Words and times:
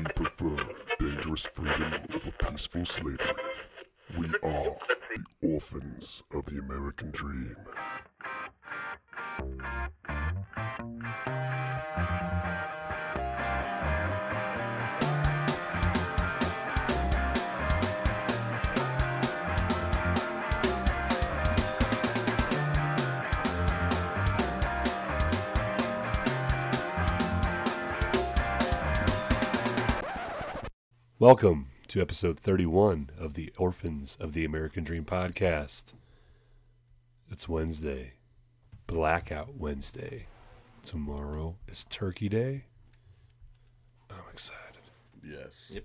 We 0.00 0.06
prefer 0.14 0.56
dangerous 0.98 1.44
freedom 1.44 1.92
over 2.14 2.30
peaceful 2.30 2.86
slavery. 2.86 3.18
We 4.18 4.28
are 4.42 4.76
the 5.14 5.24
orphans 5.42 6.22
of 6.32 6.46
the 6.46 6.58
American 6.58 7.10
dream. 7.10 7.54
Welcome 31.20 31.66
to 31.88 32.00
episode 32.00 32.40
31 32.40 33.10
of 33.18 33.34
the 33.34 33.52
Orphans 33.58 34.16
of 34.18 34.32
the 34.32 34.42
American 34.42 34.84
Dream 34.84 35.04
podcast. 35.04 35.92
It's 37.30 37.46
Wednesday, 37.46 38.14
Blackout 38.86 39.54
Wednesday. 39.54 40.28
Tomorrow 40.82 41.56
is 41.68 41.84
Turkey 41.90 42.30
Day. 42.30 42.64
I'm 44.08 44.16
excited. 44.32 44.80
Yes. 45.22 45.70
Yep. 45.74 45.84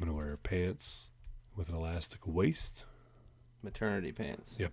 I'm 0.00 0.06
going 0.06 0.10
to 0.10 0.16
wear 0.16 0.34
pants 0.38 1.10
with 1.54 1.68
an 1.68 1.74
elastic 1.74 2.20
waist. 2.26 2.86
Maternity 3.62 4.12
pants. 4.12 4.56
Yep. 4.58 4.72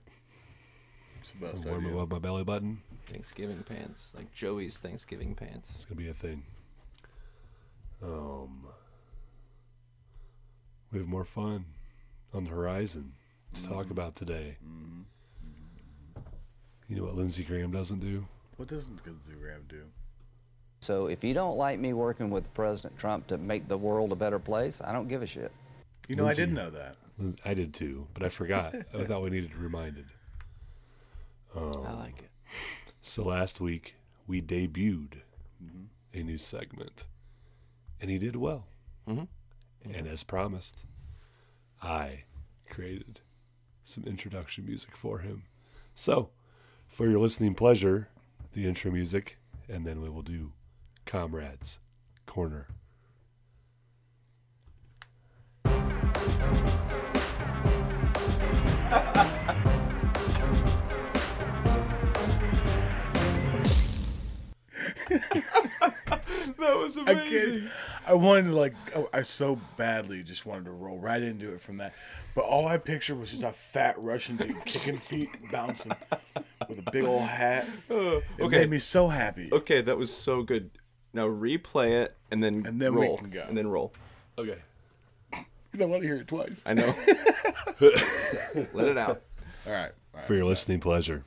It's 1.19 1.31
the 1.33 1.47
best 1.47 1.65
Warm 1.65 1.79
idea. 1.79 1.95
above 1.95 2.11
my 2.11 2.19
belly 2.19 2.45
button. 2.45 2.81
Thanksgiving 3.07 3.61
pants. 3.63 4.13
Like 4.15 4.31
Joey's 4.31 4.77
Thanksgiving 4.77 5.35
pants. 5.35 5.73
It's 5.75 5.83
going 5.83 5.97
to 5.97 6.01
be 6.01 6.09
a 6.09 6.13
thing. 6.13 6.43
Um, 8.01 8.67
we 10.91 10.99
have 10.99 11.07
more 11.07 11.25
fun 11.25 11.65
on 12.33 12.43
the 12.43 12.49
horizon 12.49 13.13
to 13.53 13.63
talk 13.63 13.83
mm-hmm. 13.83 13.91
about 13.91 14.15
today. 14.15 14.57
Mm-hmm. 14.63 15.01
Mm-hmm. 15.47 16.21
You 16.87 16.95
know 16.97 17.03
what 17.03 17.15
Lindsey 17.15 17.43
Graham 17.43 17.71
doesn't 17.71 17.99
do? 17.99 18.25
What 18.57 18.67
doesn't 18.67 19.05
Lindsey 19.05 19.33
Graham 19.39 19.63
do? 19.67 19.83
So 20.81 21.07
if 21.07 21.23
you 21.23 21.33
don't 21.33 21.57
like 21.57 21.79
me 21.79 21.93
working 21.93 22.29
with 22.29 22.51
President 22.53 22.97
Trump 22.97 23.27
to 23.27 23.37
make 23.37 23.67
the 23.67 23.77
world 23.77 24.11
a 24.11 24.15
better 24.15 24.39
place, 24.39 24.81
I 24.81 24.91
don't 24.91 25.07
give 25.07 25.21
a 25.21 25.27
shit. 25.27 25.51
You 26.07 26.15
know, 26.15 26.25
Lindsey. 26.25 26.41
I 26.41 26.45
didn't 26.45 26.55
know 26.55 26.69
that. 26.71 26.95
I 27.45 27.53
did 27.53 27.73
too, 27.73 28.07
but 28.13 28.23
I 28.23 28.29
forgot. 28.29 28.75
I 28.93 29.03
thought 29.03 29.21
we 29.21 29.29
needed 29.29 29.55
reminded. 29.55 30.05
I 31.55 31.59
um, 31.59 31.99
like 31.99 32.19
it. 32.19 32.29
So 33.01 33.23
last 33.23 33.59
week 33.59 33.95
we 34.25 34.41
debuted 34.41 35.21
a 36.13 36.23
new 36.23 36.37
segment, 36.37 37.05
and 37.99 38.09
he 38.09 38.17
did 38.17 38.35
well. 38.35 38.65
And 39.83 40.07
as 40.07 40.23
promised, 40.23 40.83
I 41.81 42.23
created 42.69 43.21
some 43.83 44.03
introduction 44.05 44.65
music 44.65 44.95
for 44.95 45.19
him. 45.19 45.43
So, 45.95 46.29
for 46.87 47.07
your 47.07 47.19
listening 47.19 47.55
pleasure, 47.55 48.09
the 48.53 48.67
intro 48.67 48.91
music, 48.91 49.37
and 49.67 49.85
then 49.85 50.01
we 50.01 50.09
will 50.09 50.21
do 50.21 50.53
Comrades 51.05 51.79
Corner. 52.25 52.67
That 66.57 66.77
was 66.77 66.97
I 66.97 67.13
can't. 67.15 67.63
I 68.05 68.13
wanted 68.13 68.43
to 68.43 68.55
like. 68.55 68.73
Oh, 68.95 69.09
I 69.13 69.21
so 69.21 69.59
badly 69.77 70.23
just 70.23 70.45
wanted 70.45 70.65
to 70.65 70.71
roll 70.71 70.97
right 70.97 71.21
into 71.21 71.53
it 71.53 71.61
from 71.61 71.77
that, 71.77 71.93
but 72.35 72.41
all 72.45 72.67
I 72.67 72.77
pictured 72.77 73.19
was 73.19 73.29
just 73.31 73.43
a 73.43 73.51
fat 73.51 73.95
Russian 74.01 74.37
dude 74.37 74.63
kicking 74.65 74.97
feet, 74.97 75.29
bouncing 75.51 75.93
with 76.67 76.85
a 76.85 76.91
big 76.91 77.03
old 77.03 77.21
hat. 77.23 77.67
Uh, 77.89 77.95
it 78.17 78.23
okay. 78.41 78.59
made 78.59 78.69
me 78.69 78.79
so 78.79 79.07
happy. 79.07 79.49
Okay, 79.51 79.81
that 79.81 79.97
was 79.97 80.15
so 80.15 80.43
good. 80.43 80.71
Now 81.13 81.27
replay 81.27 82.03
it 82.03 82.15
and 82.31 82.41
then 82.43 82.63
And 82.65 82.81
then 82.81 82.95
we 82.95 83.05
roll. 83.05 83.17
can 83.17 83.29
go. 83.29 83.43
And 83.47 83.57
then 83.57 83.67
roll. 83.67 83.93
Okay. 84.37 84.59
Because 85.71 85.85
I 85.85 85.87
want 85.87 86.01
to 86.01 86.07
hear 86.09 86.17
it 86.17 86.27
twice. 86.27 86.61
I 86.65 86.73
know. 86.73 86.93
Let 88.73 88.89
it 88.89 88.97
out. 88.97 89.21
All 89.65 89.71
right. 89.71 89.91
All 90.13 90.19
right. 90.19 90.27
For 90.27 90.33
your 90.35 90.43
listening 90.43 90.81
pleasure. 90.81 91.23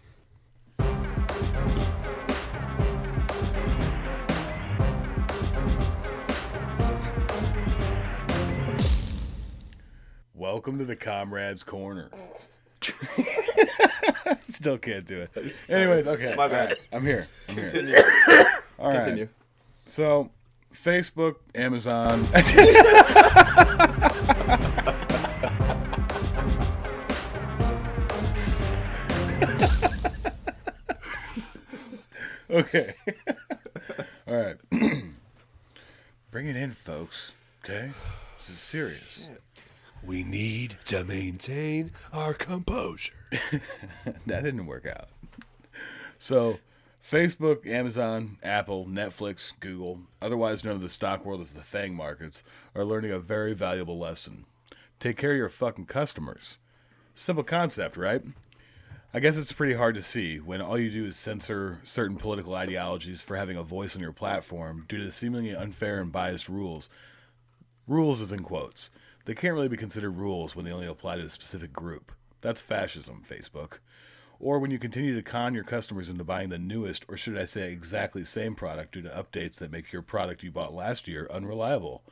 Welcome 10.44 10.76
to 10.76 10.84
the 10.84 10.94
Comrades 10.94 11.64
Corner. 11.64 12.10
Still 14.42 14.76
can't 14.76 15.06
do 15.06 15.22
it. 15.22 15.30
Anyways, 15.70 16.06
okay. 16.06 16.34
My 16.36 16.48
bad. 16.48 16.52
all 16.52 16.68
right, 16.68 16.88
I'm 16.92 17.02
here. 17.02 17.26
I'm 17.48 17.54
here. 17.54 17.70
Continue. 17.70 17.96
All 18.78 18.90
right. 18.90 19.04
Continue. 19.04 19.28
So, 19.86 20.28
Facebook, 20.74 21.36
Amazon. 21.54 22.26
okay. 32.50 32.94
All 34.28 34.34
right. 34.34 34.56
Bring 36.30 36.48
it 36.48 36.56
in, 36.56 36.72
folks. 36.72 37.32
Okay? 37.64 37.92
This 38.36 38.50
is 38.50 38.58
serious. 38.58 39.30
We 40.06 40.22
need 40.22 40.76
to 40.86 41.04
maintain 41.04 41.92
our 42.12 42.34
composure. 42.34 43.14
that 44.26 44.42
didn't 44.42 44.66
work 44.66 44.86
out. 44.86 45.08
So, 46.18 46.58
Facebook, 47.02 47.66
Amazon, 47.66 48.38
Apple, 48.42 48.86
Netflix, 48.86 49.52
Google, 49.60 50.00
otherwise 50.20 50.64
known 50.64 50.76
in 50.76 50.82
the 50.82 50.88
stock 50.88 51.24
world 51.24 51.40
as 51.40 51.52
the 51.52 51.62
FANG 51.62 51.94
markets, 51.94 52.42
are 52.74 52.84
learning 52.84 53.12
a 53.12 53.18
very 53.18 53.54
valuable 53.54 53.98
lesson. 53.98 54.44
Take 55.00 55.16
care 55.16 55.32
of 55.32 55.36
your 55.38 55.48
fucking 55.48 55.86
customers. 55.86 56.58
Simple 57.14 57.44
concept, 57.44 57.96
right? 57.96 58.22
I 59.12 59.20
guess 59.20 59.36
it's 59.36 59.52
pretty 59.52 59.74
hard 59.74 59.94
to 59.94 60.02
see 60.02 60.40
when 60.40 60.60
all 60.60 60.78
you 60.78 60.90
do 60.90 61.06
is 61.06 61.16
censor 61.16 61.78
certain 61.84 62.16
political 62.16 62.54
ideologies 62.54 63.22
for 63.22 63.36
having 63.36 63.56
a 63.56 63.62
voice 63.62 63.94
on 63.94 64.02
your 64.02 64.12
platform 64.12 64.86
due 64.88 64.98
to 64.98 65.12
seemingly 65.12 65.54
unfair 65.54 66.00
and 66.00 66.10
biased 66.10 66.48
rules. 66.48 66.88
Rules 67.86 68.20
is 68.20 68.32
in 68.32 68.42
quotes. 68.42 68.90
They 69.26 69.34
can't 69.34 69.54
really 69.54 69.68
be 69.68 69.78
considered 69.78 70.18
rules 70.18 70.54
when 70.54 70.66
they 70.66 70.72
only 70.72 70.86
apply 70.86 71.16
to 71.16 71.22
a 71.22 71.30
specific 71.30 71.72
group. 71.72 72.12
That's 72.42 72.60
fascism, 72.60 73.22
Facebook. 73.26 73.78
Or 74.38 74.58
when 74.58 74.70
you 74.70 74.78
continue 74.78 75.14
to 75.14 75.22
con 75.22 75.54
your 75.54 75.64
customers 75.64 76.10
into 76.10 76.24
buying 76.24 76.50
the 76.50 76.58
newest, 76.58 77.06
or 77.08 77.16
should 77.16 77.38
I 77.38 77.46
say 77.46 77.72
exactly 77.72 78.24
same 78.24 78.54
product 78.54 78.92
due 78.92 79.00
to 79.00 79.08
updates 79.08 79.54
that 79.56 79.72
make 79.72 79.92
your 79.92 80.02
product 80.02 80.42
you 80.42 80.50
bought 80.50 80.74
last 80.74 81.08
year 81.08 81.26
unreliable. 81.30 82.04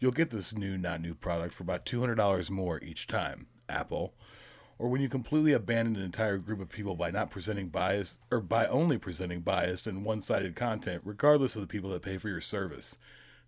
You'll 0.00 0.10
get 0.10 0.30
this 0.30 0.52
new, 0.52 0.76
not 0.76 1.00
new 1.00 1.14
product 1.14 1.54
for 1.54 1.62
about 1.62 1.86
$200 1.86 2.50
more 2.50 2.82
each 2.82 3.06
time, 3.06 3.46
Apple. 3.68 4.14
Or 4.80 4.88
when 4.88 5.00
you 5.00 5.08
completely 5.08 5.52
abandon 5.52 5.94
an 5.94 6.02
entire 6.02 6.38
group 6.38 6.60
of 6.60 6.68
people 6.68 6.96
by 6.96 7.12
not 7.12 7.30
presenting 7.30 7.68
biased 7.68 8.18
or 8.32 8.40
by 8.40 8.66
only 8.66 8.98
presenting 8.98 9.42
biased 9.42 9.86
and 9.86 10.04
one 10.04 10.22
sided 10.22 10.56
content, 10.56 11.02
regardless 11.04 11.54
of 11.54 11.60
the 11.60 11.68
people 11.68 11.90
that 11.90 12.02
pay 12.02 12.18
for 12.18 12.28
your 12.28 12.40
service. 12.40 12.96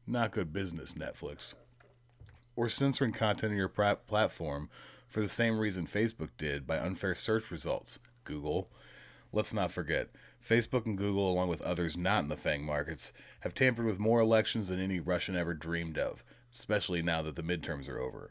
Not 0.06 0.31
good 0.31 0.53
business, 0.53 0.94
Netflix 0.94 1.54
or 2.60 2.69
censoring 2.69 3.10
content 3.10 3.53
on 3.53 3.56
your 3.56 3.71
platform 3.71 4.69
for 5.09 5.22
the 5.22 5.28
same 5.28 5.59
reason 5.59 5.87
Facebook 5.87 6.28
did 6.37 6.66
by 6.66 6.78
unfair 6.78 7.15
search 7.15 7.50
results. 7.50 7.98
Google. 8.25 8.69
Let's 9.32 9.54
not 9.54 9.72
forget, 9.72 10.10
Facebook 10.47 10.84
and 10.84 10.98
Google, 10.98 11.33
along 11.33 11.48
with 11.48 11.62
others 11.62 11.97
not 11.97 12.22
in 12.22 12.28
the 12.28 12.36
FANG 12.36 12.62
markets, 12.62 13.15
have 13.41 13.54
tampered 13.54 13.86
with 13.86 13.98
more 13.98 14.21
elections 14.21 14.68
than 14.68 14.78
any 14.78 15.01
Russian 15.01 15.36
ever 15.36 15.54
dreamed 15.54 15.97
of, 15.97 16.22
especially 16.54 17.01
now 17.01 17.22
that 17.22 17.34
the 17.34 17.42
midterms 17.42 17.89
are 17.89 17.98
over. 17.98 18.30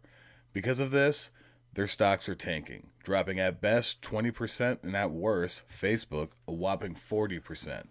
Because 0.53 0.79
of 0.79 0.91
this, 0.91 1.31
their 1.73 1.87
stocks 1.87 2.29
are 2.29 2.35
tanking, 2.35 2.91
dropping 3.03 3.39
at 3.39 3.61
best 3.61 4.03
20% 4.03 4.83
and 4.83 4.95
at 4.95 5.09
worst, 5.09 5.63
Facebook, 5.67 6.29
a 6.47 6.53
whopping 6.53 6.93
40%. 6.93 7.85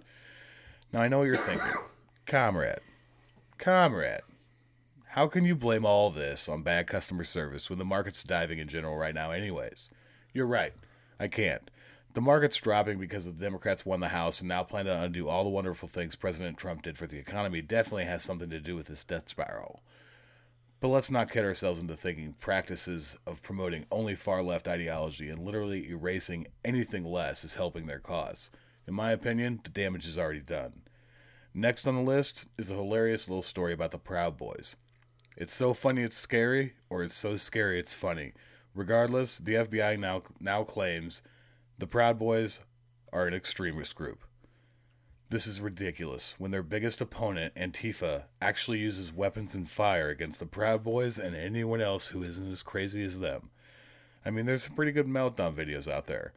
Now 0.93 1.01
I 1.01 1.09
know 1.09 1.19
what 1.19 1.25
you're 1.25 1.35
thinking. 1.35 1.73
Comrade. 2.27 2.79
Comrade. 3.59 4.21
How 5.19 5.27
can 5.27 5.45
you 5.45 5.57
blame 5.57 5.85
all 5.85 6.11
this 6.11 6.49
on 6.49 6.63
bad 6.63 6.87
customer 6.87 7.25
service 7.25 7.69
when 7.69 7.81
the 7.81 7.85
market's 7.85 8.23
diving 8.23 8.61
in 8.61 8.69
general 8.69 8.97
right 8.97 9.13
now, 9.13 9.33
anyways? 9.33 9.91
You're 10.33 10.47
right. 10.47 10.73
I 11.19 11.27
can't. 11.27 11.73
The 12.15 12.21
market's 12.21 12.57
dropping 12.59 13.01
because 13.01 13.25
the 13.25 13.33
Democrats 13.33 13.85
won 13.85 13.99
the 13.99 14.11
House 14.11 14.39
and 14.39 14.49
now 14.49 14.63
plan 14.63 14.85
to 14.85 14.97
undo 14.97 15.29
all 15.29 15.43
the 15.43 15.51
wonderful 15.51 15.89
things 15.89 16.15
President 16.15 16.57
Trump 16.57 16.83
did 16.83 16.97
for 16.97 17.09
the 17.09 17.19
economy 17.19 17.61
definitely 17.61 18.05
has 18.05 18.23
something 18.23 18.49
to 18.49 18.61
do 18.61 18.77
with 18.77 18.87
this 18.87 19.03
death 19.03 19.29
spiral. 19.29 19.83
But 20.79 20.87
let's 20.87 21.11
not 21.11 21.33
kid 21.33 21.45
ourselves 21.45 21.81
into 21.81 21.97
thinking 21.97 22.37
practices 22.39 23.17
of 23.27 23.43
promoting 23.43 23.87
only 23.91 24.15
far 24.15 24.41
left 24.41 24.69
ideology 24.69 25.31
and 25.31 25.45
literally 25.45 25.89
erasing 25.91 26.47
anything 26.65 27.05
less 27.05 27.43
is 27.43 27.55
helping 27.55 27.89
their 27.89 27.99
cause. 27.99 28.53
In 28.87 28.95
my 28.95 29.11
opinion, 29.11 29.63
the 29.65 29.71
damage 29.71 30.07
is 30.07 30.17
already 30.17 30.39
done. 30.39 30.83
Next 31.53 31.89
on 31.89 31.97
the 31.97 32.03
list 32.03 32.47
is 32.57 32.71
a 32.71 32.75
hilarious 32.75 33.29
little 33.29 33.43
story 33.43 33.73
about 33.73 33.91
the 33.91 33.99
Proud 33.99 34.37
Boys. 34.37 34.77
It's 35.41 35.55
so 35.55 35.73
funny 35.73 36.03
it's 36.03 36.17
scary, 36.17 36.73
or 36.91 37.05
it's 37.05 37.15
so 37.15 37.37
scary 37.37 37.79
it's 37.79 37.95
funny. 37.95 38.33
Regardless, 38.75 39.39
the 39.39 39.55
FBI 39.55 39.97
now 39.97 40.23
now 40.41 40.65
claims 40.65 41.23
the 41.79 41.87
Proud 41.87 42.19
Boys 42.19 42.59
are 43.13 43.29
an 43.29 43.35
extremist 43.35 43.95
group. 43.95 44.25
This 45.31 45.47
is 45.47 45.61
ridiculous 45.61 46.35
when 46.39 46.51
their 46.51 46.65
biggest 46.65 47.01
opponent, 47.01 47.55
Antifa, 47.55 48.25
actually 48.43 48.79
uses 48.79 49.13
weapons 49.13 49.55
and 49.55 49.71
fire 49.71 50.09
against 50.09 50.41
the 50.41 50.47
Proud 50.47 50.83
Boys 50.83 51.21
and 51.21 51.37
anyone 51.37 51.81
else 51.81 52.09
who 52.09 52.25
isn't 52.25 52.51
as 52.51 52.65
crazy 52.65 53.05
as 53.05 53.21
them. 53.21 53.51
I 54.25 54.31
mean, 54.31 54.45
there's 54.45 54.65
some 54.65 54.75
pretty 54.75 54.91
good 54.91 55.07
meltdown 55.07 55.55
videos 55.55 55.87
out 55.87 56.07
there. 56.07 56.33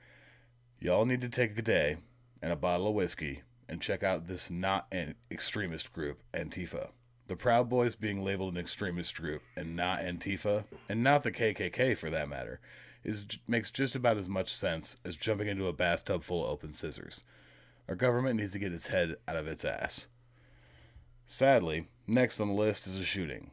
Y'all 0.79 1.05
need 1.05 1.21
to 1.21 1.29
take 1.29 1.57
a 1.57 1.63
day 1.63 1.97
and 2.39 2.53
a 2.53 2.55
bottle 2.55 2.89
of 2.89 2.93
whiskey 2.93 3.41
and 3.67 3.81
check 3.81 4.03
out 4.03 4.27
this 4.27 4.51
not 4.51 4.85
an 4.91 5.15
extremist 5.31 5.91
group, 5.91 6.21
Antifa. 6.35 6.89
The 7.31 7.37
Proud 7.37 7.69
Boys 7.69 7.95
being 7.95 8.25
labeled 8.25 8.55
an 8.55 8.59
extremist 8.59 9.15
group 9.15 9.41
and 9.55 9.73
not 9.73 10.01
Antifa, 10.01 10.65
and 10.89 11.01
not 11.01 11.23
the 11.23 11.31
KKK 11.31 11.95
for 11.95 12.09
that 12.09 12.27
matter, 12.27 12.59
is 13.05 13.25
makes 13.47 13.71
just 13.71 13.95
about 13.95 14.17
as 14.17 14.27
much 14.27 14.53
sense 14.53 14.97
as 15.05 15.15
jumping 15.15 15.47
into 15.47 15.67
a 15.67 15.71
bathtub 15.71 16.23
full 16.23 16.43
of 16.43 16.51
open 16.51 16.73
scissors. 16.73 17.23
Our 17.87 17.95
government 17.95 18.35
needs 18.35 18.51
to 18.51 18.59
get 18.59 18.73
its 18.73 18.87
head 18.87 19.15
out 19.29 19.37
of 19.37 19.47
its 19.47 19.63
ass. 19.63 20.09
Sadly, 21.25 21.87
next 22.05 22.41
on 22.41 22.49
the 22.49 22.53
list 22.53 22.85
is 22.85 22.97
a 22.97 23.03
shooting. 23.05 23.51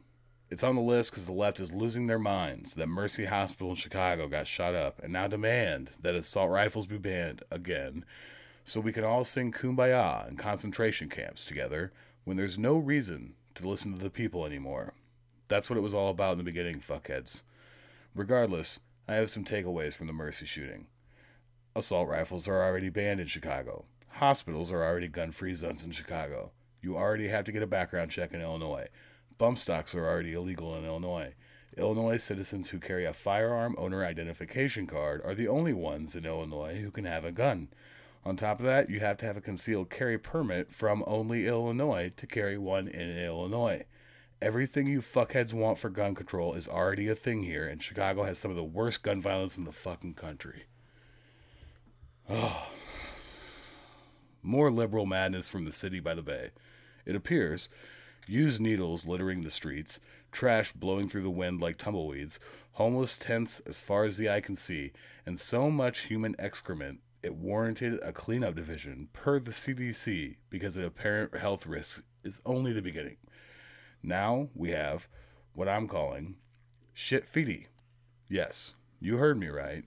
It's 0.49 0.61
on 0.61 0.75
the 0.75 0.81
list 0.81 1.11
because 1.11 1.25
the 1.25 1.31
left 1.31 1.61
is 1.61 1.71
losing 1.71 2.07
their 2.07 2.19
minds 2.19 2.73
that 2.73 2.87
Mercy 2.87 3.23
Hospital 3.23 3.69
in 3.69 3.75
Chicago 3.75 4.27
got 4.27 4.45
shot 4.45 4.75
up 4.75 5.01
and 5.01 5.13
now 5.13 5.27
demand 5.27 5.91
that 6.01 6.15
assault 6.15 6.51
rifles 6.51 6.85
be 6.85 6.97
banned 6.97 7.43
again 7.49 8.03
so 8.65 8.81
we 8.81 8.91
can 8.91 9.05
all 9.05 9.23
sing 9.23 9.53
kumbaya 9.53 10.27
in 10.27 10.35
concentration 10.35 11.07
camps 11.07 11.45
together 11.45 11.93
when 12.25 12.35
there's 12.35 12.57
no 12.57 12.75
reason 12.75 13.35
to 13.55 13.67
listen 13.67 13.93
to 13.93 14.03
the 14.03 14.09
people 14.09 14.45
anymore. 14.45 14.93
That's 15.47 15.69
what 15.69 15.77
it 15.77 15.81
was 15.81 15.93
all 15.93 16.09
about 16.09 16.33
in 16.33 16.37
the 16.37 16.43
beginning, 16.43 16.79
fuckheads. 16.79 17.41
Regardless, 18.15 18.79
I 19.07 19.15
have 19.15 19.29
some 19.29 19.43
takeaways 19.43 19.95
from 19.95 20.07
the 20.07 20.13
Mercy 20.13 20.45
shooting. 20.45 20.87
Assault 21.75 22.07
rifles 22.07 22.47
are 22.47 22.63
already 22.63 22.89
banned 22.89 23.19
in 23.19 23.27
Chicago. 23.27 23.85
Hospitals 24.13 24.71
are 24.71 24.83
already 24.83 25.07
gun 25.07 25.31
free 25.31 25.53
zones 25.53 25.83
in 25.83 25.91
Chicago. 25.91 26.51
You 26.81 26.97
already 26.97 27.27
have 27.27 27.45
to 27.45 27.51
get 27.51 27.63
a 27.63 27.67
background 27.67 28.11
check 28.11 28.33
in 28.33 28.41
Illinois. 28.41 28.87
Bump 29.37 29.57
stocks 29.57 29.95
are 29.95 30.05
already 30.05 30.33
illegal 30.33 30.75
in 30.75 30.85
Illinois. 30.85 31.33
Illinois 31.77 32.17
citizens 32.17 32.69
who 32.69 32.79
carry 32.79 33.05
a 33.05 33.13
firearm 33.13 33.75
owner 33.77 34.03
identification 34.03 34.87
card 34.87 35.21
are 35.23 35.35
the 35.35 35.47
only 35.47 35.73
ones 35.73 36.15
in 36.15 36.25
Illinois 36.25 36.79
who 36.81 36.91
can 36.91 37.05
have 37.05 37.23
a 37.23 37.31
gun. 37.31 37.69
On 38.25 38.35
top 38.35 38.59
of 38.59 38.65
that, 38.65 38.89
you 38.89 38.99
have 38.99 39.17
to 39.17 39.25
have 39.25 39.37
a 39.37 39.41
concealed 39.41 39.89
carry 39.89 40.17
permit 40.17 40.71
from 40.71 41.03
only 41.07 41.47
Illinois 41.47 42.11
to 42.17 42.27
carry 42.27 42.57
one 42.57 42.87
in 42.87 43.17
Illinois. 43.17 43.85
Everything 44.41 44.87
you 44.87 45.01
fuckheads 45.01 45.53
want 45.53 45.77
for 45.77 45.89
gun 45.89 46.15
control 46.15 46.53
is 46.53 46.67
already 46.67 47.07
a 47.07 47.15
thing 47.15 47.43
here, 47.43 47.67
and 47.67 47.81
Chicago 47.81 48.23
has 48.23 48.37
some 48.37 48.51
of 48.51 48.57
the 48.57 48.63
worst 48.63 49.03
gun 49.03 49.21
violence 49.21 49.57
in 49.57 49.63
the 49.63 49.71
fucking 49.71 50.13
country. 50.13 50.63
Oh. 52.29 52.67
More 54.41 54.71
liberal 54.71 55.05
madness 55.05 55.49
from 55.49 55.65
the 55.65 55.71
city 55.71 55.99
by 55.99 56.13
the 56.13 56.21
bay. 56.21 56.51
It 57.05 57.15
appears 57.15 57.69
used 58.27 58.61
needles 58.61 59.05
littering 59.05 59.41
the 59.41 59.49
streets, 59.49 59.99
trash 60.31 60.71
blowing 60.71 61.09
through 61.09 61.23
the 61.23 61.29
wind 61.29 61.59
like 61.59 61.77
tumbleweeds, 61.77 62.39
homeless 62.73 63.17
tents 63.17 63.59
as 63.61 63.79
far 63.79 64.03
as 64.03 64.17
the 64.17 64.29
eye 64.29 64.41
can 64.41 64.55
see, 64.55 64.91
and 65.25 65.39
so 65.39 65.71
much 65.71 66.01
human 66.01 66.35
excrement 66.37 66.99
it 67.21 67.35
warranted 67.35 67.99
a 68.01 68.13
cleanup 68.13 68.55
division 68.55 69.09
per 69.13 69.39
the 69.39 69.51
CDC 69.51 70.37
because 70.49 70.77
an 70.77 70.85
apparent 70.85 71.35
health 71.35 71.65
risk 71.67 72.03
is 72.23 72.41
only 72.45 72.73
the 72.73 72.81
beginning. 72.81 73.17
Now 74.01 74.49
we 74.55 74.71
have 74.71 75.07
what 75.53 75.67
I'm 75.67 75.87
calling 75.87 76.35
shit 76.93 77.25
feety. 77.25 77.67
Yes, 78.29 78.73
you 78.99 79.17
heard 79.17 79.37
me 79.37 79.47
right. 79.47 79.83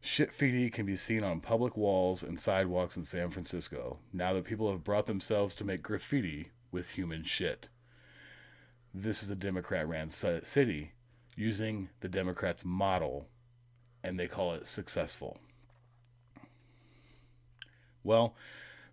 Shit 0.00 0.30
feety 0.30 0.72
can 0.72 0.86
be 0.86 0.96
seen 0.96 1.24
on 1.24 1.40
public 1.40 1.76
walls 1.76 2.22
and 2.22 2.38
sidewalks 2.38 2.96
in 2.96 3.04
San 3.04 3.30
Francisco 3.30 3.98
now 4.12 4.32
that 4.34 4.44
people 4.44 4.70
have 4.70 4.84
brought 4.84 5.06
themselves 5.06 5.54
to 5.56 5.64
make 5.64 5.82
graffiti 5.82 6.50
with 6.70 6.90
human 6.90 7.24
shit. 7.24 7.68
This 8.94 9.22
is 9.22 9.30
a 9.30 9.36
Democrat 9.36 9.86
ran 9.88 10.08
city 10.08 10.92
using 11.36 11.90
the 12.00 12.08
Democrats' 12.08 12.64
model, 12.64 13.28
and 14.02 14.18
they 14.18 14.26
call 14.26 14.54
it 14.54 14.66
successful. 14.66 15.38
Well, 18.06 18.34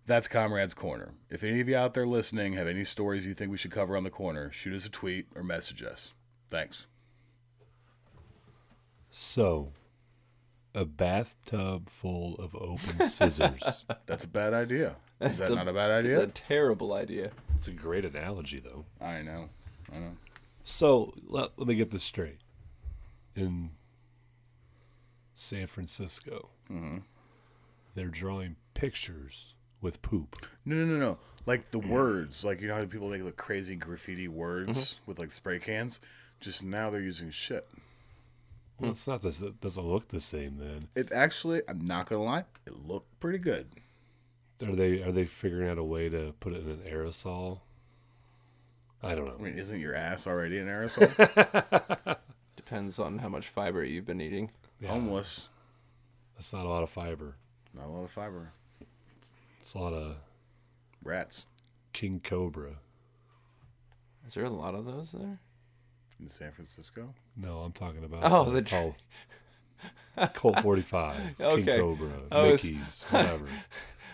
that's 0.06 0.28
Comrade's 0.28 0.74
Corner. 0.74 1.12
If 1.30 1.44
any 1.44 1.60
of 1.60 1.68
you 1.68 1.76
out 1.76 1.94
there 1.94 2.06
listening 2.06 2.54
have 2.54 2.66
any 2.66 2.84
stories 2.84 3.26
you 3.26 3.32
think 3.32 3.50
we 3.50 3.56
should 3.56 3.70
cover 3.70 3.96
on 3.96 4.04
the 4.04 4.10
corner, 4.10 4.50
shoot 4.50 4.74
us 4.74 4.84
a 4.84 4.90
tweet 4.90 5.26
or 5.34 5.42
message 5.42 5.82
us. 5.82 6.12
Thanks. 6.50 6.88
So, 9.10 9.70
a 10.74 10.84
bathtub 10.84 11.88
full 11.88 12.34
of 12.36 12.56
open 12.56 13.08
scissors. 13.08 13.84
That's 14.06 14.24
a 14.24 14.28
bad 14.28 14.52
idea. 14.52 14.96
Is 15.20 15.38
that 15.38 15.50
a- 15.50 15.54
not 15.54 15.68
a 15.68 15.72
bad 15.72 15.92
idea? 15.92 16.20
It's 16.20 16.40
a 16.40 16.42
terrible 16.42 16.92
idea. 16.92 17.30
It's 17.54 17.68
a 17.68 17.72
great 17.72 18.04
analogy, 18.04 18.58
though. 18.58 18.84
I 19.00 19.22
know. 19.22 19.48
I 19.92 19.98
know. 19.98 20.16
So 20.64 21.14
let, 21.24 21.50
let 21.56 21.68
me 21.68 21.76
get 21.76 21.92
this 21.92 22.02
straight. 22.02 22.38
In 23.36 23.70
San 25.34 25.66
Francisco, 25.68 26.50
mm-hmm. 26.70 26.98
they're 27.94 28.08
drawing 28.08 28.56
pictures 28.74 29.54
with 29.80 30.02
poop. 30.02 30.46
No, 30.64 30.76
no, 30.76 30.84
no, 30.84 30.98
no. 30.98 31.18
Like 31.46 31.70
the 31.70 31.78
words, 31.78 32.44
like 32.44 32.60
you 32.60 32.68
know 32.68 32.74
how 32.74 32.84
people 32.86 33.08
make 33.08 33.22
like 33.22 33.36
crazy 33.36 33.76
graffiti 33.76 34.28
words 34.28 34.78
mm-hmm. 34.78 35.02
with 35.06 35.18
like 35.18 35.30
spray 35.30 35.58
cans. 35.58 36.00
Just 36.40 36.64
now 36.64 36.90
they're 36.90 37.00
using 37.00 37.30
shit. 37.30 37.68
Well, 38.78 38.90
it's 38.90 39.06
not 39.06 39.22
this. 39.22 39.40
It 39.40 39.60
doesn't 39.60 39.86
look 39.86 40.08
the 40.08 40.20
same. 40.20 40.56
Then 40.58 40.88
It 40.94 41.12
actually, 41.12 41.62
I'm 41.68 41.84
not 41.84 42.08
gonna 42.08 42.22
lie, 42.22 42.44
it 42.66 42.86
looked 42.86 43.20
pretty 43.20 43.38
good. 43.38 43.66
are 44.62 44.74
they 44.74 45.02
are 45.02 45.12
they 45.12 45.26
figuring 45.26 45.68
out 45.68 45.78
a 45.78 45.84
way 45.84 46.08
to 46.08 46.34
put 46.40 46.54
it 46.54 46.62
in 46.64 46.70
an 46.70 46.82
aerosol? 46.90 47.60
I 49.02 49.14
don't 49.14 49.26
know. 49.26 49.36
I 49.38 49.42
mean, 49.42 49.58
isn't 49.58 49.80
your 49.80 49.94
ass 49.94 50.26
already 50.26 50.58
an 50.58 50.66
aerosol? 50.68 52.16
Depends 52.56 52.98
on 52.98 53.18
how 53.18 53.28
much 53.28 53.48
fiber 53.48 53.84
you've 53.84 54.06
been 54.06 54.20
eating. 54.22 54.50
Yeah, 54.80 54.88
Homeless, 54.88 55.48
That's 56.36 56.52
not 56.52 56.64
a 56.64 56.68
lot 56.68 56.82
of 56.82 56.90
fiber. 56.90 57.36
not 57.74 57.86
a 57.86 57.90
lot 57.90 58.04
of 58.04 58.10
fiber. 58.10 58.52
It's 59.64 59.72
a 59.72 59.78
lot 59.78 59.94
of 59.94 60.16
Rats 61.02 61.46
king 61.94 62.20
cobra. 62.22 62.72
Is 64.26 64.34
there 64.34 64.44
a 64.44 64.50
lot 64.50 64.74
of 64.74 64.84
those 64.84 65.12
there? 65.12 65.38
in 66.20 66.28
San 66.28 66.52
Francisco. 66.52 67.14
No, 67.34 67.60
I'm 67.60 67.72
talking 67.72 68.04
about 68.04 68.30
Oh, 68.30 68.44
the 68.50 68.60
the- 68.60 68.70
Colt, 68.70 68.94
Colt 70.34 70.60
45, 70.60 71.16
King 71.38 71.46
Okay. 71.46 71.78
Cobra, 71.78 72.10
I 72.30 72.42
was- 72.52 72.62
Mickey's, 72.64 73.02
whatever. 73.08 73.46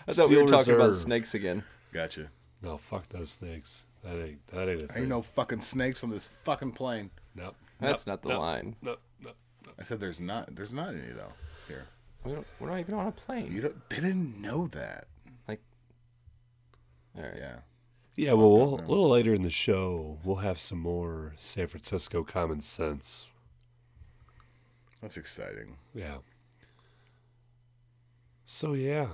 I 0.07 0.13
thought 0.13 0.29
we 0.29 0.37
were 0.37 0.47
Steel 0.47 0.57
talking 0.57 0.75
about 0.75 0.93
snakes 0.93 1.33
again. 1.35 1.63
Gotcha. 1.93 2.31
No, 2.61 2.77
fuck 2.77 3.09
those 3.09 3.31
snakes. 3.31 3.83
That 4.05 4.15
ain't 4.15 4.47
that 4.47 4.69
ain't 4.69 4.83
a 4.83 4.87
thing. 4.87 4.97
Ain't 5.03 5.09
no 5.09 5.21
fucking 5.21 5.59
snakes 5.61 6.01
on 6.03 6.09
this 6.11 6.27
fucking 6.27 6.71
plane. 6.71 7.11
Nope. 7.35 7.55
That's 7.81 8.07
Nope. 8.07 8.13
not 8.13 8.21
the 8.23 8.29
Nope. 8.29 8.39
line. 8.41 8.75
No, 8.81 8.95
no. 9.21 9.31
I 9.77 9.83
said 9.83 9.99
there's 9.99 10.21
not. 10.21 10.55
There's 10.55 10.73
not 10.73 10.89
any 10.95 11.11
though. 11.13 11.33
Here, 11.67 11.85
We 12.23 12.31
don't, 12.31 12.47
we're 12.59 12.69
not 12.69 12.79
even 12.79 12.95
on 12.95 13.07
a 13.07 13.11
plane. 13.11 13.51
you 13.51 13.61
don't. 13.61 13.89
They 13.89 13.97
didn't 13.97 14.41
know 14.41 14.67
that. 14.69 15.07
All 17.17 17.23
right. 17.23 17.33
Yeah. 17.37 17.55
Yeah, 18.15 18.33
well, 18.33 18.51
we'll 18.51 18.75
a 18.75 18.85
little 18.87 19.09
later 19.09 19.33
in 19.33 19.41
the 19.41 19.49
show, 19.49 20.19
we'll 20.23 20.37
have 20.37 20.59
some 20.59 20.79
more 20.79 21.33
San 21.37 21.67
Francisco 21.67 22.23
common 22.23 22.61
sense. 22.61 23.29
That's 25.01 25.17
exciting. 25.17 25.77
Yeah. 25.95 26.17
So 28.45 28.73
yeah, 28.73 29.07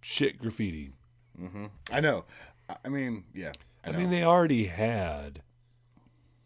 shit 0.00 0.38
graffiti. 0.38 0.92
hmm 1.38 1.66
I 1.92 2.00
know. 2.00 2.24
I- 2.68 2.76
I 2.84 2.88
mean, 2.88 3.24
yeah. 3.34 3.52
I, 3.84 3.90
I, 3.90 3.92
mean, 3.96 4.10
they 4.10 4.22
already 4.24 4.66
had 4.66 5.42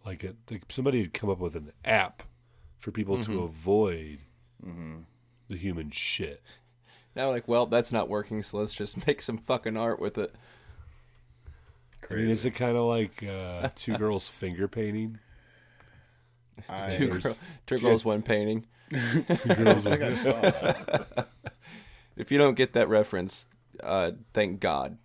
like 0.07 0.25
a 0.25 0.35
like 0.51 0.65
somebody 0.69 1.01
had 1.01 1.13
come 1.15 1.29
up 1.31 1.39
with 1.39 1.57
an 1.57 1.73
app 1.85 2.23
for 2.79 2.91
people 2.93 3.23
to 3.25 3.43
avoid 3.43 4.21
the 5.49 5.57
human 5.57 5.91
shit. 5.91 6.43
Now, 7.17 7.31
like, 7.31 7.47
well, 7.47 7.67
that's 7.67 7.93
not 7.93 8.09
working, 8.09 8.43
so 8.43 8.59
let's 8.59 8.75
just 8.75 9.07
make 9.07 9.23
some 9.23 9.39
fucking 9.39 9.77
art 9.77 10.01
with 10.01 10.19
it. 10.19 10.35
I 12.11 12.15
mean, 12.15 12.29
is 12.31 12.45
it 12.45 12.51
kind 12.53 12.77
of 12.77 12.85
like 12.85 13.23
uh, 13.23 13.71
two 13.77 13.97
girls 13.97 14.29
finger 14.29 14.69
painting? 14.69 15.19
I, 16.69 16.91
Two, 16.97 17.09
girl, 17.09 17.37
two 17.67 17.79
girls, 17.79 18.05
one 18.05 18.23
painting. 18.23 18.67
Two 18.91 19.55
girls 19.55 19.87
I 19.87 19.97
think 19.97 20.03
I 20.03 20.15
saw 20.15 20.41
that. 20.41 21.29
If 22.17 22.31
you 22.31 22.39
don't 22.39 22.55
get 22.55 22.75
that 22.75 22.89
reference, 22.89 23.47
uh, 23.83 24.13
thank 24.35 24.61
God. 24.61 24.99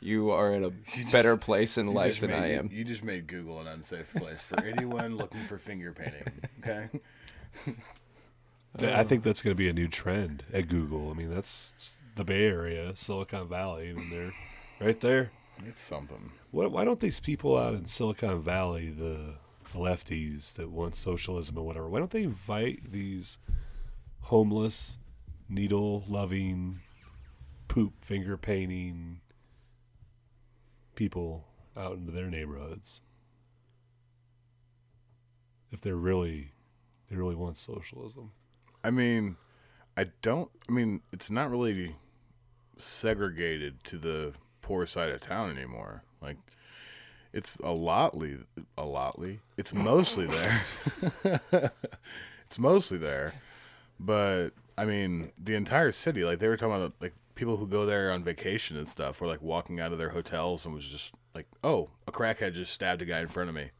you 0.00 0.30
are 0.30 0.54
in 0.54 0.64
a 0.64 0.72
better 1.10 1.36
place 1.36 1.76
in 1.76 1.88
life 1.88 2.20
than 2.20 2.30
made- 2.30 2.38
I 2.42 2.46
am. 2.52 2.70
You 2.72 2.84
just 2.84 3.04
made 3.04 3.26
Google 3.26 3.60
an 3.60 3.66
unsafe 3.66 4.10
place 4.14 4.42
for 4.42 4.62
anyone 4.64 5.16
looking 5.16 5.44
for 5.44 5.58
finger 5.58 5.92
painting. 5.92 6.32
Okay. 6.60 6.88
I 8.80 9.04
think 9.04 9.22
that's 9.22 9.42
going 9.42 9.52
to 9.52 9.58
be 9.58 9.68
a 9.68 9.72
new 9.72 9.88
trend 9.88 10.44
at 10.52 10.68
Google. 10.68 11.10
I 11.10 11.14
mean, 11.14 11.30
that's 11.30 11.96
the 12.16 12.24
Bay 12.24 12.44
Area, 12.44 12.96
Silicon 12.96 13.48
Valley, 13.48 13.92
mean 13.92 14.10
they're 14.10 14.34
right 14.80 15.00
there. 15.00 15.30
It's 15.66 15.82
something. 15.82 16.32
What, 16.50 16.72
why 16.72 16.84
don't 16.84 17.00
these 17.00 17.20
people 17.20 17.56
out 17.56 17.74
in 17.74 17.86
Silicon 17.86 18.40
Valley, 18.40 18.90
the, 18.90 19.34
the 19.72 19.78
lefties 19.78 20.54
that 20.54 20.70
want 20.70 20.96
socialism 20.96 21.58
or 21.58 21.62
whatever, 21.62 21.88
why 21.88 21.98
don't 21.98 22.10
they 22.10 22.22
invite 22.22 22.90
these 22.90 23.38
homeless, 24.20 24.98
needle 25.48 26.04
loving, 26.08 26.80
poop 27.68 27.92
finger 28.02 28.36
painting 28.36 29.20
people 30.94 31.44
out 31.76 31.96
into 31.96 32.10
their 32.10 32.30
neighborhoods? 32.30 33.02
If 35.70 35.80
they're 35.80 35.94
really, 35.96 36.52
they 37.08 37.16
really 37.16 37.34
want 37.34 37.56
socialism. 37.56 38.32
I 38.84 38.90
mean, 38.90 39.36
I 39.96 40.04
don't. 40.22 40.50
I 40.68 40.72
mean, 40.72 41.02
it's 41.12 41.30
not 41.30 41.50
really 41.50 41.94
segregated 42.76 43.82
to 43.84 43.98
the 43.98 44.32
poor 44.60 44.86
side 44.86 45.10
of 45.10 45.20
town 45.20 45.50
anymore. 45.50 46.02
Like, 46.20 46.38
it's 47.32 47.56
a 47.56 47.72
lotly, 47.72 48.38
a 48.76 48.84
lotly. 48.84 49.38
It's 49.56 49.72
mostly 49.72 50.26
there. 50.26 50.62
it's 52.46 52.58
mostly 52.58 52.98
there, 52.98 53.32
but 54.00 54.50
I 54.76 54.84
mean, 54.84 55.32
the 55.42 55.54
entire 55.54 55.92
city. 55.92 56.24
Like 56.24 56.38
they 56.38 56.48
were 56.48 56.56
talking 56.56 56.76
about, 56.76 56.94
like 57.00 57.14
people 57.34 57.56
who 57.56 57.66
go 57.66 57.86
there 57.86 58.12
on 58.12 58.24
vacation 58.24 58.76
and 58.76 58.86
stuff 58.86 59.20
were 59.20 59.26
like 59.26 59.42
walking 59.42 59.80
out 59.80 59.92
of 59.92 59.98
their 59.98 60.10
hotels 60.10 60.64
and 60.64 60.74
was 60.74 60.86
just 60.86 61.14
like, 61.34 61.46
"Oh, 61.62 61.90
a 62.06 62.12
crackhead 62.12 62.54
just 62.54 62.72
stabbed 62.72 63.02
a 63.02 63.06
guy 63.06 63.20
in 63.20 63.28
front 63.28 63.48
of 63.48 63.54
me." 63.54 63.70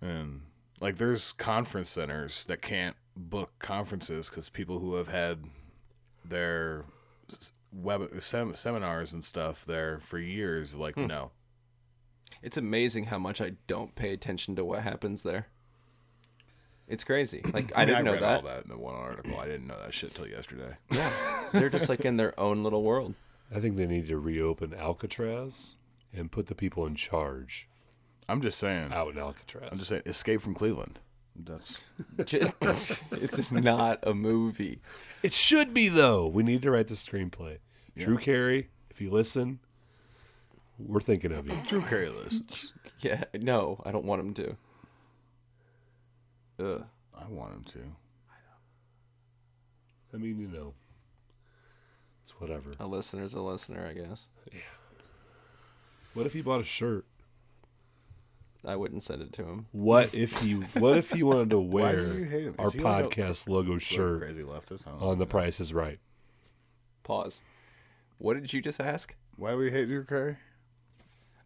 And 0.00 0.42
like, 0.80 0.98
there's 0.98 1.32
conference 1.32 1.88
centers 1.90 2.44
that 2.46 2.60
can't 2.60 2.96
book 3.16 3.52
conferences 3.58 4.28
because 4.28 4.48
people 4.48 4.78
who 4.78 4.94
have 4.94 5.08
had 5.08 5.44
their 6.24 6.84
web 7.72 8.08
sem- 8.20 8.54
seminars 8.54 9.12
and 9.12 9.24
stuff 9.24 9.64
there 9.66 9.98
for 10.00 10.18
years, 10.18 10.74
are 10.74 10.78
like, 10.78 10.94
hmm. 10.94 11.06
no, 11.06 11.30
It's 12.42 12.56
amazing 12.56 13.06
how 13.06 13.18
much 13.18 13.40
I 13.40 13.52
don't 13.66 13.94
pay 13.94 14.12
attention 14.12 14.56
to 14.56 14.64
what 14.64 14.82
happens 14.82 15.22
there. 15.22 15.48
It's 16.86 17.04
crazy. 17.04 17.42
Like 17.52 17.72
I, 17.74 17.80
mean, 17.80 17.88
didn't 17.88 18.04
know 18.04 18.12
read 18.12 18.22
that. 18.22 18.36
all 18.36 18.48
that 18.50 18.64
in 18.64 18.70
the 18.70 18.76
one 18.78 18.94
article. 18.94 19.38
I 19.38 19.46
didn't 19.46 19.66
know 19.66 19.80
that 19.82 19.94
shit 19.94 20.14
till 20.14 20.28
yesterday. 20.28 20.76
Yeah, 20.90 21.10
they're 21.52 21.70
just 21.70 21.88
like 21.88 22.00
in 22.00 22.16
their 22.16 22.38
own 22.38 22.62
little 22.62 22.82
world. 22.82 23.14
I 23.54 23.60
think 23.60 23.76
they 23.76 23.86
need 23.86 24.08
to 24.08 24.18
reopen 24.18 24.74
Alcatraz 24.74 25.76
and 26.12 26.30
put 26.30 26.46
the 26.46 26.54
people 26.54 26.86
in 26.86 26.94
charge 26.94 27.68
I'm 28.28 28.40
just 28.40 28.58
saying. 28.58 28.92
out 28.92 29.12
in 29.12 29.18
Alcatraz. 29.18 29.68
I'm 29.70 29.76
just 29.76 29.88
saying. 29.88 30.02
Escape 30.06 30.40
from 30.40 30.54
Cleveland. 30.54 30.98
That's 31.36 31.78
Just, 32.24 32.52
it's 33.10 33.50
not 33.50 33.98
a 34.02 34.14
movie. 34.14 34.80
It 35.22 35.32
should 35.32 35.74
be 35.74 35.88
though. 35.88 36.26
We 36.26 36.42
need 36.42 36.62
to 36.62 36.70
write 36.70 36.88
the 36.88 36.94
screenplay. 36.94 37.58
Drew 37.96 38.18
Carey, 38.18 38.70
if 38.90 39.00
you 39.00 39.10
listen, 39.10 39.60
we're 40.78 41.00
thinking 41.00 41.32
of 41.32 41.46
you. 41.46 41.56
Drew 41.66 41.82
Carey 41.82 42.08
listens. 42.08 42.72
Yeah, 43.00 43.24
no, 43.34 43.80
I 43.84 43.92
don't 43.92 44.04
want 44.04 44.20
him 44.20 44.34
to. 44.34 44.56
Ugh. 46.60 46.84
I 47.16 47.28
want 47.28 47.52
him 47.52 47.64
to. 47.64 47.78
I, 48.30 48.34
I 50.14 50.16
mean, 50.18 50.38
you 50.38 50.48
know, 50.48 50.74
it's 52.22 52.32
whatever. 52.40 52.74
A 52.80 52.86
listener's 52.86 53.34
a 53.34 53.40
listener, 53.40 53.86
I 53.88 53.92
guess. 53.92 54.28
Yeah. 54.52 54.60
What 56.14 56.26
if 56.26 56.32
he 56.32 56.42
bought 56.42 56.60
a 56.60 56.64
shirt? 56.64 57.04
I 58.66 58.76
wouldn't 58.76 59.02
send 59.02 59.20
it 59.22 59.32
to 59.34 59.44
him. 59.44 59.66
What 59.72 60.14
if 60.14 60.38
he? 60.40 60.54
What 60.54 60.96
if 60.96 61.10
he 61.10 61.22
wanted 61.22 61.50
to 61.50 61.60
wear 61.76 61.96
do 62.06 62.18
you 62.18 62.24
hate 62.24 62.44
him? 62.44 62.54
our 62.58 62.66
Is 62.68 62.72
he 62.74 62.80
like 62.80 63.04
a- 63.04 63.08
podcast 63.08 63.48
logo 63.48 63.78
shirt 63.78 64.20
Crazy 64.22 64.42
leftist. 64.42 64.86
On 64.86 64.98
know. 65.00 65.14
The 65.14 65.26
Price 65.26 65.60
Is 65.60 65.74
Right? 65.74 65.98
Pause. 67.02 67.42
What 68.18 68.34
did 68.34 68.52
you 68.52 68.62
just 68.62 68.80
ask? 68.80 69.14
Why 69.36 69.50
do 69.50 69.58
we 69.58 69.70
hate 69.70 69.88
Drew 69.88 70.04
Carey? 70.04 70.36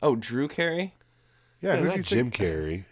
Oh, 0.02 0.14
Drew 0.14 0.46
Carey? 0.46 0.94
Yeah, 1.60 1.75
Yeah, 1.75 1.76
who 1.80 1.84
not 1.87 1.96
you 1.96 2.02
Jim 2.02 2.26
think? 2.26 2.34
Carey. 2.34 2.87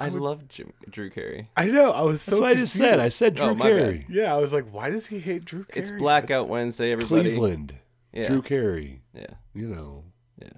I 0.00 0.08
love 0.10 0.46
Jim, 0.48 0.72
Drew 0.88 1.10
Carey. 1.10 1.50
I 1.56 1.66
know. 1.66 1.90
I 1.90 2.02
was 2.02 2.22
so. 2.22 2.30
That's 2.30 2.40
what 2.40 2.50
I 2.50 2.54
just 2.54 2.72
said. 2.74 3.00
I 3.00 3.08
said 3.08 3.34
Drew 3.34 3.46
Oh, 3.48 3.54
my 3.54 3.68
bad. 3.68 3.78
Carey. 3.78 4.06
Yeah, 4.08 4.32
I 4.32 4.38
was 4.38 4.52
like, 4.52 4.72
why 4.72 4.90
does 4.90 5.08
he 5.08 5.18
hate 5.18 5.44
Drew 5.44 5.64
Carey? 5.64 5.82
It's 5.82 5.90
Blackout 5.90 6.48
Wednesday, 6.48 6.92
everybody. 6.92 7.24
Cleveland. 7.24 7.74
Yeah. 8.12 8.28
Drew 8.28 8.40
Carey. 8.40 9.02
Yeah, 9.12 9.26
You 9.54 9.66
know. 9.66 10.04
yeah. 10.40 10.50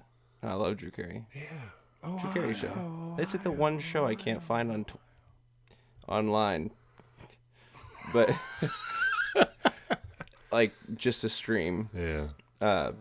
I 0.43 0.53
love 0.53 0.77
Drew 0.77 0.91
Carey. 0.91 1.25
Yeah. 1.35 1.41
Drew 2.03 2.31
Carey 2.33 2.53
show. 2.55 3.13
This 3.17 3.33
is 3.35 3.41
the 3.41 3.51
one 3.51 3.79
show 3.79 4.05
I 4.07 4.15
can't 4.15 4.41
find 4.41 4.71
on 4.71 4.85
t- 4.85 4.93
online, 6.07 6.71
but 8.13 8.29
like 10.51 10.73
just 10.95 11.23
a 11.23 11.29
stream. 11.29 11.89
Yeah. 11.95 12.27
Uh, 12.59 12.91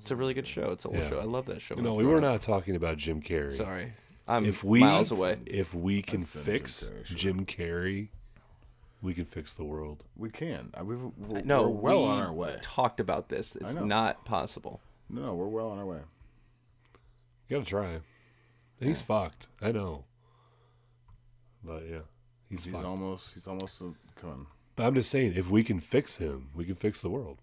it's 0.00 0.10
a 0.10 0.16
really 0.16 0.34
good 0.34 0.46
show. 0.46 0.70
It's 0.70 0.84
a 0.84 0.88
old 0.88 0.98
Yeah. 0.98 1.08
show. 1.10 1.18
I 1.20 1.24
love 1.24 1.46
that 1.46 1.60
show. 1.60 1.74
No, 1.74 1.94
we 1.94 2.04
were 2.04 2.20
growing 2.20 2.24
not 2.24 2.42
talking 2.42 2.76
about 2.76 2.96
Jim 2.96 3.20
Carrey. 3.20 3.54
Sorry, 3.56 3.92
I'm 4.28 4.44
If 4.44 4.62
we 4.62 4.80
miles 4.80 5.10
away. 5.10 5.38
if 5.46 5.74
we 5.74 6.02
can 6.02 6.20
That's 6.20 6.34
a 6.34 6.38
Jim 6.38 6.44
fix 6.44 6.84
Carrey 6.84 7.04
show. 7.06 7.14
Jim 7.16 7.46
Carrey, 7.46 8.08
we 9.02 9.14
can 9.14 9.24
fix 9.24 9.52
the 9.54 9.64
world. 9.64 10.04
We 10.16 10.30
can. 10.30 10.70
I- 10.74 10.82
We've, 10.82 11.00
we're, 11.18 11.42
No, 11.42 11.68
we're 11.68 11.80
well 11.80 12.02
we 12.04 12.08
on 12.10 12.22
our 12.22 12.32
way. 12.32 12.56
Talked 12.62 13.00
about 13.00 13.28
this. 13.28 13.56
It's 13.56 13.74
know. 13.74 13.84
not 13.84 14.24
possible. 14.24 14.80
No, 15.10 15.34
we're 15.34 15.48
well 15.48 15.68
on 15.70 15.78
our 15.78 15.86
way. 15.86 16.00
You 17.48 17.56
gotta 17.58 17.68
try. 17.68 17.98
He's 18.80 19.02
fucked. 19.02 19.46
I 19.60 19.72
know. 19.72 20.04
But 21.64 21.84
yeah, 21.88 21.98
he's, 22.48 22.64
He's 22.64 22.74
fucked. 22.74 22.84
almost. 22.84 23.34
He's 23.34 23.46
almost 23.46 23.82
coming. 24.20 24.46
But 24.76 24.86
I'm 24.86 24.94
just 24.94 25.10
saying, 25.10 25.32
if 25.36 25.48
we 25.50 25.64
can 25.64 25.80
fix 25.80 26.18
him, 26.18 26.50
we 26.54 26.64
can 26.64 26.74
fix 26.74 27.00
the 27.00 27.08
world. 27.10 27.38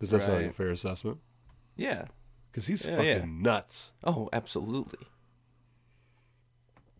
Does 0.00 0.10
that 0.10 0.22
sound 0.22 0.38
like 0.42 0.50
a 0.50 0.52
fair 0.52 0.70
assessment? 0.70 1.18
Yeah. 1.76 2.06
Because 2.50 2.66
he's 2.66 2.84
Yeah, 2.84 2.96
fucking 2.96 3.06
yeah. 3.08 3.24
nuts. 3.26 3.92
Oh, 4.04 4.28
absolutely. 4.32 5.06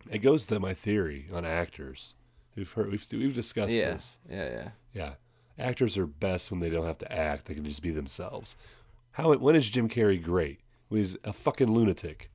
It 0.09 0.19
goes 0.19 0.45
to 0.47 0.59
my 0.59 0.73
theory 0.73 1.27
on 1.31 1.45
actors. 1.45 2.15
We've 2.55 2.71
heard, 2.71 2.91
we've, 2.91 3.05
we've 3.11 3.33
discussed 3.35 3.73
Yeah. 3.73 3.91
this. 3.91 4.17
Yeah. 4.29 4.49
Yeah. 4.49 4.69
Yeah, 4.93 5.13
actors 5.57 5.97
are 5.97 6.05
best 6.05 6.51
when 6.51 6.59
they 6.59 6.69
don't 6.69 6.85
have 6.85 6.99
to 6.99 7.11
act; 7.11 7.45
they 7.45 7.55
can 7.55 7.65
just 7.65 7.81
be 7.81 7.89
themselves. 7.91 8.55
How? 9.13 9.33
When 9.35 9.55
is 9.55 9.69
Jim 9.69 9.89
Carrey 9.89 10.21
great? 10.21 10.59
When 10.87 10.99
he's 10.99 11.17
a 11.23 11.33
fucking 11.33 11.71
lunatic. 11.71 12.29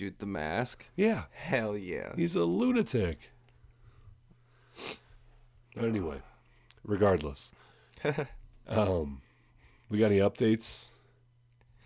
Dude, 0.00 0.18
the 0.18 0.24
mask. 0.24 0.86
Yeah, 0.96 1.24
Hell 1.30 1.76
yeah. 1.76 2.14
he's 2.16 2.34
a 2.34 2.44
lunatic. 2.44 3.32
But 5.76 5.84
anyway, 5.84 6.22
regardless, 6.82 7.52
um, 8.66 9.20
we 9.90 9.98
got 9.98 10.06
any 10.06 10.20
updates? 10.20 10.86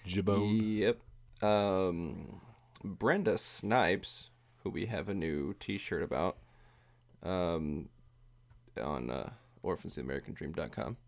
Jibone. 0.07 0.79
Yep. 0.79 0.99
Um, 1.43 2.41
Brenda 2.85 3.37
Snipes, 3.37 4.31
who 4.63 4.71
we 4.71 4.87
have 4.87 5.09
a 5.09 5.15
new 5.15 5.53
T-shirt 5.59 6.05
about, 6.05 6.37
um, 7.25 7.89
on 8.81 9.11
uh, 9.11 9.31
orphansoftheamericandream.com. 9.65 10.99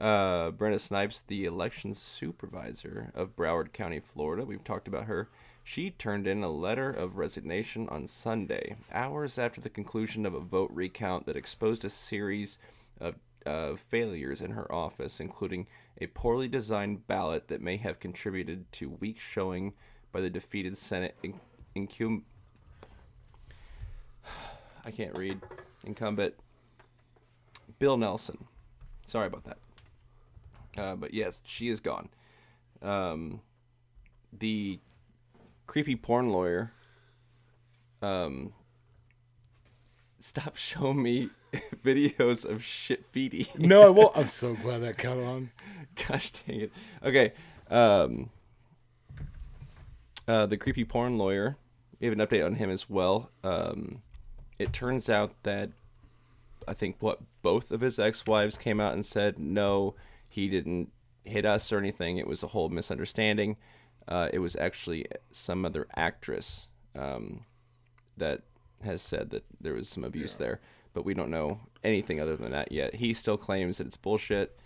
Uh, 0.00 0.50
Brenda 0.50 0.78
Snipes, 0.78 1.20
the 1.20 1.44
election 1.44 1.94
supervisor 1.94 3.12
of 3.14 3.36
Broward 3.36 3.74
County, 3.74 4.00
Florida. 4.00 4.46
We've 4.46 4.64
talked 4.64 4.88
about 4.88 5.04
her. 5.04 5.28
She 5.62 5.90
turned 5.90 6.26
in 6.26 6.42
a 6.42 6.50
letter 6.50 6.90
of 6.90 7.18
resignation 7.18 7.86
on 7.90 8.06
Sunday, 8.06 8.76
hours 8.90 9.38
after 9.38 9.60
the 9.60 9.68
conclusion 9.68 10.24
of 10.24 10.32
a 10.32 10.40
vote 10.40 10.70
recount 10.72 11.26
that 11.26 11.36
exposed 11.36 11.84
a 11.84 11.90
series 11.90 12.58
of 12.98 13.16
uh, 13.44 13.74
failures 13.74 14.40
in 14.40 14.52
her 14.52 14.72
office, 14.72 15.20
including 15.20 15.66
a 16.00 16.06
poorly 16.06 16.48
designed 16.48 17.06
ballot 17.06 17.48
that 17.48 17.60
may 17.60 17.76
have 17.76 18.00
contributed 18.00 18.72
to 18.72 18.96
weak 19.00 19.20
showing 19.20 19.74
by 20.12 20.22
the 20.22 20.30
defeated 20.30 20.78
Senate 20.78 21.14
in- 21.22 21.40
incum- 21.76 22.22
I 24.84 24.90
can't 24.90 25.16
read. 25.16 25.40
Incumbent 25.84 26.34
Bill 27.78 27.98
Nelson. 27.98 28.46
Sorry 29.06 29.26
about 29.26 29.44
that. 29.44 29.58
Uh, 30.76 30.96
but 30.96 31.14
yes, 31.14 31.42
she 31.44 31.68
is 31.68 31.80
gone. 31.80 32.08
Um, 32.82 33.40
the 34.32 34.78
creepy 35.66 35.96
porn 35.96 36.30
lawyer. 36.30 36.72
Um, 38.02 38.52
stop 40.20 40.56
showing 40.56 41.02
me 41.02 41.30
videos 41.84 42.44
of 42.44 42.62
shit 42.62 43.10
feety. 43.12 43.56
No, 43.58 43.82
I 43.82 43.90
won't. 43.90 44.16
I'm 44.16 44.26
so 44.26 44.54
glad 44.54 44.78
that 44.82 44.98
caught 44.98 45.18
on. 45.18 45.50
Gosh 46.08 46.30
dang 46.30 46.60
it. 46.60 46.72
Okay. 47.04 47.32
Um, 47.70 48.30
uh, 50.26 50.46
the 50.46 50.56
creepy 50.56 50.84
porn 50.84 51.18
lawyer. 51.18 51.56
We 51.98 52.06
have 52.06 52.18
an 52.18 52.26
update 52.26 52.44
on 52.44 52.54
him 52.54 52.70
as 52.70 52.88
well. 52.88 53.30
Um, 53.44 54.02
it 54.58 54.72
turns 54.72 55.08
out 55.08 55.34
that 55.42 55.70
I 56.66 56.74
think 56.74 56.96
what 57.00 57.20
both 57.42 57.70
of 57.70 57.80
his 57.80 57.98
ex-wives 57.98 58.56
came 58.56 58.80
out 58.80 58.92
and 58.92 59.04
said 59.04 59.38
no, 59.38 59.94
he 60.30 60.48
didn't 60.48 60.90
hit 61.24 61.44
us 61.44 61.70
or 61.72 61.78
anything. 61.78 62.16
It 62.16 62.26
was 62.26 62.42
a 62.42 62.46
whole 62.46 62.70
misunderstanding. 62.70 63.56
Uh, 64.08 64.28
it 64.32 64.38
was 64.38 64.56
actually 64.56 65.06
some 65.30 65.64
other 65.64 65.86
actress 65.94 66.68
um, 66.96 67.44
that 68.16 68.42
has 68.82 69.02
said 69.02 69.30
that 69.30 69.44
there 69.60 69.74
was 69.74 69.88
some 69.88 70.04
abuse 70.04 70.36
there, 70.36 70.60
but 70.94 71.04
we 71.04 71.12
don't 71.12 71.30
know 71.30 71.60
anything 71.84 72.20
other 72.20 72.36
than 72.36 72.52
that 72.52 72.72
yet. 72.72 72.94
He 72.94 73.12
still 73.12 73.36
claims 73.36 73.78
that 73.78 73.86
it's 73.86 73.96
bullshit. 73.96 74.58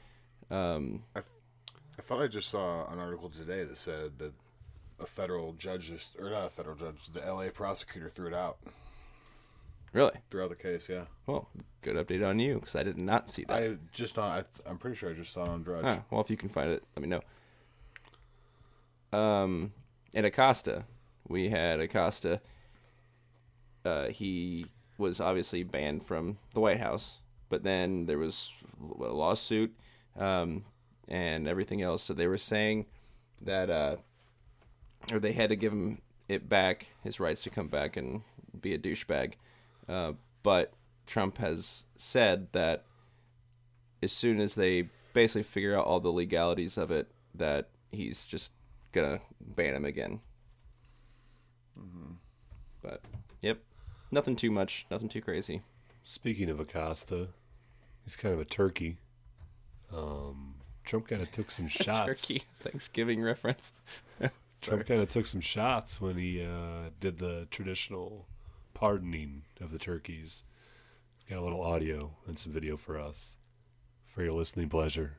Um, 0.50 1.02
I 1.16 2.02
thought 2.02 2.22
I 2.22 2.28
just 2.28 2.48
saw 2.48 2.90
an 2.92 2.98
article 2.98 3.30
today 3.30 3.64
that 3.64 3.76
said 3.76 4.18
that 4.18 4.32
a 5.00 5.06
federal 5.06 5.54
judge, 5.54 5.90
or 6.18 6.30
not 6.30 6.46
a 6.46 6.50
federal 6.50 6.76
judge, 6.76 7.06
the 7.08 7.20
LA 7.20 7.48
prosecutor 7.48 8.08
threw 8.08 8.28
it 8.28 8.34
out, 8.34 8.58
really? 9.94 10.12
Throughout 10.30 10.50
the 10.50 10.56
case. 10.56 10.88
Yeah, 10.90 11.04
Well, 11.26 11.48
good 11.80 11.96
update 11.96 12.26
on 12.28 12.38
you 12.38 12.56
because 12.56 12.76
I 12.76 12.82
did 12.82 13.00
not 13.00 13.30
see 13.30 13.44
that. 13.44 13.62
I 13.62 13.76
just 13.92 14.18
on. 14.18 14.30
I, 14.40 14.68
I'm 14.68 14.76
pretty 14.76 14.96
sure 14.96 15.08
I 15.08 15.14
just 15.14 15.32
saw 15.32 15.44
it 15.44 15.48
on 15.48 15.62
Drudge. 15.62 15.84
Huh, 15.84 16.00
well, 16.10 16.20
if 16.20 16.28
you 16.28 16.36
can 16.36 16.50
find 16.50 16.70
it, 16.70 16.82
let 16.94 17.02
me 17.02 17.08
know. 17.08 17.22
Um, 19.18 19.72
and 20.12 20.26
Acosta, 20.26 20.84
we 21.26 21.48
had 21.48 21.80
Acosta. 21.80 22.40
Uh, 23.84 24.08
he 24.08 24.66
was 24.98 25.20
obviously 25.20 25.62
banned 25.62 26.04
from 26.04 26.38
the 26.52 26.60
White 26.60 26.80
House, 26.80 27.20
but 27.48 27.62
then 27.62 28.06
there 28.06 28.18
was 28.18 28.50
a 28.80 29.04
lawsuit 29.04 29.74
um, 30.18 30.64
and 31.08 31.46
everything 31.46 31.82
else. 31.82 32.02
So 32.02 32.14
they 32.14 32.26
were 32.26 32.38
saying 32.38 32.86
that, 33.42 33.70
uh, 33.70 33.96
or 35.12 35.18
they 35.20 35.32
had 35.32 35.50
to 35.50 35.56
give 35.56 35.72
him 35.72 36.00
it 36.28 36.48
back, 36.48 36.86
his 37.02 37.20
rights 37.20 37.42
to 37.42 37.50
come 37.50 37.68
back 37.68 37.96
and 37.96 38.22
be 38.60 38.74
a 38.74 38.78
douchebag. 38.78 39.34
Uh, 39.88 40.12
but 40.42 40.72
Trump 41.06 41.38
has 41.38 41.84
said 41.96 42.48
that 42.52 42.84
as 44.02 44.12
soon 44.12 44.40
as 44.40 44.54
they 44.54 44.90
basically 45.12 45.42
figure 45.42 45.76
out 45.76 45.86
all 45.86 46.00
the 46.00 46.12
legalities 46.12 46.76
of 46.76 46.90
it, 46.90 47.10
that 47.34 47.68
he's 47.90 48.26
just 48.26 48.50
gonna 48.92 49.20
ban 49.40 49.74
him 49.74 49.84
again. 49.84 50.20
But 52.84 53.00
yep, 53.40 53.60
nothing 54.10 54.36
too 54.36 54.50
much, 54.50 54.86
nothing 54.90 55.08
too 55.08 55.22
crazy. 55.22 55.62
Speaking 56.04 56.50
of 56.50 56.60
Acosta, 56.60 57.28
he's 58.04 58.14
kind 58.14 58.34
of 58.34 58.40
a 58.40 58.44
turkey. 58.44 58.98
Um, 59.90 60.56
Trump 60.84 61.08
kind 61.08 61.22
of 61.22 61.32
took 61.32 61.50
some 61.50 61.66
shots. 61.68 62.06
Turkey 62.06 62.44
Thanksgiving 62.62 63.22
reference. 63.22 63.72
Trump 64.60 64.86
kind 64.86 65.00
of 65.00 65.08
took 65.08 65.26
some 65.26 65.40
shots 65.40 65.98
when 65.98 66.18
he 66.18 66.42
uh, 66.44 66.90
did 67.00 67.18
the 67.18 67.48
traditional 67.50 68.26
pardoning 68.74 69.42
of 69.60 69.70
the 69.70 69.78
turkeys. 69.78 70.44
Got 71.30 71.38
a 71.38 71.40
little 71.40 71.62
audio 71.62 72.10
and 72.26 72.38
some 72.38 72.52
video 72.52 72.76
for 72.76 72.98
us 72.98 73.38
for 74.04 74.22
your 74.22 74.32
listening 74.32 74.68
pleasure. 74.68 75.16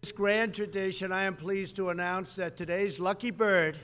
This 0.00 0.10
grand 0.10 0.54
tradition, 0.54 1.12
I 1.12 1.24
am 1.24 1.36
pleased 1.36 1.76
to 1.76 1.90
announce 1.90 2.34
that 2.36 2.56
today's 2.56 2.98
lucky 2.98 3.30
bird 3.30 3.78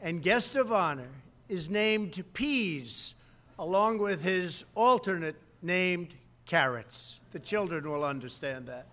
and 0.00 0.20
guest 0.22 0.56
of 0.56 0.72
honor 0.72 1.08
is 1.48 1.70
named 1.70 2.24
Peas, 2.34 3.14
along 3.58 3.98
with 3.98 4.22
his 4.22 4.64
alternate 4.74 5.36
named 5.62 6.14
Carrots. 6.44 7.20
The 7.30 7.38
children 7.38 7.88
will 7.88 8.04
understand 8.04 8.66
that. 8.66 8.86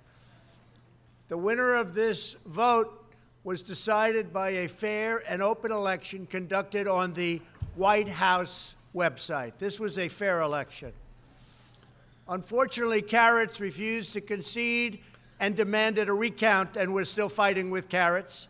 The 1.27 1.37
winner 1.37 1.75
of 1.75 1.95
this 1.95 2.33
vote 2.45 3.05
was 3.43 3.61
decided 3.61 4.31
by 4.31 4.49
a 4.49 4.67
fair 4.67 5.23
and 5.27 5.41
open 5.41 5.71
election 5.71 6.27
conducted 6.27 6.87
on 6.87 7.13
the 7.13 7.41
White 7.75 8.07
House 8.07 8.75
website. 8.95 9.53
This 9.59 9.79
was 9.79 9.99
a 9.99 10.07
fair 10.07 10.41
election. 10.41 10.93
Unfortunately, 12.27 13.01
Carrots 13.01 13.59
refused 13.59 14.13
to 14.13 14.21
concede 14.21 14.99
and 15.39 15.55
demanded 15.55 16.09
a 16.09 16.13
recount, 16.13 16.77
and 16.77 16.93
we're 16.93 17.03
still 17.03 17.29
fighting 17.29 17.69
with 17.69 17.89
Carrots. 17.89 18.47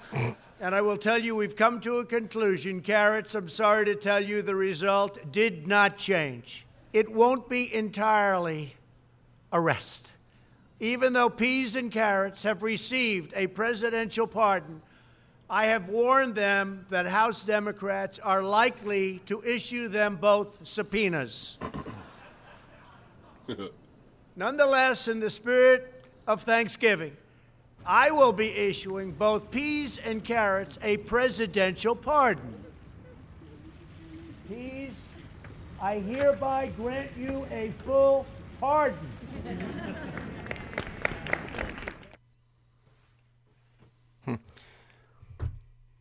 and 0.12 0.74
I 0.74 0.80
will 0.80 0.96
tell 0.96 1.18
you, 1.18 1.34
we've 1.34 1.56
come 1.56 1.80
to 1.80 1.98
a 1.98 2.06
conclusion. 2.06 2.80
Carrots, 2.80 3.34
I'm 3.34 3.48
sorry 3.48 3.84
to 3.86 3.94
tell 3.94 4.24
you, 4.24 4.40
the 4.40 4.54
result 4.54 5.32
did 5.32 5.66
not 5.66 5.98
change. 5.98 6.64
It 6.92 7.12
won't 7.12 7.48
be 7.48 7.74
entirely 7.74 8.76
arrest. 9.52 10.10
Even 10.80 11.12
though 11.12 11.30
Peas 11.30 11.76
and 11.76 11.90
Carrots 11.90 12.42
have 12.44 12.62
received 12.62 13.32
a 13.36 13.46
presidential 13.48 14.26
pardon, 14.26 14.80
I 15.52 15.66
have 15.66 15.90
warned 15.90 16.34
them 16.34 16.86
that 16.88 17.04
House 17.04 17.44
Democrats 17.44 18.18
are 18.18 18.42
likely 18.42 19.18
to 19.26 19.42
issue 19.42 19.88
them 19.88 20.16
both 20.16 20.66
subpoenas. 20.66 21.58
Nonetheless, 24.36 25.08
in 25.08 25.20
the 25.20 25.28
spirit 25.28 26.06
of 26.26 26.40
Thanksgiving, 26.40 27.14
I 27.84 28.10
will 28.12 28.32
be 28.32 28.48
issuing 28.48 29.12
both 29.12 29.50
peas 29.50 29.98
and 29.98 30.24
carrots 30.24 30.78
a 30.82 30.96
presidential 30.96 31.94
pardon. 31.94 32.54
Peas, 34.48 34.92
I 35.82 35.98
hereby 35.98 36.70
grant 36.78 37.10
you 37.14 37.46
a 37.50 37.72
full 37.84 38.24
pardon. 38.58 38.96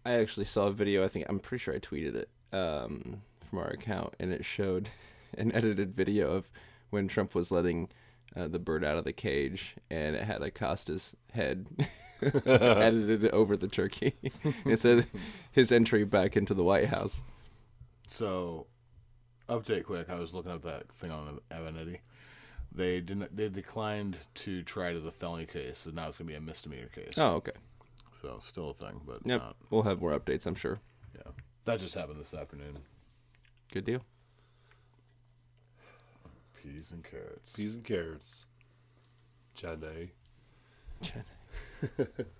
I 0.05 0.13
actually 0.13 0.45
saw 0.45 0.67
a 0.67 0.71
video. 0.71 1.03
I 1.03 1.07
think 1.07 1.25
I'm 1.29 1.39
pretty 1.39 1.63
sure 1.63 1.73
I 1.73 1.79
tweeted 1.79 2.15
it 2.15 2.29
um, 2.51 3.21
from 3.49 3.59
our 3.59 3.67
account, 3.67 4.15
and 4.19 4.31
it 4.31 4.45
showed 4.45 4.89
an 5.37 5.51
edited 5.53 5.95
video 5.95 6.31
of 6.31 6.49
when 6.89 7.07
Trump 7.07 7.35
was 7.35 7.51
letting 7.51 7.89
uh, 8.35 8.47
the 8.47 8.59
bird 8.59 8.83
out 8.83 8.97
of 8.97 9.03
the 9.03 9.13
cage, 9.13 9.75
and 9.89 10.15
it 10.15 10.23
had 10.23 10.41
Acosta's 10.41 11.15
head 11.31 11.67
edited 12.45 13.29
over 13.31 13.57
the 13.57 13.67
turkey. 13.67 14.13
it 14.65 14.77
said 14.77 15.07
his 15.51 15.71
entry 15.71 16.03
back 16.03 16.37
into 16.37 16.53
the 16.53 16.63
White 16.63 16.89
House. 16.89 17.21
So, 18.07 18.67
update 19.49 19.85
quick. 19.85 20.09
I 20.09 20.19
was 20.19 20.33
looking 20.33 20.51
up 20.51 20.61
that 20.63 20.91
thing 20.93 21.11
on 21.11 21.39
Avenatti. 21.51 21.99
They 22.73 23.01
didn't. 23.01 23.35
They 23.35 23.49
declined 23.49 24.17
to 24.35 24.63
try 24.63 24.91
it 24.91 24.95
as 24.95 25.05
a 25.05 25.11
felony 25.11 25.45
case, 25.45 25.79
so 25.79 25.91
now 25.91 26.07
it's 26.07 26.17
gonna 26.17 26.27
be 26.27 26.35
a 26.35 26.41
misdemeanor 26.41 26.89
case. 26.93 27.13
Oh, 27.17 27.33
okay. 27.35 27.51
So 28.11 28.39
still 28.43 28.71
a 28.71 28.73
thing, 28.73 29.01
but 29.05 29.21
Yep. 29.25 29.39
not. 29.41 29.55
We'll 29.69 29.83
have 29.83 30.01
more 30.01 30.17
updates, 30.17 30.45
I'm 30.45 30.55
sure. 30.55 30.79
Yeah, 31.15 31.31
that 31.65 31.79
just 31.79 31.93
happened 31.93 32.19
this 32.19 32.33
afternoon. 32.33 32.79
Good 33.71 33.85
deal. 33.85 34.01
Peas 36.61 36.91
and 36.91 37.03
carrots. 37.03 37.53
Peas 37.55 37.75
and 37.75 37.83
carrots. 37.83 38.45
Jenny. 39.55 40.11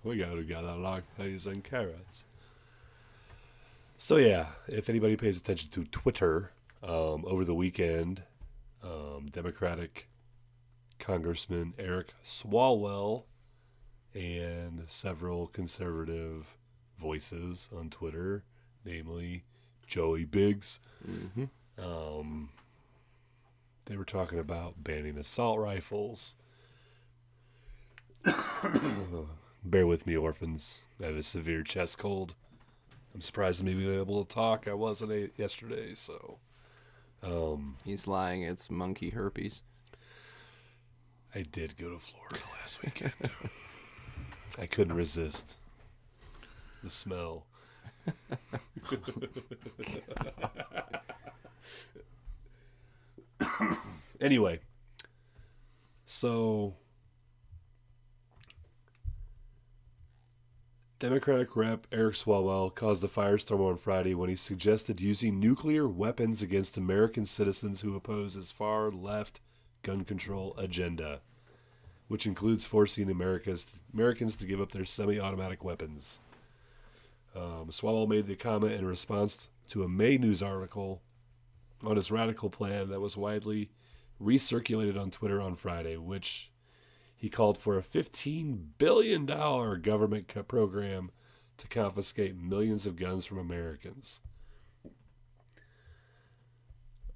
we 0.04 0.16
got 0.16 0.34
to 0.34 0.42
got 0.44 0.64
a 0.64 0.76
lot 0.76 1.02
peas 1.18 1.46
and 1.46 1.64
carrots. 1.64 2.24
So 3.98 4.16
yeah, 4.16 4.46
if 4.68 4.88
anybody 4.88 5.16
pays 5.16 5.38
attention 5.38 5.70
to 5.70 5.84
Twitter, 5.84 6.52
um, 6.82 7.24
over 7.26 7.44
the 7.44 7.54
weekend, 7.54 8.22
um, 8.82 9.28
Democratic 9.30 10.08
Congressman 10.98 11.74
Eric 11.78 12.12
Swalwell 12.24 13.24
and 14.14 14.84
several 14.88 15.46
conservative 15.48 16.46
voices 17.00 17.68
on 17.76 17.90
Twitter, 17.90 18.42
namely 18.84 19.44
Joey 19.86 20.24
Biggs, 20.24 20.80
um, 21.78 22.50
they 23.86 23.96
were 23.96 24.04
talking 24.04 24.38
about 24.38 24.82
banning 24.84 25.18
assault 25.18 25.58
rifles. 25.58 26.34
Bear 29.64 29.86
with 29.86 30.06
me, 30.06 30.16
orphans. 30.16 30.80
I 31.00 31.06
have 31.06 31.16
a 31.16 31.22
severe 31.22 31.62
chest 31.62 31.98
cold. 31.98 32.34
I'm 33.14 33.20
surprised 33.20 33.58
to 33.58 33.64
be 33.64 33.88
able 33.88 34.24
to 34.24 34.34
talk. 34.34 34.66
I 34.68 34.74
wasn't 34.74 35.12
a- 35.12 35.30
yesterday, 35.36 35.94
so 35.94 36.38
He's 37.84 38.06
lying. 38.06 38.42
It's 38.42 38.70
monkey 38.70 39.10
herpes. 39.10 39.62
I 41.34 41.42
did 41.42 41.76
go 41.76 41.90
to 41.90 41.98
Florida 41.98 42.40
last 42.60 42.82
weekend. 42.82 43.12
I 44.58 44.66
couldn't 44.66 44.94
resist 44.94 45.56
the 46.82 46.90
smell. 46.90 47.46
anyway, 54.20 54.60
so 56.04 56.74
Democratic 61.02 61.56
Rep 61.56 61.88
Eric 61.90 62.14
Swalwell 62.14 62.72
caused 62.72 63.02
a 63.02 63.08
firestorm 63.08 63.60
on 63.60 63.76
Friday 63.76 64.14
when 64.14 64.28
he 64.28 64.36
suggested 64.36 65.00
using 65.00 65.40
nuclear 65.40 65.88
weapons 65.88 66.42
against 66.42 66.76
American 66.76 67.24
citizens 67.24 67.80
who 67.80 67.96
oppose 67.96 68.34
his 68.34 68.52
far 68.52 68.92
left 68.92 69.40
gun 69.82 70.04
control 70.04 70.54
agenda, 70.56 71.20
which 72.12 72.26
includes 72.26 72.66
forcing 72.66 73.08
America's, 73.08 73.64
Americans 73.94 74.36
to 74.36 74.44
give 74.44 74.60
up 74.60 74.70
their 74.70 74.84
semi 74.84 75.18
automatic 75.18 75.64
weapons. 75.64 76.20
Um, 77.34 77.68
Swalwell 77.70 78.06
made 78.06 78.26
the 78.26 78.36
comment 78.36 78.74
in 78.74 78.84
response 78.84 79.48
to 79.70 79.82
a 79.82 79.88
May 79.88 80.18
News 80.18 80.42
article 80.42 81.00
on 81.82 81.96
his 81.96 82.10
radical 82.10 82.50
plan 82.50 82.90
that 82.90 83.00
was 83.00 83.16
widely 83.16 83.70
recirculated 84.22 85.00
on 85.00 85.10
Twitter 85.10 85.40
on 85.40 85.56
Friday, 85.56 85.96
which 85.96 86.50
he 87.16 87.30
called 87.30 87.56
for 87.56 87.78
a 87.78 87.82
$15 87.82 88.58
billion 88.76 89.24
government 89.24 90.28
program 90.46 91.12
to 91.56 91.66
confiscate 91.66 92.36
millions 92.36 92.84
of 92.84 92.96
guns 92.96 93.24
from 93.24 93.38
Americans. 93.38 94.20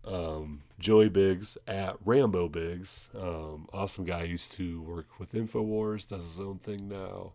Um, 0.06 0.62
Joey 0.78 1.08
Biggs 1.08 1.58
at 1.66 1.96
Rambo 2.04 2.48
Biggs, 2.48 3.10
um, 3.18 3.66
awesome 3.72 4.04
guy. 4.04 4.22
Used 4.22 4.52
to 4.52 4.80
work 4.82 5.18
with 5.18 5.32
Infowars, 5.32 6.06
does 6.06 6.22
his 6.22 6.40
own 6.40 6.58
thing 6.58 6.88
now. 6.88 7.32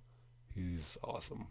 He's 0.56 0.98
awesome. 1.04 1.48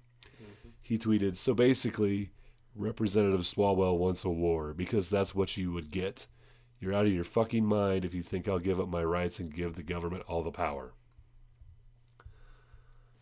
He 0.80 0.98
tweeted, 0.98 1.36
"So 1.36 1.54
basically, 1.54 2.30
Representative 2.74 3.40
Swalwell 3.40 3.98
wants 3.98 4.24
a 4.24 4.30
war 4.30 4.72
because 4.72 5.10
that's 5.10 5.34
what 5.34 5.56
you 5.56 5.72
would 5.72 5.90
get. 5.90 6.26
You're 6.80 6.94
out 6.94 7.06
of 7.06 7.12
your 7.12 7.24
fucking 7.24 7.66
mind 7.66 8.04
if 8.04 8.14
you 8.14 8.22
think 8.22 8.48
I'll 8.48 8.58
give 8.58 8.80
up 8.80 8.88
my 8.88 9.04
rights 9.04 9.38
and 9.38 9.54
give 9.54 9.74
the 9.74 9.82
government 9.82 10.24
all 10.26 10.42
the 10.42 10.50
power." 10.50 10.94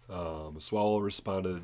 Um, 0.08 0.56
Swalwell 0.58 1.02
responded 1.02 1.62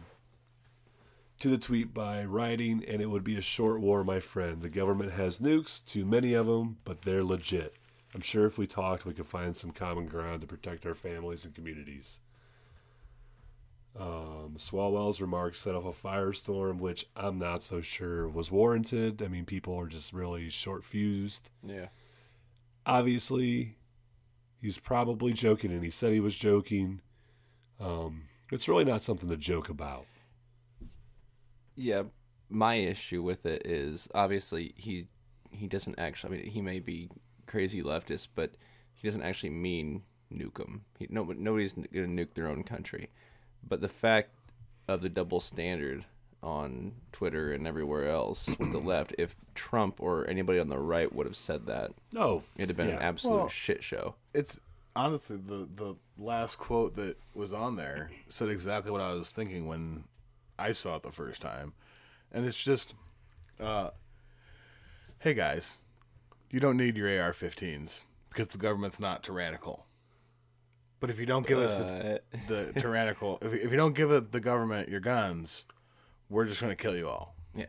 to 1.40 1.48
the 1.48 1.58
tweet 1.58 1.92
by 1.92 2.24
writing, 2.24 2.84
and 2.86 3.02
it 3.02 3.10
would 3.10 3.24
be 3.24 3.36
a 3.36 3.42
short 3.42 3.80
war, 3.80 4.04
my 4.04 4.20
friend. 4.20 4.62
The 4.62 4.68
government 4.68 5.12
has 5.12 5.38
nukes, 5.38 5.84
too 5.86 6.04
many 6.04 6.32
of 6.34 6.46
them, 6.46 6.78
but 6.84 7.02
they're 7.02 7.24
legit. 7.24 7.74
I'm 8.14 8.20
sure 8.20 8.46
if 8.46 8.56
we 8.58 8.66
talked, 8.66 9.04
we 9.04 9.12
could 9.12 9.26
find 9.26 9.56
some 9.56 9.72
common 9.72 10.06
ground 10.06 10.40
to 10.42 10.46
protect 10.46 10.86
our 10.86 10.94
families 10.94 11.44
and 11.44 11.54
communities. 11.54 12.20
Um, 13.98 14.54
Swalwell's 14.56 15.20
remarks 15.20 15.60
set 15.60 15.74
off 15.74 15.84
a 15.84 16.06
firestorm, 16.06 16.78
which 16.78 17.06
I'm 17.16 17.38
not 17.38 17.62
so 17.62 17.80
sure 17.80 18.28
was 18.28 18.50
warranted. 18.50 19.22
I 19.22 19.28
mean, 19.28 19.44
people 19.44 19.78
are 19.78 19.86
just 19.86 20.12
really 20.12 20.50
short 20.50 20.84
fused. 20.84 21.50
Yeah. 21.62 21.88
Obviously, 22.86 23.76
he's 24.60 24.78
probably 24.78 25.32
joking, 25.32 25.72
and 25.72 25.82
he 25.82 25.90
said 25.90 26.12
he 26.12 26.20
was 26.20 26.34
joking. 26.34 27.00
Um, 27.80 28.24
it's 28.50 28.68
really 28.68 28.84
not 28.84 29.02
something 29.02 29.28
to 29.28 29.36
joke 29.36 29.68
about. 29.68 30.06
Yeah, 31.76 32.04
my 32.48 32.74
issue 32.76 33.22
with 33.22 33.46
it 33.46 33.66
is 33.66 34.08
obviously 34.14 34.74
he 34.76 35.06
he 35.50 35.66
doesn't 35.66 35.98
actually. 35.98 36.38
I 36.38 36.42
mean, 36.42 36.50
he 36.50 36.60
may 36.60 36.80
be 36.80 37.10
crazy 37.46 37.82
leftist, 37.82 38.28
but 38.34 38.52
he 38.92 39.06
doesn't 39.06 39.22
actually 39.22 39.50
mean 39.50 40.02
nuke 40.32 40.56
them. 40.56 40.84
He, 40.98 41.06
no, 41.10 41.24
nobody's 41.24 41.72
going 41.72 41.88
to 41.92 42.06
nuke 42.06 42.34
their 42.34 42.48
own 42.48 42.64
country. 42.64 43.10
But 43.66 43.80
the 43.80 43.88
fact 43.88 44.30
of 44.88 45.00
the 45.00 45.08
double 45.08 45.40
standard 45.40 46.04
on 46.42 46.92
Twitter 47.12 47.52
and 47.52 47.66
everywhere 47.66 48.08
else 48.08 48.46
with 48.58 48.72
the 48.72 48.78
left, 48.78 49.14
if 49.16 49.34
Trump 49.54 49.96
or 49.98 50.28
anybody 50.28 50.58
on 50.58 50.68
the 50.68 50.78
right 50.78 51.12
would 51.14 51.26
have 51.26 51.36
said 51.36 51.66
that, 51.66 51.92
No, 52.12 52.42
it'd 52.56 52.68
have 52.70 52.76
been 52.76 52.90
an 52.94 52.98
absolute 53.02 53.36
Well- 53.36 53.48
shit 53.48 53.82
show. 53.82 54.14
It's 54.34 54.60
honestly 54.96 55.36
the 55.36 55.68
the 55.74 55.94
last 56.18 56.56
quote 56.56 56.94
that 56.96 57.16
was 57.34 57.52
on 57.52 57.76
there 57.76 58.10
said 58.28 58.48
exactly 58.48 58.92
what 58.92 59.00
I 59.00 59.12
was 59.12 59.30
thinking 59.30 59.66
when 59.66 60.04
I 60.58 60.72
saw 60.72 60.96
it 60.96 61.02
the 61.02 61.12
first 61.12 61.42
time, 61.42 61.72
and 62.32 62.44
it's 62.46 62.62
just, 62.62 62.94
uh, 63.60 63.90
hey 65.18 65.34
guys, 65.34 65.78
you 66.50 66.60
don't 66.60 66.76
need 66.76 66.96
your 66.96 67.08
AR-15s 67.08 68.06
because 68.28 68.48
the 68.48 68.58
government's 68.58 69.00
not 69.00 69.22
tyrannical. 69.22 69.86
But 71.00 71.10
if 71.10 71.20
you 71.20 71.26
don't 71.26 71.46
give 71.46 71.58
us 71.58 71.74
the, 71.74 72.20
the 72.48 72.72
tyrannical, 72.80 73.38
if, 73.42 73.52
if 73.52 73.70
you 73.70 73.76
don't 73.76 73.94
give 73.94 74.10
it, 74.10 74.32
the 74.32 74.40
government 74.40 74.88
your 74.88 75.00
guns, 75.00 75.66
we're 76.30 76.46
just 76.46 76.60
going 76.60 76.74
to 76.74 76.82
kill 76.82 76.96
you 76.96 77.08
all. 77.08 77.34
Yeah. 77.54 77.66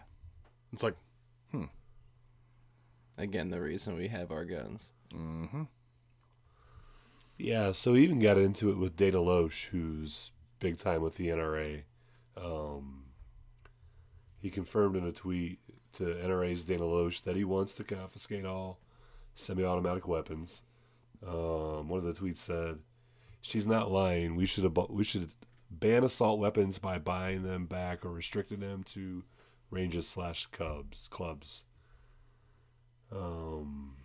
It's 0.72 0.84
like, 0.84 0.96
hmm. 1.52 1.66
Again, 3.18 3.50
the 3.50 3.62
reason 3.62 3.98
we 3.98 4.08
have 4.08 4.32
our 4.32 4.46
guns. 4.46 4.92
Mm-hmm. 5.14 5.64
Yeah, 7.38 7.74
so 7.74 7.94
he 7.94 8.04
even 8.04 8.20
got 8.20 8.38
into 8.38 8.70
it 8.70 8.78
with 8.78 8.96
Dana 8.96 9.18
Loesch, 9.18 9.66
who's 9.66 10.32
big 10.60 10.78
time 10.78 11.02
with 11.02 11.16
the 11.16 11.28
NRA. 11.28 11.84
Um, 12.38 13.06
he 14.40 14.50
confirmed 14.50 14.96
in 14.96 15.06
a 15.06 15.12
tweet 15.12 15.60
to 15.94 16.04
NRA's 16.04 16.64
Dana 16.64 16.84
Loesch 16.84 17.24
that 17.24 17.36
he 17.36 17.44
wants 17.44 17.74
to 17.74 17.84
confiscate 17.84 18.46
all 18.46 18.80
semi-automatic 19.34 20.08
weapons. 20.08 20.64
Um, 21.26 21.88
one 21.88 22.00
of 22.00 22.04
the 22.06 22.14
tweets 22.14 22.38
said, 22.38 22.80
"She's 23.42 23.66
not 23.66 23.92
lying. 23.92 24.36
We 24.36 24.46
should 24.46 24.66
abo- 24.66 24.92
we 24.92 25.04
should 25.04 25.34
ban 25.72 26.04
assault 26.04 26.40
weapons 26.40 26.78
by 26.78 27.00
buying 27.00 27.44
them 27.44 27.66
back 27.66 28.06
or 28.06 28.12
restricting 28.12 28.60
them 28.60 28.84
to 28.84 29.24
ranges 29.72 30.08
slash 30.08 30.46
cubs 30.48 31.08
clubs." 31.10 31.66
Um, 33.12 33.96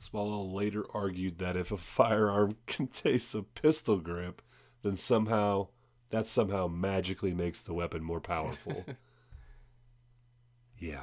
Swalwell 0.00 0.52
later 0.52 0.84
argued 0.94 1.38
that 1.38 1.56
if 1.56 1.70
a 1.70 1.76
firearm 1.76 2.56
contains 2.66 3.34
a 3.34 3.42
pistol 3.42 3.98
grip, 3.98 4.40
then 4.82 4.96
somehow 4.96 5.68
that 6.10 6.26
somehow 6.26 6.66
magically 6.68 7.32
makes 7.34 7.60
the 7.60 7.72
weapon 7.74 8.02
more 8.02 8.20
powerful. 8.20 8.84
yeah. 10.78 11.02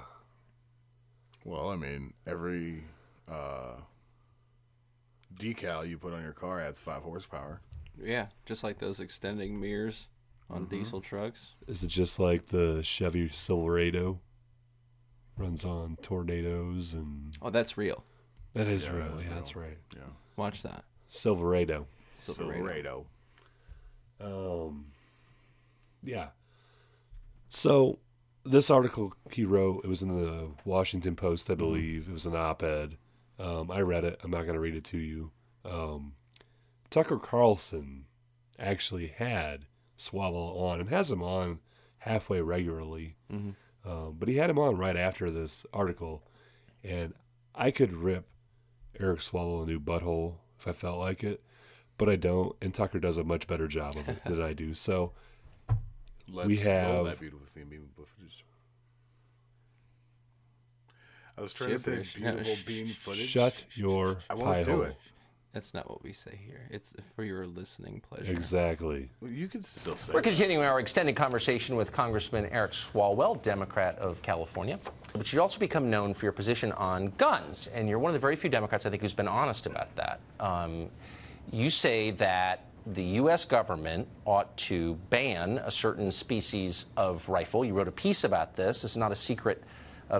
well, 1.45 1.69
I 1.69 1.75
mean, 1.75 2.13
every 2.25 2.83
uh, 3.31 3.75
decal 5.39 5.87
you 5.87 5.97
put 5.97 6.13
on 6.13 6.21
your 6.23 6.33
car 6.33 6.59
adds 6.61 6.79
five 6.79 7.03
horsepower. 7.03 7.61
Yeah, 8.01 8.27
just 8.45 8.63
like 8.63 8.77
those 8.79 8.99
extending 8.99 9.59
mirrors 9.59 10.07
on 10.49 10.65
diesel 10.65 11.01
trucks. 11.01 11.55
Is 11.67 11.83
it 11.83 11.87
just 11.87 12.19
like 12.19 12.47
the 12.47 12.81
Chevy 12.83 13.27
Silverado 13.29 14.19
runs 15.37 15.65
on 15.65 15.97
tornadoes 16.01 16.93
and 16.93 17.33
Oh, 17.41 17.49
that's 17.49 17.77
real. 17.77 18.03
that 18.53 18.67
is 18.67 18.85
Yeah, 18.85 18.91
real. 18.95 19.03
that's 19.07 19.21
Yeah, 19.23 19.27
real. 19.27 19.35
that's 19.35 19.55
right. 19.55 19.77
Yeah. 19.95 20.01
Watch 20.35 20.61
that. 20.63 20.83
Silverado. 21.09 21.87
Silverado. 22.15 23.05
Silverado. 24.19 24.65
Um, 24.69 24.85
yeah. 26.07 26.29
So 27.49 27.99
this 28.43 28.69
article 28.69 29.13
he 29.31 29.45
wrote, 29.45 29.81
it 29.83 29.87
was 29.87 30.01
in 30.01 30.09
the 30.09 30.51
Washington 30.65 31.15
Post, 31.15 31.49
I 31.49 31.55
believe. 31.55 32.07
It 32.09 32.13
was 32.13 32.25
an 32.25 32.35
op-ed. 32.35 32.97
Um, 33.39 33.69
I 33.69 33.81
read 33.81 34.03
it. 34.03 34.19
I'm 34.23 34.31
not 34.31 34.43
going 34.43 34.55
to 34.55 34.59
read 34.59 34.75
it 34.75 34.83
to 34.85 34.97
you. 34.97 35.31
Um, 35.63 36.13
Tucker 36.89 37.17
Carlson 37.17 38.05
actually 38.57 39.07
had 39.07 39.65
Swalwell 39.97 40.55
on 40.57 40.79
and 40.79 40.89
has 40.89 41.11
him 41.11 41.21
on 41.21 41.59
halfway 41.99 42.41
regularly. 42.41 43.15
Um, 43.85 44.15
but 44.17 44.27
he 44.27 44.37
had 44.37 44.49
him 44.49 44.59
on 44.59 44.77
right 44.77 44.97
after 44.97 45.29
this 45.29 45.65
article, 45.71 46.23
and 46.83 47.13
I 47.55 47.71
could 47.71 47.93
rip 47.93 48.25
Eric 48.99 49.19
Swalwell 49.19 49.63
a 49.63 49.65
new 49.65 49.79
butthole 49.79 50.35
if 50.59 50.67
I 50.67 50.73
felt 50.73 50.99
like 50.99 51.23
it, 51.23 51.43
but 51.97 52.09
I 52.09 52.15
don't. 52.15 52.55
And 52.61 52.73
Tucker 52.73 52.99
does 52.99 53.17
a 53.17 53.23
much 53.23 53.47
better 53.47 53.67
job 53.67 53.95
of 53.95 54.09
it 54.09 54.23
than 54.25 54.41
I 54.41 54.53
do. 54.53 54.73
So 54.73 55.13
Let's 56.29 56.47
We 56.47 56.57
have- 56.57 57.05
that 57.05 57.19
beautiful 57.19 57.45
theme, 57.53 57.69
beautiful 57.69 58.05
footage. 58.05 58.43
I 61.37 61.41
was 61.41 61.53
trying 61.53 61.69
to 61.71 61.77
say 61.79 62.03
beautiful 62.15 62.55
Shh, 62.55 62.63
bean 62.63 62.87
shh, 62.87 62.95
footage. 62.95 63.27
shut 63.27 63.63
your 63.75 64.17
I 64.29 64.33
pie 64.33 64.39
won't 64.39 64.65
do 64.65 64.71
hole. 64.71 64.81
it. 64.83 64.95
That's 65.53 65.73
not 65.73 65.89
what 65.89 66.03
we 66.03 66.11
say 66.13 66.37
here. 66.45 66.67
It's 66.69 66.93
for 67.15 67.23
your 67.23 67.45
listening 67.45 68.01
pleasure. 68.07 68.31
Exactly. 68.31 69.09
Well, 69.21 69.31
You 69.31 69.47
could 69.47 69.63
still 69.63 69.95
say. 69.95 70.13
We're 70.13 70.21
that. 70.21 70.29
continuing 70.29 70.63
our 70.65 70.79
extended 70.79 71.15
conversation 71.15 71.75
with 71.75 71.91
Congressman 71.91 72.47
Eric 72.47 72.71
Swalwell, 72.71 73.41
Democrat 73.41 73.97
of 73.97 74.21
California. 74.21 74.77
But 75.13 75.31
you've 75.31 75.41
also 75.41 75.57
become 75.59 75.89
known 75.89 76.13
for 76.13 76.25
your 76.25 76.31
position 76.33 76.71
on 76.73 77.11
guns, 77.17 77.67
and 77.67 77.87
you're 77.87 77.97
one 77.99 78.09
of 78.09 78.13
the 78.13 78.19
very 78.19 78.35
few 78.35 78.49
Democrats, 78.49 78.85
I 78.85 78.89
think, 78.89 79.01
who's 79.01 79.13
been 79.13 79.27
honest 79.27 79.65
about 79.65 79.95
that. 79.95 80.19
Um, 80.39 80.89
you 81.51 81.69
say 81.69 82.11
that 82.11 82.65
the 82.93 83.03
U.S. 83.03 83.43
government 83.43 84.07
ought 84.23 84.55
to 84.57 84.95
ban 85.09 85.57
a 85.65 85.71
certain 85.71 86.09
species 86.09 86.85
of 86.95 87.27
rifle. 87.27 87.65
You 87.65 87.73
wrote 87.73 87.89
a 87.89 87.91
piece 87.91 88.23
about 88.23 88.55
this. 88.55 88.85
Is 88.85 88.95
not 88.95 89.11
a 89.11 89.15
secret 89.15 89.61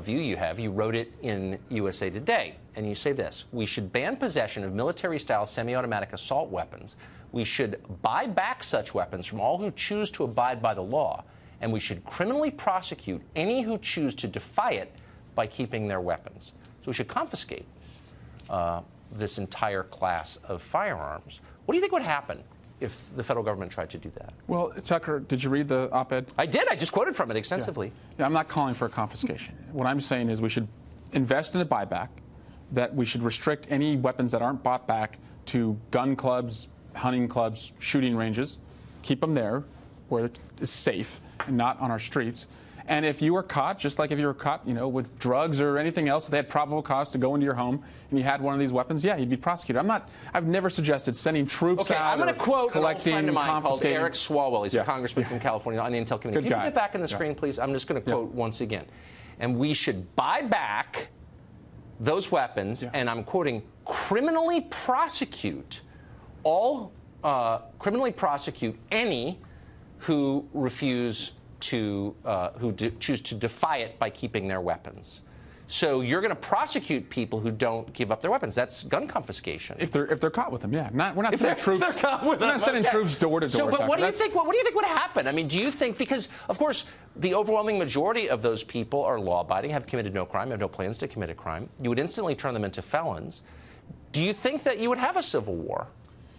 view 0.02 0.20
you 0.20 0.36
have. 0.36 0.60
You 0.60 0.72
wrote 0.72 0.96
it 0.96 1.14
in 1.22 1.58
USA 1.70 2.10
Today, 2.10 2.56
and 2.76 2.88
you 2.88 2.94
say 2.94 3.14
this 3.14 3.46
We 3.54 3.66
should 3.66 3.94
ban 3.94 4.18
possession 4.18 4.66
of 4.66 4.74
military 4.74 5.18
style 5.18 5.46
semi 5.46 5.76
automatic 5.76 6.12
assault 6.12 6.50
weapons. 6.50 6.98
We 7.32 7.46
should 7.46 7.82
buy 8.02 8.26
back 8.26 8.64
such 8.64 8.94
weapons 8.94 9.26
from 9.26 9.40
all 9.40 9.58
who 9.58 9.72
choose 9.72 10.12
to 10.12 10.26
abide 10.26 10.62
by 10.62 10.74
the 10.74 10.82
law, 10.82 11.24
and 11.62 11.72
we 11.72 11.80
should 11.80 12.04
criminally 12.06 12.52
prosecute 12.52 13.22
any 13.36 13.62
who 13.62 13.78
choose 13.78 14.14
to 14.16 14.28
defy 14.28 14.72
it 14.72 15.02
by 15.36 15.48
keeping 15.48 15.88
their 15.88 16.02
weapons. 16.02 16.54
So 16.82 16.88
we 16.88 16.94
should 16.94 17.08
confiscate 17.08 17.66
uh, 18.50 18.82
this 19.14 19.38
entire 19.38 19.84
class 19.84 20.38
of 20.48 20.62
firearms. 20.62 21.40
What 21.66 21.74
do 21.74 21.78
you 21.78 21.82
think 21.82 21.94
would 21.94 22.02
happen 22.02 22.44
if 22.80 23.16
the 23.16 23.24
federal 23.24 23.44
government 23.44 23.72
tried 23.72 23.90
to 23.92 23.98
do 23.98 24.10
that? 24.12 24.34
Well, 24.48 24.72
Tucker, 24.84 25.20
did 25.20 25.44
you 25.44 25.50
read 25.50 25.68
the 25.68 25.92
op-ed? 25.92 26.28
I 26.38 26.46
did. 26.46 26.68
I 26.68 26.76
just 26.76 26.92
quoted 26.92 27.16
from 27.16 27.32
it 27.32 27.38
extensively. 27.38 27.92
Yeah, 28.20 28.26
I'm 28.26 28.34
not 28.34 28.48
calling 28.48 28.74
for 28.74 28.86
a 28.86 28.90
confiscation. 28.90 29.56
What 29.72 29.88
I'm 29.88 30.00
saying 30.00 30.30
is 30.30 30.42
we 30.42 30.50
should 30.50 30.68
invest 31.13 31.56
in 31.56 31.62
a 31.62 31.66
buyback, 31.66 32.10
that 32.74 32.94
we 32.94 33.06
should 33.06 33.24
restrict 33.24 33.68
any 33.70 33.96
weapons 33.96 34.32
that 34.34 34.42
aren't 34.42 34.62
bought 34.62 34.88
back 34.88 35.20
to 35.48 35.78
gun 35.92 36.16
clubs, 36.16 36.68
hunting 36.96 37.28
clubs, 37.28 37.72
shooting 37.80 38.16
ranges, 38.16 38.58
keep 39.02 39.22
them 39.22 39.34
there 39.34 39.63
where 40.10 40.30
it's 40.60 40.72
safe 40.72 41.20
and 41.48 41.58
not 41.58 41.80
on 41.80 41.92
our 41.92 42.00
streets. 42.00 42.48
And 42.89 43.06
if 43.06 43.21
you 43.21 43.34
were 43.34 43.43
caught, 43.43 43.78
just 43.80 44.00
like 44.00 44.12
if 44.12 44.19
you 44.19 44.26
were 44.28 44.34
caught, 44.34 44.65
you 44.65 44.73
know, 44.73 44.88
with 44.88 45.19
drugs 45.19 45.60
or 45.60 45.78
anything 45.78 46.08
else, 46.08 46.26
if 46.26 46.32
they 46.32 46.38
had 46.38 46.50
probable 46.50 46.82
cause 46.82 47.12
to 47.12 47.17
go 47.17 47.36
into 47.36 47.43
your 47.43 47.54
home 47.54 47.84
and 48.10 48.17
you 48.17 48.23
had 48.23 48.41
one 48.41 48.54
of 48.54 48.60
these 48.62 48.71
weapons, 48.71 49.04
yeah, 49.04 49.17
you'd 49.17 49.30
be 49.30 49.36
prosecuted. 49.36 49.78
I'm 49.80 49.88
not. 49.88 50.10
I've 50.34 50.47
never 50.47 50.69
suggested 50.69 51.13
sending 51.15 51.45
troops 51.45 51.91
out 51.91 51.95
Okay, 51.97 52.00
out. 52.02 52.13
I'm 52.13 52.19
going 52.19 52.34
to 52.34 52.39
quote 52.39 52.58
an 52.58 52.63
old 52.63 52.71
collecting, 52.71 53.13
friend 53.13 53.28
of 53.28 53.36
mine 53.36 53.62
called. 53.62 53.84
Eric 53.84 54.13
Swalwell. 54.13 54.63
He's 54.63 54.73
a 54.76 54.78
Yeah. 54.78 54.84
congressman 54.86 55.26
from 55.26 55.39
California 55.39 55.82
on 55.82 55.91
the 55.91 55.97
Intel 56.00 56.19
Committee. 56.21 56.41
Good 56.41 56.50
Can 56.50 56.60
you 56.60 56.65
get 56.67 56.76
back 56.76 56.95
on 56.95 57.02
the 57.02 57.08
Yeah. 57.10 57.15
screen, 57.15 57.36
please? 57.36 57.60
I'm 57.60 57.73
just 57.73 57.88
going 57.88 58.02
to 58.02 58.10
Yeah. 58.10 58.15
quote 58.15 58.32
once 58.34 58.62
again. 58.62 58.86
and 59.39 59.56
we 59.60 59.71
should 59.71 60.15
buy 60.15 60.41
back 60.41 61.10
those 62.00 62.32
weapons, 62.32 62.84
and 62.93 63.08
I'm 63.08 63.23
quoting, 63.23 63.62
criminally 63.86 64.62
prosecute 64.62 65.82
all, 66.43 66.91
uh, 67.23 67.60
criminally 67.78 68.12
prosecute 68.12 68.76
any 68.91 69.39
who 70.00 70.47
refuse 70.56 71.34
to, 71.62 72.15
uh, 72.26 72.52
who 72.52 72.72
choose 72.74 73.22
to 73.22 73.36
defy 73.36 73.78
it 73.78 73.98
by 74.00 74.10
keeping 74.10 74.48
their 74.48 74.62
weapons. 74.62 75.22
So 75.70 76.00
you're 76.00 76.22
going 76.22 76.34
to 76.34 76.39
prosecute 76.39 77.10
people 77.10 77.41
who 77.41 77.52
don't 77.52 77.91
give 77.91 78.10
up 78.10 78.22
their 78.22 78.32
weapons. 78.32 78.56
That's 78.56 78.84
gun 78.84 79.06
confiscation. 79.06 79.76
If 79.82 79.91
they're 79.91 80.06
if 80.08 80.22
they're 80.22 80.30
caught 80.30 80.50
with 80.50 80.62
them, 80.62 80.72
yeah. 80.72 80.89
Not 80.93 81.13
we're 81.13 81.24
not 81.24 81.34
If 81.34 81.41
sending 81.41 81.62
troops. 81.62 81.82
they're 81.82 81.91
caught 81.91 82.24
with 82.26 82.39
we're 82.39 82.46
not 82.48 82.54
them, 82.54 82.60
sending 82.62 82.84
okay. 82.84 82.91
troops 82.91 83.17
door 83.17 83.41
to 83.41 83.50
door. 83.50 83.50
So, 83.50 83.70
but 83.70 83.86
what 83.86 83.98
do 83.98 84.02
you 84.04 84.08
That's- 84.08 84.17
think? 84.17 84.34
What, 84.34 84.46
what 84.46 84.54
do 84.54 84.60
you 84.60 84.63
think 84.63 84.78
would 84.78 84.86
happen? 84.86 85.28
I 85.28 85.34
mean, 85.34 85.50
do 85.50 85.60
you 85.60 85.70
think 85.70 85.98
because, 85.98 86.30
of 86.48 86.58
course, 86.58 86.86
the 87.17 87.36
overwhelming 87.36 87.78
majority 87.78 88.30
of 88.30 88.41
those 88.41 88.63
people 88.63 89.04
are 89.04 89.20
law-abiding, 89.20 89.72
have 89.72 89.86
committed 89.86 90.13
no 90.13 90.26
crime, 90.26 90.52
have 90.52 90.60
no 90.62 90.70
plans 90.70 90.98
to 91.00 91.08
commit 91.10 91.30
a 91.30 91.36
crime. 91.36 91.67
You 91.82 91.89
would 91.89 92.00
instantly 92.00 92.34
turn 92.34 92.54
them 92.54 92.63
into 92.63 92.82
felons. 92.82 93.43
Do 94.13 94.24
you 94.24 94.32
think 94.32 94.63
that 94.63 94.80
you 94.80 94.88
would 94.88 94.98
have 95.00 95.17
a 95.17 95.24
civil 95.24 95.56
war? 95.56 95.88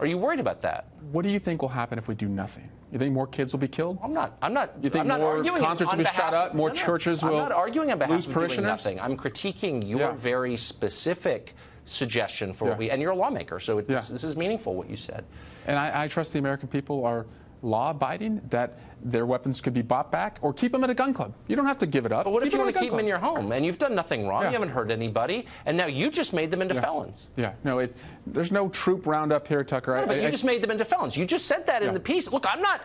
Are 0.00 0.06
you 0.06 0.16
worried 0.18 0.40
about 0.40 0.60
that? 0.62 0.86
What 1.12 1.22
do 1.22 1.28
you 1.28 1.38
think 1.38 1.60
will 1.62 1.68
happen 1.68 1.98
if 1.98 2.06
we 2.08 2.14
do 2.14 2.28
nothing? 2.28 2.68
You 2.92 2.98
think 2.98 3.12
more 3.12 3.26
kids 3.26 3.52
will 3.52 3.58
be 3.58 3.68
killed? 3.68 3.98
I'm 4.02 4.12
not. 4.12 4.38
I'm 4.40 4.54
not. 4.54 4.72
You 4.80 4.88
think 4.90 5.02
I'm 5.02 5.08
not 5.08 5.20
more 5.20 5.36
arguing 5.36 5.60
concerts 5.60 5.90
on 5.90 5.98
will 5.98 6.04
be 6.04 6.08
behalf- 6.10 6.16
shut 6.16 6.34
up, 6.34 6.54
more 6.54 6.70
churches 6.70 7.22
I'm 7.22 7.32
not 7.32 7.52
arguing 7.52 7.90
on 7.90 7.98
behalf 7.98 8.26
of 8.26 8.48
doing 8.48 8.62
nothing. 8.62 9.00
I'm 9.00 9.16
critiquing 9.16 9.86
your 9.86 10.00
Yeah. 10.00 10.12
very 10.12 10.56
specific 10.56 11.54
suggestion 11.84 12.52
for 12.52 12.68
what 12.68 12.78
we. 12.78 12.90
And 12.90 13.02
you're 13.02 13.10
a 13.10 13.16
lawmaker, 13.16 13.58
so 13.60 13.78
it's, 13.78 13.90
Yeah. 13.90 13.96
this 13.96 14.24
is 14.24 14.36
meaningful 14.36 14.74
what 14.74 14.88
you 14.88 14.96
said. 14.96 15.24
And 15.66 15.76
I, 15.78 16.04
I 16.04 16.08
trust 16.08 16.32
the 16.32 16.38
American 16.38 16.68
people 16.68 17.04
are 17.04 17.26
law 17.62 17.90
abiding, 17.90 18.40
that 18.50 18.78
their 19.02 19.26
weapons 19.26 19.60
could 19.60 19.72
be 19.74 19.82
bought 19.82 20.10
back 20.10 20.38
or 20.42 20.52
keep 20.52 20.72
them 20.72 20.82
at 20.84 20.90
a 20.90 20.94
gun 20.94 21.14
club. 21.14 21.32
You 21.46 21.54
don't 21.56 21.66
have 21.66 21.78
to 21.78 21.86
give 21.86 22.04
it 22.06 22.12
up. 22.12 22.24
But 22.24 22.32
what 22.32 22.44
if 22.46 22.52
you 22.52 22.58
want 22.58 22.74
to 22.74 22.80
keep 22.80 22.90
gun 22.90 22.96
them 22.98 23.04
in 23.04 23.08
your 23.08 23.18
home 23.18 23.52
and 23.52 23.64
you've 23.64 23.78
done 23.78 23.94
nothing 23.94 24.26
wrong? 24.26 24.42
Yeah. 24.42 24.48
You 24.48 24.52
haven't 24.54 24.70
hurt 24.70 24.90
anybody, 24.90 25.46
and 25.66 25.76
now 25.76 25.86
you 25.86 26.10
just 26.10 26.32
made 26.32 26.50
them 26.50 26.62
into 26.62 26.74
Yeah. 26.74 26.80
felons. 26.80 27.28
Yeah, 27.36 27.52
no, 27.64 27.78
it, 27.78 27.96
there's 28.26 28.50
no 28.52 28.68
troop 28.68 29.06
roundup 29.06 29.46
here, 29.46 29.62
Tucker. 29.64 29.94
No, 29.94 30.02
I- 30.02 30.06
but 30.06 30.16
I- 30.16 30.20
you 30.20 30.28
I- 30.28 30.30
just 30.30 30.44
made 30.44 30.62
them 30.62 30.70
into 30.70 30.84
felons. 30.84 31.16
You 31.16 31.24
just 31.26 31.46
said 31.46 31.66
that 31.66 31.82
in 31.82 31.94
the 31.94 32.00
piece. 32.00 32.30
Look, 32.32 32.46
I'm 32.48 32.60
not. 32.60 32.80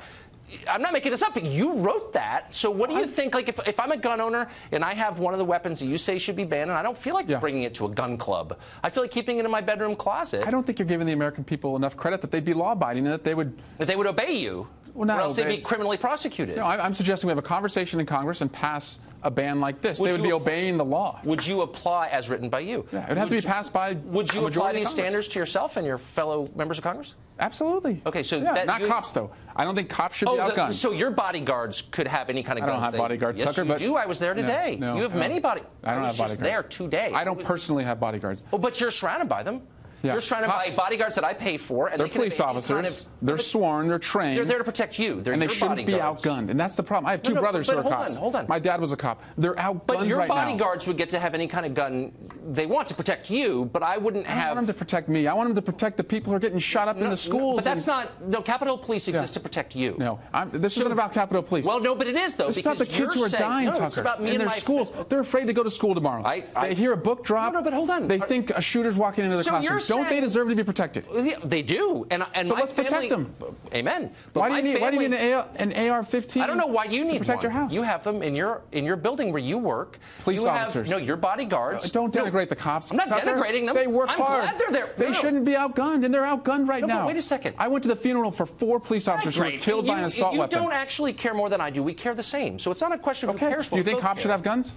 I'm 0.70 0.82
not 0.82 0.94
making 0.94 1.12
this 1.12 1.24
up, 1.24 1.34
but 1.34 1.44
you 1.44 1.74
wrote 1.74 2.14
that. 2.14 2.54
So 2.54 2.70
what 2.70 2.90
do 2.90 2.96
you 2.96 3.06
think? 3.06 3.34
Like, 3.34 3.50
if, 3.50 3.60
if 3.68 3.80
I'm 3.80 3.92
a 3.92 3.98
gun 3.98 4.22
owner 4.22 4.48
and 4.72 4.84
I 4.84 4.94
have 4.94 5.18
one 5.20 5.34
of 5.34 5.40
the 5.40 5.46
weapons 5.46 5.80
that 5.80 5.88
you 5.88 5.98
say 5.98 6.18
should 6.20 6.36
be 6.36 6.44
banned, 6.44 6.70
and 6.70 6.78
I 6.78 6.84
don't 6.84 6.98
feel 6.98 7.16
like 7.16 7.28
Yeah. 7.28 7.40
bringing 7.40 7.64
it 7.64 7.74
to 7.76 7.86
a 7.86 7.90
gun 7.90 8.18
club, 8.18 8.60
I 8.84 8.90
feel 8.90 9.04
like 9.04 9.12
keeping 9.12 9.40
it 9.40 9.46
in 9.46 9.52
my 9.52 9.62
bedroom 9.62 9.96
closet. 9.96 10.46
I 10.46 10.52
don't 10.52 10.64
think 10.66 10.78
you're 10.78 10.88
giving 10.88 11.08
the 11.08 11.14
American 11.14 11.44
people 11.44 11.76
enough 11.76 11.98
credit 11.98 12.22
that 12.22 12.30
they'd 12.32 12.46
be 12.46 12.54
law 12.54 12.74
abiding 12.74 13.06
and 13.06 13.14
that 13.14 13.24
they 13.24 13.34
would. 13.34 13.58
that 13.78 13.88
they 13.88 13.96
would 13.96 14.06
obey 14.08 14.34
you, 14.38 14.68
Well, 14.94 15.08
not 15.08 15.18
or 15.18 15.22
else 15.24 15.36
they'd 15.36 15.48
be 15.48 15.58
criminally 15.58 15.98
prosecuted. 15.98 16.56
No, 16.58 16.64
I- 16.64 16.84
I'm 16.84 16.94
suggesting 16.94 17.28
we 17.28 17.32
have 17.32 17.38
a 17.40 17.42
conversation 17.42 18.00
in 18.00 18.06
Congress 18.06 18.42
and 18.42 18.52
pass 18.52 19.00
a 19.24 19.32
ban 19.32 19.60
like 19.62 19.82
this. 19.82 20.00
Would 20.00 20.10
they 20.10 20.14
would 20.16 20.22
be 20.24 20.30
app- 20.30 20.42
obeying 20.42 20.78
the 20.78 20.86
law. 20.86 21.20
Would 21.24 21.46
you 21.48 21.62
apply 21.62 22.10
as 22.10 22.30
written 22.30 22.50
by 22.50 22.60
you? 22.60 22.86
Yeah, 22.92 23.06
it'd 23.06 23.18
have 23.18 23.30
to 23.30 23.36
Would 23.36 23.42
be 23.42 23.48
you- 23.48 23.54
passed 23.54 23.74
by 23.74 23.94
Would 23.94 24.34
you 24.34 24.46
apply 24.46 24.74
these 24.74 24.90
standards 24.90 25.28
to 25.30 25.40
yourself 25.40 25.78
and 25.78 25.88
your 25.88 25.98
fellow 25.98 26.50
members 26.56 26.78
of 26.78 26.84
Congress? 26.84 27.16
Absolutely. 27.40 28.02
Okay, 28.06 28.22
so 28.22 28.38
yeah, 28.38 28.54
that 28.54 28.68
not 28.68 28.82
you- 28.82 28.88
cops 28.88 29.12
though. 29.12 29.32
I 29.56 29.64
don't 29.64 29.74
think 29.76 29.90
cops 29.90 30.18
should 30.18 30.28
Oh, 30.28 30.34
be 30.34 30.38
the- 30.54 30.62
outgunned. 30.62 30.74
so 30.74 30.92
your 30.92 31.10
bodyguards 31.10 31.82
could 31.90 32.08
have 32.08 32.30
any 32.30 32.44
kind 32.44 32.60
of 32.60 32.64
I 32.64 32.68
don't 32.68 32.76
guns 32.76 32.84
have 32.86 32.94
they- 32.94 33.00
bodyguards, 33.00 33.40
yes, 33.40 33.50
Tucker. 33.50 33.64
you 33.64 33.70
but 33.70 33.78
do. 33.80 33.96
I 33.96 34.06
was 34.06 34.20
there 34.20 34.34
today. 34.36 34.78
no, 34.80 34.96
you 34.98 35.02
have 35.04 35.14
no. 35.14 35.20
many 35.20 35.40
body. 35.40 35.62
I 35.84 35.94
don't 35.94 36.04
was 36.04 36.12
have 36.12 36.18
bodyguards. 36.28 36.52
there 36.52 36.64
today. 36.64 37.12
I 37.16 37.24
don't 37.24 37.44
personally 37.44 37.84
have 37.86 38.00
bodyguards. 38.00 38.44
Oh, 38.54 38.58
but 38.60 38.80
you're 38.80 38.92
surrounded 38.92 39.30
by 39.30 39.42
them. 39.42 39.62
Yeah. 40.04 40.12
You're 40.12 40.22
surrounded 40.22 40.50
by 40.50 40.66
Cops. 40.66 40.76
bodyguards 40.76 41.16
that 41.16 41.24
I 41.24 41.34
pay 41.34 41.56
for, 41.56 41.88
and 41.88 41.98
They're 41.98 42.08
they 42.08 42.14
police 42.14 42.40
officers. 42.42 42.76
kind 42.76 42.86
of- 42.86 43.02
they're 43.22 43.38
sworn. 43.38 43.88
They're 43.88 43.98
trained. 44.00 44.38
They're 44.38 44.44
there 44.44 44.58
to 44.58 44.64
protect 44.66 45.00
you. 45.00 45.22
They're 45.22 45.32
and 45.32 45.42
they 45.42 45.48
shouldn't 45.48 45.86
be 45.86 45.94
outgunned. 45.94 46.50
And 46.50 46.60
that's 46.60 46.76
the 46.76 46.84
problem. 46.84 47.08
I 47.08 47.12
have 47.12 47.22
two 47.24 47.32
No, 47.32 47.36
no, 47.36 47.42
brothers 47.42 47.70
who 47.70 47.78
are 47.78 47.82
hold 47.82 47.94
cops. 47.94 48.16
on, 48.16 48.22
hold 48.22 48.36
on. 48.36 48.46
My 48.50 48.60
dad 48.60 48.82
was 48.82 48.92
a 48.92 48.98
cop. 48.98 49.22
They're 49.38 49.54
outgunned 49.56 49.88
But 49.88 50.08
your 50.08 50.18
right 50.18 50.28
now. 50.28 50.36
bodyguards 50.36 50.88
would 50.88 50.98
get 50.98 51.10
to 51.12 51.20
have 51.20 51.34
any 51.34 51.48
kind 51.48 51.66
of 51.66 51.74
gun 51.74 52.12
they 52.52 52.66
want 52.66 52.90
to 52.90 52.94
protect 52.96 53.30
you, 53.30 53.70
but 53.72 53.82
I 53.82 53.98
wouldn't 53.98 54.28
have. 54.28 54.44
I 54.44 54.54
want 54.56 54.68
them 54.68 54.76
to 54.76 54.78
protect 54.78 55.08
me. 55.08 55.26
I 55.28 55.34
want 55.34 55.48
them 55.48 55.56
to 55.56 55.62
protect 55.62 55.96
the 55.96 56.04
people 56.04 56.32
who 56.32 56.36
are 56.36 56.40
getting 56.42 56.60
shot 56.60 56.90
up 56.90 56.98
in 56.98 57.10
the 57.10 57.16
schools. 57.16 57.56
But 57.56 57.64
that's 57.64 57.88
not. 57.88 58.22
No, 58.28 58.42
Capitol 58.42 58.78
Police 58.78 59.08
exists 59.08 59.32
Yeah. 59.32 59.36
to 59.36 59.40
protect 59.40 59.74
you. 59.74 59.96
No, 59.98 60.20
I'm, 60.34 60.50
this 60.52 60.74
So- 60.76 60.82
isn't 60.82 60.92
about 60.92 61.14
Capitol 61.14 61.42
Police. 61.42 61.66
Well, 61.66 61.80
no, 61.80 61.96
but 61.96 62.08
it 62.08 62.18
is 62.18 62.36
though. 62.36 62.50
It's 62.50 62.60
about 62.60 62.78
the 62.78 62.86
kids 62.86 63.14
who 63.14 63.22
you're 63.22 63.30
dying, 63.30 63.68
no, 63.68 63.72
Tucker, 63.72 63.86
It's 63.86 63.98
about 63.98 64.22
me 64.22 64.28
in 64.30 64.34
and 64.36 64.42
their 64.42 64.48
my 64.50 64.56
schools. 64.58 64.92
They're 65.08 65.22
afraid 65.22 65.46
to 65.48 65.54
go 65.54 65.64
to 65.64 65.72
school 65.72 65.96
tomorrow. 65.96 66.24
I- 66.26 66.44
I- 66.58 66.68
they 66.70 66.74
hear 66.76 66.92
a 66.92 66.98
book 66.98 67.24
drop. 67.24 67.54
No, 67.54 67.60
no, 67.60 67.64
but 67.64 67.72
hold 67.74 67.90
on. 67.90 68.10
They 68.10 68.20
think 68.20 68.50
a 68.52 68.62
shooter's 68.62 68.98
walking 68.98 69.24
into 69.24 69.38
the 69.38 69.44
classroom. 69.44 69.80
Don't 69.96 70.10
they 70.10 70.20
deserve 70.20 70.50
to 70.50 70.56
be 70.56 70.64
protected? 70.64 71.08
They 71.44 71.62
do, 71.62 72.06
and 72.10 72.26
and 72.34 72.48
So 72.48 72.54
let's 72.56 72.74
protect 72.74 73.10
them. 73.10 73.34
Amen. 73.74 74.12
But 74.34 74.40
Why 74.42 74.50
do 74.50 74.56
you 74.68 74.74
need? 74.74 74.82
Why 74.82 74.92
do 74.92 75.02
you 75.02 75.10
need 75.10 75.18
an, 75.18 75.34
AR, 75.34 75.48
an 75.56 75.74
AR-15? 75.74 76.42
I 76.42 76.48
don't 76.48 76.58
know 76.58 76.68
why 76.68 76.86
you 76.86 77.04
need 77.06 77.14
to 77.14 77.20
protect 77.20 77.38
one. 77.38 77.44
your 77.44 77.52
house. 77.52 77.74
You 77.74 77.82
have 77.84 78.04
them 78.04 78.22
in 78.22 78.36
your 78.36 78.62
in 78.72 78.86
your 78.86 78.96
building 78.96 79.32
where 79.32 79.42
you 79.42 79.58
work. 79.58 80.00
Police 80.24 80.42
you 80.42 80.50
officers. 80.50 80.90
Have, 80.90 81.00
no, 81.00 81.06
your 81.06 81.18
bodyguards. 81.18 81.90
Don't 81.92 82.14
No, 82.14 82.26
denigrate 82.26 82.50
the 82.50 82.56
cops. 82.56 82.92
I'm 82.92 82.98
not 82.98 83.08
Tucker. 83.08 83.28
denigrating 83.28 83.66
them. 83.66 83.76
They 83.76 83.88
work 83.88 84.10
I'm 84.10 84.20
hard. 84.20 84.44
glad 84.44 84.60
they're 84.60 84.72
there. 84.72 84.94
They 84.98 85.06
No, 85.06 85.12
no. 85.12 85.18
shouldn't 85.20 85.46
be 85.46 85.54
outgunned, 85.54 86.06
and 86.06 86.14
they're 86.14 86.24
outgunned 86.24 86.68
right 86.68 86.82
No, 86.82 86.88
now. 86.88 87.08
wait 87.08 87.18
a 87.18 87.22
second. 87.22 87.56
I 87.58 87.68
went 87.68 87.84
to 87.84 87.90
the 87.90 87.96
funeral 87.96 88.32
for 88.32 88.46
four 88.46 88.80
police 88.80 89.08
officers 89.08 89.36
who 89.38 89.44
were 89.44 89.52
killed 89.52 89.86
you, 89.86 89.92
by 89.94 90.00
an 90.00 90.06
assault 90.06 90.34
you 90.34 90.40
weapon. 90.40 90.60
don't 90.60 90.74
actually 90.74 91.14
care 91.14 91.34
more 91.34 91.50
than 91.50 91.62
I 91.62 91.70
do. 91.70 91.84
We 91.84 91.94
care 91.94 92.14
the 92.16 92.24
same. 92.24 92.60
So 92.60 92.72
it's 92.72 92.82
not 92.82 92.92
a 92.92 92.98
question 92.98 93.30
of 93.30 93.36
okay. 93.36 93.46
who 93.46 93.52
cares. 93.52 93.70
Do 93.70 93.78
you 93.78 93.84
think 93.84 94.00
cops 94.00 94.22
should 94.22 94.32
have 94.32 94.44
guns? 94.44 94.74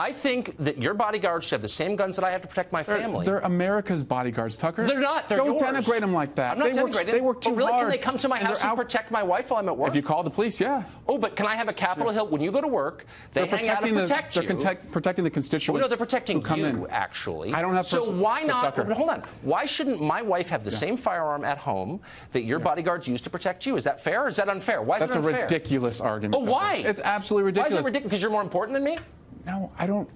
I 0.00 0.12
think 0.12 0.56
that 0.56 0.78
your 0.82 0.94
bodyguards 0.94 1.44
should 1.44 1.56
have 1.56 1.62
the 1.62 1.68
same 1.68 1.94
guns 1.94 2.16
that 2.16 2.24
I 2.24 2.30
have 2.30 2.40
to 2.40 2.48
protect 2.48 2.72
my 2.72 2.82
They're, 2.82 2.96
family. 2.96 3.26
they're 3.26 3.40
America's 3.40 4.02
bodyguards, 4.02 4.56
Tucker. 4.56 4.86
They're 4.86 4.98
not. 4.98 5.28
They're 5.28 5.36
Don't 5.36 5.60
yours. 5.60 5.62
denigrate 5.62 6.00
them 6.00 6.14
like 6.14 6.34
that. 6.36 6.52
I'm 6.52 6.58
not 6.58 6.72
they 6.72 6.82
work. 6.82 6.92
They 6.94 7.20
work 7.20 7.42
too 7.42 7.50
oh, 7.50 7.54
really? 7.54 7.70
hard. 7.70 7.82
Can 7.82 7.90
they 7.90 7.98
come 7.98 8.16
to 8.16 8.26
my 8.26 8.38
and 8.38 8.46
house 8.46 8.60
they're 8.60 8.70
and 8.70 8.78
out- 8.80 8.82
protect 8.82 9.10
my 9.10 9.22
wife 9.22 9.50
while 9.50 9.60
I'm 9.60 9.68
at 9.68 9.76
work? 9.76 9.90
If 9.90 9.96
you 9.96 10.02
call 10.02 10.22
the 10.22 10.30
police, 10.30 10.58
yeah. 10.58 10.84
oh, 11.06 11.18
but 11.18 11.36
can 11.36 11.44
I 11.44 11.54
have 11.54 11.68
a 11.68 11.74
Capitol 11.74 12.12
Hill 12.12 12.28
when 12.28 12.40
you 12.40 12.50
go 12.50 12.62
to 12.62 12.66
work? 12.68 13.04
They 13.34 13.42
They're 13.46 13.58
hang 13.58 13.68
out 13.68 13.84
and 13.84 13.94
the, 13.94 14.00
protect 14.02 14.34
they're 14.36 14.44
you. 14.44 14.48
protect- 14.48 14.90
protecting 14.90 15.22
the 15.24 15.30
Oh, 15.30 15.34
constituents. 15.34 15.82
no, 15.82 15.86
they're 15.88 15.98
protecting 15.98 16.42
you, 16.56 16.64
in. 16.64 16.86
actually. 16.88 17.52
I 17.52 17.60
don't 17.60 17.74
have 17.74 17.84
So 17.84 18.10
why 18.10 18.40
so, 18.40 18.46
not? 18.48 18.62
Tucker- 18.62 18.84
but 18.84 18.96
hold 18.96 19.10
on. 19.10 19.22
Why 19.42 19.66
shouldn't 19.66 20.00
my 20.00 20.22
wife 20.22 20.48
have 20.48 20.64
the 20.64 20.70
same 20.70 20.96
firearm 20.96 21.44
at 21.44 21.58
home 21.58 22.00
that 22.32 22.44
your 22.44 22.58
bodyguards 22.58 23.06
use 23.06 23.20
to 23.20 23.28
protect 23.28 23.66
you? 23.66 23.76
Is 23.76 23.84
that 23.84 24.00
fair? 24.02 24.24
Or 24.24 24.28
is 24.28 24.36
that 24.36 24.48
unfair? 24.48 24.80
Why 24.80 24.96
is 24.96 25.00
That's 25.00 25.14
it 25.14 25.18
a 25.18 25.20
ridiculous 25.20 26.00
argument. 26.00 26.36
Oh, 26.42 26.50
why? 26.50 26.76
It's 26.76 27.00
absolutely 27.00 27.44
ridiculous. 27.44 27.72
Why 27.74 27.80
is 27.80 27.84
it 27.84 27.88
ridiculous? 27.88 28.10
Because 28.10 28.22
you're 28.22 28.30
more 28.30 28.40
important 28.42 28.72
than 28.72 28.84
me? 28.84 28.98
No, 29.46 29.70
I 29.78 29.86
don't. 29.86 30.08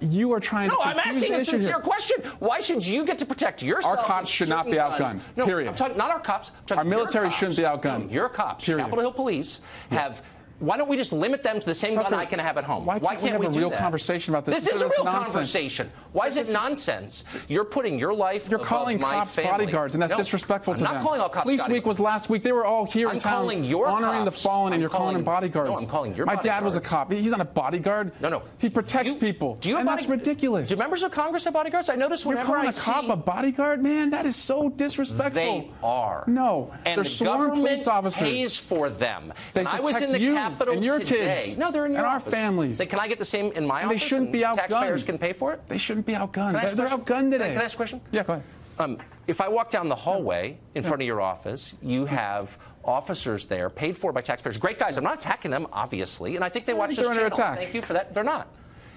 You 0.00 0.32
are 0.32 0.40
trying 0.40 0.68
No, 0.68 0.74
to. 0.74 0.84
No, 0.84 0.90
I'm 0.90 0.98
asking 0.98 1.34
a 1.34 1.44
sincere 1.44 1.74
here. 1.74 1.80
question. 1.80 2.16
Why 2.40 2.58
should 2.60 2.84
you 2.84 3.04
get 3.04 3.16
to 3.20 3.26
protect 3.26 3.62
yourself? 3.62 3.98
Our 3.98 4.04
cops 4.04 4.28
should 4.28 4.48
not 4.48 4.66
be 4.66 4.72
guns? 4.72 4.94
outgunned, 4.96 5.20
No, 5.36 5.46
period. 5.46 5.68
I'm 5.68 5.76
talking 5.76 5.96
not 5.96 6.10
our 6.10 6.18
cops. 6.20 6.50
I'm 6.50 6.66
talking 6.66 6.78
Our 6.78 6.84
your 6.84 6.90
military 6.96 7.28
cops. 7.28 7.38
shouldn't 7.38 7.56
be 7.58 7.62
outgunned, 7.62 8.06
No, 8.06 8.12
your 8.12 8.28
cops, 8.28 8.64
period. 8.66 8.82
Capitol 8.82 9.00
Hill 9.02 9.12
Police, 9.12 9.60
have. 9.90 10.22
Why 10.60 10.76
don't 10.76 10.88
we 10.88 10.96
just 10.96 11.12
limit 11.12 11.42
them 11.44 11.60
to 11.60 11.66
the 11.66 11.74
same 11.74 11.94
gun 11.94 12.12
I 12.12 12.24
can 12.24 12.38
have 12.40 12.58
at 12.58 12.64
home? 12.64 12.84
why 12.84 12.98
can't 12.98 13.22
we 13.22 13.28
have 13.30 13.40
a 13.44 13.52
do 13.52 13.58
real 13.60 13.70
that? 13.70 13.78
conversation 13.78 14.34
about 14.34 14.44
this 14.44 14.64
This 14.64 14.74
is 14.74 14.82
a 14.82 14.88
real 14.88 15.04
nonsense? 15.04 15.32
conversation. 15.32 15.92
Why 16.12 16.26
is 16.26 16.36
it 16.36 16.50
nonsense? 16.50 17.22
You're 17.48 17.64
putting 17.64 17.98
your 17.98 18.12
life. 18.12 18.48
You're 18.50 18.58
calling 18.58 18.98
cops 18.98 19.36
family. 19.36 19.50
bodyguards, 19.50 19.94
and 19.94 20.02
that's 20.02 20.10
No, 20.12 20.16
disrespectful 20.18 20.72
I'm 20.72 20.78
to 20.78 20.84
not 20.84 20.94
them. 20.94 21.02
calling 21.02 21.20
all 21.20 21.28
cops 21.28 21.44
Police. 21.44 21.68
Week 21.68 21.86
was 21.86 22.00
last 22.00 22.28
week. 22.28 22.42
They 22.42 22.50
were 22.52 22.64
all 22.64 22.86
here 22.86 23.08
I'm 23.08 23.14
in 23.16 23.20
town 23.20 23.32
calling 23.34 23.62
your 23.64 23.86
honoring 23.86 24.24
cops- 24.24 24.42
the 24.42 24.48
fallen, 24.48 24.68
I'm 24.68 24.74
and 24.74 24.80
you're 24.80 24.90
calling 24.90 25.14
them 25.14 25.24
bodyguards. 25.24 25.70
No, 25.70 25.76
I'm 25.76 25.86
calling 25.86 26.14
your 26.16 26.26
My 26.26 26.34
dad 26.34 26.64
was 26.64 26.74
a 26.76 26.80
cop. 26.80 27.12
He's 27.12 27.30
not 27.30 27.40
a 27.40 27.44
bodyguard. 27.44 28.10
No, 28.20 28.28
no. 28.28 28.42
He 28.58 28.68
protects 28.68 29.12
You- 29.14 29.20
people. 29.20 29.56
Do 29.60 29.68
you 29.68 29.76
have 29.76 29.86
and 29.86 29.88
that's 29.96 30.08
ridiculous. 30.08 30.68
Do 30.70 30.76
members 30.76 31.02
of 31.04 31.12
Congress 31.12 31.44
have 31.44 31.54
bodyguards? 31.54 31.88
I 31.88 31.94
notice 31.94 32.24
You're 32.24 32.36
calling 32.42 32.66
I 32.66 32.70
a 32.70 32.72
cop 32.72 33.04
see 33.04 33.10
a 33.10 33.16
bodyguard, 33.16 33.80
man? 33.82 34.10
That 34.10 34.26
is 34.26 34.34
so 34.34 34.70
disrespectful. 34.70 35.34
They 35.34 35.70
are. 35.84 36.24
No, 36.26 36.72
and 36.84 36.96
they're 36.98 37.04
the 37.04 37.10
sworn 37.10 37.30
government 37.38 37.60
police 37.60 37.86
officers. 37.86 38.22
pays 38.22 38.56
for 38.58 38.88
them. 38.90 39.32
They 39.54 39.60
and 39.60 39.68
I 39.68 39.78
was 39.80 40.00
in 40.00 40.10
the 40.12 40.20
you 40.20 40.34
Capitol 40.50 40.74
and 40.74 40.84
your 40.84 40.98
today. 40.98 41.44
kids 41.46 41.58
No, 41.58 41.70
they're 41.70 41.86
in 41.86 41.92
your 41.92 42.00
and 42.00 42.06
our 42.06 42.20
families. 42.20 42.80
Can 42.80 42.98
I 42.98 43.08
get 43.08 43.18
the 43.18 43.24
same 43.24 43.52
in 43.52 43.66
my 43.66 43.82
And 43.82 43.90
they 43.90 43.98
shouldn't 43.98 44.32
be 44.32 44.40
outgunned. 44.40 44.56
Taxpayers 44.56 45.04
can 45.04 45.18
pay 45.18 45.32
for 45.32 45.52
it. 45.52 45.66
They 45.66 45.78
shouldn't 45.78 46.06
be 46.06 46.12
outgunned. 46.12 46.52
Can 46.52 46.56
I 46.56 46.66
They're 46.66 46.86
outgunned 46.88 47.30
today. 47.30 47.52
Can 47.52 47.60
I 47.60 47.64
ask 47.64 47.74
a 47.74 47.76
question? 47.76 48.00
Yeah, 48.10 48.22
go 48.24 48.34
ahead. 48.34 48.44
Um, 48.78 48.98
if 49.26 49.40
I 49.40 49.48
walk 49.48 49.70
down 49.70 49.88
the 49.88 49.96
hallway 49.96 50.56
in 50.74 50.82
front 50.82 51.02
of 51.02 51.06
your 51.06 51.20
office, 51.20 51.74
you 51.82 52.06
have 52.06 52.56
officers 52.84 53.46
there 53.46 53.68
paid 53.68 53.98
for 53.98 54.12
by 54.12 54.20
taxpayers. 54.20 54.56
Great 54.56 54.78
guys. 54.78 54.96
I'm 54.96 55.04
not 55.04 55.14
attacking 55.14 55.50
them, 55.50 55.66
obviously, 55.72 56.36
and 56.36 56.44
I 56.44 56.48
think 56.48 56.64
they 56.64 56.74
watch 56.74 56.90
think 56.90 56.98
this 56.98 57.06
they're 57.06 57.26
under 57.26 57.36
channel. 57.36 57.52
attack. 57.54 57.58
Thank 57.64 57.74
you 57.74 57.82
for 57.82 57.92
that. 57.92 58.14
They're 58.14 58.24
not 58.24 58.48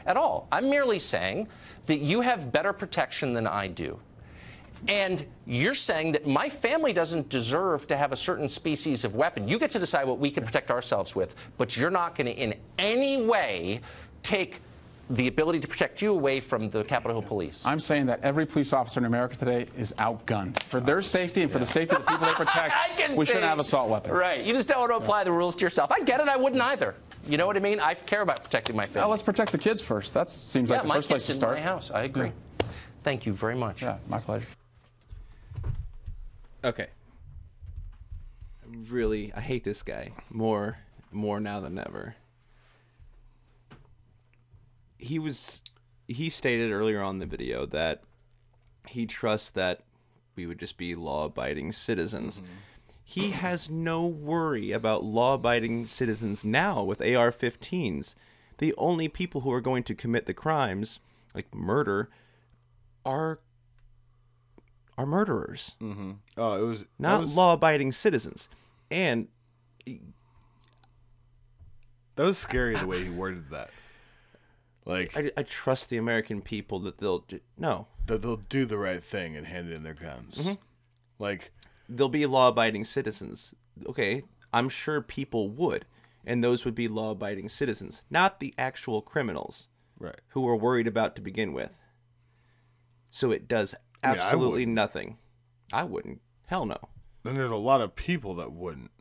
at 0.05 0.17
all. 0.17 0.47
I'm 0.51 0.69
merely 0.69 0.99
saying 0.99 1.47
that 1.87 1.97
you 1.97 2.21
have 2.21 2.51
better 2.51 2.73
protection 2.73 3.33
than 3.33 3.47
I 3.47 3.67
do. 3.67 3.99
And 4.87 5.25
you're 5.45 5.75
saying 5.75 6.13
that 6.13 6.27
my 6.27 6.49
family 6.49 6.93
doesn't 6.93 7.29
deserve 7.29 7.87
to 7.87 7.97
have 7.97 8.11
a 8.11 8.17
certain 8.17 8.49
species 8.49 9.03
of 9.05 9.15
weapon. 9.15 9.47
You 9.47 9.59
get 9.59 9.69
to 9.71 9.79
decide 9.79 10.07
what 10.07 10.19
we 10.19 10.31
can 10.31 10.43
protect 10.43 10.71
ourselves 10.71 11.15
with, 11.15 11.35
but 11.57 11.77
you're 11.77 11.91
not 11.91 12.15
going 12.15 12.27
to 12.27 12.33
in 12.33 12.55
any 12.79 13.21
way 13.21 13.81
take 14.23 14.59
the 15.11 15.27
ability 15.27 15.59
to 15.59 15.67
protect 15.67 16.01
you 16.01 16.13
away 16.13 16.39
from 16.39 16.69
the 16.69 16.83
Capitol 16.85 17.19
Hill 17.19 17.27
Police. 17.27 17.65
I'm 17.65 17.79
saying 17.79 18.05
that 18.05 18.21
every 18.23 18.45
police 18.45 18.71
officer 18.71 18.99
in 18.99 19.05
America 19.05 19.35
today 19.35 19.67
is 19.77 19.91
outgunned. 19.93 20.61
For 20.63 20.79
their 20.79 21.01
safety 21.01 21.41
and 21.41 21.51
for 21.51 21.59
the 21.59 21.65
safety 21.65 21.95
of 21.95 22.05
the 22.05 22.11
people 22.11 22.25
they 22.25 22.33
protect, 22.33 22.73
I 22.77 22.89
can 22.95 23.15
we 23.15 23.25
shouldn't 23.25 23.45
have 23.45 23.59
assault 23.59 23.89
weapons. 23.89 24.17
Right. 24.17 24.43
You 24.43 24.53
just 24.53 24.69
don't 24.69 24.79
want 24.79 24.91
to 24.91 24.97
apply 24.97 25.25
the 25.25 25.31
rules 25.31 25.55
to 25.57 25.65
yourself. 25.65 25.91
I 25.91 25.99
get 26.01 26.21
it. 26.21 26.29
I 26.29 26.37
wouldn't 26.37 26.61
either. 26.61 26.95
You 27.27 27.37
know 27.37 27.45
what 27.45 27.57
I 27.57 27.59
mean? 27.59 27.79
I 27.79 27.93
care 27.93 28.21
about 28.21 28.43
protecting 28.43 28.75
my 28.75 28.85
family. 28.85 29.09
let's 29.09 29.21
protect 29.21 29.51
the 29.51 29.57
kids 29.57 29.81
first. 29.81 30.13
That 30.13 30.29
seems 30.29 30.69
yeah, 30.69 30.77
like 30.77 30.87
the 30.87 30.93
first 30.93 31.09
place 31.09 31.25
to 31.27 31.33
start. 31.33 31.57
my 31.57 31.61
house. 31.61 31.91
I 31.91 32.03
agree. 32.03 32.31
Thank 33.03 33.25
you 33.25 33.33
very 33.33 33.55
much. 33.55 33.81
Yeah, 33.81 33.97
my 34.07 34.19
pleasure. 34.19 34.47
Okay. 36.63 36.87
Really, 38.89 39.33
I 39.33 39.41
hate 39.41 39.63
this 39.63 39.83
guy 39.83 40.11
more, 40.29 40.77
more 41.11 41.39
now 41.39 41.59
than 41.59 41.77
ever. 41.77 42.15
he 45.01 45.17
was 45.19 45.63
he 46.07 46.29
stated 46.29 46.71
earlier 46.71 47.01
on 47.01 47.19
the 47.19 47.25
video 47.25 47.65
that 47.65 48.03
he 48.87 49.05
trusts 49.05 49.49
that 49.51 49.81
we 50.35 50.45
would 50.45 50.59
just 50.59 50.77
be 50.77 50.95
law-abiding 50.95 51.71
citizens. 51.71 52.37
Mm-hmm. 52.37 52.53
He 53.03 53.29
has 53.31 53.69
no 53.69 54.05
worry 54.05 54.71
about 54.71 55.03
law-abiding 55.03 55.85
citizens 55.87 56.45
now 56.45 56.83
with 56.83 57.01
AR-15s. 57.01 58.15
The 58.59 58.73
only 58.77 59.07
people 59.07 59.41
who 59.41 59.51
are 59.51 59.61
going 59.61 59.83
to 59.83 59.95
commit 59.95 60.25
the 60.25 60.33
crimes, 60.33 60.99
like 61.33 61.53
murder, 61.53 62.09
are 63.05 63.39
are 65.01 65.05
murderers, 65.05 65.75
Oh, 66.37 66.53
it 66.53 66.65
was 66.65 66.85
not 66.99 67.21
was, 67.21 67.35
law-abiding 67.35 67.91
citizens. 67.91 68.49
And 68.89 69.27
That 72.15 72.25
was 72.25 72.37
scary 72.37 72.75
the 72.75 72.87
way 72.87 73.03
he 73.03 73.09
worded 73.09 73.49
that. 73.49 73.71
Like 74.85 75.15
I, 75.15 75.31
I 75.37 75.43
trust 75.43 75.89
the 75.89 75.97
American 75.97 76.41
people 76.41 76.79
that 76.79 76.97
they'll 76.97 77.19
do, 77.19 77.39
no, 77.57 77.87
that 78.07 78.21
they'll 78.21 78.37
do 78.37 78.65
the 78.65 78.77
right 78.77 79.03
thing 79.03 79.37
and 79.37 79.45
hand 79.45 79.71
in 79.71 79.83
their 79.83 79.93
guns. 79.93 80.37
Mm-hmm. 80.37 80.53
Like 81.19 81.51
they'll 81.87 82.09
be 82.09 82.25
law-abiding 82.25 82.83
citizens. 82.83 83.53
Okay, 83.87 84.23
I'm 84.53 84.69
sure 84.69 85.01
people 85.01 85.49
would, 85.49 85.85
and 86.25 86.43
those 86.43 86.65
would 86.65 86.75
be 86.75 86.87
law-abiding 86.87 87.49
citizens, 87.49 88.01
not 88.09 88.39
the 88.39 88.53
actual 88.57 89.01
criminals 89.01 89.67
right. 89.99 90.19
who 90.29 90.41
were 90.41 90.55
worried 90.55 90.87
about 90.87 91.15
to 91.15 91.21
begin 91.21 91.53
with. 91.53 91.77
So 93.09 93.31
it 93.31 93.47
does 93.47 93.75
I 94.03 94.09
absolutely 94.09 94.61
wouldn't. 94.61 94.75
nothing. 94.75 95.17
I 95.73 95.83
wouldn't. 95.83 96.21
Hell 96.47 96.65
no. 96.65 96.77
Then 97.23 97.35
there's 97.35 97.51
a 97.51 97.55
lot 97.55 97.81
of 97.81 97.95
people 97.95 98.35
that 98.35 98.51
wouldn't. 98.51 98.91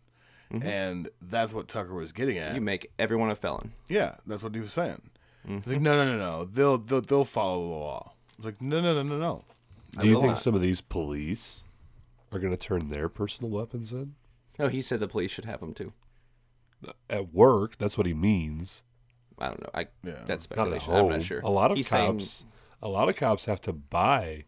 And 0.52 1.08
that's 1.22 1.54
what 1.54 1.68
Tucker 1.68 1.94
was 1.94 2.10
getting 2.10 2.36
at. 2.38 2.48
Mm-hmm. 2.48 2.54
You 2.56 2.60
make 2.60 2.90
everyone 2.98 3.30
a 3.30 3.36
felon. 3.36 3.72
yeah, 3.88 4.16
that's 4.26 4.42
what 4.42 4.52
he 4.52 4.60
was 4.60 4.72
saying. 4.72 5.00
Mm-hmm. 5.48 5.70
like, 5.70 5.80
no, 5.80 5.94
no, 5.94 6.04
no, 6.04 6.18
no. 6.18 6.44
They'll 6.44 6.76
they'll, 6.78 7.00
they'll 7.00 7.24
follow 7.24 7.60
the 7.62 7.74
law. 7.74 8.12
It's 8.36 8.44
like, 8.44 8.60
no, 8.60 8.80
no, 8.80 8.94
no, 8.94 9.02
no, 9.04 9.16
no. 9.16 9.44
Do 10.00 10.08
you 10.08 10.14
think 10.16 10.26
not. 10.32 10.38
some 10.40 10.54
of 10.56 10.60
these 10.60 10.80
police 10.80 11.62
are 12.32 12.38
going 12.40 12.50
to 12.52 12.56
turn 12.56 12.90
their 12.90 13.08
personal 13.08 13.50
weapons 13.50 13.92
in 13.92 14.14
No, 14.58 14.66
he 14.68 14.82
said 14.82 14.98
the 15.00 15.06
police 15.08 15.30
should 15.30 15.44
have 15.44 15.60
them 15.60 15.72
too. 15.72 15.92
at 17.08 17.32
work? 17.32 17.78
That's 17.78 17.96
what 17.96 18.06
he 18.06 18.14
means. 18.14 18.82
I 19.38 19.46
don't 19.48 19.60
know. 19.62 19.70
I 19.72 19.86
Yeah. 20.04 20.12
that's 20.26 20.48
Not 20.50 20.68
at 20.68 20.80
speculation. 20.82 20.94
I'm 20.94 21.08
not 21.08 21.22
sure. 21.22 21.40
A 21.42 21.48
lot 21.50 21.70
of 21.70 21.76
He's 21.76 21.88
saying- 21.88 22.18
cops, 22.18 22.44
a 22.82 22.88
lot 22.88 23.08
of 23.08 23.14
cops 23.16 23.44
have 23.46 23.60
to 23.62 23.72
buy 23.72 24.44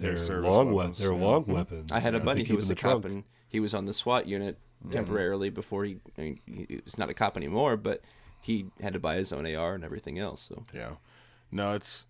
Their 0.00 0.14
their, 0.14 0.18
service 0.18 0.50
long 0.50 0.68
we- 0.68 0.74
weapons, 0.74 0.98
their 0.98 1.12
yeah. 1.12 1.24
long 1.24 1.42
mm-hmm. 1.42 1.52
weapons. 1.52 1.92
I 1.92 2.00
had 2.00 2.14
a 2.14 2.20
buddy 2.20 2.40
keep 2.40 2.50
who 2.50 2.56
was 2.56 2.70
a 2.70 2.74
cop 2.74 3.02
trunk. 3.02 3.04
and 3.06 3.24
he 3.48 3.60
was 3.60 3.74
on 3.74 3.84
the 3.84 3.92
SWAT 3.92 4.26
unit 4.26 4.58
mm-hmm. 4.82 4.92
temporarily 4.92 5.50
before 5.50 5.84
he, 5.84 5.98
I 6.16 6.20
mean, 6.20 6.40
he 6.46 6.80
was 6.84 6.98
not 6.98 7.10
a 7.10 7.14
cop 7.14 7.36
anymore, 7.36 7.76
but 7.76 8.02
he 8.40 8.66
had 8.80 8.92
to 8.94 9.00
buy 9.00 9.16
his 9.16 9.32
own 9.32 9.46
AR 9.46 9.74
and 9.74 9.84
everything 9.84 10.18
else. 10.18 10.42
So 10.48 10.64
Yeah. 10.72 10.92
No, 11.52 11.72
it's 11.72 12.06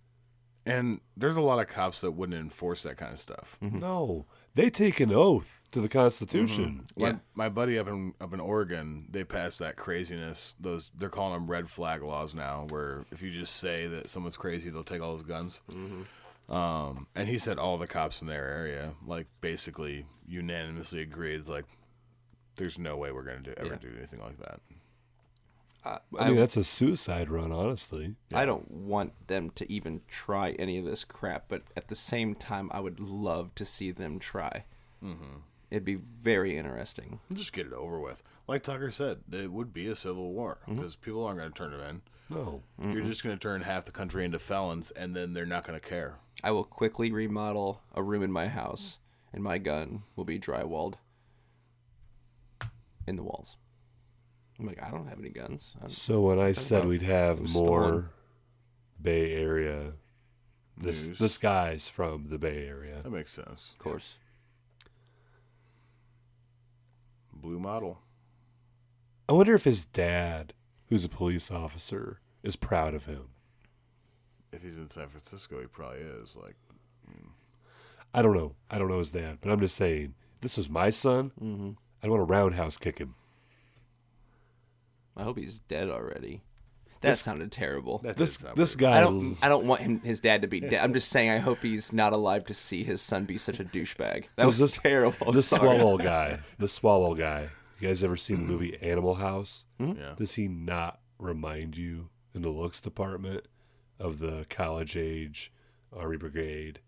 and 0.66 1.00
there's 1.16 1.36
a 1.36 1.40
lot 1.40 1.58
of 1.58 1.68
cops 1.68 2.02
that 2.02 2.12
wouldn't 2.12 2.38
enforce 2.38 2.82
that 2.82 2.98
kind 2.98 3.12
of 3.12 3.18
stuff. 3.18 3.58
Mm-hmm. 3.62 3.78
No, 3.78 4.26
they 4.54 4.68
take 4.68 5.00
an 5.00 5.12
oath 5.12 5.62
to 5.72 5.80
the 5.80 5.88
Constitution. 5.88 6.84
My, 6.98 7.08
Yeah. 7.08 7.16
my 7.34 7.48
buddy 7.48 7.78
up 7.78 7.88
in 7.88 8.14
up 8.20 8.34
in 8.34 8.40
Oregon, 8.40 9.06
they 9.10 9.24
passed 9.24 9.58
that 9.60 9.76
craziness. 9.76 10.56
Those 10.60 10.90
they're 10.96 11.08
calling 11.08 11.34
them 11.34 11.50
red 11.50 11.68
flag 11.68 12.02
laws 12.02 12.34
now, 12.34 12.66
where 12.68 13.04
if 13.10 13.22
you 13.22 13.30
just 13.30 13.56
say 13.56 13.86
that 13.86 14.10
someone's 14.10 14.36
crazy, 14.36 14.70
they'll 14.70 14.84
take 14.84 15.02
all 15.02 15.14
his 15.14 15.22
guns. 15.22 15.62
Um, 16.50 17.06
and 17.14 17.28
he 17.28 17.38
said 17.38 17.58
all 17.58 17.78
the 17.78 17.86
cops 17.86 18.22
in 18.22 18.28
their 18.28 18.46
area, 18.48 18.94
like 19.06 19.26
basically 19.40 20.06
unanimously 20.26 21.00
agreed, 21.00 21.46
like 21.48 21.64
there's 22.56 22.78
no 22.78 22.96
way 22.96 23.12
we're 23.12 23.22
gonna 23.22 23.40
do 23.40 23.54
ever 23.56 23.68
Yeah. 23.70 23.76
do 23.76 23.94
anything 23.96 24.20
like 24.20 24.38
that. 24.38 24.60
I 25.82 25.98
mean, 26.28 26.36
that's 26.36 26.58
a 26.58 26.64
suicide 26.64 27.30
run, 27.30 27.52
honestly. 27.52 28.14
I 28.34 28.44
don't 28.44 28.70
want 28.70 29.28
them 29.28 29.48
to 29.50 29.72
even 29.72 30.02
try 30.08 30.50
any 30.52 30.76
of 30.78 30.84
this 30.84 31.04
crap, 31.04 31.46
but 31.48 31.62
at 31.74 31.88
the 31.88 31.94
same 31.94 32.34
time, 32.34 32.68
I 32.72 32.80
would 32.80 33.00
love 33.00 33.54
to 33.54 33.64
see 33.64 33.90
them 33.90 34.18
try. 34.18 34.64
Mm-hmm. 35.02 35.38
It'd 35.70 35.84
be 35.86 35.94
very 35.94 36.58
interesting. 36.58 37.20
Just 37.32 37.54
get 37.54 37.66
it 37.66 37.72
over 37.72 37.98
with. 37.98 38.22
Like 38.46 38.62
Tucker 38.62 38.90
said, 38.90 39.20
it 39.32 39.50
would 39.50 39.72
be 39.72 39.86
a 39.86 39.94
civil 39.94 40.32
war 40.32 40.58
because 40.68 40.96
people 40.96 41.24
aren't 41.24 41.38
gonna 41.38 41.50
turn 41.50 41.72
it 41.72 41.80
in. 41.88 42.02
No, 42.30 42.62
You're 42.80 43.02
just 43.02 43.22
gonna 43.24 43.36
turn 43.36 43.60
half 43.62 43.84
the 43.84 43.90
country 43.92 44.24
into 44.24 44.38
felons, 44.38 44.92
and 44.92 45.14
then 45.16 45.32
they're 45.32 45.44
not 45.46 45.66
gonna 45.66 45.80
care. 45.80 46.14
I 46.44 46.52
will 46.52 46.62
quickly 46.64 47.10
remodel 47.10 47.82
a 47.94 48.02
room 48.02 48.22
in 48.22 48.30
my 48.30 48.46
house, 48.48 49.00
and 49.32 49.42
my 49.42 49.58
gun 49.58 50.04
will 50.14 50.24
be 50.24 50.38
drywalled 50.38 50.94
in 53.06 53.16
the 53.16 53.22
walls. 53.24 53.56
I'm 54.58 54.66
like, 54.66 54.80
I 54.82 54.90
don't 54.90 55.08
have 55.08 55.18
any 55.18 55.30
guns. 55.30 55.74
I 55.78 55.80
don't- 55.82 55.90
So 55.90 56.20
when 56.20 56.38
I 56.38 56.52
said 56.52 56.78
about 56.80 56.88
we'd 56.88 57.02
have 57.02 57.40
was 57.40 57.54
more 57.54 57.82
stolen. 57.82 58.08
Bay 59.02 59.32
Area, 59.34 59.94
this 60.76 61.08
News. 61.08 61.18
this 61.18 61.38
guy's 61.38 61.88
from 61.88 62.28
the 62.28 62.38
Bay 62.38 62.66
Area. 62.66 63.00
That 63.02 63.10
makes 63.10 63.32
sense. 63.32 63.72
of 63.72 63.78
course. 63.78 64.18
Blue 67.32 67.58
model. 67.58 67.98
I 69.28 69.32
wonder 69.32 69.54
if 69.54 69.64
his 69.64 69.84
dad, 69.86 70.52
who's 70.90 71.04
a 71.04 71.08
police 71.08 71.50
officer, 71.50 72.20
is 72.42 72.56
proud 72.56 72.94
of 72.94 73.06
him. 73.06 73.28
If 74.52 74.62
he's 74.62 74.76
in 74.78 74.90
San 74.90 75.08
Francisco, 75.08 75.60
he 75.60 75.66
probably 75.66 76.00
is. 76.00 76.36
Like, 76.36 76.56
I 78.12 78.20
don't 78.22 78.36
know. 78.36 78.54
I 78.68 78.78
don't 78.78 78.88
know 78.88 78.98
his 78.98 79.10
dad, 79.10 79.38
but 79.40 79.50
I'm 79.50 79.60
just 79.60 79.76
saying, 79.76 80.14
this 80.40 80.56
was 80.56 80.68
my 80.68 80.90
son. 80.90 81.30
Mm-hmm. 81.40 81.70
I'd 82.02 82.10
want 82.10 82.20
to 82.20 82.24
roundhouse 82.24 82.76
kick 82.76 82.98
him. 82.98 83.14
I 85.16 85.22
hope 85.22 85.38
he's 85.38 85.60
dead 85.60 85.88
already. 85.88 86.42
That 87.02 87.16
sounded 87.18 87.50
terrible. 87.50 87.98
that 88.04 88.16
This 88.18 88.34
sound 88.34 88.56
this 88.58 88.74
pretty- 88.74 88.90
guy. 88.90 88.98
I 88.98 89.02
don't. 89.02 89.36
I 89.40 89.48
don't 89.48 89.64
want 89.66 89.80
him, 89.80 90.00
his 90.00 90.20
dad, 90.20 90.42
to 90.42 90.48
be 90.48 90.60
dead. 90.60 90.82
I'm 90.84 90.92
just 90.92 91.08
saying. 91.08 91.30
I 91.30 91.38
hope 91.38 91.62
he's 91.62 91.92
not 91.94 92.12
alive 92.12 92.44
to 92.46 92.54
see 92.54 92.84
his 92.84 93.00
son 93.00 93.24
be 93.24 93.38
such 93.38 93.58
a 93.58 93.64
douchebag. 93.64 94.24
That 94.36 94.46
was 94.46 94.58
this, 94.58 94.78
terrible. 94.78 95.32
The 95.32 95.40
Swalwell 95.40 96.02
guy. 96.02 96.40
The 96.58 96.66
Swalwell 96.66 97.16
guy. 97.16 97.48
You 97.80 97.88
guys 97.88 98.04
ever 98.04 98.16
seen 98.16 98.36
the 98.36 98.52
movie 98.52 98.76
Animal 98.82 99.14
House? 99.14 99.64
Hmm? 99.78 99.92
Yeah. 99.92 100.14
Does 100.16 100.34
he 100.34 100.48
not 100.48 101.00
remind 101.18 101.78
you 101.78 102.10
in 102.34 102.42
the 102.42 102.50
looks 102.50 102.78
department 102.78 103.46
of 103.98 104.18
the 104.18 104.44
college 104.50 104.96
age 104.96 105.50
uh, 105.94 106.00
Army 106.00 106.18
Brigade 106.18 106.80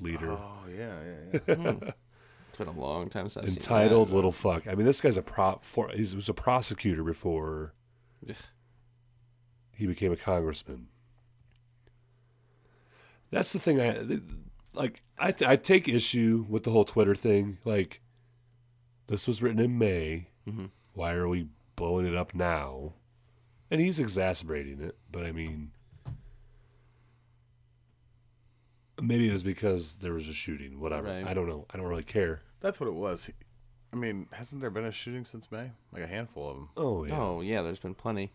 leader? 0.00 0.32
Oh 0.32 0.64
yeah, 0.76 0.98
yeah, 1.06 1.40
yeah. 1.46 1.54
Hmm. 1.54 1.88
It's 2.48 2.58
been 2.58 2.68
a 2.68 2.80
long 2.80 3.10
time 3.10 3.28
since 3.28 3.36
I've 3.44 3.48
seen 3.48 3.56
Entitled 3.58 4.10
little 4.10 4.30
fuck. 4.30 4.68
I 4.68 4.76
mean, 4.76 4.86
this 4.86 5.00
guy's 5.00 5.16
a 5.16 5.22
prop. 5.22 5.64
For 5.64 5.88
he 5.88 6.02
was 6.02 6.28
a 6.28 6.34
prosecutor 6.34 7.02
before 7.02 7.74
Ugh. 8.28 8.36
he 9.72 9.86
became 9.88 10.12
a 10.12 10.16
congressman. 10.16 10.86
That's 13.30 13.52
the 13.52 13.58
thing. 13.58 13.80
I 13.80 14.20
like. 14.72 15.02
I 15.18 15.34
I 15.44 15.56
take 15.56 15.88
issue 15.88 16.46
with 16.48 16.62
the 16.62 16.70
whole 16.70 16.84
Twitter 16.84 17.16
thing. 17.16 17.58
Like, 17.64 18.00
this 19.06 19.26
was 19.26 19.42
written 19.42 19.60
in 19.60 19.78
May. 19.78 20.28
Mm-hmm. 20.48 20.66
Why 20.94 21.14
are 21.14 21.28
we 21.28 21.48
blowing 21.76 22.06
it 22.06 22.14
up 22.14 22.34
now? 22.34 22.94
And 23.70 23.80
he's 23.80 23.98
exacerbating 23.98 24.80
it. 24.80 24.96
But 25.10 25.24
I 25.24 25.32
mean, 25.32 25.72
maybe 29.00 29.28
it 29.28 29.32
was 29.32 29.42
because 29.42 29.96
there 29.96 30.12
was 30.12 30.28
a 30.28 30.32
shooting. 30.32 30.80
Whatever. 30.80 31.08
Right. 31.08 31.26
I 31.26 31.34
don't 31.34 31.48
know. 31.48 31.66
I 31.72 31.76
don't 31.76 31.86
really 31.86 32.02
care. 32.02 32.42
That's 32.60 32.80
what 32.80 32.88
it 32.88 32.94
was. 32.94 33.30
I 33.92 33.96
mean, 33.96 34.26
hasn't 34.32 34.60
there 34.60 34.70
been 34.70 34.84
a 34.84 34.92
shooting 34.92 35.24
since 35.24 35.52
May? 35.52 35.70
Like 35.92 36.02
a 36.02 36.06
handful 36.06 36.50
of 36.50 36.56
them. 36.56 36.68
Oh 36.76 37.04
yeah. 37.04 37.18
Oh 37.18 37.40
yeah, 37.40 37.62
there's 37.62 37.78
been 37.78 37.94
plenty. 37.94 38.32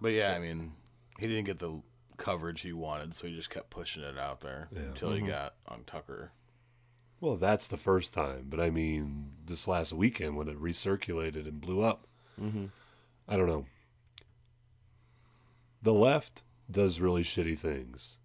But 0.00 0.08
yeah, 0.08 0.34
I 0.34 0.40
mean, 0.40 0.72
he 1.18 1.28
didn't 1.28 1.44
get 1.44 1.60
the 1.60 1.80
coverage 2.16 2.60
he 2.60 2.72
wanted, 2.72 3.14
so 3.14 3.26
he 3.26 3.34
just 3.34 3.50
kept 3.50 3.70
pushing 3.70 4.02
it 4.02 4.18
out 4.18 4.40
there 4.40 4.68
Yeah. 4.72 4.82
until 4.82 5.12
he 5.12 5.18
mm-hmm. 5.18 5.28
got 5.28 5.54
on 5.68 5.84
Tucker. 5.84 6.32
Well, 7.22 7.36
that's 7.36 7.68
the 7.68 7.76
first 7.76 8.12
time, 8.12 8.46
but 8.50 8.58
I 8.58 8.70
mean, 8.70 9.30
this 9.46 9.68
last 9.68 9.92
weekend 9.92 10.36
when 10.36 10.48
it 10.48 10.60
recirculated 10.60 11.46
and 11.46 11.60
blew 11.60 11.80
up, 11.80 12.08
mm-hmm. 12.38 12.64
I 13.28 13.36
don't 13.36 13.46
know. 13.46 13.66
The 15.80 15.92
left 15.92 16.42
does 16.68 17.00
really 17.00 17.22
shitty 17.22 17.56
things. 17.56 18.18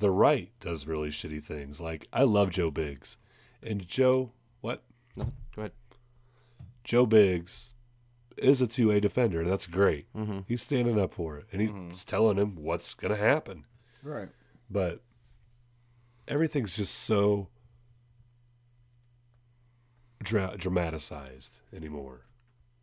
The 0.00 0.10
right 0.10 0.50
does 0.58 0.88
really 0.88 1.10
shitty 1.10 1.44
things. 1.44 1.80
Like 1.80 2.08
I 2.12 2.24
love 2.24 2.50
Joe 2.50 2.72
Biggs, 2.72 3.18
and 3.62 3.86
Joe, 3.86 4.32
what? 4.62 4.82
No, 5.14 5.32
go 5.54 5.62
ahead. 5.62 5.72
Joe 6.82 7.06
Biggs 7.06 7.72
is 8.36 8.60
a 8.60 8.66
two 8.66 8.90
A 8.90 9.00
defender, 9.00 9.42
and 9.42 9.48
that's 9.48 9.66
great. 9.66 10.12
Mm-hmm. 10.12 10.40
He's 10.48 10.62
standing 10.62 10.98
up 10.98 11.14
for 11.14 11.38
it, 11.38 11.46
and 11.52 11.60
he's 11.60 11.70
mm-hmm. 11.70 11.94
telling 12.04 12.36
him 12.36 12.56
what's 12.56 12.94
gonna 12.94 13.14
happen. 13.14 13.64
Right. 14.02 14.30
but 14.68 15.02
everything's 16.26 16.76
just 16.76 16.96
so 16.96 17.46
dra- 20.22 20.56
dramatized 20.56 21.60
anymore. 21.74 22.26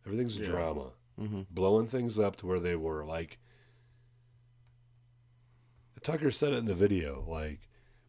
Everything's 0.06 0.36
drama, 0.36 0.92
mm-hmm. 1.20 1.42
blowing 1.50 1.86
things 1.86 2.18
up 2.18 2.36
to 2.36 2.46
where 2.46 2.60
they 2.60 2.76
were. 2.76 3.04
Like 3.04 3.38
Tucker 6.02 6.30
said 6.30 6.52
it 6.52 6.58
in 6.58 6.64
the 6.66 6.74
video. 6.74 7.24
Like 7.26 7.60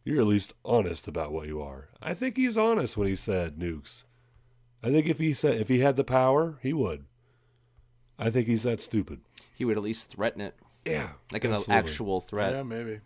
you're 0.04 0.20
at 0.20 0.26
least 0.26 0.54
honest 0.64 1.08
about 1.08 1.32
what 1.32 1.46
you 1.46 1.60
are. 1.60 1.88
I 2.00 2.14
think 2.14 2.36
he's 2.36 2.56
honest 2.56 2.96
when 2.96 3.08
he 3.08 3.16
said 3.16 3.58
nukes. 3.58 4.04
I 4.82 4.90
think 4.90 5.06
if 5.06 5.18
he 5.18 5.34
said 5.34 5.60
if 5.60 5.68
he 5.68 5.80
had 5.80 5.96
the 5.96 6.04
power, 6.04 6.58
he 6.62 6.72
would. 6.72 7.04
I 8.18 8.30
think 8.30 8.48
he's 8.48 8.64
that 8.64 8.80
stupid. 8.80 9.20
He 9.54 9.64
would 9.64 9.76
at 9.76 9.82
least 9.82 10.10
threaten 10.10 10.40
it. 10.40 10.54
Yeah, 10.84 11.10
like 11.32 11.44
an 11.44 11.58
actual 11.68 12.20
threat. 12.20 12.54
Yeah, 12.54 12.62
maybe. 12.62 13.00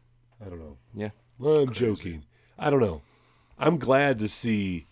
I 0.45 0.49
don't 0.49 0.61
know. 0.61 0.77
Yeah. 0.95 1.11
Well, 1.39 1.57
I'm 1.62 1.72
joking. 1.72 2.25
I 2.59 2.70
don't 2.70 2.81
know. 2.81 3.03
I'm 3.59 3.79
glad 3.79 4.18
to 4.20 4.29
see 4.29 4.87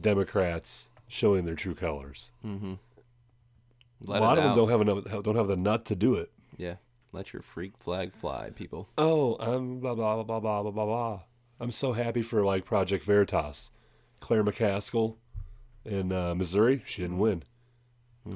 Democrats 0.00 0.88
showing 1.06 1.44
their 1.44 1.54
true 1.54 1.74
colors. 1.74 2.30
Let 4.00 4.20
a 4.22 4.24
lot 4.24 4.38
it 4.38 4.44
of 4.44 4.44
them 4.44 4.56
don't 4.56 4.70
have 4.70 4.80
enough, 4.80 5.24
don't 5.24 5.36
have 5.36 5.48
the 5.48 5.56
nut 5.56 5.84
to 5.86 5.96
do 5.96 6.14
it. 6.14 6.30
Yeah. 6.56 6.76
Let 7.12 7.32
your 7.32 7.42
freak 7.42 7.76
flag 7.78 8.12
fly, 8.14 8.50
people. 8.54 8.88
Oh, 8.98 9.36
I'm 9.36 9.80
blah 9.80 9.94
blah 9.94 10.22
blah 10.22 10.40
blah 10.40 10.62
blah 10.62 10.70
blah 10.70 10.84
blah. 10.84 11.20
I'm 11.60 11.70
so 11.72 11.92
happy 11.94 12.22
for 12.22 12.44
like 12.44 12.64
Project 12.64 13.04
Veritas, 13.04 13.70
Claire 14.20 14.44
McCaskill 14.44 15.16
in 15.84 16.12
uh, 16.12 16.34
Missouri. 16.34 16.82
She 16.86 17.02
didn't 17.02 17.18
win. 17.18 17.42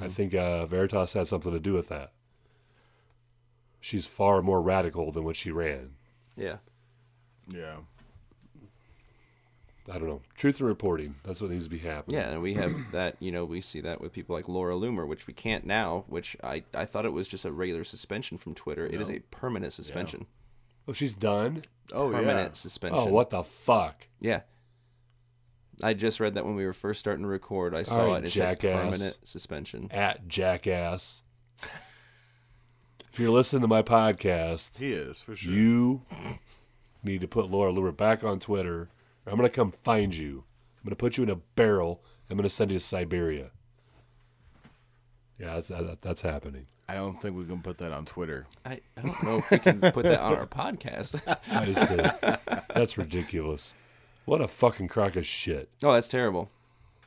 I 0.00 0.08
think 0.08 0.34
uh, 0.34 0.64
Veritas 0.64 1.12
had 1.12 1.28
something 1.28 1.52
to 1.52 1.60
do 1.60 1.74
with 1.74 1.88
that. 1.90 2.12
She's 3.78 4.06
far 4.06 4.40
more 4.40 4.62
radical 4.62 5.12
than 5.12 5.22
when 5.24 5.34
she 5.34 5.50
ran. 5.50 5.90
Yeah. 6.34 6.56
Yeah. 7.46 7.76
I 9.91 9.99
don't 9.99 10.09
know. 10.09 10.20
Truth 10.37 10.61
in 10.61 10.66
reporting. 10.66 11.16
That's 11.24 11.41
what 11.41 11.51
needs 11.51 11.64
to 11.64 11.70
be 11.70 11.78
happening. 11.78 12.20
Yeah, 12.20 12.30
and 12.30 12.43
we 12.43 12.55
have 12.55 12.72
that, 12.93 13.16
you 13.18 13.33
know, 13.33 13.45
we 13.45 13.61
see 13.61 13.80
that 13.80 14.01
with 14.01 14.12
people 14.12 14.37
like 14.37 14.49
Laura 14.49 14.74
Loomer, 14.74 15.07
which 15.07 15.26
we 15.26 15.35
can't 15.35 15.66
now, 15.66 16.05
which 16.07 16.37
I, 16.43 16.62
I 16.72 16.85
thought 16.85 17.05
it 17.05 17.12
was 17.12 17.26
just 17.26 17.45
a 17.45 17.53
regular 17.53 17.85
suspension 17.85 18.39
from 18.39 18.55
Twitter. 18.55 18.87
It 18.87 19.01
is 19.01 19.11
a 19.11 19.20
permanent 19.30 19.72
suspension. 19.72 20.26
Oh, 20.87 20.93
she's 20.93 21.12
done. 21.14 21.62
Oh 21.93 22.11
Permanent 22.11 22.51
yeah. 22.51 22.53
suspension. 22.55 23.01
Oh, 23.01 23.07
what 23.07 23.30
the 23.30 23.43
fuck? 23.43 24.07
Yeah. 24.20 24.41
I 25.83 25.95
just 25.95 26.20
read 26.20 26.35
that 26.35 26.45
when 26.45 26.55
we 26.55 26.64
were 26.64 26.72
first 26.72 27.01
starting 27.01 27.24
to 27.24 27.28
record. 27.28 27.74
I 27.74 27.83
saw 27.83 28.12
right, 28.12 28.22
it. 28.22 28.26
It 28.26 28.30
said 28.30 28.61
jackass. 28.61 28.85
permanent 28.85 29.18
suspension. 29.24 29.89
At 29.91 30.28
jackass. 30.28 31.22
if 33.12 33.18
you're 33.18 33.30
listening 33.30 33.62
to 33.62 33.68
my 33.68 33.83
podcast, 33.83 34.78
He 34.78 34.93
is 34.93 35.22
for 35.22 35.35
sure. 35.37 35.53
you 35.53 36.03
need 37.03 37.20
to 37.20 37.28
put 37.28 37.51
Laura 37.51 37.72
Loomer 37.72 37.97
back 37.97 38.22
on 38.22 38.39
Twitter. 38.39 38.89
Or 39.27 39.33
I'm 39.33 39.37
gonna 39.37 39.49
come 39.49 39.73
find 39.85 40.14
you. 40.14 40.45
I'm 40.79 40.85
gonna 40.85 40.97
put 40.97 41.16
you 41.16 41.23
in 41.25 41.31
a 41.31 41.37
barrel. 41.37 42.03
I'm 42.31 42.37
gonna 42.37 42.51
send 42.51 42.70
you 42.70 42.79
to 42.79 42.85
Siberia. 42.85 43.51
Yeah, 45.39 45.55
that's 45.55 45.68
that, 45.68 46.03
that's 46.03 46.23
happening. 46.23 46.66
I 46.89 46.95
don't 46.95 47.20
think 47.20 47.37
we 47.37 47.45
can 47.45 47.62
put 47.62 47.79
that 47.79 47.93
on 47.93 48.05
Twitter. 48.05 48.47
I, 48.64 48.81
I 48.97 49.03
don't 49.03 49.23
know 49.23 49.39
if 49.39 49.51
we 49.51 49.59
can 49.59 49.81
put 49.81 50.05
that 50.05 50.20
on 50.20 50.35
our 50.35 50.47
podcast. 50.47 51.20
I 51.51 51.64
just 51.64 51.89
did. 51.89 52.61
That's 52.75 52.99
ridiculous. 52.99 53.75
What 54.25 54.41
a 54.41 54.49
fucking 54.49 54.89
crock 54.89 55.16
of 55.16 55.27
shit. 55.27 55.68
oh, 55.83 55.93
that's 55.93 56.09
terrible. 56.09 56.49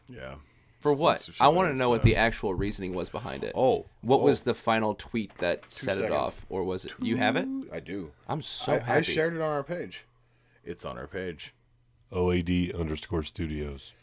Yeah. 0.09 0.35
For 0.79 0.93
what? 0.93 1.27
I 1.39 1.47
want 1.47 1.71
to 1.73 1.77
know 1.77 1.89
what 1.89 2.03
the 2.03 2.15
actual 2.15 2.53
reasoning 2.53 2.93
was 2.93 3.09
behind 3.09 3.43
it. 3.43 3.53
Oh, 3.55 3.87
What 4.01 4.21
was 4.21 4.41
oh. 4.41 4.45
the 4.45 4.53
final 4.53 4.93
tweet 4.93 5.35
that 5.39 5.71
set 5.71 5.97
it 5.97 6.11
off? 6.11 6.45
Or 6.47 6.63
was 6.63 6.85
it. 6.85 6.91
You 6.99 7.17
have 7.17 7.35
it? 7.37 7.47
I 7.73 7.79
do. 7.79 8.11
I'm 8.27 8.43
so 8.43 8.73
I, 8.73 8.79
happy. 8.79 8.91
I 8.91 9.01
shared 9.01 9.33
it 9.33 9.41
on 9.41 9.49
our 9.49 9.63
page. 9.63 10.05
It's 10.63 10.85
on 10.85 10.99
our 10.99 11.07
page. 11.07 11.54
OAD 12.15 12.73
underscore 12.73 13.23
studios. 13.23 13.93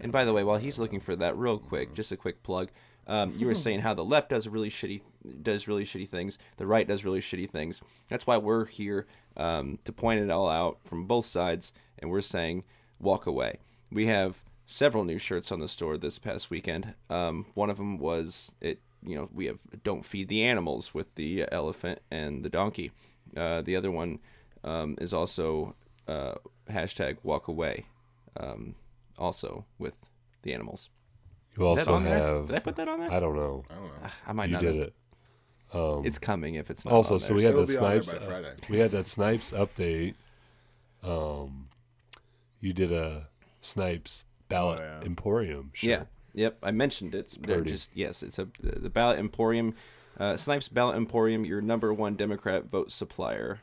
And 0.00 0.12
by 0.12 0.24
the 0.24 0.32
way, 0.32 0.44
while 0.44 0.58
he's 0.58 0.78
looking 0.78 1.00
for 1.00 1.16
that, 1.16 1.36
real 1.36 1.58
quick, 1.58 1.94
just 1.94 2.12
a 2.12 2.16
quick 2.16 2.42
plug. 2.42 2.70
Um, 3.06 3.32
you 3.38 3.46
were 3.46 3.54
saying 3.54 3.80
how 3.80 3.94
the 3.94 4.04
left 4.04 4.28
does 4.28 4.46
really 4.46 4.68
shitty 4.68 5.00
does 5.42 5.66
really 5.66 5.84
shitty 5.84 6.08
things, 6.08 6.38
the 6.58 6.66
right 6.66 6.86
does 6.86 7.04
really 7.04 7.20
shitty 7.20 7.50
things. 7.50 7.80
That's 8.08 8.26
why 8.26 8.36
we're 8.36 8.66
here 8.66 9.06
um, 9.36 9.78
to 9.84 9.92
point 9.92 10.20
it 10.20 10.30
all 10.30 10.48
out 10.48 10.78
from 10.84 11.06
both 11.06 11.24
sides, 11.24 11.72
and 11.98 12.10
we're 12.10 12.20
saying 12.20 12.64
walk 13.00 13.26
away. 13.26 13.58
We 13.90 14.06
have 14.06 14.42
several 14.66 15.04
new 15.04 15.18
shirts 15.18 15.50
on 15.50 15.60
the 15.60 15.68
store 15.68 15.96
this 15.96 16.18
past 16.18 16.50
weekend. 16.50 16.94
Um, 17.08 17.46
one 17.54 17.70
of 17.70 17.78
them 17.78 17.98
was 17.98 18.52
it. 18.60 18.80
You 19.02 19.14
know, 19.14 19.28
we 19.32 19.46
have 19.46 19.58
"Don't 19.84 20.04
feed 20.04 20.28
the 20.28 20.44
animals" 20.44 20.92
with 20.92 21.14
the 21.14 21.46
elephant 21.50 22.00
and 22.10 22.44
the 22.44 22.50
donkey. 22.50 22.92
Uh, 23.36 23.62
the 23.62 23.76
other 23.76 23.90
one 23.90 24.18
um, 24.64 24.96
is 25.00 25.12
also 25.12 25.74
uh, 26.08 26.34
hashtag 26.70 27.18
walk 27.22 27.48
away, 27.48 27.86
um, 28.36 28.74
also 29.18 29.64
with 29.78 29.94
the 30.42 30.52
animals. 30.54 30.90
You 31.56 31.68
Is 31.70 31.76
that 31.76 31.80
also 31.88 31.94
on 31.94 32.04
there? 32.04 32.18
have. 32.18 32.46
Did 32.46 32.56
I 32.56 32.60
put 32.60 32.76
that 32.76 32.88
on 32.88 33.00
there? 33.00 33.12
I 33.12 33.20
don't 33.20 33.36
know. 33.36 33.64
I 34.26 34.32
might 34.32 34.46
You 34.48 34.52
not. 34.54 34.62
did 34.62 34.74
have- 34.76 34.84
it. 34.88 34.94
Um, 35.70 36.06
It's 36.06 36.18
coming 36.18 36.54
if 36.54 36.70
it's 36.70 36.84
not. 36.86 36.94
also, 36.94 37.14
on 37.14 37.20
so 37.20 37.26
there. 37.28 37.36
we 37.36 37.42
had 37.42 37.52
It'll 37.52 37.66
that 37.66 37.72
be 37.72 37.76
on 37.78 37.90
there 37.92 38.02
Snipes. 38.02 38.20
by 38.24 38.26
Friday. 38.26 38.54
we 38.70 38.78
had 38.78 38.90
that 38.92 39.06
Snipes 39.06 39.52
update. 39.52 40.14
Um, 41.02 41.68
you 42.60 42.72
did 42.72 42.90
a 42.92 43.28
Snipes 43.60 44.24
ballot 44.48 44.80
Oh, 44.80 44.84
yeah. 44.84 45.00
Emporium. 45.06 45.70
Sure. 45.74 45.90
Yeah. 45.90 46.02
Yep. 46.34 46.58
I 46.62 46.70
mentioned 46.70 47.14
it. 47.14 47.36
They're 47.40 47.56
pretty. 47.56 47.70
just 47.70 47.90
yes. 47.94 48.22
It's 48.22 48.38
a 48.38 48.48
the 48.62 48.88
ballot 48.90 49.18
emporium, 49.18 49.74
uh, 50.18 50.36
Snipes 50.36 50.68
Ballot 50.68 50.96
Emporium, 50.96 51.44
your 51.44 51.60
number 51.60 51.92
one 51.92 52.14
Democrat 52.14 52.66
vote 52.70 52.90
supplier. 52.92 53.60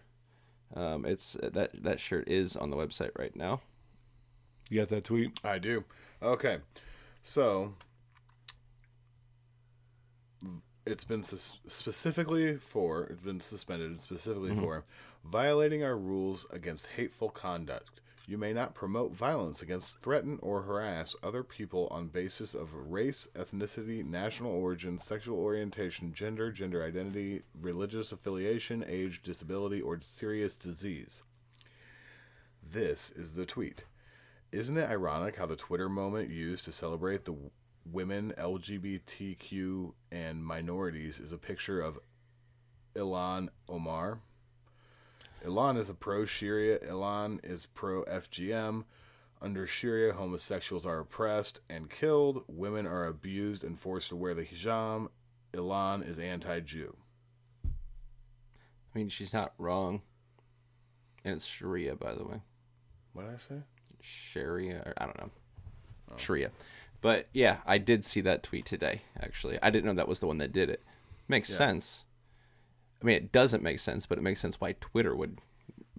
Um, 0.75 1.05
it's 1.05 1.37
that 1.41 1.71
that 1.83 1.99
shirt 1.99 2.27
is 2.27 2.55
on 2.57 2.69
the 2.69 2.75
website 2.75 3.11
right 3.17 3.35
now. 3.35 3.61
You 4.69 4.79
got 4.79 4.89
that 4.89 5.03
tweet? 5.05 5.39
I 5.43 5.59
do. 5.59 5.83
Okay. 6.21 6.57
So 7.23 7.73
it's 10.85 11.03
been 11.03 11.23
sus- 11.23 11.57
specifically 11.67 12.57
for 12.57 13.05
it's 13.05 13.21
been 13.21 13.39
suspended 13.39 13.99
specifically 14.01 14.55
for 14.55 14.83
violating 15.23 15.83
our 15.83 15.97
rules 15.97 16.45
against 16.51 16.87
hateful 16.87 17.29
conduct. 17.29 17.94
You 18.27 18.39
may 18.39 18.53
not 18.53 18.73
promote 18.73 19.15
violence 19.15 19.61
against, 19.61 19.99
threaten, 19.99 20.39
or 20.41 20.63
harass 20.63 21.15
other 21.21 21.43
people 21.43 21.87
on 21.91 22.07
basis 22.07 22.55
of 22.55 22.73
race, 22.73 23.27
ethnicity, 23.35 24.03
national 24.03 24.51
origin, 24.51 24.97
sexual 24.97 25.37
orientation, 25.37 26.11
gender, 26.11 26.51
gender 26.51 26.83
identity, 26.83 27.43
religious 27.61 28.11
affiliation, 28.11 28.83
age, 28.87 29.21
disability, 29.21 29.79
or 29.79 29.99
serious 30.01 30.57
disease. 30.57 31.21
This 32.63 33.11
is 33.11 33.33
the 33.33 33.45
tweet. 33.45 33.85
Isn't 34.51 34.77
it 34.77 34.89
ironic 34.89 35.35
how 35.35 35.45
the 35.45 35.55
Twitter 35.55 35.87
moment 35.87 36.31
used 36.31 36.65
to 36.65 36.71
celebrate 36.71 37.25
the 37.25 37.35
women, 37.85 38.33
LGBTQ, 38.39 39.93
and 40.11 40.43
minorities 40.43 41.19
is 41.19 41.31
a 41.31 41.37
picture 41.37 41.79
of 41.79 41.99
Ilhan 42.95 43.49
Omar? 43.69 44.19
Ilhan 45.45 45.77
is 45.77 45.89
a 45.89 45.93
pro 45.93 46.25
Sharia, 46.25 46.79
Ilhan 46.79 47.39
is 47.43 47.67
pro 47.67 48.03
FGM. 48.05 48.83
Under 49.41 49.67
Sharia, 49.67 50.13
homosexuals 50.13 50.85
are 50.85 50.99
oppressed 50.99 51.59
and 51.69 51.89
killed, 51.89 52.43
women 52.47 52.87
are 52.87 53.05
abused 53.05 53.63
and 53.63 53.77
forced 53.77 54.09
to 54.09 54.15
wear 54.15 54.33
the 54.33 54.43
hijab. 54.43 55.09
Ilhan 55.53 56.07
is 56.07 56.17
anti 56.17 56.59
Jew. 56.61 56.95
I 57.63 58.97
mean, 58.97 59.09
she's 59.09 59.33
not 59.33 59.53
wrong. 59.57 60.01
And 61.23 61.35
it's 61.35 61.45
Sharia, 61.45 61.95
by 61.95 62.15
the 62.15 62.23
way. 62.23 62.41
What 63.13 63.25
did 63.25 63.35
I 63.35 63.37
say? 63.37 63.61
Sharia, 64.01 64.81
or 64.85 64.93
I 64.97 65.05
don't 65.05 65.19
know. 65.19 65.31
Oh. 66.11 66.17
Sharia. 66.17 66.51
But 67.01 67.27
yeah, 67.33 67.57
I 67.65 67.77
did 67.77 68.03
see 68.03 68.21
that 68.21 68.41
tweet 68.41 68.65
today, 68.65 69.01
actually. 69.19 69.59
I 69.61 69.69
didn't 69.69 69.85
know 69.85 69.93
that 69.93 70.07
was 70.07 70.19
the 70.19 70.27
one 70.27 70.39
that 70.39 70.53
did 70.53 70.69
it. 70.69 70.81
Makes 71.27 71.49
sense. 71.49 72.05
I 73.05 73.07
mean, 73.07 73.17
it 73.17 73.31
doesn't 73.31 73.61
make 73.61 73.77
sense, 73.79 74.07
but 74.07 74.17
it 74.17 74.21
makes 74.21 74.39
sense 74.39 74.59
why 74.59 74.73
Twitter 74.81 75.15
would 75.15 75.37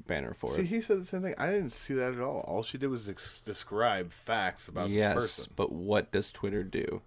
ban 0.09 0.25
her 0.25 0.35
for 0.35 0.51
it. 0.51 0.57
See, 0.57 0.61
it. 0.63 0.67
he 0.67 0.81
said 0.81 1.01
the 1.01 1.07
same 1.07 1.23
thing. 1.23 1.37
I 1.39 1.47
didn't 1.47 1.71
see 1.71 1.95
that 1.95 2.15
at 2.15 2.21
all. 2.21 2.41
All 2.41 2.65
she 2.65 2.79
did 2.79 2.89
was 2.89 3.09
ex- 3.09 3.43
describe 3.43 4.11
facts 4.11 4.67
about 4.67 4.91
yes, 4.91 5.15
this 5.15 5.37
person. 5.39 5.53
but 5.55 5.71
what 5.71 6.11
does 6.11 6.33
Twitter 6.33 6.65
do? 6.65 7.03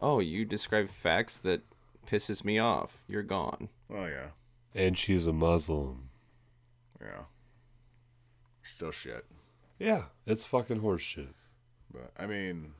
Oh, 0.00 0.18
you 0.18 0.44
describe 0.44 0.90
facts 0.90 1.38
that 1.38 1.60
pisses 2.04 2.44
me 2.44 2.58
off. 2.58 3.04
You're 3.06 3.22
gone. 3.22 3.68
Oh 3.94 4.06
yeah, 4.06 4.30
And 4.74 4.98
she's 4.98 5.28
a 5.28 5.32
Muslim. 5.32 6.08
yeah. 7.00 7.22
Still 8.64 8.90
shit. 8.90 9.24
Yeah, 9.78 10.06
it's 10.26 10.44
fucking 10.44 10.80
horseshit. 10.80 11.34
But 11.92 12.10
I 12.18 12.26
mean, 12.26 12.72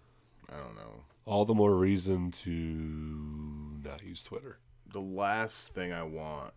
I 0.49 0.57
don't 0.57 0.75
know. 0.75 1.05
All 1.25 1.45
the 1.45 1.55
more 1.55 1.77
reason 1.77 2.33
to 2.33 2.51
not 2.51 4.03
use 4.03 4.25
Twitter. 4.25 4.59
The 4.93 5.01
last 5.01 5.73
thing 5.75 5.93
I 5.93 6.03
want 6.03 6.53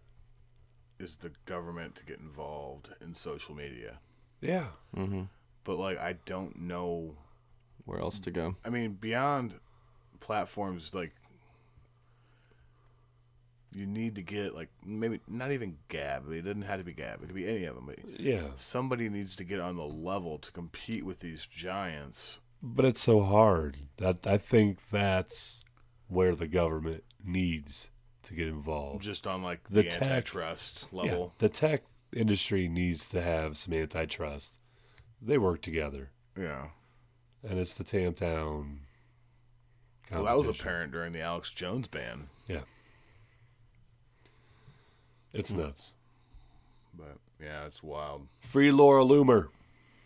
is 1.00 1.18
the 1.18 1.32
government 1.46 1.96
to 1.96 2.06
get 2.06 2.20
involved 2.20 2.90
in 3.02 3.14
social 3.14 3.54
media. 3.56 4.00
Yeah. 4.42 4.68
Mm-hmm. 4.96 5.24
But 5.64 5.78
like, 5.78 6.00
I 6.00 6.14
don't 6.26 6.60
know. 6.62 7.16
Where 7.86 8.00
else 8.00 8.20
to 8.20 8.32
go? 8.32 8.56
I 8.66 8.70
mean, 8.70 8.94
beyond 8.94 9.56
platforms 10.20 10.94
like. 10.94 11.12
You 13.76 13.88
need 13.88 14.16
to 14.16 14.22
get 14.22 14.54
like 14.54 14.70
maybe 14.86 15.20
not 15.28 15.52
even 15.52 15.78
Gab. 15.90 16.32
It 16.32 16.44
doesn't 16.44 16.62
have 16.62 16.78
to 16.78 16.84
be 16.84 16.94
Gab. 16.94 17.24
It 17.24 17.26
could 17.26 17.36
be 17.36 17.48
any 17.48 17.66
of 17.66 17.74
them. 17.76 17.88
But 17.88 18.20
Yeah. 18.20 18.50
somebody 18.56 19.10
needs 19.10 19.36
to 19.38 19.44
get 19.44 19.60
on 19.60 19.78
the 19.78 19.86
level 19.86 20.38
to 20.38 20.52
compete 20.52 21.04
with 21.04 21.22
these 21.22 21.48
giants. 21.48 22.40
But 22.62 22.86
it's 22.86 23.02
so 23.02 23.22
hard. 23.24 23.78
That 23.98 24.28
I 24.28 24.38
think 24.38 24.90
that's 24.92 25.64
where 26.08 26.36
the 26.36 26.48
government 26.48 27.04
needs 27.24 27.90
to 28.24 28.34
get 28.34 28.48
involved. 28.48 29.02
just 29.04 29.26
on 29.28 29.44
like 29.44 29.64
The 29.70 29.84
the, 29.84 29.90
tech- 29.90 30.02
antitrust 30.04 30.88
Yeah, 30.92 31.02
level. 31.02 31.34
the 31.40 31.50
tech 31.50 31.84
industry 32.16 32.68
needs 32.68 33.08
to 33.10 33.22
have 33.22 33.58
some 33.58 33.74
antitrust. 33.74 34.56
They 35.22 35.38
work 35.38 35.62
together, 35.62 36.12
Yeah. 36.38 36.68
and 37.48 37.58
it's 37.60 37.74
the 37.74 37.84
Tam 37.84 38.14
Town. 38.14 38.80
Well, 40.12 40.26
that 40.26 40.36
was 40.38 40.48
apparent 40.48 40.92
during 40.92 41.12
the 41.14 41.22
Alex 41.22 41.50
Jones 41.52 41.88
ban. 41.88 42.28
Yeah. 42.48 42.62
It's 45.34 45.52
nuts. 45.52 45.94
But 46.94 47.18
yeah, 47.42 47.66
it's 47.66 47.82
wild. 47.82 48.28
Free 48.42 48.72
Laura 48.72 49.04
Loomer. 49.04 49.48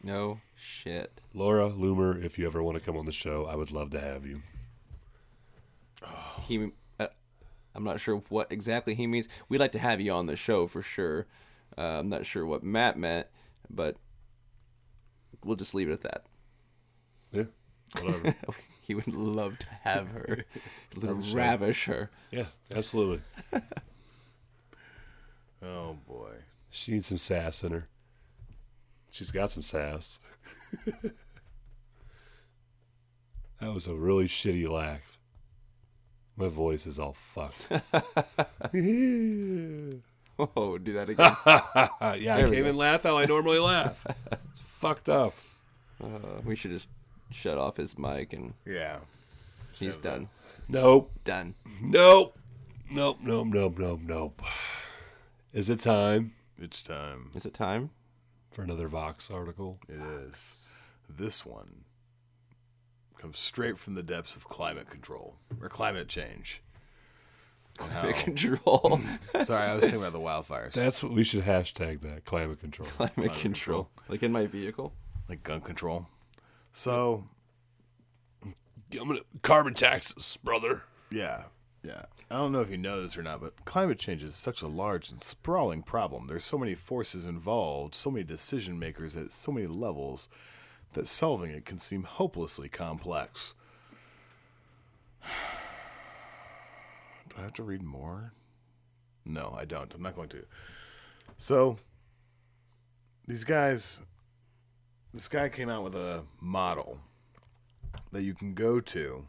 No 0.04 0.40
shit. 0.56 1.20
Laura 1.34 1.70
Loomer, 1.70 2.24
if 2.24 2.40
you 2.40 2.46
ever 2.46 2.64
want 2.64 2.78
to 2.78 2.84
come 2.84 2.96
on 2.96 3.06
the 3.06 3.12
show, 3.12 3.46
I 3.46 3.56
would 3.56 3.72
love 3.72 3.90
to 3.92 4.00
have 4.00 4.26
you. 4.26 4.42
He, 6.44 6.64
uh, 6.64 6.68
I'm 7.78 7.84
not 7.84 8.02
sure 8.02 8.24
what 8.30 8.52
exactly 8.52 8.96
he 8.96 9.06
means. 9.06 9.28
We'd 9.48 9.60
like 9.60 9.72
to 9.74 9.80
have 9.80 10.02
you 10.02 10.12
on 10.12 10.26
the 10.26 10.36
show 10.36 10.66
for 10.66 10.82
sure. 10.82 11.28
Uh, 11.78 12.00
I'm 12.00 12.10
not 12.10 12.26
sure 12.26 12.44
what 12.44 12.64
Matt 12.64 12.98
meant, 12.98 13.28
but 13.70 13.98
we'll 15.46 15.56
just 15.56 15.76
leave 15.76 15.88
it 15.88 15.94
at 15.94 16.02
that. 16.02 16.26
Yeah, 17.32 17.44
whatever. 18.02 18.36
He 18.82 18.96
would 18.96 19.14
love 19.14 19.60
to 19.60 19.66
have 19.84 20.08
her, 20.08 20.46
ravish 21.34 21.86
her. 21.86 22.10
yeah, 22.32 22.46
absolutely. 22.74 23.22
Oh 25.62 25.98
boy. 26.08 26.34
She 26.70 26.92
needs 26.92 27.08
some 27.08 27.18
sass 27.18 27.64
in 27.64 27.72
her. 27.72 27.88
She's 29.10 29.32
got 29.32 29.52
some 29.52 29.64
sass. 29.64 30.20
that 33.60 33.74
was 33.74 33.88
a 33.88 33.96
really 33.96 34.28
shitty 34.28 34.70
laugh. 34.70 35.17
My 36.38 36.48
voice 36.48 36.86
is 36.88 37.00
all 37.00 37.14
fucked. 37.14 37.68
Oh, 40.40 40.78
do 40.78 40.94
that 40.94 41.10
again. 41.10 41.36
yeah, 42.22 42.36
I 42.36 42.42
can't 42.42 42.54
even 42.54 42.78
laugh 42.78 43.02
how 43.02 43.18
I 43.18 43.26
normally 43.26 43.58
laugh. 43.58 44.06
It's 44.32 44.62
fucked 44.64 45.10
up. 45.10 45.34
uh, 46.04 46.42
we 46.46 46.56
should 46.56 46.70
just 46.70 46.90
shut 47.32 47.58
off 47.58 47.78
his 47.78 47.98
mic 47.98 48.34
and 48.34 48.54
Yeah. 48.64 48.98
he's 49.74 49.98
done. 49.98 50.30
Nope. 50.70 51.12
Done. 51.24 51.56
Nope. 51.82 52.38
Nope. 52.92 53.18
Nope. 53.24 53.48
Nope. 53.48 53.80
Nope. 53.80 54.00
Nope. 54.04 54.42
Is 55.54 55.72
it 55.72 55.80
time 55.80 56.36
It's 56.60 56.84
time. 56.84 57.32
Is 57.34 57.48
it 57.48 57.56
time? 57.56 57.90
for 58.52 58.62
another 58.62 58.88
Vox 58.88 59.32
article? 59.32 59.80
It 59.90 60.00
is. 60.00 60.68
This 61.10 61.48
one 61.48 61.84
comes 63.18 63.38
straight 63.40 63.78
from 63.78 63.96
the 63.96 64.04
depths 64.04 64.36
of 64.36 64.48
climate 64.48 64.90
control 64.90 65.36
or 65.62 65.70
climate 65.70 66.08
change. 66.08 66.62
Climate 67.78 68.16
how- 68.16 68.22
Control. 68.24 69.02
Sorry, 69.46 69.62
I 69.64 69.74
was 69.76 69.82
thinking 69.82 70.00
about 70.00 70.14
the 70.14 70.20
wildfires, 70.20 70.74
That's 70.74 71.04
what 71.04 71.12
we 71.12 71.24
should 71.24 71.44
hashtag 71.44 72.02
that 72.02 72.26
climate 72.26 72.60
control. 72.60 72.88
Climate 72.90 73.34
control. 73.34 73.90
Like 74.10 74.24
in 74.24 74.32
my 74.32 74.48
vehicle. 74.48 74.94
like 75.30 75.44
gun 75.44 75.62
control. 75.62 76.08
So 76.74 77.24
I'm 78.44 79.08
gonna 79.08 79.20
carbon 79.42 79.74
taxes, 79.74 80.38
brother. 80.44 80.84
Yeah, 81.12 81.44
yeah. 81.84 82.04
I 82.30 82.36
don't 82.38 82.52
know 82.52 82.62
if 82.62 82.70
you 82.70 82.78
know 82.78 83.02
this 83.02 83.18
or 83.18 83.24
not, 83.24 83.42
but 83.42 83.64
climate 83.66 84.00
change 84.00 84.24
is 84.24 84.36
such 84.36 84.62
a 84.62 84.68
large 84.68 85.10
and 85.10 85.22
sprawling 85.22 85.82
problem. 85.84 86.28
There's 86.28 86.44
so 86.44 86.58
many 86.58 86.76
forces 86.76 87.26
involved, 87.26 87.96
so 87.96 88.10
many 88.12 88.24
decision 88.24 88.78
makers 88.80 89.16
at 89.16 89.32
so 89.34 89.52
many 89.52 89.68
levels, 89.68 90.28
that 90.94 91.08
solving 91.08 91.52
it 91.52 91.66
can 91.66 91.78
seem 91.78 92.04
hopelessly 92.04 92.70
complex. 92.70 93.54
Do 97.30 97.36
I 97.38 97.42
have 97.42 97.54
to 97.54 97.64
read 97.64 97.84
more? 97.84 98.34
No, 99.26 99.56
I 99.58 99.66
don't. 99.66 99.94
I'm 99.94 100.02
not 100.02 100.16
going 100.16 100.30
to. 100.30 100.44
So, 101.38 101.78
these 103.28 103.44
guys, 103.44 104.00
this 105.14 105.28
guy 105.28 105.50
came 105.50 105.70
out 105.70 105.84
with 105.84 105.96
a 105.96 106.24
model 106.40 106.98
that 108.12 108.24
you 108.24 108.34
can 108.34 108.54
go 108.54 108.80
to 108.80 109.26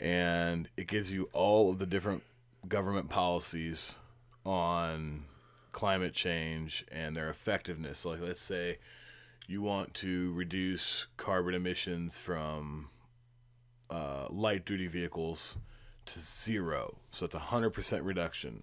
and 0.00 0.68
it 0.76 0.88
gives 0.88 1.12
you 1.12 1.28
all 1.32 1.70
of 1.70 1.78
the 1.78 1.86
different 1.86 2.22
government 2.68 3.08
policies 3.08 3.98
on 4.44 5.24
climate 5.70 6.12
change 6.12 6.84
and 6.90 7.16
their 7.16 7.30
effectiveness. 7.30 8.04
Like, 8.04 8.20
let's 8.20 8.40
say 8.40 8.78
you 9.52 9.60
want 9.60 9.92
to 9.92 10.32
reduce 10.32 11.06
carbon 11.18 11.52
emissions 11.52 12.18
from 12.18 12.88
uh, 13.90 14.26
light 14.30 14.64
duty 14.64 14.86
vehicles 14.86 15.58
to 16.06 16.18
zero, 16.18 16.96
so 17.10 17.26
it's 17.26 17.34
a 17.34 17.38
hundred 17.38 17.70
percent 17.70 18.02
reduction. 18.02 18.62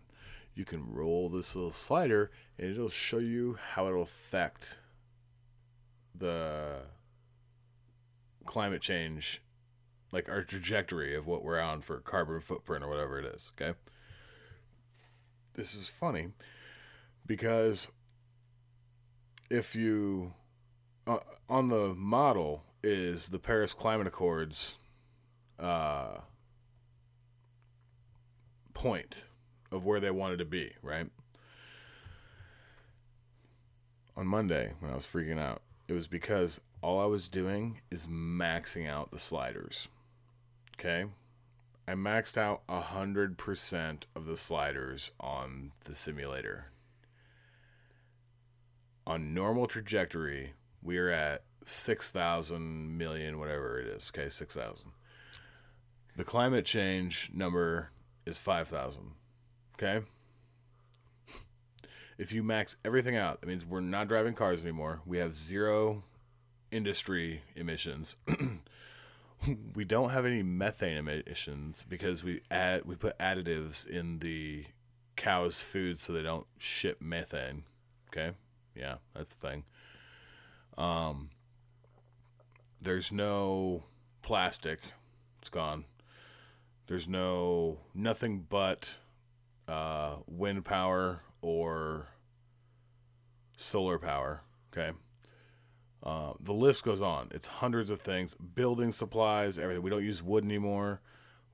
You 0.55 0.65
can 0.65 0.91
roll 0.91 1.29
this 1.29 1.55
little 1.55 1.71
slider, 1.71 2.31
and 2.57 2.71
it'll 2.71 2.89
show 2.89 3.19
you 3.19 3.59
how 3.73 3.87
it'll 3.87 4.01
affect 4.01 4.79
the 6.15 6.79
climate 8.45 8.81
change 8.81 9.43
like 10.11 10.27
our 10.27 10.41
trajectory 10.41 11.15
of 11.15 11.27
what 11.27 11.43
we're 11.43 11.59
on 11.59 11.81
for 11.81 11.99
carbon 11.99 12.39
footprint 12.39 12.83
or 12.83 12.89
whatever 12.89 13.19
it 13.19 13.25
is. 13.25 13.51
Okay. 13.53 13.77
This 15.53 15.75
is 15.75 15.87
funny 15.87 16.29
because 17.27 17.89
if 19.51 19.75
you 19.75 20.33
uh, 21.09 21.19
on 21.49 21.69
the 21.69 21.95
model 21.95 22.63
is 22.83 23.29
the 23.29 23.39
Paris 23.39 23.73
Climate 23.73 24.07
Accords 24.07 24.77
uh, 25.57 26.19
point 28.73 29.23
of 29.71 29.85
where 29.85 29.99
they 29.99 30.11
wanted 30.11 30.37
to 30.37 30.45
be, 30.45 30.71
right? 30.83 31.09
On 34.15 34.27
Monday, 34.27 34.73
when 34.79 34.91
I 34.91 34.95
was 34.95 35.07
freaking 35.07 35.39
out, 35.39 35.61
it 35.87 35.93
was 35.93 36.07
because 36.07 36.61
all 36.81 36.99
I 37.01 37.05
was 37.05 37.27
doing 37.27 37.81
is 37.89 38.05
maxing 38.07 38.87
out 38.87 39.11
the 39.11 39.19
sliders. 39.19 39.87
Okay. 40.77 41.05
I 41.87 41.93
maxed 41.93 42.37
out 42.37 42.61
100% 42.67 44.03
of 44.15 44.25
the 44.25 44.37
sliders 44.37 45.11
on 45.19 45.71
the 45.85 45.95
simulator. 45.95 46.65
On 49.07 49.33
normal 49.33 49.65
trajectory, 49.65 50.53
we 50.81 50.97
are 50.97 51.09
at 51.09 51.43
6,000 51.65 52.97
million, 52.97 53.39
whatever 53.39 53.79
it 53.79 53.87
is. 53.87 54.11
Okay, 54.13 54.29
6,000. 54.29 54.91
The 56.15 56.23
climate 56.23 56.65
change 56.65 57.31
number 57.33 57.91
is 58.25 58.37
5,000. 58.37 59.11
Okay? 59.75 60.05
If 62.17 62.33
you 62.33 62.43
max 62.43 62.75
everything 62.83 63.15
out, 63.15 63.39
that 63.39 63.47
means 63.47 63.65
we're 63.65 63.79
not 63.79 64.09
driving 64.09 64.33
cars 64.33 64.61
anymore. 64.61 64.99
We 65.05 65.19
have 65.19 65.33
zero 65.33 66.03
industry 66.69 67.41
emissions. 67.55 68.17
we 69.73 69.85
don't 69.85 70.09
have 70.09 70.25
any 70.25 70.43
methane 70.43 70.97
emissions 70.97 71.85
because 71.87 72.23
we 72.23 72.41
add 72.51 72.83
we 72.85 72.95
put 72.95 73.17
additives 73.19 73.87
in 73.87 74.19
the 74.19 74.65
cows' 75.15 75.61
food 75.61 75.97
so 75.97 76.11
they 76.11 76.21
don't 76.21 76.45
ship 76.57 76.97
methane. 76.99 77.63
Okay, 78.11 78.35
yeah, 78.75 78.95
that's 79.15 79.33
the 79.33 79.47
thing. 79.47 79.63
Um, 80.77 81.29
there's 82.81 83.11
no 83.11 83.83
plastic; 84.21 84.79
it's 85.41 85.49
gone. 85.49 85.85
There's 86.87 87.07
no 87.07 87.77
nothing 87.93 88.45
but 88.49 88.95
uh, 89.67 90.15
wind 90.27 90.65
power 90.65 91.21
or 91.41 92.07
solar 93.57 93.99
power. 93.99 94.41
Okay. 94.73 94.91
Uh, 96.01 96.31
the 96.39 96.53
list 96.53 96.85
goes 96.85 97.01
on. 97.01 97.27
It's 97.31 97.45
hundreds 97.45 97.91
of 97.91 97.99
things, 97.99 98.33
building 98.55 98.89
supplies, 98.91 99.57
everything. 99.59 99.83
We 99.83 99.89
don't 99.89 100.03
use 100.03 100.23
wood 100.23 100.45
anymore. 100.45 101.01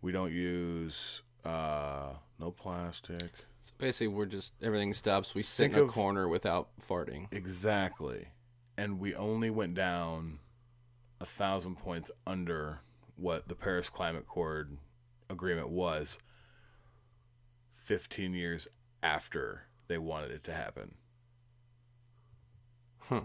We 0.04 0.12
don't 0.12 0.32
use 0.32 1.24
uh, 1.44 2.10
no 2.40 2.52
plastic. 2.52 3.32
So 3.62 3.74
basically, 3.80 4.10
we're 4.10 4.28
just 4.28 4.54
everything 4.62 4.94
stops. 4.94 5.34
We 5.34 5.42
sit 5.42 5.64
Think 5.64 5.74
in 5.74 5.80
a 5.80 5.84
of- 5.86 5.90
corner 5.92 6.28
without 6.28 6.70
farting. 6.88 7.26
Exactly, 7.32 8.28
and 8.78 9.00
we 9.00 9.16
only 9.16 9.50
went 9.50 9.74
down 9.76 10.40
a 11.22 11.26
thousand 11.26 11.78
points 11.78 12.12
under 12.28 12.80
what 13.16 13.48
the 13.48 13.56
Paris 13.56 13.90
Climate 13.90 14.24
Accord 14.28 14.78
agreement 15.30 15.70
was. 15.70 16.18
Fifteen 17.74 18.34
years 18.34 18.68
after 19.04 19.64
they 19.88 19.98
wanted 19.98 20.32
it 20.32 20.44
to 20.46 20.54
happen. 20.54 20.96
Huh. 22.98 23.22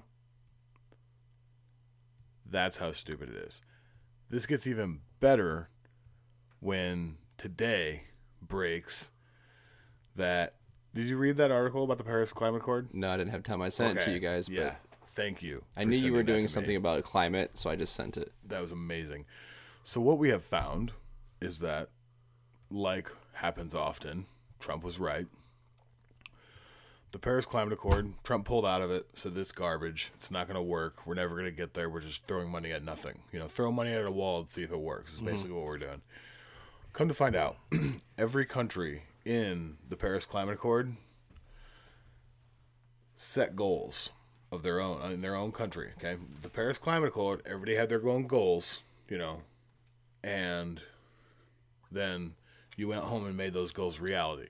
That's 2.44 2.76
how 2.76 2.92
stupid 2.92 3.30
it 3.30 3.36
is. 3.36 3.62
This 4.28 4.44
gets 4.46 4.66
even 4.66 5.00
better 5.20 5.70
when 6.60 7.16
today 7.38 8.02
breaks 8.42 9.10
that. 10.16 10.56
Did 10.94 11.06
you 11.06 11.16
read 11.16 11.36
that 11.38 11.50
article 11.50 11.84
about 11.84 11.98
the 11.98 12.04
Paris 12.04 12.32
Climate 12.32 12.60
Accord? 12.60 12.90
No, 12.92 13.10
I 13.10 13.16
didn't 13.16 13.30
have 13.30 13.44
time. 13.44 13.62
I 13.62 13.68
sent 13.68 13.96
it 13.98 14.02
to 14.04 14.10
you 14.10 14.18
guys, 14.18 14.48
but 14.48 14.54
Yeah. 14.54 14.74
Thank 15.12 15.42
you. 15.42 15.64
I 15.76 15.84
knew 15.84 15.96
you 15.96 16.12
were 16.12 16.22
doing 16.22 16.42
me. 16.42 16.46
something 16.46 16.76
about 16.76 17.02
climate, 17.02 17.58
so 17.58 17.68
I 17.68 17.76
just 17.76 17.94
sent 17.94 18.16
it. 18.16 18.32
That 18.46 18.60
was 18.60 18.70
amazing. 18.70 19.26
So 19.82 20.00
what 20.00 20.18
we 20.18 20.30
have 20.30 20.44
found 20.44 20.92
is 21.40 21.58
that, 21.60 21.88
like 22.70 23.10
happens 23.32 23.74
often, 23.74 24.26
Trump 24.60 24.84
was 24.84 25.00
right. 25.00 25.26
The 27.12 27.18
Paris 27.18 27.44
Climate 27.44 27.72
Accord, 27.72 28.12
Trump 28.22 28.44
pulled 28.44 28.64
out 28.64 28.82
of 28.82 28.92
it, 28.92 29.04
said 29.14 29.34
this 29.34 29.50
garbage. 29.50 30.12
It's 30.14 30.30
not 30.30 30.46
going 30.46 30.54
to 30.54 30.62
work. 30.62 31.06
We're 31.06 31.14
never 31.14 31.34
going 31.34 31.46
to 31.46 31.50
get 31.50 31.74
there. 31.74 31.90
We're 31.90 32.02
just 32.02 32.24
throwing 32.28 32.48
money 32.48 32.70
at 32.70 32.84
nothing. 32.84 33.18
You 33.32 33.40
know, 33.40 33.48
throw 33.48 33.72
money 33.72 33.92
at 33.92 34.04
a 34.04 34.10
wall 34.12 34.38
and 34.38 34.48
see 34.48 34.62
if 34.62 34.70
it 34.70 34.78
works. 34.78 35.14
Is 35.14 35.16
mm-hmm. 35.16 35.26
basically 35.26 35.52
what 35.52 35.64
we're 35.64 35.78
doing. 35.78 36.02
Come 36.92 37.08
to 37.08 37.14
find 37.14 37.34
out, 37.34 37.56
every 38.18 38.46
country 38.46 39.02
in 39.24 39.76
the 39.88 39.96
Paris 39.96 40.24
Climate 40.24 40.54
Accord 40.54 40.94
set 43.16 43.56
goals 43.56 44.10
of 44.52 44.62
their 44.62 44.80
own 44.80 45.12
in 45.12 45.20
their 45.20 45.36
own 45.36 45.52
country. 45.52 45.90
Okay, 45.98 46.16
the 46.42 46.48
Paris 46.48 46.78
Climate 46.78 47.08
Accord, 47.08 47.42
everybody 47.46 47.74
had 47.74 47.88
their 47.88 48.06
own 48.08 48.26
goals, 48.26 48.82
you 49.08 49.18
know, 49.18 49.42
and 50.22 50.80
then 51.90 52.34
you 52.76 52.88
went 52.88 53.04
home 53.04 53.26
and 53.26 53.36
made 53.36 53.52
those 53.52 53.72
goals 53.72 54.00
reality. 54.00 54.48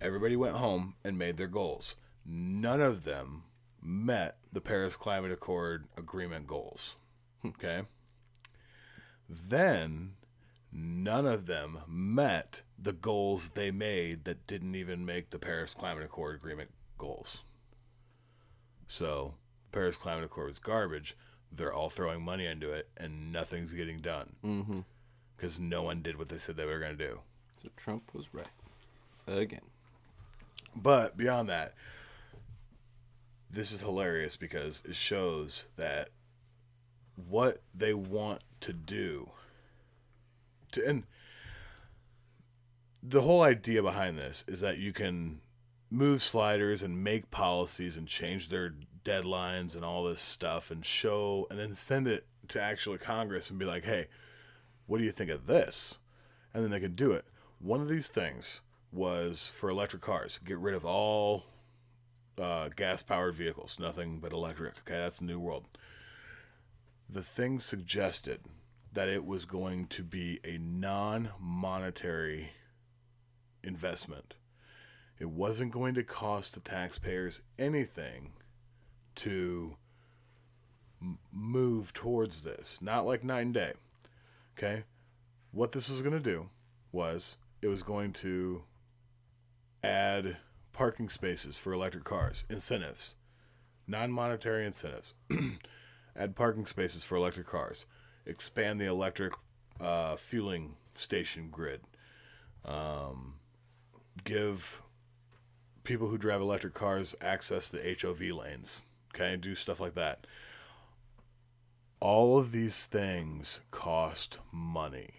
Everybody 0.00 0.36
went 0.36 0.56
home 0.56 0.94
and 1.04 1.18
made 1.18 1.36
their 1.36 1.46
goals. 1.46 1.96
None 2.24 2.80
of 2.80 3.04
them 3.04 3.44
met 3.82 4.36
the 4.52 4.60
Paris 4.60 4.96
Climate 4.96 5.32
Accord 5.32 5.84
agreement 5.96 6.46
goals. 6.46 6.96
Okay. 7.44 7.82
Then 9.28 10.12
none 10.72 11.26
of 11.26 11.46
them 11.46 11.78
met 11.86 12.62
the 12.78 12.92
goals 12.92 13.50
they 13.50 13.70
made 13.70 14.24
that 14.24 14.46
didn't 14.46 14.74
even 14.74 15.04
make 15.04 15.30
the 15.30 15.38
Paris 15.38 15.74
Climate 15.74 16.04
Accord 16.04 16.36
agreement 16.36 16.70
goals. 16.98 17.42
So, 18.86 19.34
Paris 19.72 19.96
Climate 19.96 20.24
Accord 20.24 20.48
was 20.48 20.58
garbage. 20.58 21.16
They're 21.50 21.72
all 21.72 21.90
throwing 21.90 22.22
money 22.22 22.46
into 22.46 22.72
it, 22.72 22.88
and 22.96 23.32
nothing's 23.32 23.72
getting 23.74 24.00
done 24.00 24.34
mm-hmm. 24.44 24.80
because 25.36 25.58
no 25.58 25.82
one 25.82 26.02
did 26.02 26.18
what 26.18 26.28
they 26.28 26.38
said 26.38 26.56
they 26.56 26.64
were 26.64 26.78
going 26.78 26.96
to 26.96 27.08
do. 27.08 27.20
So 27.62 27.68
Trump 27.76 28.14
was 28.14 28.32
right 28.34 28.46
again. 29.26 29.60
But 30.74 31.16
beyond 31.16 31.48
that, 31.48 31.74
this 33.50 33.70
is 33.70 33.80
hilarious 33.80 34.36
because 34.36 34.82
it 34.86 34.96
shows 34.96 35.66
that 35.76 36.08
what 37.28 37.60
they 37.74 37.92
want 37.92 38.40
to 38.60 38.72
do 38.72 39.28
to 40.72 40.88
and 40.88 41.04
the 43.02 43.20
whole 43.20 43.42
idea 43.42 43.82
behind 43.82 44.16
this 44.16 44.44
is 44.48 44.60
that 44.60 44.78
you 44.78 44.92
can 44.92 45.40
move 45.92 46.22
sliders 46.22 46.82
and 46.82 47.04
make 47.04 47.30
policies 47.30 47.96
and 47.98 48.08
change 48.08 48.48
their 48.48 48.74
deadlines 49.04 49.76
and 49.76 49.84
all 49.84 50.04
this 50.04 50.20
stuff 50.20 50.70
and 50.70 50.84
show 50.84 51.46
and 51.50 51.58
then 51.58 51.74
send 51.74 52.08
it 52.08 52.26
to 52.48 52.60
actual 52.60 52.96
Congress 52.96 53.50
and 53.50 53.58
be 53.58 53.66
like, 53.66 53.84
"Hey, 53.84 54.08
what 54.86 54.98
do 54.98 55.04
you 55.04 55.12
think 55.12 55.30
of 55.30 55.46
this?" 55.46 55.98
And 56.54 56.64
then 56.64 56.70
they 56.70 56.80
could 56.80 56.96
do 56.96 57.12
it. 57.12 57.26
One 57.58 57.80
of 57.80 57.88
these 57.88 58.08
things 58.08 58.62
was 58.90 59.52
for 59.54 59.68
electric 59.68 60.02
cars. 60.02 60.38
Get 60.44 60.58
rid 60.58 60.74
of 60.74 60.84
all 60.84 61.44
uh, 62.38 62.68
gas 62.68 63.02
powered 63.02 63.34
vehicles, 63.34 63.78
nothing 63.78 64.18
but 64.18 64.32
electric. 64.32 64.78
Okay, 64.80 64.98
that's 64.98 65.18
the 65.18 65.26
new 65.26 65.38
world. 65.38 65.66
The 67.08 67.22
thing 67.22 67.58
suggested 67.58 68.40
that 68.92 69.08
it 69.08 69.24
was 69.24 69.44
going 69.44 69.86
to 69.88 70.02
be 70.02 70.40
a 70.44 70.58
non 70.58 71.30
monetary 71.38 72.50
investment. 73.62 74.34
It 75.22 75.30
wasn't 75.30 75.70
going 75.70 75.94
to 75.94 76.02
cost 76.02 76.54
the 76.54 76.60
taxpayers 76.60 77.42
anything 77.56 78.32
to 79.14 79.76
m- 81.00 81.20
move 81.30 81.92
towards 81.92 82.42
this. 82.42 82.80
Not 82.82 83.06
like 83.06 83.22
night 83.22 83.42
and 83.42 83.54
day. 83.54 83.74
Okay? 84.58 84.82
What 85.52 85.70
this 85.70 85.88
was 85.88 86.02
going 86.02 86.14
to 86.14 86.18
do 86.18 86.48
was 86.90 87.36
it 87.62 87.68
was 87.68 87.84
going 87.84 88.12
to 88.14 88.64
add 89.84 90.38
parking 90.72 91.08
spaces 91.08 91.56
for 91.56 91.72
electric 91.72 92.02
cars, 92.02 92.44
incentives, 92.50 93.14
non 93.86 94.10
monetary 94.10 94.66
incentives. 94.66 95.14
add 96.16 96.34
parking 96.34 96.66
spaces 96.66 97.04
for 97.04 97.14
electric 97.14 97.46
cars, 97.46 97.86
expand 98.26 98.80
the 98.80 98.86
electric 98.86 99.34
uh, 99.80 100.16
fueling 100.16 100.74
station 100.96 101.46
grid, 101.48 101.80
um, 102.64 103.34
give 104.24 104.82
people 105.84 106.08
who 106.08 106.18
drive 106.18 106.40
electric 106.40 106.74
cars 106.74 107.14
access 107.20 107.70
the 107.70 107.96
HOV 108.00 108.20
lanes, 108.20 108.84
okay, 109.14 109.32
and 109.34 109.42
do 109.42 109.54
stuff 109.54 109.80
like 109.80 109.94
that. 109.94 110.26
All 112.00 112.38
of 112.38 112.50
these 112.52 112.86
things 112.86 113.60
cost 113.70 114.38
money, 114.50 115.10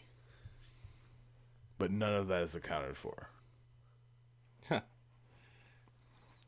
but 1.78 1.92
none 1.92 2.14
of 2.14 2.28
that 2.28 2.44
is 2.44 2.56
accounted 2.56 2.98
for. 2.98 3.30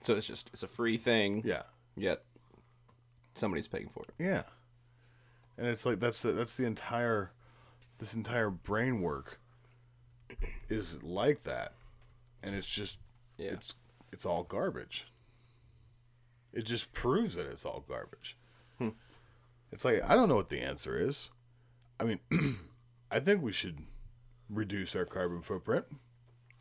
So 0.01 0.13
it's 0.13 0.27
just 0.27 0.51
it's 0.53 0.61
a 0.61 0.67
free 0.67 0.97
thing. 0.97 1.41
Yeah. 1.43 1.63
Yet 1.97 2.21
somebody's 3.33 3.65
paying 3.65 3.89
for 3.91 4.03
it. 4.03 4.13
Yeah. 4.19 4.43
And 5.57 5.65
it's 5.65 5.83
like 5.83 5.99
that's 5.99 6.21
the, 6.21 6.33
that's 6.33 6.57
the 6.57 6.65
entire 6.65 7.31
this 7.97 8.13
entire 8.13 8.51
brain 8.51 9.01
work 9.01 9.39
is 10.69 11.01
like 11.01 11.43
that. 11.45 11.73
And 12.43 12.53
it's 12.53 12.67
just 12.67 12.99
Yeah. 13.39 13.53
it's 13.53 13.73
it's 14.15 14.25
all 14.25 14.43
garbage. 14.43 15.05
It 16.53 16.63
just 16.63 16.93
proves 16.93 17.35
that 17.35 17.47
it's 17.47 17.65
all 17.65 17.83
garbage. 17.85 18.37
Hmm. 18.79 18.89
It's 19.73 19.83
like 19.83 20.01
I 20.09 20.15
don't 20.15 20.29
know 20.29 20.35
what 20.37 20.47
the 20.47 20.61
answer 20.61 20.97
is. 20.97 21.31
I 21.99 22.05
mean, 22.05 22.19
I 23.11 23.19
think 23.19 23.41
we 23.41 23.51
should 23.51 23.79
reduce 24.49 24.95
our 24.95 25.03
carbon 25.05 25.41
footprint 25.41 25.85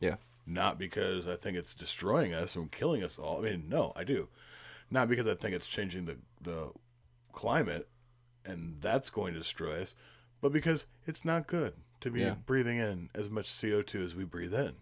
Yeah. 0.00 0.16
not 0.46 0.78
because 0.78 1.28
I 1.28 1.36
think 1.36 1.56
it's 1.56 1.74
destroying 1.74 2.32
us 2.34 2.56
and 2.56 2.70
killing 2.72 3.02
us 3.04 3.18
all. 3.18 3.38
I 3.38 3.42
mean, 3.50 3.68
no, 3.68 3.92
I 3.94 4.02
do. 4.04 4.28
Not 4.90 5.08
because 5.08 5.26
I 5.28 5.34
think 5.34 5.54
it's 5.54 5.68
changing 5.68 6.06
the 6.06 6.16
the 6.42 6.72
climate 7.32 7.88
and 8.44 8.76
that's 8.80 9.10
going 9.10 9.32
to 9.34 9.38
destroy 9.38 9.80
us, 9.80 9.94
but 10.40 10.52
because 10.52 10.86
it's 11.06 11.24
not 11.24 11.46
good 11.46 11.74
to 12.00 12.10
be 12.10 12.20
Yeah. 12.22 12.34
breathing 12.46 12.78
in 12.78 13.10
as 13.14 13.30
much 13.30 13.46
CO2 13.48 14.04
as 14.04 14.14
we 14.16 14.24
breathe 14.24 14.54
in. 14.54 14.74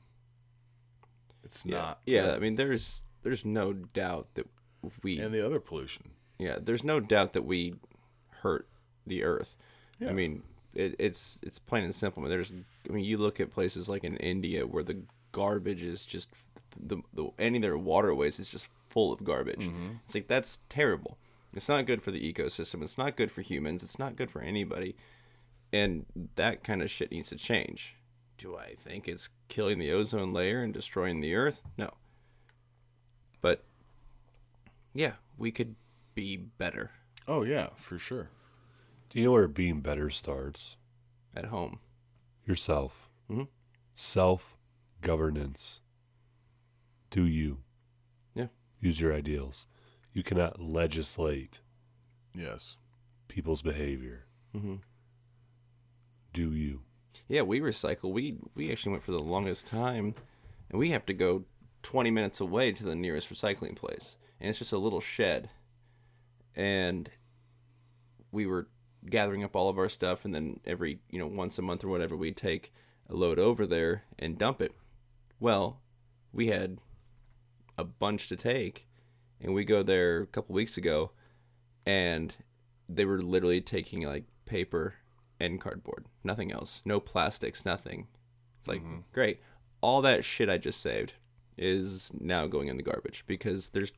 It's 1.45 1.65
Yeah. 1.67 1.77
not. 1.79 2.01
Yeah. 2.07 2.33
I 2.35 2.39
mean, 2.39 2.57
there's 2.57 3.03
there's 3.23 3.45
no 3.45 3.73
doubt 3.73 4.29
that 4.35 4.47
we 5.03 5.19
And 5.21 5.33
the 5.33 5.45
other 5.45 5.61
pollution. 5.61 6.11
yeah 6.39 6.59
there's 6.61 6.83
no 6.85 6.99
doubt 6.99 7.33
that 7.35 7.43
we 7.45 7.75
hurt 8.31 8.69
the 9.07 9.23
earth. 9.25 9.57
Yeah. 10.01 10.11
I 10.11 10.13
mean, 10.13 10.43
it, 10.75 10.97
it's 10.99 11.39
it's 11.43 11.59
plain 11.59 11.85
and 11.85 11.95
simple. 11.95 12.23
I 12.23 12.25
mean, 12.25 12.31
there's 12.31 12.53
I 12.89 12.93
mean, 12.93 13.05
you 13.05 13.19
look 13.19 13.39
at 13.41 13.51
places 13.51 13.89
like 13.89 14.05
in 14.05 14.17
India 14.17 14.67
where 14.67 14.83
the 14.83 15.03
garbage 15.33 15.83
is 15.83 16.05
just 16.05 16.29
the, 16.79 16.99
the 17.15 17.31
any 17.39 17.59
of 17.59 17.63
their 17.63 17.79
waterways 17.79 18.39
is 18.39 18.49
just 18.49 18.69
full 18.91 19.13
of 19.13 19.23
garbage. 19.25 19.67
Mm-hmm. 19.69 19.97
It's 20.05 20.15
like 20.15 20.29
that's 20.29 20.59
terrible. 20.69 21.19
It's 21.55 21.69
not 21.69 21.85
good 21.87 22.03
for 22.03 22.11
the 22.11 22.33
ecosystem. 22.33 22.83
It's 22.83 22.97
not 22.99 23.15
good 23.17 23.31
for 23.31 23.43
humans. 23.43 23.83
It's 23.83 23.99
not 23.99 24.17
good 24.17 24.31
for 24.31 24.41
anybody. 24.41 24.97
And 25.73 26.07
that 26.37 26.65
kind 26.65 26.83
of 26.83 26.91
shit 26.91 27.11
needs 27.11 27.29
to 27.31 27.37
change. 27.37 27.95
Do 28.39 28.57
I 28.57 28.75
think 28.79 29.09
it's 29.09 29.29
killing 29.53 29.79
the 29.79 29.93
ozone 29.93 30.33
layer 30.33 30.63
and 30.63 30.73
destroying 30.73 31.21
the 31.21 31.35
earth? 31.35 31.63
No. 31.77 31.91
But 33.43 33.63
yeah, 34.95 35.13
we 35.37 35.51
could 35.51 35.75
be 36.15 36.37
better 36.39 36.91
Oh 37.29 37.43
yeah, 37.45 37.69
for 37.77 37.99
sure. 37.99 38.31
Do 39.11 39.19
you 39.19 39.27
know 39.27 39.33
where 39.33 39.47
being 39.47 39.81
better 39.81 40.09
starts? 40.11 40.77
at 41.37 41.47
home. 41.47 41.79
Yourself. 42.47 43.09
Mhm. 43.31 43.49
Self 43.95 44.57
governance. 45.03 45.81
Do 47.11 47.27
you 47.27 47.63
Yeah. 48.35 48.49
use 48.81 49.01
your 49.01 49.15
ideals? 49.15 49.67
You 50.13 50.23
cannot 50.23 50.61
legislate 50.61 51.61
Yes. 52.35 52.77
people's 53.29 53.63
behavior. 53.63 54.27
Mhm. 54.55 54.81
Do 56.33 56.53
you? 56.55 56.83
Yeah, 57.29 57.43
we 57.43 57.61
recycle. 57.61 58.13
We 58.13 58.37
we 58.55 58.71
actually 58.71 58.93
went 58.93 59.05
for 59.05 59.13
the 59.13 59.19
longest 59.19 59.67
time, 59.67 60.15
and 60.71 60.79
we 60.79 60.91
have 60.91 61.07
to 61.07 61.15
go 61.15 61.45
20 61.83 62.11
minutes 62.11 62.41
away 62.41 62.73
to 62.73 62.85
the 62.85 62.95
nearest 62.95 63.33
recycling 63.33 63.77
place, 63.77 64.17
and 64.41 64.49
it's 64.49 64.59
just 64.59 64.73
a 64.73 64.79
little 64.79 65.01
shed. 65.01 65.51
And 66.55 67.11
we 68.31 68.47
were 68.47 68.69
gathering 69.09 69.43
up 69.45 69.57
all 69.57 69.69
of 69.69 69.79
our 69.79 69.89
stuff, 69.89 70.25
and 70.25 70.35
then 70.35 70.61
every 70.67 71.01
you 71.11 71.19
know 71.19 71.27
once 71.27 71.59
a 71.59 71.63
month 71.63 71.85
or 71.85 71.89
whatever, 71.89 72.17
we'd 72.17 72.37
take 72.37 72.73
a 73.09 73.15
load 73.15 73.39
over 73.39 73.67
there 73.67 74.05
and 74.19 74.39
dump 74.39 74.61
it. 74.61 74.73
Well, 75.41 75.81
we 76.33 76.49
had 76.49 76.79
a 77.77 77.85
bunch 77.85 78.29
to 78.29 78.37
take, 78.37 78.89
and 79.41 79.55
we 79.55 79.65
go 79.65 79.83
there 79.83 80.23
a 80.23 80.27
couple 80.27 80.55
weeks 80.55 80.77
ago, 80.77 81.11
and 81.85 82.35
they 82.89 83.05
were 83.05 83.23
literally 83.23 83.61
taking 83.61 84.03
like 84.03 84.25
paper 84.45 84.95
and 85.43 85.61
cardboard, 85.61 86.07
nothing 86.23 86.53
else, 86.53 86.83
no 86.85 87.01
plastics, 87.01 87.65
nothing. 87.65 88.07
It's 88.61 88.69
like 88.69 88.83
great. 89.13 89.41
All 89.81 90.01
that 90.03 90.25
shit 90.25 90.49
I 90.49 90.59
just 90.59 90.81
saved 90.81 91.15
is 91.59 92.11
now 92.19 92.47
going 92.47 92.69
in 92.69 92.77
the 92.77 92.83
garbage 92.83 93.25
because 93.27 93.69
there's 93.71 93.93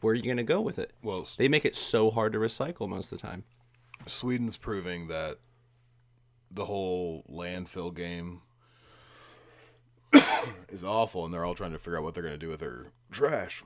where 0.00 0.12
are 0.12 0.14
you 0.14 0.22
gonna 0.22 0.44
go 0.44 0.60
with 0.60 0.78
it? 0.78 0.92
Well, 1.02 1.26
They 1.36 1.48
make 1.48 1.64
it 1.64 1.74
so 1.74 2.10
hard 2.10 2.32
to 2.34 2.38
recycle 2.38 2.88
most 2.88 3.12
of 3.12 3.18
the 3.20 3.26
time. 3.26 3.42
Sweden's 4.06 4.56
proving 4.56 5.08
that 5.08 5.38
the 6.52 6.64
whole 6.64 7.24
landfill 7.28 7.92
game 7.94 8.42
is 10.68 10.84
awful, 10.84 11.24
and 11.24 11.34
they're 11.34 11.44
all 11.44 11.54
trying 11.56 11.72
to 11.72 11.78
figure 11.78 11.98
out 11.98 12.04
what 12.04 12.14
they're 12.14 12.22
going 12.22 12.34
to 12.34 12.38
do 12.38 12.48
with 12.48 12.60
their 12.60 12.86
trash. 13.10 13.64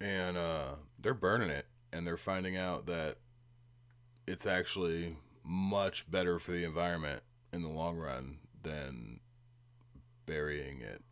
And 0.00 0.36
uh, 0.36 0.74
they're 1.00 1.14
burning 1.14 1.50
it, 1.50 1.66
and 1.92 2.04
they're 2.06 2.16
finding 2.16 2.56
out 2.56 2.86
that 2.86 3.16
it's 4.26 4.46
actually 4.46 5.16
much 5.48 6.08
better 6.10 6.38
for 6.38 6.52
the 6.52 6.64
environment 6.64 7.22
in 7.52 7.62
the 7.62 7.68
long 7.68 7.96
run 7.96 8.38
than 8.62 9.18
burying 10.26 10.82
it. 10.82 11.02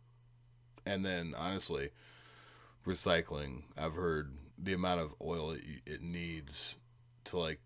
And 0.85 1.03
then, 1.03 1.33
honestly, 1.35 1.89
recycling, 2.85 3.63
I've 3.77 3.95
heard 3.95 4.31
the 4.57 4.73
amount 4.73 5.01
of 5.01 5.15
oil 5.21 5.51
it, 5.51 5.61
it 5.85 6.01
needs 6.01 6.77
to 7.25 7.37
like 7.37 7.59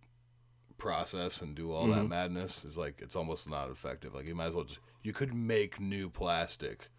process 0.78 1.42
and 1.42 1.54
do 1.56 1.72
all 1.72 1.88
that 1.88 2.00
mm-hmm. 2.00 2.08
madness 2.08 2.66
is 2.66 2.78
like 2.78 2.96
it's 3.02 3.16
almost 3.16 3.48
not 3.48 3.70
effective. 3.70 4.16
Like 4.16 4.26
you 4.26 4.34
might 4.34 4.48
as 4.48 4.56
well 4.56 4.64
just 4.64 4.80
you 5.04 5.14
could 5.14 5.34
make 5.34 5.80
new 5.80 6.10
plastic 6.10 6.90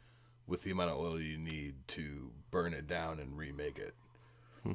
with 0.47 0.62
the 0.62 0.70
amount 0.70 0.91
of 0.91 0.99
oil 0.99 1.20
you 1.20 1.39
need 1.39 1.75
to 1.89 2.31
burn 2.51 2.75
it 2.75 2.87
down 2.87 3.18
and 3.18 3.37
remake 3.37 3.79
it. 3.79 3.95
Hmm. 4.62 4.73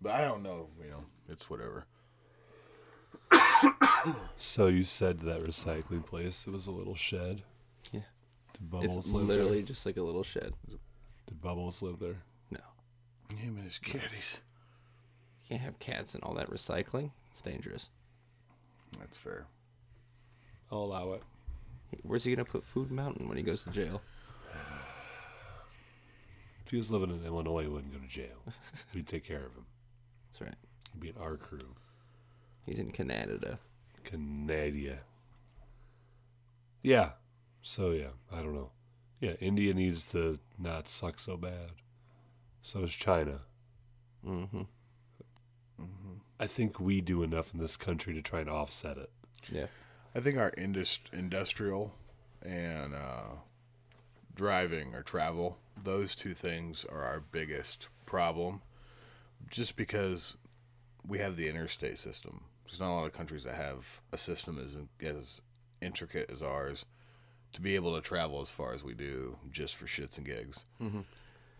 But 0.00 0.12
I 0.12 0.24
don't 0.24 0.42
know, 0.42 0.68
you 0.82 0.90
know, 0.90 1.04
it's 1.28 1.50
whatever. 1.50 1.86
So 4.36 4.66
you 4.68 4.84
said 4.84 5.20
that 5.20 5.44
recycling 5.44 6.04
place, 6.04 6.46
it 6.46 6.52
was 6.52 6.66
a 6.66 6.70
little 6.70 6.94
shed. 6.94 7.42
Yeah. 7.92 8.00
Did 8.54 8.70
Bubbles 8.70 8.96
It's 8.96 9.12
live 9.12 9.26
literally 9.26 9.62
just 9.62 9.84
like 9.86 9.96
a 9.96 10.02
little 10.02 10.22
shed. 10.22 10.54
Did 10.68 11.40
Bubbles 11.40 11.82
live 11.82 11.98
there? 11.98 12.22
No. 12.50 12.60
Him 13.36 13.56
and 13.56 13.64
his 13.64 13.78
kitties. 13.78 14.38
You 15.42 15.48
can't 15.50 15.62
have 15.62 15.78
cats 15.78 16.14
and 16.14 16.22
all 16.24 16.34
that 16.34 16.50
recycling. 16.50 17.10
It's 17.32 17.42
dangerous. 17.42 17.90
That's 18.98 19.16
fair. 19.16 19.46
I'll 20.70 20.78
allow 20.78 21.12
it. 21.12 21.22
Where's 22.02 22.24
he 22.24 22.34
gonna 22.34 22.44
put 22.44 22.64
Food 22.64 22.90
Mountain 22.90 23.28
when 23.28 23.36
he 23.36 23.42
goes 23.42 23.62
to 23.64 23.70
jail? 23.70 24.00
If 26.64 26.72
he 26.72 26.76
was 26.76 26.92
living 26.92 27.10
in 27.10 27.24
Illinois, 27.26 27.62
he 27.62 27.68
wouldn't 27.68 27.92
go 27.92 27.98
to 27.98 28.06
jail. 28.06 28.44
We'd 28.94 29.08
take 29.08 29.24
care 29.24 29.44
of 29.44 29.52
him. 29.54 29.66
That's 30.28 30.40
right. 30.40 30.54
He'd 30.92 31.00
be 31.00 31.08
in 31.08 31.16
our 31.20 31.36
crew. 31.36 31.74
He's 32.64 32.78
in 32.78 32.92
Canada. 32.92 33.58
Canada. 34.04 34.98
Yeah. 36.82 37.10
So 37.62 37.90
yeah, 37.90 38.12
I 38.32 38.36
don't 38.36 38.54
know. 38.54 38.70
Yeah, 39.20 39.32
India 39.40 39.74
needs 39.74 40.06
to 40.06 40.38
not 40.58 40.88
suck 40.88 41.18
so 41.18 41.36
bad. 41.36 41.72
So 42.62 42.80
does 42.80 42.94
China. 42.94 43.40
Mm-hmm. 44.26 44.62
I 46.38 46.46
think 46.46 46.80
we 46.80 47.02
do 47.02 47.22
enough 47.22 47.52
in 47.52 47.60
this 47.60 47.76
country 47.76 48.14
to 48.14 48.22
try 48.22 48.40
and 48.40 48.48
offset 48.48 48.96
it. 48.96 49.10
Yeah. 49.52 49.66
I 50.14 50.20
think 50.20 50.38
our 50.38 50.52
indus- 50.56 51.00
industrial 51.12 51.94
and 52.42 52.94
uh, 52.94 53.34
driving 54.34 54.94
or 54.94 55.02
travel, 55.02 55.58
those 55.82 56.14
two 56.14 56.32
things 56.32 56.86
are 56.86 57.02
our 57.02 57.20
biggest 57.20 57.88
problem. 58.06 58.62
Just 59.50 59.76
because 59.76 60.36
we 61.06 61.18
have 61.18 61.36
the 61.36 61.48
interstate 61.48 61.98
system. 61.98 62.42
There's 62.70 62.80
not 62.80 62.92
a 62.92 62.94
lot 62.94 63.06
of 63.06 63.12
countries 63.12 63.42
that 63.44 63.56
have 63.56 64.00
a 64.12 64.18
system 64.18 64.58
as 64.58 64.76
as 65.04 65.40
intricate 65.82 66.30
as 66.30 66.42
ours 66.42 66.84
to 67.52 67.60
be 67.60 67.74
able 67.74 67.94
to 67.96 68.00
travel 68.00 68.40
as 68.40 68.50
far 68.50 68.72
as 68.74 68.84
we 68.84 68.94
do 68.94 69.36
just 69.50 69.74
for 69.74 69.86
shits 69.86 70.18
and 70.18 70.26
gigs. 70.26 70.64
Mm-hmm. 70.80 71.00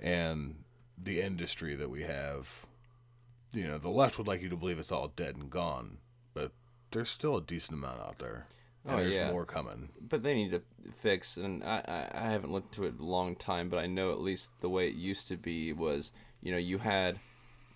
And 0.00 0.54
the 1.02 1.20
industry 1.20 1.74
that 1.74 1.90
we 1.90 2.02
have, 2.02 2.66
you 3.52 3.66
know, 3.66 3.78
the 3.78 3.88
left 3.88 4.18
would 4.18 4.28
like 4.28 4.40
you 4.42 4.48
to 4.50 4.56
believe 4.56 4.78
it's 4.78 4.92
all 4.92 5.08
dead 5.08 5.34
and 5.36 5.50
gone, 5.50 5.98
but 6.32 6.52
there's 6.92 7.10
still 7.10 7.36
a 7.36 7.42
decent 7.42 7.78
amount 7.78 8.00
out 8.00 8.18
there. 8.18 8.46
And 8.84 8.94
Oh, 8.94 8.96
there's 8.98 9.16
yeah. 9.16 9.30
more 9.30 9.44
coming. 9.44 9.90
But 10.00 10.22
they 10.22 10.34
need 10.34 10.52
to 10.52 10.62
fix, 11.02 11.36
and 11.36 11.62
I, 11.64 11.82
I, 11.86 12.26
I 12.26 12.30
haven't 12.30 12.52
looked 12.52 12.74
to 12.74 12.84
it 12.84 12.94
in 12.98 13.00
a 13.00 13.08
long 13.08 13.36
time, 13.36 13.68
but 13.68 13.78
I 13.78 13.86
know 13.86 14.12
at 14.12 14.20
least 14.20 14.52
the 14.60 14.70
way 14.70 14.88
it 14.88 14.94
used 14.94 15.28
to 15.28 15.36
be 15.36 15.72
was, 15.72 16.12
you 16.40 16.52
know, 16.52 16.58
you 16.58 16.78
had 16.78 17.18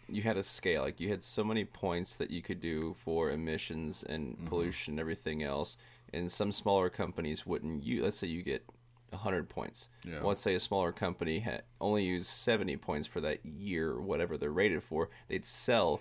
you 0.09 0.23
had 0.23 0.37
a 0.37 0.43
scale, 0.43 0.83
like 0.83 1.01
you 1.01 1.09
had 1.09 1.23
so 1.23 1.45
many 1.45 1.65
points 1.65 2.17
that 2.17 2.31
you 2.31 2.43
could 2.43 2.61
do 2.61 2.95
for 3.05 3.31
emissions 3.31 4.03
and 4.03 4.35
mm-hmm. 4.35 4.47
pollution 4.47 4.93
and 4.95 5.01
everything 5.01 5.43
else, 5.43 5.77
and 6.13 6.31
some 6.31 6.53
smaller 6.53 6.91
companies 6.91 7.47
wouldn't. 7.47 7.83
You 7.83 8.03
let's 8.03 8.19
say 8.19 8.27
you 8.27 8.43
get 8.43 8.65
hundred 9.13 9.49
points. 9.49 9.89
Yeah. 10.05 10.19
Well, 10.19 10.29
let's 10.29 10.41
say 10.41 10.55
a 10.55 10.61
smaller 10.61 10.93
company 10.93 11.39
had 11.39 11.63
only 11.81 12.05
used 12.05 12.27
seventy 12.27 12.77
points 12.77 13.07
for 13.07 13.21
that 13.21 13.45
year, 13.45 13.91
or 13.91 14.03
whatever 14.03 14.37
they're 14.37 14.51
rated 14.51 14.83
for. 14.83 15.11
They'd 15.29 15.47
sell 15.47 16.01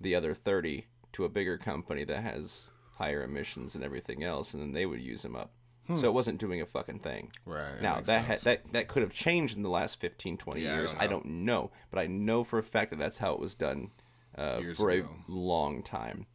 the 0.00 0.14
other 0.14 0.34
thirty 0.34 0.86
to 1.12 1.24
a 1.24 1.28
bigger 1.28 1.58
company 1.58 2.04
that 2.04 2.22
has 2.22 2.70
higher 2.96 3.22
emissions 3.22 3.74
and 3.74 3.82
everything 3.82 4.22
else, 4.22 4.54
and 4.54 4.62
then 4.62 4.72
they 4.72 4.86
would 4.86 5.00
use 5.00 5.22
them 5.22 5.36
up. 5.36 5.50
So 5.96 6.06
it 6.06 6.14
wasn't 6.14 6.38
doing 6.38 6.60
a 6.60 6.66
fucking 6.66 7.00
thing. 7.00 7.30
Hmm. 7.44 7.50
Right, 7.50 7.82
now 7.82 8.00
that 8.00 8.24
ha- 8.24 8.36
that 8.44 8.72
that 8.72 8.88
could 8.88 9.02
have 9.02 9.12
changed 9.12 9.56
in 9.56 9.62
the 9.62 9.68
last 9.70 10.00
15, 10.00 10.36
20 10.36 10.60
Yeah, 10.60 10.72
I 10.72 10.76
years. 10.76 10.92
don't 10.92 11.02
I 11.02 11.06
don't 11.06 11.26
know, 11.26 11.70
but 11.90 11.98
I 11.98 12.06
know 12.06 12.44
for 12.44 12.58
a 12.58 12.62
fact 12.62 12.90
that 12.90 12.98
that's 12.98 13.18
how 13.18 13.32
it 13.32 13.40
was 13.40 13.54
done 13.54 13.90
uh, 14.36 14.60
for 14.76 14.90
ago. 14.90 15.08
a 15.28 15.30
long 15.32 15.82
time, 15.82 16.26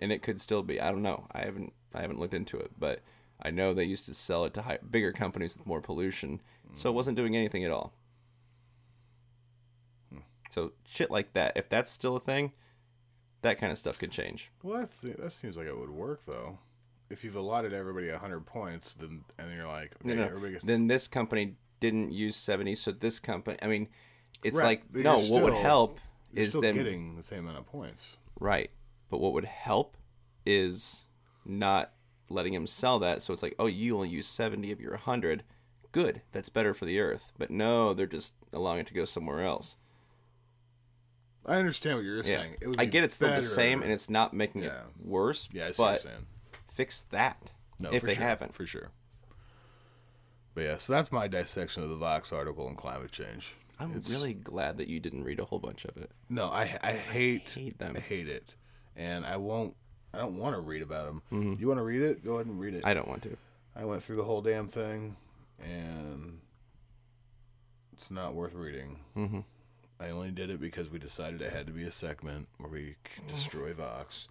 and 0.00 0.10
it 0.12 0.22
could 0.22 0.40
still 0.40 0.62
be. 0.62 0.80
I 0.80 0.90
don't 0.90 1.02
know. 1.02 1.26
I 1.32 1.40
haven't 1.40 1.72
I 1.92 2.00
haven't 2.00 2.18
looked 2.18 2.34
into 2.34 2.58
it, 2.58 2.72
but 2.78 3.00
I 3.42 3.50
know 3.50 3.74
they 3.74 3.84
used 3.84 4.06
to 4.06 4.14
sell 4.14 4.44
it 4.44 4.54
to 4.54 4.62
high, 4.62 4.78
bigger 4.90 5.12
companies 5.12 5.56
with 5.56 5.66
more 5.66 5.80
pollution, 5.80 6.40
so 6.72 6.88
it 6.88 6.94
wasn't 6.94 7.16
doing 7.16 7.36
anything 7.36 7.64
at 7.64 7.70
all. 7.70 7.92
Hmm. 10.12 10.20
So 10.50 10.72
shit 10.86 11.10
like 11.10 11.32
that, 11.34 11.52
if 11.56 11.68
that's 11.68 11.90
still 11.90 12.16
a 12.16 12.20
thing, 12.20 12.52
that 13.42 13.58
kind 13.58 13.70
of 13.72 13.78
stuff 13.78 13.98
could 13.98 14.10
change. 14.10 14.50
Well, 14.62 14.80
that, 14.80 14.90
th- 15.00 15.16
that 15.18 15.32
seems 15.32 15.56
like 15.56 15.66
it 15.66 15.78
would 15.78 15.90
work 15.90 16.24
though. 16.26 16.58
If 17.14 17.22
you've 17.22 17.36
allotted 17.36 17.72
everybody 17.72 18.10
hundred 18.10 18.44
points, 18.44 18.94
then 18.94 19.22
and 19.38 19.54
you're 19.54 19.68
like, 19.68 19.94
okay, 20.04 20.08
No, 20.08 20.14
no. 20.16 20.24
everybody 20.24 20.54
gets 20.54 20.64
Then 20.64 20.88
this 20.88 21.06
company 21.06 21.54
didn't 21.78 22.10
use 22.10 22.34
70, 22.34 22.74
so 22.74 22.90
this 22.90 23.20
company, 23.20 23.56
I 23.62 23.68
mean, 23.68 23.86
it's 24.42 24.56
Right, 24.56 24.64
like, 24.64 24.82
but 24.90 25.02
no, 25.02 25.20
you're 25.20 25.32
what 25.32 25.42
would 25.44 25.52
still- 25.52 25.62
help 25.62 26.00
is 26.32 26.48
still 26.48 26.60
them, 26.62 26.74
getting 26.76 27.14
the 27.14 27.22
same 27.22 27.40
amount 27.46 27.58
of 27.58 27.66
points. 27.66 28.18
right. 28.40 28.68
But 29.10 29.18
what 29.18 29.32
would 29.32 29.44
help 29.44 29.96
is 30.44 31.04
not 31.44 31.92
letting 32.28 32.52
him 32.52 32.66
sell 32.66 32.98
that. 32.98 33.22
So 33.22 33.32
it's 33.32 33.44
like, 33.44 33.54
oh, 33.60 33.66
you 33.66 33.94
only 33.94 34.08
use 34.08 34.26
70 34.26 34.72
of 34.72 34.80
your 34.80 34.94
100. 34.94 35.44
Good. 35.92 36.22
That's 36.32 36.48
better 36.48 36.74
for 36.74 36.84
the 36.84 36.98
earth. 36.98 37.30
But 37.38 37.50
no, 37.50 37.94
they're 37.94 38.08
just 38.08 38.34
allowing 38.52 38.80
it 38.80 38.86
to 38.88 38.94
go 38.94 39.04
somewhere 39.04 39.44
else. 39.44 39.76
I 41.46 41.56
understand 41.56 41.98
what 41.98 42.04
you're 42.04 42.16
Yeah. 42.16 42.22
saying. 42.22 42.56
I 42.78 42.86
get 42.86 43.04
it's 43.04 43.14
still 43.14 43.28
the 43.32 43.42
same 43.42 43.82
and 43.82 43.92
it's 43.92 44.10
not 44.10 44.34
making 44.34 44.62
Yeah. 44.64 44.80
it 44.80 44.84
worse. 44.98 45.48
Yeah, 45.52 45.66
I 45.66 45.70
see 45.70 45.82
what 45.82 45.90
you're 46.02 46.12
saying. 46.12 46.26
Fix 46.74 47.02
that. 47.10 47.50
No, 47.78 47.90
if 47.92 48.00
for 48.02 48.06
they 48.08 48.14
sure, 48.14 48.22
haven't. 48.24 48.52
for 48.54 48.66
sure. 48.66 48.90
But 50.54 50.60
yeah, 50.64 50.76
so 50.76 50.92
that's 50.92 51.10
my 51.10 51.26
dissection 51.26 51.82
of 51.82 51.88
the 51.88 51.96
Vox 51.96 52.32
article 52.32 52.66
on 52.68 52.76
climate 52.76 53.10
change. 53.10 53.54
I'm 53.80 53.90
It's- 53.90 54.08
really 54.10 54.34
glad 54.34 54.76
that 54.78 54.86
you 54.88 55.00
didn't 55.00 55.24
read 55.24 55.40
a 55.40 55.44
whole 55.44 55.58
bunch 55.58 55.84
of 55.84 55.96
it. 55.96 56.10
no, 56.28 56.46
I 56.48 56.78
I 56.82 56.92
hate 56.92 57.50
hate 57.50 57.78
them. 57.78 57.96
I 57.96 58.00
hate 58.00 58.28
it, 58.28 58.54
and 58.94 59.24
I 59.26 59.36
won't. 59.36 59.74
I 60.12 60.18
don't 60.18 60.38
want 60.38 60.54
to 60.54 60.60
read 60.60 60.82
about 60.82 61.06
them. 61.30 61.56
You 61.58 61.66
want 61.66 61.78
to 61.78 61.82
read 61.84 62.02
it? 62.02 62.24
Go 62.24 62.34
ahead 62.34 62.46
and 62.46 62.60
read 62.60 62.74
it. 62.74 62.78
Mm-hmm. 62.82 62.88
I 62.88 62.94
don't 62.94 63.08
want 63.08 63.22
to. 63.24 63.36
I 63.74 63.84
went 63.84 64.00
through 64.04 64.14
the 64.16 64.22
whole 64.24 64.42
damn 64.42 64.68
thing, 64.68 65.16
and 65.58 66.38
it's 67.92 68.12
not 68.12 68.34
worth 68.34 68.54
reading. 68.54 69.00
Mm-hmm. 69.16 69.40
I 69.98 70.10
only 70.10 70.30
did 70.30 70.50
it 70.50 70.60
because 70.60 70.88
we 70.88 71.00
decided 71.00 71.42
it 71.42 71.52
had 71.52 71.66
to 71.66 71.72
be 71.72 71.82
a 71.84 71.90
segment 71.90 72.46
where 72.58 72.70
we 72.70 72.94
destroy 73.26 73.72
Vox. 73.74 74.28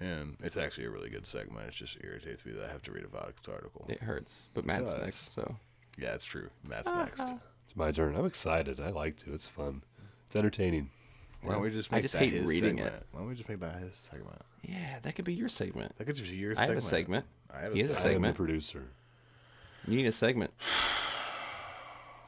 And 0.00 0.36
it's 0.42 0.56
actually 0.56 0.86
a 0.86 0.90
really 0.90 1.10
good 1.10 1.26
segment. 1.26 1.66
It 1.66 1.72
just 1.72 1.96
irritates 2.02 2.46
me 2.46 2.52
that 2.52 2.64
I 2.64 2.68
have 2.72 2.82
to 2.82 2.92
read 2.92 3.04
a 3.04 3.08
Vox 3.08 3.40
article. 3.48 3.84
It 3.88 4.00
hurts. 4.00 4.48
But 4.54 4.64
Matt's 4.64 4.92
does. 4.94 5.02
next, 5.02 5.34
so. 5.34 5.56
Yeah, 5.96 6.14
it's 6.14 6.24
true. 6.24 6.48
Matt's 6.62 6.90
next. 6.92 7.20
Uh-huh. 7.20 7.34
It's 7.66 7.76
my 7.76 7.90
turn. 7.90 8.14
I'm 8.14 8.26
excited. 8.26 8.78
I 8.80 8.90
like 8.90 9.16
to. 9.24 9.34
It's 9.34 9.48
fun. 9.48 9.82
It's 10.26 10.36
entertaining. 10.36 10.90
Why 11.42 11.52
don't 11.54 11.62
we 11.62 11.70
just 11.70 11.92
I 11.92 12.00
just 12.00 12.14
that 12.14 12.20
hate 12.22 12.32
his 12.32 12.48
reading 12.48 12.78
it. 12.78 12.92
Why 13.12 13.20
don't 13.20 13.28
we 13.28 13.34
just 13.34 13.48
make 13.48 13.60
that 13.60 13.80
his 13.80 13.96
segment? 13.96 14.40
Yeah, 14.62 14.98
that 15.02 15.14
could 15.14 15.24
be 15.24 15.34
your 15.34 15.48
segment. 15.48 15.96
That 15.98 16.04
could 16.04 16.16
just 16.16 16.30
be 16.30 16.36
your 16.36 16.54
segment. 16.54 16.70
I 16.70 16.74
have 16.74 16.82
a 16.82 16.86
segment. 16.86 17.26
I 17.52 17.60
have 17.60 17.72
He 17.74 17.80
has 17.80 17.90
a 17.90 17.92
I 17.92 17.96
am 17.96 18.02
the 18.02 18.02
segment. 18.14 18.36
producer. 18.36 18.88
You 19.86 19.96
need 19.96 20.06
a 20.06 20.12
segment. 20.12 20.52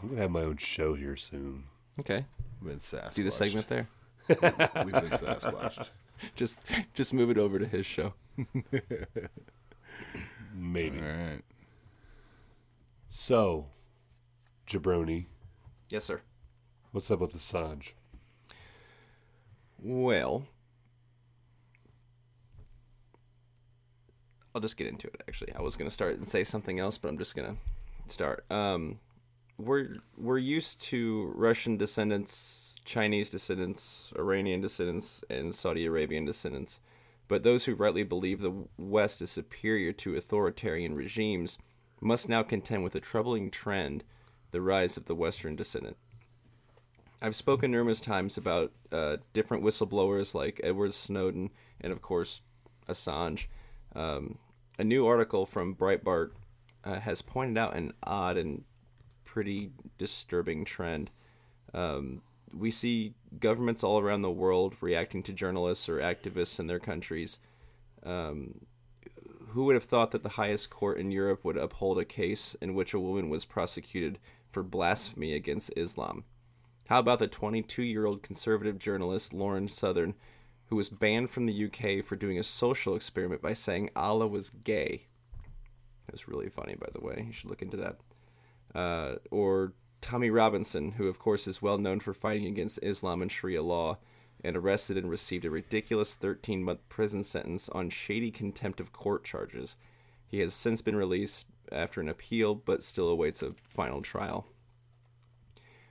I'm 0.02 0.08
gonna 0.10 0.20
have 0.22 0.30
my 0.30 0.42
own 0.42 0.56
show 0.56 0.94
here 0.94 1.16
soon. 1.16 1.64
Okay. 1.98 2.24
We've 2.60 2.70
been 2.70 2.78
Sasquatch. 2.78 3.14
Do 3.14 3.24
the 3.24 3.30
segment 3.30 3.68
there. 3.68 3.88
We've 4.28 4.38
been 4.38 5.10
Sasquatched. 5.10 5.88
Just 6.36 6.60
just 6.94 7.14
move 7.14 7.30
it 7.30 7.38
over 7.38 7.58
to 7.58 7.66
his 7.66 7.86
show. 7.86 8.12
Maybe. 10.54 10.98
All 10.98 11.04
right. 11.06 11.42
So, 13.08 13.66
Jabroni, 14.68 15.26
Yes, 15.88 16.04
sir. 16.04 16.20
what's 16.92 17.10
up 17.10 17.20
with 17.20 17.34
Assange? 17.34 17.92
Well, 19.82 20.46
I'll 24.54 24.60
just 24.60 24.76
get 24.76 24.86
into 24.88 25.06
it. 25.08 25.22
Actually, 25.28 25.52
I 25.54 25.62
was 25.62 25.76
gonna 25.76 25.90
start 25.90 26.16
and 26.18 26.28
say 26.28 26.44
something 26.44 26.78
else, 26.80 26.98
but 26.98 27.08
I'm 27.08 27.18
just 27.18 27.34
gonna 27.36 27.56
start. 28.08 28.44
Um, 28.50 28.98
we're 29.58 29.94
we're 30.16 30.38
used 30.38 30.80
to 30.82 31.32
Russian 31.34 31.76
descendants, 31.76 32.69
Chinese 32.90 33.30
descendants, 33.30 34.12
Iranian 34.18 34.60
descendants, 34.60 35.22
and 35.30 35.54
Saudi 35.54 35.86
Arabian 35.86 36.24
descendants, 36.24 36.80
but 37.28 37.44
those 37.44 37.64
who 37.64 37.76
rightly 37.76 38.02
believe 38.02 38.40
the 38.40 38.64
West 38.76 39.22
is 39.22 39.30
superior 39.30 39.92
to 39.92 40.16
authoritarian 40.16 40.96
regimes 40.96 41.56
must 42.00 42.28
now 42.28 42.42
contend 42.42 42.82
with 42.82 42.96
a 42.96 43.00
troubling 43.00 43.48
trend: 43.48 44.02
the 44.50 44.60
rise 44.60 44.96
of 44.96 45.04
the 45.04 45.14
Western 45.14 45.54
descendant. 45.54 45.96
I've 47.22 47.36
spoken 47.36 47.70
numerous 47.70 48.00
times 48.00 48.36
about 48.36 48.72
uh, 48.90 49.18
different 49.34 49.62
whistleblowers 49.62 50.34
like 50.34 50.60
Edward 50.64 50.92
Snowden 50.92 51.50
and, 51.80 51.92
of 51.92 52.02
course, 52.02 52.40
Assange. 52.88 53.46
Um, 53.94 54.38
a 54.80 54.82
new 54.82 55.06
article 55.06 55.46
from 55.46 55.76
Breitbart 55.76 56.32
uh, 56.82 56.98
has 56.98 57.22
pointed 57.22 57.56
out 57.56 57.76
an 57.76 57.92
odd 58.02 58.36
and 58.36 58.64
pretty 59.24 59.70
disturbing 59.96 60.64
trend. 60.64 61.12
Um, 61.72 62.22
we 62.52 62.70
see 62.70 63.14
governments 63.38 63.84
all 63.84 63.98
around 63.98 64.22
the 64.22 64.30
world 64.30 64.74
reacting 64.80 65.22
to 65.24 65.32
journalists 65.32 65.88
or 65.88 65.98
activists 65.98 66.58
in 66.58 66.66
their 66.66 66.80
countries. 66.80 67.38
Um, 68.02 68.66
who 69.50 69.64
would 69.64 69.74
have 69.74 69.84
thought 69.84 70.12
that 70.12 70.22
the 70.22 70.30
highest 70.30 70.70
court 70.70 70.98
in 70.98 71.10
Europe 71.10 71.44
would 71.44 71.56
uphold 71.56 71.98
a 71.98 72.04
case 72.04 72.54
in 72.60 72.74
which 72.74 72.94
a 72.94 73.00
woman 73.00 73.28
was 73.28 73.44
prosecuted 73.44 74.18
for 74.50 74.62
blasphemy 74.62 75.34
against 75.34 75.72
Islam? 75.76 76.24
How 76.88 76.98
about 76.98 77.18
the 77.18 77.28
22 77.28 77.82
year 77.82 78.06
old 78.06 78.22
conservative 78.22 78.78
journalist 78.78 79.32
Lauren 79.32 79.68
Southern, 79.68 80.14
who 80.66 80.76
was 80.76 80.88
banned 80.88 81.30
from 81.30 81.46
the 81.46 81.64
UK 81.66 82.04
for 82.04 82.16
doing 82.16 82.38
a 82.38 82.44
social 82.44 82.96
experiment 82.96 83.42
by 83.42 83.52
saying 83.52 83.90
Allah 83.94 84.26
was 84.26 84.50
gay? 84.50 85.06
It 86.08 86.12
was 86.12 86.28
really 86.28 86.48
funny, 86.48 86.74
by 86.74 86.88
the 86.92 87.00
way. 87.00 87.24
You 87.26 87.32
should 87.32 87.50
look 87.50 87.62
into 87.62 87.76
that. 87.76 88.00
Uh, 88.74 89.16
or 89.30 89.72
Tommy 90.00 90.30
Robinson, 90.30 90.92
who, 90.92 91.08
of 91.08 91.18
course, 91.18 91.46
is 91.46 91.62
well 91.62 91.78
known 91.78 92.00
for 92.00 92.14
fighting 92.14 92.46
against 92.46 92.78
Islam 92.82 93.22
and 93.22 93.30
Sharia 93.30 93.62
law, 93.62 93.98
and 94.42 94.56
arrested 94.56 94.96
and 94.96 95.10
received 95.10 95.44
a 95.44 95.50
ridiculous 95.50 96.14
13 96.14 96.64
month 96.64 96.80
prison 96.88 97.22
sentence 97.22 97.68
on 97.68 97.90
shady 97.90 98.30
contempt 98.30 98.80
of 98.80 98.92
court 98.92 99.24
charges. 99.24 99.76
He 100.26 100.40
has 100.40 100.54
since 100.54 100.80
been 100.80 100.96
released 100.96 101.46
after 101.70 102.00
an 102.00 102.08
appeal, 102.08 102.54
but 102.54 102.82
still 102.82 103.08
awaits 103.08 103.42
a 103.42 103.54
final 103.68 104.00
trial. 104.00 104.46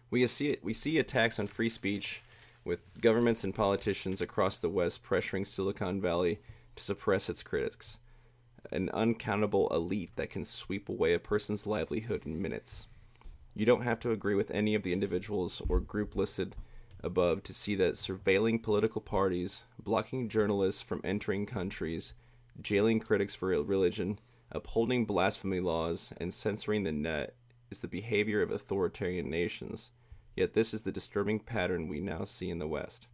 We 0.10 0.26
see, 0.28 0.58
we 0.64 0.74
see 0.74 0.98
attacks 0.98 1.40
on 1.40 1.48
free 1.48 1.70
speech 1.70 2.22
with 2.64 2.80
governments 3.00 3.44
and 3.44 3.54
politicians 3.54 4.22
across 4.22 4.60
the 4.60 4.70
West 4.70 5.04
pressuring 5.04 5.46
Silicon 5.46 6.02
Valley 6.02 6.40
to 6.76 6.84
suppress 6.84 7.30
its 7.30 7.44
critics. 7.44 8.00
An 8.72 8.90
uncountable 8.94 9.68
elite 9.70 10.12
that 10.16 10.30
can 10.30 10.44
sweep 10.44 10.90
away 10.90 11.14
a 11.14 11.20
person's 11.20 11.68
livelihood 11.68 12.26
in 12.26 12.42
minutes. 12.42 12.88
You 13.60 13.66
don't 13.66 13.82
have 13.82 14.00
to 14.00 14.12
agree 14.12 14.36
with 14.36 14.52
any 14.52 14.74
of 14.74 14.84
the 14.84 14.94
individuals 14.94 15.62
or 15.68 15.82
group 15.82 16.16
listed 16.16 16.56
above 17.04 17.44
to 17.44 17.52
see 17.52 17.76
that 17.76 17.96
surveilling 17.96 18.64
political 18.64 19.02
parties, 19.02 19.64
blocking 19.78 20.30
journalists 20.30 20.82
from 20.82 21.02
entering 21.04 21.46
countries, 21.46 22.14
jailing 22.62 23.02
critics 23.02 23.36
for 23.36 23.48
religion, 23.48 24.18
upholding 24.50 25.04
blasphemy 25.04 25.60
laws, 25.60 26.14
and 26.16 26.34
censoring 26.34 26.84
the 26.84 26.94
net 26.94 27.36
is 27.70 27.82
the 27.82 27.90
behavior 27.90 28.42
of 28.42 28.50
authoritarian 28.50 29.30
nations. 29.30 29.92
Yet 30.38 30.54
this 30.54 30.74
is 30.74 30.84
the 30.84 30.94
disturbing 30.94 31.42
pattern 31.42 31.90
we 31.90 32.00
now 32.00 32.24
see 32.24 32.50
in 32.50 32.60
the 32.60 32.68
West. 32.68 33.08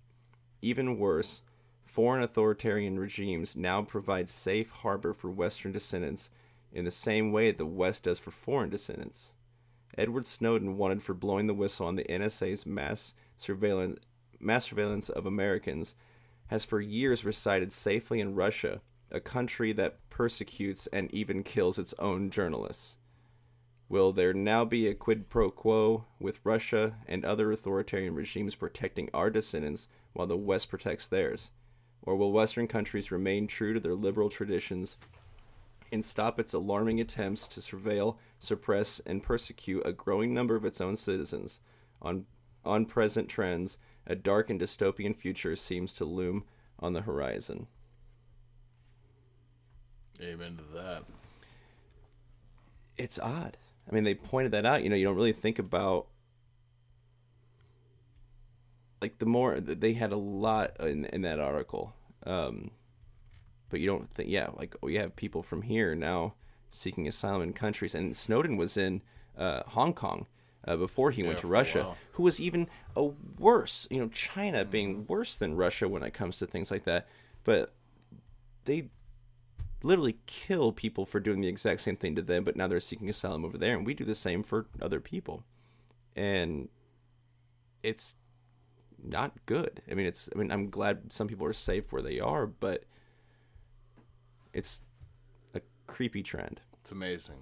Even 0.62 1.00
worse, 1.00 1.42
foreign 1.86 2.22
authoritarian 2.22 3.00
regimes 3.00 3.56
now 3.56 3.82
provide 3.82 4.30
safe 4.30 4.70
harbor 4.70 5.12
for 5.12 5.32
Western 5.32 5.72
descendants 5.72 6.30
in 6.72 6.86
the 6.86 6.92
same 6.92 7.32
way 7.32 7.50
the 7.50 7.66
West 7.66 8.04
does 8.04 8.20
for 8.20 8.30
foreign 8.30 8.70
descendants. 8.70 9.34
Edward 9.98 10.28
Snowden 10.28 10.78
wanted 10.78 11.02
for 11.02 11.14
blowing 11.14 11.48
the 11.48 11.54
whistle 11.54 11.86
on 11.86 11.96
the 11.96 12.04
NSA's 12.06 12.66
mass 12.66 13.14
surveillance, 13.38 14.00
mass 14.40 14.66
surveillance 14.66 15.10
of 15.10 15.26
Americans, 15.26 15.96
has 16.48 16.66
for 16.66 16.82
years 16.82 17.26
resided 17.26 17.74
safely 17.74 18.20
in 18.20 18.36
Russia, 18.36 18.82
a 19.12 19.20
country 19.20 19.72
that 19.74 20.10
persecutes 20.10 20.88
and 20.88 21.12
even 21.14 21.44
kills 21.44 21.80
its 21.80 21.94
own 22.00 22.30
journalists. 22.30 22.98
Will 23.88 24.12
there 24.12 24.34
now 24.34 24.66
be 24.66 24.88
a 24.88 24.96
quid 24.96 25.30
pro 25.30 25.52
quo 25.52 26.06
with 26.20 26.40
Russia 26.44 26.96
and 27.08 27.24
other 27.24 27.52
authoritarian 27.52 28.16
regimes 28.16 28.56
protecting 28.56 29.10
our 29.14 29.30
descendants 29.30 29.88
while 30.14 30.28
the 30.28 30.38
West 30.38 30.70
protects 30.70 31.08
theirs? 31.08 31.52
Or 32.02 32.16
will 32.16 32.32
Western 32.32 32.68
countries 32.68 33.12
remain 33.12 33.48
true 33.48 33.74
to 33.74 33.80
their 33.80 33.96
liberal 33.96 34.30
traditions 34.30 34.98
and 35.92 36.04
stop 36.04 36.40
its 36.40 36.54
alarming 36.54 37.00
attempts 37.00 37.48
to 37.50 37.60
surveil, 37.60 38.18
suppress, 38.40 39.00
and 39.06 39.24
persecute 39.24 39.84
a 39.86 39.94
growing 39.94 40.34
number 40.34 40.56
of 40.56 40.66
its 40.66 40.82
own 40.82 40.96
citizens? 40.96 41.60
On, 42.02 42.26
on 42.64 42.86
present 42.86 43.30
trends, 43.30 43.78
a 44.08 44.16
dark 44.16 44.50
and 44.50 44.60
dystopian 44.60 45.16
future 45.16 45.56
seems 45.56 45.94
to 45.94 46.06
loom 46.06 46.44
on 46.80 46.94
the 46.94 47.02
horizon. 47.02 47.68
Amen 50.22 50.58
to 50.58 50.64
that. 50.76 51.04
It's 52.98 53.20
odd. 53.20 53.58
I 53.90 53.94
mean, 53.94 54.04
they 54.04 54.16
pointed 54.16 54.52
that 54.54 54.66
out. 54.66 54.84
You 54.84 54.90
know, 54.90 54.96
you 54.96 55.06
don't 55.06 55.16
really 55.16 55.34
think 55.34 55.60
about 55.60 56.08
like 59.02 59.20
the 59.20 59.26
more 59.26 59.60
they 59.60 59.94
had 59.94 60.12
a 60.12 60.18
lot 60.18 60.80
in 60.80 61.06
in 61.06 61.22
that 61.22 61.40
article. 61.40 61.94
Um, 62.26 62.72
but 63.76 63.82
you 63.82 63.88
don't 63.88 64.10
think, 64.10 64.30
yeah, 64.30 64.48
like 64.56 64.74
we 64.82 64.96
have 64.96 65.18
people 65.18 65.44
from 65.44 65.64
here 65.64 65.94
now 65.96 66.34
seeking 66.70 67.10
asylum 67.10 67.42
in 67.42 67.52
countries, 67.52 67.94
and 67.94 68.16
Snowden 68.16 68.56
was 68.56 68.78
in 68.78 69.02
uh, 69.38 69.64
Hong 69.68 69.92
Kong 69.92 70.28
uh, 70.66 70.78
before 70.78 71.12
he 71.12 71.22
Yeah, 71.22 71.28
went 71.28 71.40
to 71.40 71.48
Russia, 71.48 71.94
who 72.14 72.24
was 72.24 72.40
even 72.40 72.70
a 72.96 73.04
worse, 73.38 73.86
you 73.92 74.00
know, 74.00 74.08
China 74.08 74.64
being 74.64 75.06
worse 75.08 75.36
than 75.36 75.58
Russia 75.58 75.90
when 75.90 76.04
it 76.04 76.14
comes 76.14 76.38
to 76.38 76.48
things 76.48 76.72
like 76.72 76.86
that. 76.86 77.06
But 77.44 77.74
they 78.64 78.92
literally 79.84 80.20
kill 80.26 80.72
people 80.72 81.06
for 81.06 81.20
doing 81.20 81.42
the 81.42 81.50
exact 81.50 81.82
same 81.82 81.98
thing 81.98 82.16
to 82.16 82.22
them, 82.22 82.46
but 82.46 82.56
now 82.56 82.68
they're 82.68 82.80
seeking 82.80 83.10
asylum 83.10 83.44
over 83.44 83.58
there, 83.58 83.76
and 83.76 83.86
we 83.86 83.94
do 83.94 84.06
the 84.06 84.16
same 84.16 84.42
for 84.42 84.68
other 84.82 85.02
people, 85.02 85.44
and 86.16 86.70
it's 87.84 88.16
not 89.04 89.34
good. 89.46 89.82
I 89.92 89.96
mean, 89.96 90.06
it's. 90.06 90.30
I 90.34 90.40
mean, 90.40 90.50
I'm 90.50 90.70
glad 90.70 91.12
some 91.12 91.28
people 91.28 91.46
are 91.46 91.52
safe 91.52 91.92
where 91.92 92.02
they 92.02 92.22
are, 92.22 92.48
but 92.48 92.86
it's 94.56 94.80
a 95.54 95.60
creepy 95.86 96.24
trend. 96.24 96.62
It's 96.80 96.94
amazing. 96.94 97.42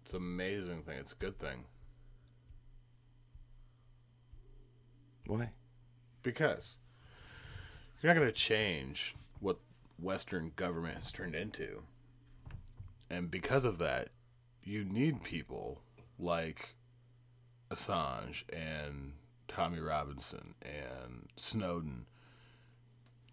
It's 0.00 0.14
an 0.14 0.16
amazing 0.16 0.82
thing. 0.84 0.96
It's 0.98 1.12
a 1.12 1.16
good 1.16 1.38
thing. 1.38 1.64
Why? 5.26 5.50
Because 6.22 6.78
you're 8.00 8.12
not 8.12 8.18
going 8.18 8.32
to 8.32 8.34
change 8.34 9.14
what 9.40 9.58
Western 9.98 10.50
government 10.56 10.94
has 10.94 11.12
turned 11.12 11.34
into. 11.34 11.82
And 13.10 13.30
because 13.30 13.66
of 13.66 13.76
that, 13.78 14.08
you 14.64 14.84
need 14.84 15.22
people 15.22 15.82
like 16.18 16.74
Assange 17.70 18.44
and 18.50 19.12
Tommy 19.46 19.80
Robinson 19.80 20.54
and 20.62 21.28
Snowden 21.36 22.06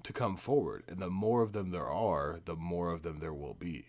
to 0.08 0.14
come 0.14 0.38
forward. 0.38 0.84
And 0.88 0.99
the 0.99 1.10
more 1.10 1.43
of 1.43 1.51
them 1.51 1.72
there 1.72 1.86
are, 1.86 2.39
the 2.45 2.55
more 2.55 2.91
of 2.91 3.03
them 3.03 3.20
there 3.20 3.34
will 3.34 3.53
be. 3.53 3.86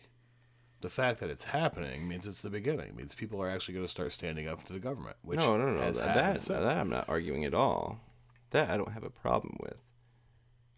The 0.80 0.88
fact 0.88 1.20
that 1.20 1.30
it's 1.30 1.44
happening 1.44 2.08
means 2.08 2.26
it's 2.26 2.42
the 2.42 2.50
beginning. 2.50 2.88
It 2.88 2.96
means 2.96 3.14
people 3.14 3.40
are 3.40 3.48
actually 3.48 3.74
going 3.74 3.86
to 3.86 3.90
start 3.90 4.10
standing 4.10 4.48
up 4.48 4.64
to 4.64 4.72
the 4.72 4.80
government. 4.80 5.16
Which 5.22 5.38
no, 5.38 5.56
no, 5.56 5.70
no. 5.70 5.78
That, 5.92 5.94
that, 5.94 6.40
that 6.40 6.76
I'm 6.76 6.90
not 6.90 7.08
arguing 7.08 7.44
at 7.44 7.54
all. 7.54 8.00
That 8.50 8.68
I 8.68 8.76
don't 8.76 8.92
have 8.92 9.04
a 9.04 9.10
problem 9.10 9.56
with. 9.60 9.76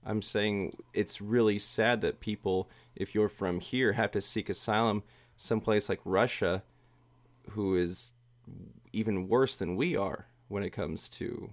I'm 0.04 0.20
saying 0.20 0.74
it's 0.92 1.22
really 1.22 1.58
sad 1.58 2.02
that 2.02 2.20
people, 2.20 2.70
if 2.94 3.14
you're 3.14 3.28
from 3.28 3.60
here, 3.60 3.92
have 3.92 4.10
to 4.12 4.20
seek 4.20 4.50
asylum 4.50 5.02
someplace 5.36 5.88
like 5.88 6.00
Russia, 6.04 6.62
who 7.50 7.76
is 7.76 8.12
even 8.92 9.28
worse 9.28 9.56
than 9.56 9.76
we 9.76 9.96
are 9.96 10.26
when 10.48 10.62
it 10.62 10.70
comes 10.70 11.08
to 11.08 11.52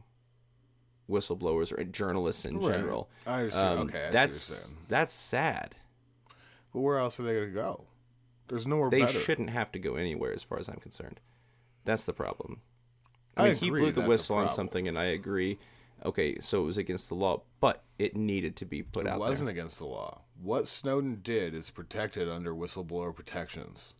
whistleblowers 1.10 1.72
or 1.78 1.84
journalists 1.84 2.46
in 2.46 2.60
Right. 2.60 2.68
general. 2.74 3.10
I 3.26 3.40
understand. 3.42 3.80
Um, 3.80 3.88
okay, 3.88 3.98
I 3.98 4.02
see 4.02 4.06
what 4.06 4.12
you're 4.12 4.12
that's 4.12 4.72
that's 4.88 5.14
sad. 5.14 5.76
But 6.74 6.82
where 6.82 6.98
else 6.98 7.20
are 7.20 7.24
they 7.24 7.34
going 7.34 7.48
to 7.48 7.54
go? 7.54 7.86
There's 8.50 8.68
nowhere 8.68 8.90
They 8.90 9.02
better. 9.02 9.20
shouldn't 9.20 9.50
have 9.50 9.72
to 9.74 9.80
go 9.80 9.96
anywhere, 9.96 10.32
as 10.34 10.44
far 10.44 10.60
as 10.60 10.68
I'm 10.70 10.78
concerned. 10.80 11.20
That's 11.86 12.06
the 12.06 12.14
problem. 12.14 12.62
I 13.36 13.46
I 13.46 13.50
mean, 13.50 13.58
he 13.58 13.70
blew 13.70 13.92
the 13.92 14.02
whistle 14.02 14.36
on 14.38 14.50
something, 14.50 14.88
and 14.88 14.98
I 14.98 15.06
agree. 15.06 15.58
Okay, 16.06 16.40
so 16.40 16.62
it 16.62 16.66
was 16.66 16.78
against 16.78 17.10
the 17.10 17.16
law, 17.16 17.42
but 17.60 17.84
it 17.98 18.16
needed 18.16 18.56
to 18.58 18.66
be 18.66 18.84
put 18.84 19.06
It 19.06 19.10
out 19.10 19.16
It 19.16 19.20
wasn't 19.20 19.48
there. 19.48 19.52
against 19.54 19.80
the 19.80 19.86
law. 19.86 20.22
What 20.42 20.68
Snowden 20.68 21.22
did 21.24 21.56
is 21.56 21.70
protected 21.70 22.30
under 22.30 22.54
whistleblower 22.54 23.16
protections. 23.16 23.96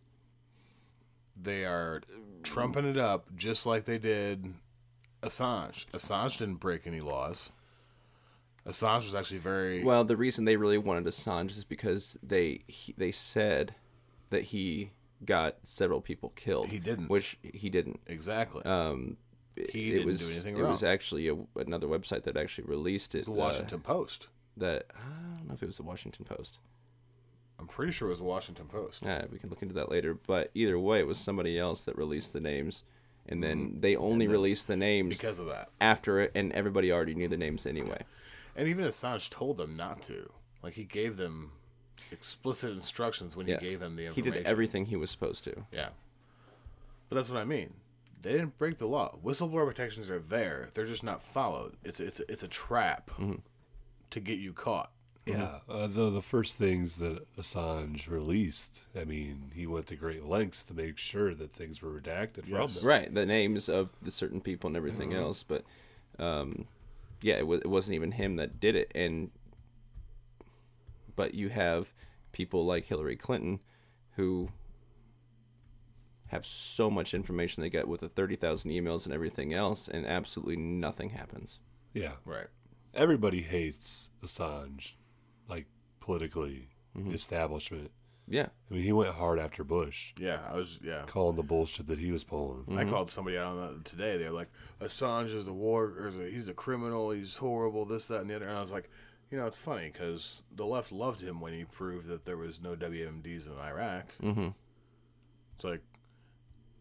They 1.40 1.64
are 1.64 2.00
trumping 2.42 2.84
it 2.84 2.96
up 2.96 3.34
just 3.36 3.66
like 3.66 3.84
they 3.84 3.98
did 3.98 4.54
Assange. 5.22 5.86
Assange 5.92 6.38
didn't 6.38 6.56
break 6.56 6.86
any 6.86 7.00
laws. 7.00 7.50
Assange 8.66 9.04
was 9.04 9.14
actually 9.14 9.38
very 9.38 9.82
Well, 9.82 10.04
the 10.04 10.16
reason 10.16 10.44
they 10.44 10.56
really 10.56 10.78
wanted 10.78 11.04
Assange 11.04 11.50
is 11.50 11.64
because 11.64 12.18
they 12.22 12.64
he, 12.66 12.94
they 12.98 13.10
said 13.10 13.74
that 14.30 14.44
he 14.44 14.90
got 15.24 15.56
several 15.62 16.00
people 16.00 16.30
killed. 16.36 16.68
He 16.68 16.78
didn't. 16.78 17.08
which 17.08 17.38
he 17.42 17.70
didn't. 17.70 18.00
exactly. 18.06 18.62
Um, 18.64 19.16
it- 19.56 19.70
He 19.70 19.88
it 19.88 19.90
didn't 19.90 20.02
do 20.02 20.06
was 20.08 20.30
anything 20.32 20.56
it 20.58 20.66
was 20.66 20.84
actually 20.84 21.28
a, 21.28 21.36
another 21.56 21.86
website 21.86 22.22
that 22.24 22.36
actually 22.36 22.64
released 22.68 23.14
it. 23.14 23.24
the 23.24 23.32
uh, 23.32 23.34
Washington 23.34 23.80
Post. 23.80 24.28
that 24.56 24.86
I 24.94 25.36
don't 25.36 25.48
know 25.48 25.54
if 25.54 25.62
it 25.62 25.66
was 25.66 25.78
the 25.78 25.82
Washington 25.82 26.24
Post. 26.24 26.58
I'm 27.58 27.66
pretty 27.66 27.90
sure 27.90 28.06
it 28.06 28.10
was 28.10 28.18
the 28.18 28.24
Washington 28.24 28.66
Post. 28.66 29.02
Yeah, 29.04 29.24
we 29.32 29.38
can 29.38 29.50
look 29.50 29.62
into 29.62 29.74
that 29.74 29.90
later. 29.90 30.14
But 30.14 30.50
either 30.54 30.78
way, 30.78 31.00
it 31.00 31.06
was 31.08 31.18
somebody 31.18 31.58
else 31.58 31.84
that 31.86 31.96
released 31.98 32.32
the 32.32 32.40
names, 32.40 32.84
and 33.28 33.42
then 33.42 33.76
they 33.80 33.94
only 33.96 34.26
released 34.28 34.66
the 34.66 34.76
names 34.76 35.16
Mm-hmm. 35.18 35.26
Because 35.26 35.38
of 35.38 35.46
that. 35.46 35.70
after 35.80 36.20
it, 36.20 36.32
and 36.34 36.52
everybody 36.52 36.90
already 36.92 37.14
knew 37.14 37.28
the 37.28 37.36
names 37.36 37.66
anyway. 37.66 38.02
And 38.56 38.68
even 38.68 38.84
Assange 38.84 39.30
told 39.30 39.56
them 39.58 39.76
not 39.76 40.02
to. 40.02 40.30
Like 40.62 40.74
he 40.74 40.84
gave 40.84 41.16
them 41.16 41.52
explicit 42.10 42.70
instructions 42.72 43.36
when 43.36 43.46
Yeah, 43.46 43.58
he 43.60 43.66
gave 43.70 43.80
them 43.80 43.96
the 43.96 44.06
information. 44.06 44.32
he 44.32 44.38
did 44.40 44.46
everything 44.46 44.86
he 44.86 44.96
was 44.96 45.10
supposed 45.10 45.44
to. 45.44 45.64
Yeah. 45.72 45.90
But 47.08 47.16
that's 47.16 47.30
what 47.30 47.40
I 47.40 47.44
mean. 47.44 47.74
They 48.20 48.32
didn't 48.32 48.58
break 48.58 48.78
the 48.78 48.86
law. 48.88 49.16
Whistleblower 49.24 49.66
protections 49.66 50.10
are 50.10 50.18
there. 50.18 50.70
They're 50.74 50.86
just 50.86 51.04
not 51.04 51.22
followed. 51.22 51.76
It's 51.84 52.00
it's 52.00 52.20
it's 52.28 52.42
a 52.42 52.48
trap 52.48 53.10
to 54.10 54.20
get 54.20 54.38
you 54.40 54.52
caught. 54.52 54.90
Yeah, 55.28 55.58
uh, 55.68 55.86
the 55.86 56.10
the 56.10 56.22
first 56.22 56.56
things 56.56 56.96
that 56.96 57.26
Assange 57.36 58.08
released, 58.08 58.80
I 58.98 59.04
mean, 59.04 59.50
he 59.54 59.66
went 59.66 59.86
to 59.88 59.96
great 59.96 60.24
lengths 60.24 60.62
to 60.64 60.74
make 60.74 60.98
sure 60.98 61.34
that 61.34 61.52
things 61.52 61.82
were 61.82 61.90
redacted 62.00 62.46
Yes. 62.46 62.72
from 62.72 62.80
them. 62.80 62.84
Right, 62.84 63.14
the 63.14 63.26
names 63.26 63.68
of 63.68 63.90
the 64.02 64.10
certain 64.10 64.40
people 64.40 64.68
and 64.68 64.76
everything 64.76 65.12
else, 65.14 65.42
but 65.42 65.64
um, 66.18 66.66
yeah, 67.22 67.34
it, 67.36 67.46
was, 67.46 67.60
it 67.60 67.66
wasn't 67.68 67.94
even 67.94 68.12
him 68.12 68.36
that 68.36 68.58
did 68.60 68.74
it, 68.76 68.90
and 68.94 69.30
but 71.16 71.34
you 71.34 71.48
have 71.48 71.92
people 72.32 72.64
like 72.64 72.86
Hillary 72.86 73.16
Clinton 73.16 73.60
who 74.16 74.50
have 76.26 76.44
so 76.44 76.90
much 76.90 77.14
information 77.14 77.62
they 77.62 77.70
get 77.70 77.88
with 77.88 78.00
the 78.00 78.08
thirty 78.08 78.36
thousand 78.36 78.70
emails 78.70 79.04
and 79.04 79.14
everything 79.14 79.52
else, 79.52 79.88
and 79.88 80.06
absolutely 80.06 80.56
nothing 80.56 81.10
happens. 81.10 81.60
Yeah, 81.94 82.14
Right. 82.24 82.46
everybody 82.94 83.42
hates 83.42 84.10
Assange, 84.22 84.92
like 85.48 85.66
politically, 86.00 86.68
Mm-hmm. 86.96 87.12
establishment. 87.14 87.90
Yeah, 88.26 88.48
I 88.70 88.74
mean, 88.74 88.82
he 88.82 88.92
went 88.92 89.14
hard 89.14 89.38
after 89.38 89.62
Bush, 89.62 90.12
Yeah, 90.18 90.40
I 90.50 90.56
was 90.56 90.78
yeah. 90.82 91.02
calling 91.06 91.36
the 91.36 91.42
bullshit 91.42 91.86
that 91.86 91.98
he 91.98 92.10
was 92.10 92.24
pulling. 92.24 92.64
I 92.76 92.84
called 92.84 93.10
somebody 93.10 93.38
out 93.38 93.56
on 93.56 93.74
that 93.74 93.84
today. 93.84 94.16
They're 94.18 94.32
like, 94.32 94.50
Assange 94.80 95.32
is 95.34 95.46
a 95.46 95.52
war, 95.52 95.84
or 95.98 96.08
is 96.08 96.16
a, 96.18 96.28
he's 96.28 96.48
a 96.48 96.54
criminal. 96.54 97.10
He's 97.10 97.36
horrible. 97.36 97.84
This, 97.84 98.06
that, 98.06 98.22
and 98.22 98.28
the 98.30 98.36
other. 98.36 98.48
And 98.48 98.58
I 98.58 98.60
was 98.60 98.72
like, 98.72 98.90
you 99.30 99.38
know, 99.38 99.46
it's 99.46 99.58
funny 99.58 99.90
because 99.92 100.42
the 100.56 100.66
left 100.66 100.90
loved 100.92 101.20
him 101.20 101.40
when 101.40 101.52
he 101.52 101.64
proved 101.64 102.08
that 102.08 102.24
there 102.24 102.36
was 102.36 102.60
no 102.60 102.74
WMDs 102.74 103.46
in 103.46 103.52
Iraq. 103.58 104.06
mm-hmm. 104.22 104.48
It's 105.54 105.64
like 105.64 105.82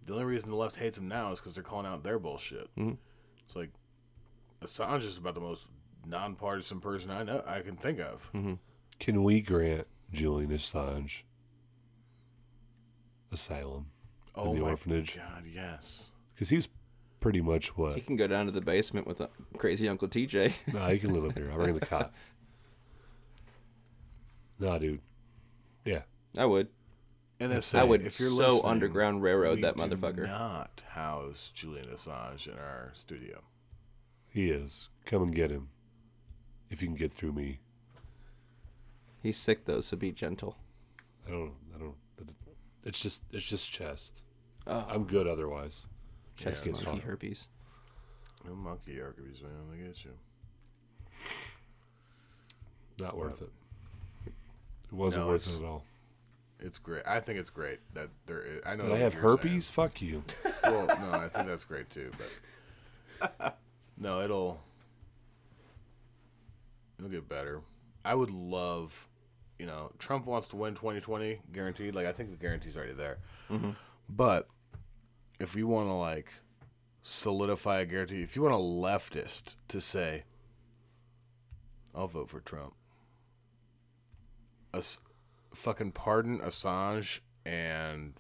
the 0.05 0.13
only 0.13 0.25
reason 0.25 0.49
the 0.49 0.55
left 0.55 0.75
hates 0.77 0.97
him 0.97 1.07
now 1.07 1.31
is 1.31 1.39
because 1.39 1.53
they're 1.53 1.63
calling 1.63 1.85
out 1.85 2.03
their 2.03 2.17
bullshit. 2.19 2.69
Mhm. 2.75 2.97
It's 3.45 3.55
like 3.55 3.69
Assange 4.61 5.05
is 5.05 5.17
about 5.17 5.35
the 5.35 5.41
most 5.41 5.65
nonpartisan 6.05 6.79
person 6.79 7.11
I 7.11 7.23
know 7.23 7.43
I 7.45 7.61
can 7.61 7.75
think 7.75 7.99
of. 7.99 8.29
Mm-hmm. 8.33 8.53
Can 8.99 9.23
we 9.23 9.41
grant 9.41 9.87
Julian 10.11 10.51
Assange 10.51 11.23
asylum 13.31 13.87
Oh 14.35 14.51
in 14.51 14.55
the 14.57 14.63
my 14.63 14.69
orphanage? 14.71 15.15
God, 15.15 15.43
yes. 15.53 16.11
Because 16.33 16.49
he's 16.49 16.67
pretty 17.19 17.41
much 17.41 17.77
what. 17.77 17.95
he 17.95 18.01
can 18.01 18.15
go 18.15 18.27
down 18.27 18.45
to 18.45 18.51
the 18.51 18.61
basement 18.61 19.07
with 19.07 19.19
a 19.21 19.29
crazy 19.57 19.89
Uncle 19.89 20.07
TJ. 20.07 20.53
No, 20.73 20.87
he 20.87 20.99
can 20.99 21.13
live 21.13 21.25
up 21.25 21.37
here. 21.37 21.49
I'll 21.51 21.57
bring 21.57 21.73
the 21.73 21.85
cot. 21.85 22.13
Nah, 24.59 24.77
dude. 24.77 25.01
Yeah. 25.85 26.01
I 26.37 26.45
would. 26.45 26.67
NSA, 27.39 27.79
I 27.79 27.83
would 27.83 28.01
if 28.01 28.19
you're 28.19 28.31
so 28.31 28.63
underground 28.63 29.21
railroad 29.21 29.57
we 29.57 29.61
that 29.61 29.77
do 29.77 29.83
motherfucker. 29.83 30.27
Not 30.27 30.81
house 30.89 31.51
Julian 31.53 31.85
Assange 31.87 32.47
in 32.47 32.53
our 32.53 32.89
studio. 32.93 33.43
He 34.29 34.49
is. 34.49 34.89
Come 35.05 35.21
and 35.21 35.35
get 35.35 35.51
him. 35.51 35.69
If 36.69 36.81
you 36.81 36.87
can 36.87 36.97
get 36.97 37.11
through 37.13 37.33
me. 37.33 37.59
He's 39.23 39.37
sick 39.37 39.65
though, 39.65 39.81
so 39.81 39.97
be 39.97 40.11
gentle. 40.11 40.57
I 41.27 41.31
don't. 41.31 41.53
I 41.75 41.79
don't. 41.79 41.95
It's 42.83 42.99
just. 42.99 43.21
It's 43.31 43.47
just 43.47 43.71
chest. 43.71 44.23
Oh. 44.65 44.85
I'm 44.89 45.05
good 45.05 45.27
otherwise. 45.27 45.85
Chest 46.35 46.63
gets 46.63 46.83
monkey 46.83 47.01
fine. 47.01 47.09
herpes. 47.09 47.47
No 48.47 48.53
monkey 48.53 48.97
herpes, 48.97 49.41
man. 49.41 49.51
Look 49.71 49.89
at 49.89 50.03
you. 50.05 50.11
Not 52.99 53.17
worth 53.17 53.41
it. 53.41 53.49
It 54.27 54.93
wasn't 54.93 55.25
No, 55.25 55.29
worth 55.31 55.47
it 55.53 55.59
at 55.61 55.65
all. 55.65 55.83
It's 56.59 56.79
great. 56.79 57.03
I 57.05 57.19
think 57.19 57.39
it's 57.39 57.49
great 57.49 57.79
that 57.93 58.09
there. 58.25 58.41
Is, 58.41 58.61
I 58.65 58.75
know. 58.75 58.83
Did 58.83 58.93
I 58.93 58.97
have 58.97 59.13
you're 59.13 59.23
herpes? 59.23 59.69
Fuck 59.69 60.01
you. 60.01 60.23
Well, 60.63 60.87
no, 60.87 61.11
I 61.11 61.29
think 61.29 61.47
that's 61.47 61.63
great 61.65 61.89
too. 61.89 62.11
But 63.19 63.57
no, 63.97 64.21
it'll 64.21 64.59
it'll 66.97 67.11
get 67.11 67.27
better. 67.29 67.61
I 68.05 68.15
would 68.15 68.29
love, 68.31 69.07
you 69.59 69.65
know, 69.65 69.91
Trump 69.99 70.25
wants 70.25 70.47
to 70.49 70.55
win 70.55 70.75
2020 70.75 71.39
guaranteed. 71.51 71.93
Like 71.95 72.05
I 72.07 72.11
think 72.13 72.31
the 72.31 72.37
guarantee's 72.37 72.77
already 72.77 72.93
there. 72.93 73.17
But 74.09 74.47
if 75.39 75.55
we 75.55 75.63
want 75.63 75.87
to 75.87 75.93
like 75.93 76.31
solidify 77.03 77.79
a 77.81 77.85
guarantee, 77.85 78.21
if 78.21 78.35
you 78.35 78.41
want 78.41 78.53
a 78.53 78.57
leftist 78.57 79.55
to 79.69 79.79
say, 79.81 80.23
"I'll 81.93 82.07
vote 82.07 82.29
for 82.29 82.39
Trump," 82.39 82.73
As- 84.73 84.99
fucking 85.53 85.91
pardon 85.91 86.39
Assange 86.39 87.19
and 87.45 88.13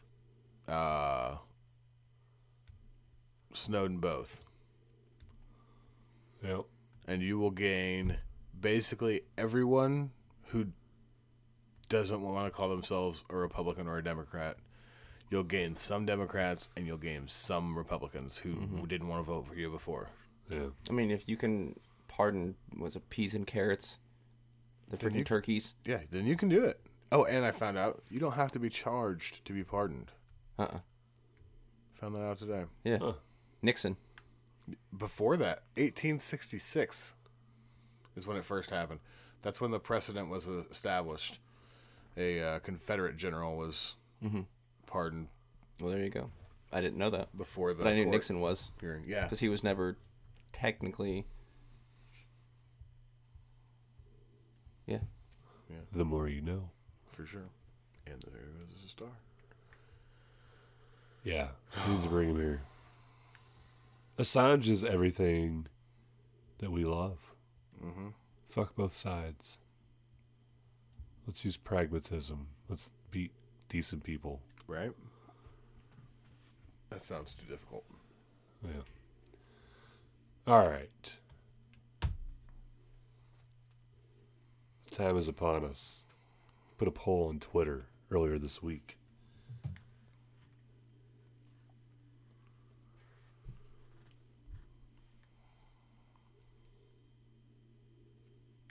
uh, 0.67 1.37
Snowden 3.53 3.99
both, 3.99 4.43
Yep. 6.43 6.65
and 7.07 7.21
you 7.21 7.37
will 7.39 7.51
gain 7.51 8.17
basically 8.61 9.21
everyone 9.37 10.11
who 10.47 10.65
doesn't 11.89 12.21
want 12.21 12.45
to 12.45 12.51
call 12.51 12.69
themselves 12.69 13.23
a 13.29 13.35
Republican 13.35 13.87
or 13.87 13.97
a 13.97 14.03
Democrat. 14.03 14.57
You'll 15.29 15.43
gain 15.43 15.75
some 15.75 16.05
Democrats 16.05 16.69
and 16.77 16.87
you'll 16.87 16.97
gain 16.97 17.23
some 17.27 17.77
Republicans 17.77 18.37
who, 18.37 18.51
who 18.53 18.87
didn't 18.87 19.07
want 19.07 19.25
to 19.25 19.31
vote 19.31 19.45
for 19.47 19.55
you 19.55 19.69
before. 19.69 20.07
Yeah. 20.49 20.67
I 20.89 20.93
mean, 20.93 21.11
if 21.11 21.27
you 21.27 21.35
can 21.35 21.77
pardon, 22.07 22.55
was 22.77 22.95
it 22.95 23.09
peas 23.09 23.33
and 23.33 23.45
carrots? 23.45 23.99
The 24.89 24.97
freaking 24.97 25.17
you- 25.19 25.23
turkeys? 25.25 25.75
Yeah, 25.85 25.99
then 26.11 26.25
you 26.25 26.37
can 26.37 26.47
do 26.49 26.63
it. 26.63 26.79
Oh, 27.11 27.23
and 27.25 27.45
I 27.45 27.51
found 27.51 27.77
out 27.77 28.03
you 28.09 28.19
don't 28.19 28.33
have 28.33 28.51
to 28.53 28.59
be 28.59 28.69
charged 28.69 29.43
to 29.45 29.53
be 29.53 29.63
pardoned. 29.63 30.11
Uh 30.59 30.63
uh 30.63 30.79
Found 32.01 32.15
that 32.15 32.19
out 32.23 32.37
today. 32.37 32.63
Yeah. 32.83 32.97
Huh. 33.01 33.13
Nixon. 33.61 33.97
Before 34.97 35.35
that, 35.37 35.63
1866 35.75 37.13
is 38.17 38.27
when 38.27 38.35
it 38.35 38.43
first 38.43 38.69
happened. 38.69 38.99
That's 39.43 39.61
when 39.61 39.71
the 39.71 39.79
precedent 39.79 40.29
was 40.29 40.47
uh, 40.49 40.63
established. 40.69 41.39
A 42.17 42.41
uh, 42.41 42.59
Confederate 42.59 43.15
general 43.15 43.55
was 43.55 43.95
pardoned 44.87 45.27
Well, 45.79 45.91
there 45.91 46.03
you 46.03 46.09
go. 46.09 46.31
I 46.73 46.81
didn't 46.81 46.97
know 46.97 47.11
that. 47.11 47.37
before 47.37 47.73
the 47.73 47.83
But 47.83 47.89
I 47.91 47.93
knew 47.93 48.05
Nixon 48.05 48.41
was. 48.41 48.71
hearing. 48.81 49.03
Yeah, 49.07 49.23
Because 49.23 49.39
he 49.39 49.47
was 49.47 49.63
never 49.63 49.97
technically. 50.51 51.25
Yeah. 54.87 54.97
The 55.93 56.05
more 56.05 56.27
you 56.27 56.41
know. 56.41 56.69
for 57.05 57.25
sure. 57.25 57.49
And 58.05 58.15
there 58.21 58.41
goes 58.41 58.83
a 58.85 58.89
star. 58.89 59.07
Yeah. 61.23 61.49
We 61.85 61.93
need 61.93 62.03
to 62.03 62.09
bring 62.09 62.29
him 62.29 62.37
here. 62.37 62.61
Assange 64.17 64.67
is 64.69 64.83
everything 64.83 65.67
that 66.59 66.71
we 66.71 66.83
love. 66.85 67.17
Mm-hmm. 67.83 68.07
Fuck 68.49 68.75
both 68.75 68.95
sides. 68.95 69.57
Let's 71.25 71.43
use 71.43 71.57
pragmatism. 71.57 72.47
Let's 72.69 72.89
be 73.11 73.31
decent 73.69 74.03
people. 74.03 74.41
Right? 74.67 74.91
That 76.89 77.01
sounds 77.01 77.35
too 77.35 77.45
difficult. 77.49 77.83
Yeah. 78.63 78.81
All 80.47 80.67
right. 80.67 80.89
Time 84.91 85.17
is 85.17 85.27
upon 85.27 85.63
us. 85.63 86.03
Put 86.77 86.87
a 86.87 86.91
poll 86.91 87.27
on 87.27 87.39
Twitter 87.39 87.87
earlier 88.09 88.39
this 88.39 88.63
week. 88.63 88.96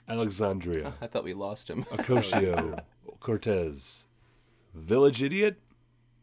Alexandria, 0.09 0.93
I 1.01 1.07
thought 1.07 1.23
we 1.23 1.33
lost 1.33 1.69
him. 1.69 1.83
Ocasio, 1.91 2.81
Cortez, 3.19 4.05
village 4.73 5.21
idiot 5.21 5.57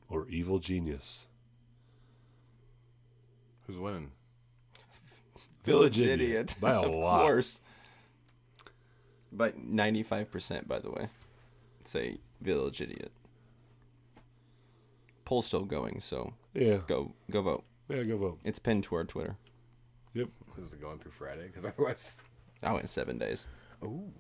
or 0.09 0.26
evil 0.28 0.59
genius? 0.59 1.26
Who's 3.66 3.76
winning? 3.78 4.11
Village 5.64 5.97
Village 5.97 5.99
idiot. 5.99 6.20
idiot. 6.20 6.55
By 6.61 6.72
a 6.72 6.80
of 6.82 6.95
lot. 6.95 7.22
course. 7.22 7.61
By 9.32 9.51
95%, 9.53 10.68
by 10.68 10.78
the 10.78 10.91
way. 10.91 11.09
Say 11.85 12.18
village 12.41 12.80
idiot. 12.80 13.11
Poll's 15.24 15.47
still 15.47 15.64
going, 15.64 16.01
so 16.01 16.35
Yeah, 16.53 16.78
go 16.87 17.12
go 17.30 17.41
vote. 17.43 17.64
yeah, 17.89 18.03
go 18.03 18.18
vote. 18.18 18.39
It's 18.45 18.59
pinned 18.59 18.85
to 18.85 18.95
our 18.97 19.05
Twitter. 19.05 19.37
Yep. 20.12 20.28
This 20.57 20.66
Is 20.66 20.72
it 20.74 20.80
going 20.82 20.99
through 20.99 21.12
Friday? 21.12 21.47
Because 21.47 21.64
otherwise, 21.64 22.18
I 22.62 22.72
went 22.72 22.89
seven 22.91 23.16
days. 23.18 23.47
Ooh. 23.85 24.12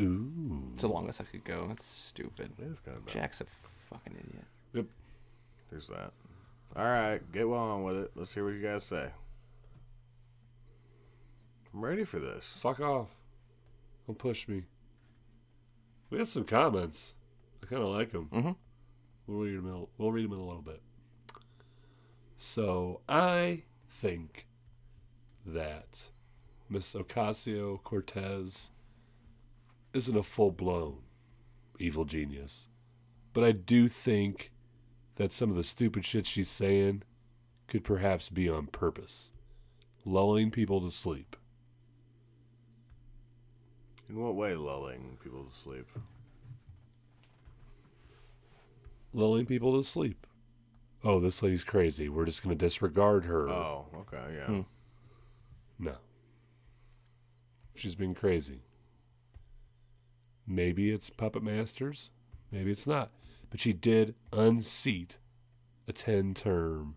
Ooh. 0.00 0.62
It's 0.72 0.82
the 0.82 0.88
longest 0.88 1.20
I 1.20 1.24
could 1.24 1.44
go. 1.44 1.66
That's 1.68 1.84
stupid. 1.84 2.52
it 2.58 2.64
is 2.64 2.80
kind 2.80 2.96
of 2.96 3.04
bad. 3.06 3.12
Jack's 3.14 3.40
a 3.40 3.44
fucking 3.90 4.14
idiot. 4.18 4.44
Yep. 4.74 4.86
There's 5.70 5.86
that. 5.88 6.12
All 6.76 6.84
right, 6.84 7.20
get 7.32 7.48
well 7.48 7.58
on 7.60 7.82
with 7.82 7.96
it. 7.96 8.10
Let's 8.14 8.32
hear 8.32 8.44
what 8.44 8.54
you 8.54 8.62
guys 8.62 8.84
say. 8.84 9.10
I'm 11.74 11.84
ready 11.84 12.04
for 12.04 12.18
this. 12.18 12.58
Fuck 12.62 12.80
off. 12.80 13.08
Don't 14.06 14.18
push 14.18 14.48
me. 14.48 14.62
We 16.10 16.18
got 16.18 16.28
some 16.28 16.44
comments. 16.44 17.14
I 17.62 17.66
kind 17.66 17.82
of 17.82 17.88
like 17.90 18.12
them. 18.12 18.28
Mhm. 18.32 18.56
We'll 19.26 19.38
read 19.40 19.56
them. 19.56 19.66
In, 19.66 19.86
we'll 19.98 20.12
read 20.12 20.24
them 20.24 20.32
in 20.32 20.38
a 20.38 20.44
little 20.46 20.62
bit. 20.62 20.80
So 22.38 23.00
I 23.08 23.62
think 23.88 24.46
that 25.46 26.00
Miss 26.70 26.94
Ocasio 26.94 27.82
Cortez 27.82 28.70
isn't 29.92 30.16
a 30.16 30.22
full 30.22 30.52
blown 30.52 30.98
evil 31.80 32.04
genius. 32.04 32.68
But 33.32 33.42
I 33.42 33.50
do 33.50 33.88
think 33.88 34.52
that 35.16 35.32
some 35.32 35.50
of 35.50 35.56
the 35.56 35.64
stupid 35.64 36.04
shit 36.04 36.26
she's 36.26 36.48
saying 36.48 37.02
could 37.66 37.82
perhaps 37.82 38.28
be 38.28 38.48
on 38.48 38.68
purpose, 38.68 39.32
lulling 40.04 40.52
people 40.52 40.80
to 40.80 40.92
sleep. 40.92 41.36
In 44.08 44.16
what 44.16 44.36
way 44.36 44.54
lulling 44.54 45.18
people 45.22 45.44
to 45.44 45.54
sleep? 45.54 45.88
Lulling 49.12 49.46
people 49.46 49.76
to 49.76 49.86
sleep. 49.86 50.24
Oh, 51.02 51.18
this 51.18 51.42
lady's 51.42 51.64
crazy. 51.64 52.08
We're 52.08 52.26
just 52.26 52.44
going 52.44 52.56
to 52.56 52.64
disregard 52.64 53.24
her. 53.24 53.48
Oh, 53.48 53.86
okay, 54.00 54.36
yeah. 54.36 54.46
Hmm. 54.46 54.60
No. 57.74 57.80
She's 57.80 57.94
been 57.94 58.14
crazy. 58.14 58.60
Maybe 60.46 60.90
it's 60.90 61.10
Puppet 61.10 61.42
Masters. 61.42 62.10
Maybe 62.50 62.70
it's 62.70 62.86
not. 62.86 63.10
But 63.50 63.60
she 63.60 63.72
did 63.72 64.14
unseat 64.32 65.18
a 65.88 65.92
10 65.92 66.34
term 66.34 66.96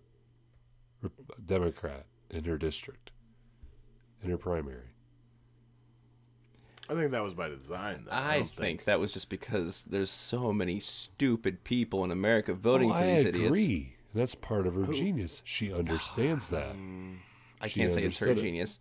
Democrat 1.46 2.06
in 2.30 2.46
her 2.46 2.58
district, 2.58 3.12
in 4.24 4.30
her 4.30 4.38
primary. 4.38 4.90
I 6.90 6.96
think 6.96 7.12
that 7.12 7.24
was 7.24 7.34
by 7.34 7.48
design. 7.50 8.04
Though. 8.06 8.12
I, 8.12 8.40
don't 8.40 8.50
think, 8.50 8.84
that 8.86 9.00
was 9.00 9.12
just 9.12 9.30
because 9.30 9.84
there's 9.84 10.10
so 10.10 10.52
many 10.52 10.80
stupid 10.80 11.64
people 11.64 12.04
in 12.04 12.12
America 12.12 12.54
voting 12.54 12.92
Oh, 12.92 12.94
for 12.94 13.00
I 13.00 13.16
these 13.16 13.26
agree. 13.26 13.96
That's 14.14 14.36
part 14.36 14.68
of 14.68 14.76
her 14.76 14.92
genius. 14.94 15.42
She 15.46 15.72
understands 15.74 16.50
that. 16.50 16.76
I 17.62 17.68
She 17.68 17.80
can't 17.80 17.92
say 17.92 18.04
it's 18.04 18.18
her 18.20 18.28
understood 18.28 18.38
it. 18.40 18.42
genius. 18.42 18.80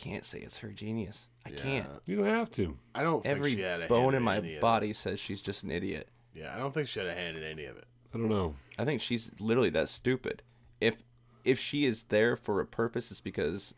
I 0.00 0.08
can't 0.08 0.24
say 0.24 0.38
it's 0.38 0.58
her 0.58 0.68
genius. 0.68 1.28
I 1.44 1.50
can't. 1.50 1.88
You 2.06 2.16
don't 2.16 2.26
have 2.26 2.50
to. 2.52 2.76
I 2.94 3.02
don't 3.02 3.22
think 3.22 3.36
Every 3.36 3.54
she 3.54 3.60
had 3.60 3.82
a 3.82 3.86
bone 3.86 4.14
hand 4.14 4.14
in 4.14 4.16
in 4.16 4.22
my 4.22 4.36
any 4.38 4.54
of 4.54 4.60
body 4.60 4.92
says 4.92 5.20
she's 5.20 5.40
just 5.42 5.62
an 5.62 5.70
idiot. 5.70 6.08
Yeah, 6.34 6.54
I 6.54 6.58
don't 6.58 6.72
think 6.72 6.88
she 6.88 7.00
had 7.00 7.08
a 7.08 7.14
hand 7.14 7.36
in 7.36 7.42
any 7.42 7.64
of 7.64 7.76
it. 7.76 7.84
I 8.14 8.18
don't 8.18 8.28
know. 8.28 8.54
I 8.78 8.84
think 8.84 9.02
she's 9.02 9.30
literally 9.38 9.70
that 9.70 9.88
stupid. 9.88 10.42
If 10.80 11.02
if 11.44 11.58
she 11.58 11.84
is 11.84 12.04
there 12.04 12.36
for 12.36 12.60
a 12.60 12.66
purpose, 12.66 13.10
it's 13.10 13.20
because 13.20 13.74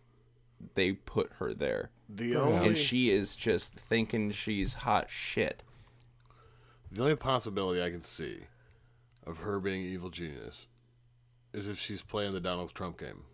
they 0.74 0.92
put 0.92 1.32
her 1.38 1.52
there. 1.52 1.90
The 2.08 2.36
only 2.36 2.68
and 2.68 2.78
she 2.78 3.10
is 3.10 3.36
just 3.36 3.74
thinking 3.74 4.30
she's 4.30 4.74
hot 4.74 5.08
shit. 5.10 5.62
the 6.90 7.02
only 7.02 7.16
possibility 7.16 7.82
I 7.82 7.90
can 7.90 8.02
see 8.02 8.40
of 9.26 9.38
her 9.38 9.58
being 9.58 9.82
evil 9.82 10.10
genius 10.10 10.66
is 11.52 11.66
if 11.66 11.78
she's 11.78 12.02
playing 12.02 12.32
the 12.32 12.40
Donald 12.40 12.74
Trump 12.74 12.98
game 12.98 13.24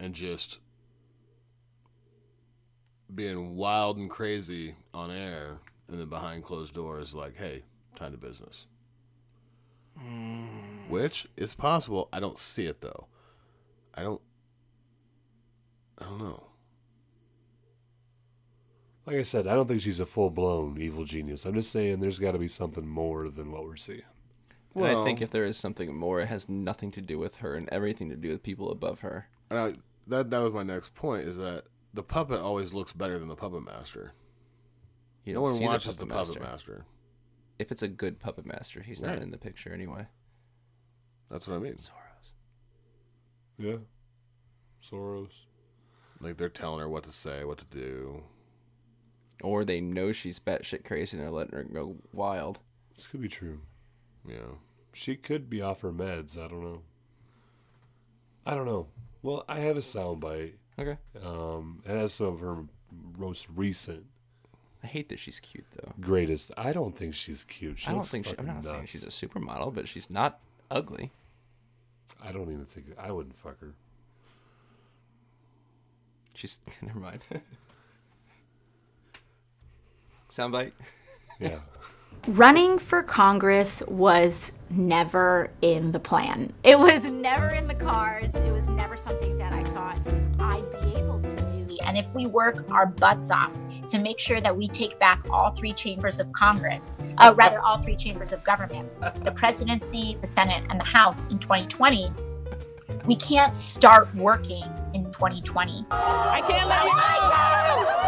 and 0.00 0.14
just 0.14 0.58
being 3.14 3.56
wild 3.56 3.96
and 3.96 4.10
crazy 4.10 4.74
on 4.92 5.10
air, 5.10 5.58
and 5.88 6.00
then 6.00 6.08
behind 6.08 6.44
closed 6.44 6.74
doors, 6.74 7.14
like, 7.14 7.36
"Hey, 7.36 7.64
time 7.96 8.12
to 8.12 8.18
business." 8.18 8.66
Mm. 9.98 10.88
Which 10.88 11.26
is 11.36 11.54
possible. 11.54 12.08
I 12.12 12.20
don't 12.20 12.38
see 12.38 12.66
it 12.66 12.80
though. 12.80 13.06
I 13.94 14.02
don't. 14.02 14.20
I 15.98 16.04
don't 16.04 16.18
know. 16.18 16.48
Like 19.06 19.16
I 19.16 19.22
said, 19.22 19.46
I 19.46 19.54
don't 19.54 19.68
think 19.68 19.82
she's 19.82 20.00
a 20.00 20.06
full 20.06 20.30
blown 20.30 20.80
evil 20.80 21.04
genius. 21.04 21.44
I'm 21.44 21.54
just 21.54 21.70
saying 21.70 22.00
there's 22.00 22.18
got 22.18 22.32
to 22.32 22.38
be 22.38 22.48
something 22.48 22.86
more 22.86 23.28
than 23.28 23.52
what 23.52 23.64
we're 23.64 23.76
seeing. 23.76 24.02
And 24.74 24.86
I 24.86 25.04
think 25.04 25.20
if 25.20 25.30
there 25.30 25.44
is 25.44 25.56
something 25.56 25.94
more, 25.94 26.20
it 26.20 26.26
has 26.26 26.48
nothing 26.48 26.90
to 26.92 27.00
do 27.00 27.18
with 27.18 27.36
her 27.36 27.54
and 27.54 27.68
everything 27.68 28.08
to 28.08 28.16
do 28.16 28.30
with 28.30 28.42
people 28.42 28.72
above 28.72 29.00
her. 29.00 29.28
And 29.50 29.58
I, 29.58 29.74
that 30.08 30.30
that 30.30 30.38
was 30.38 30.52
my 30.52 30.62
next 30.62 30.94
point 30.94 31.26
is 31.28 31.36
that 31.36 31.64
the 31.92 32.02
puppet 32.02 32.40
always 32.40 32.72
looks 32.72 32.92
better 32.92 33.18
than 33.18 33.28
the 33.28 33.36
puppet 33.36 33.64
master. 33.64 34.12
You 35.24 35.34
no 35.34 35.40
don't 35.40 35.42
one 35.42 35.54
see 35.54 35.60
the 35.60 35.66
watches 35.66 35.96
the 35.96 36.06
puppet 36.06 36.08
puppet, 36.08 36.42
master. 36.42 36.72
master. 36.72 36.86
If 37.58 37.72
it's 37.72 37.82
a 37.82 37.88
good 37.88 38.18
puppet 38.18 38.46
master, 38.46 38.82
he's 38.82 39.00
not 39.00 39.18
in 39.18 39.30
the 39.30 39.38
picture 39.38 39.72
anyway. 39.72 40.06
That's 41.30 41.46
what 41.46 41.56
I 41.56 41.60
mean. 41.60 41.74
Soros. 41.74 42.32
Yeah. 43.58 43.76
Soros. 44.84 45.32
Like 46.20 46.36
they're 46.36 46.48
telling 46.48 46.80
her 46.80 46.88
what 46.88 47.04
to 47.04 47.12
say, 47.12 47.44
what 47.44 47.58
to 47.58 47.64
do. 47.64 48.22
Or 49.42 49.64
they 49.64 49.80
know 49.80 50.12
she's 50.12 50.40
batshit 50.40 50.84
crazy 50.84 51.16
and 51.16 51.24
they're 51.24 51.32
letting 51.32 51.54
her 51.54 51.64
go 51.64 51.96
wild. 52.12 52.58
This 52.96 53.06
could 53.06 53.20
be 53.20 53.28
true. 53.28 53.60
Yeah. 54.28 54.56
She 54.92 55.16
could 55.16 55.50
be 55.50 55.60
off 55.60 55.80
her 55.82 55.92
meds. 55.92 56.38
I 56.38 56.48
don't 56.48 56.62
know. 56.62 56.82
I 58.46 58.54
don't 58.54 58.66
know. 58.66 58.88
Well, 59.24 59.44
I 59.48 59.60
have 59.60 59.78
a 59.78 59.80
soundbite. 59.80 60.52
Okay. 60.78 60.98
Um, 61.24 61.82
it 61.86 61.90
has 61.90 62.12
some 62.12 62.26
of 62.26 62.40
her 62.40 62.58
most 63.16 63.48
recent 63.54 64.04
I 64.82 64.86
hate 64.86 65.08
that 65.08 65.18
she's 65.18 65.40
cute 65.40 65.64
though. 65.74 65.92
greatest. 65.98 66.52
I 66.58 66.72
don't 66.72 66.94
think 66.94 67.14
she's 67.14 67.42
cute. 67.44 67.78
She 67.78 67.88
I 67.88 67.92
don't 67.92 68.06
think 68.06 68.26
she, 68.26 68.34
I'm 68.38 68.46
not 68.46 68.62
saying 68.62 68.84
she's 68.84 69.02
a 69.02 69.08
supermodel, 69.08 69.74
but 69.74 69.88
she's 69.88 70.10
not 70.10 70.40
ugly. 70.70 71.10
I 72.22 72.32
don't 72.32 72.52
even 72.52 72.66
think 72.66 72.88
I 72.98 73.10
wouldn't 73.10 73.34
fuck 73.34 73.58
her. 73.60 73.72
She's 76.34 76.60
never 76.82 76.98
mind. 76.98 77.24
Soundbite. 80.30 80.72
Yeah. 81.40 81.60
Running 82.26 82.78
for 82.78 83.02
Congress 83.02 83.82
was 83.86 84.52
never 84.70 85.50
in 85.60 85.92
the 85.92 86.00
plan. 86.00 86.52
It 86.62 86.78
was 86.78 87.10
never 87.10 87.48
in 87.48 87.66
the 87.66 87.74
cards. 87.74 88.34
It 88.34 88.52
was 88.52 88.68
never 88.68 88.96
something 88.96 89.36
that 89.38 89.52
I 89.52 89.62
thought 89.64 89.98
I'd 90.38 90.70
be 90.82 90.98
able 90.98 91.20
to 91.20 91.36
do. 91.36 91.54
And 91.84 91.98
if 91.98 92.14
we 92.14 92.26
work 92.26 92.68
our 92.70 92.86
butts 92.86 93.30
off 93.30 93.54
to 93.88 93.98
make 93.98 94.18
sure 94.18 94.40
that 94.40 94.56
we 94.56 94.68
take 94.68 94.98
back 94.98 95.24
all 95.30 95.50
three 95.50 95.72
chambers 95.72 96.18
of 96.18 96.32
Congress, 96.32 96.98
uh, 97.18 97.34
rather, 97.36 97.60
all 97.60 97.78
three 97.78 97.96
chambers 97.96 98.32
of 98.32 98.42
government, 98.42 98.88
the 99.24 99.32
presidency, 99.32 100.16
the 100.20 100.26
Senate, 100.26 100.64
and 100.70 100.80
the 100.80 100.84
House 100.84 101.26
in 101.28 101.38
2020, 101.38 102.10
we 103.04 103.16
can't 103.16 103.54
start 103.54 104.12
working 104.14 104.64
in 104.94 105.04
2020. 105.12 105.84
I 105.90 106.42
can't 106.46 106.68
let 106.68 106.84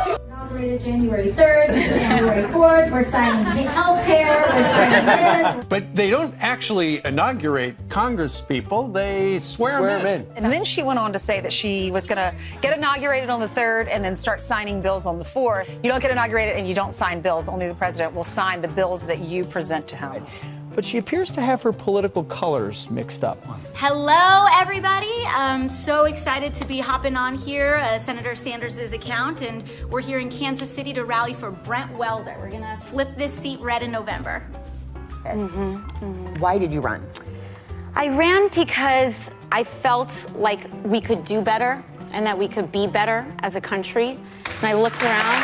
you 0.07 0.17
go! 0.17 0.25
Inaugurated 0.27 0.81
January 0.81 1.33
3rd, 1.33 1.69
January 1.69 2.43
4th. 2.45 2.93
We're 2.93 3.05
signing 3.11 3.67
healthcare. 3.67 3.86
We're 3.97 5.53
this. 5.57 5.65
But 5.69 5.95
they 5.95 6.11
don't 6.11 6.35
actually 6.41 7.01
inaugurate 7.05 7.77
Congress 7.89 8.41
people, 8.41 8.89
they 8.89 9.39
swear, 9.39 9.81
them 9.83 10.07
in. 10.07 10.27
And 10.37 10.53
then 10.53 10.65
she 10.65 10.83
went 10.83 10.99
on 10.99 11.13
to 11.13 11.19
say 11.19 11.41
that 11.41 11.53
she 11.53 11.91
was 11.91 12.07
going 12.07 12.17
to 12.17 12.35
get 12.61 12.77
inaugurated 12.77 13.31
on 13.31 13.41
the 13.41 13.49
3rd 13.49 13.89
and 13.91 14.05
then 14.05 14.17
start 14.17 14.45
signing 14.45 14.81
bills 14.81 15.07
on 15.07 15.19
the 15.19 15.25
4th. 15.25 15.69
You 15.83 15.91
don't 15.91 16.01
get 16.01 16.11
inaugurated 16.11 16.57
and 16.57 16.69
you 16.69 16.75
don't 16.75 16.93
sign 16.93 17.21
bills. 17.21 17.49
Only 17.49 17.69
the 17.69 17.75
president 17.75 18.15
will 18.15 18.25
sign 18.25 18.61
the 18.61 18.69
bills 18.69 19.03
that 19.07 19.21
you 19.21 19.45
present 19.45 19.89
to 19.89 19.97
him. 19.97 20.27
But 20.77 20.85
she 20.85 20.99
appears 20.99 21.31
to 21.31 21.41
have 21.41 21.63
her 21.63 21.73
political 21.73 22.23
colors 22.25 22.91
mixed 22.91 23.25
up. 23.25 23.43
Hello, 23.77 24.47
everybody. 24.61 25.11
I'm 25.29 25.71
so 25.71 26.05
excited 26.05 26.53
to 26.53 26.67
be 26.67 26.81
hopping 26.81 27.17
on 27.17 27.35
here, 27.35 27.77
uh, 27.77 27.97
Senator 27.97 28.35
Sanders' 28.35 28.77
account, 28.93 29.41
and 29.41 29.65
we're 29.91 30.03
here 30.03 30.19
in 30.19 30.29
Kansas 30.29 30.71
City 30.71 30.93
to 30.93 31.07
rally 31.07 31.33
for 31.33 31.51
Brent 31.51 31.97
Welder. 31.97 32.37
We're 32.39 32.51
gonna 32.51 32.79
flip 32.85 33.09
this 33.17 33.33
seat 33.33 33.59
red 33.61 33.83
in 33.87 33.93
November. 33.93 34.43
Why 36.39 36.59
did 36.59 36.73
you 36.73 36.81
run? 36.81 37.07
I 37.95 38.09
ran 38.09 38.49
because 38.49 39.31
I 39.51 39.65
felt 39.65 40.13
like 40.37 40.69
we 40.85 41.01
could 41.01 41.25
do 41.25 41.41
better 41.41 41.83
and 42.11 42.27
that 42.27 42.37
we 42.37 42.49
could 42.49 42.71
be 42.71 42.87
better 42.87 43.27
as 43.41 43.55
a 43.55 43.61
country. 43.61 44.19
And 44.61 44.65
I 44.65 44.75
looked 44.75 45.03
around. 45.03 45.41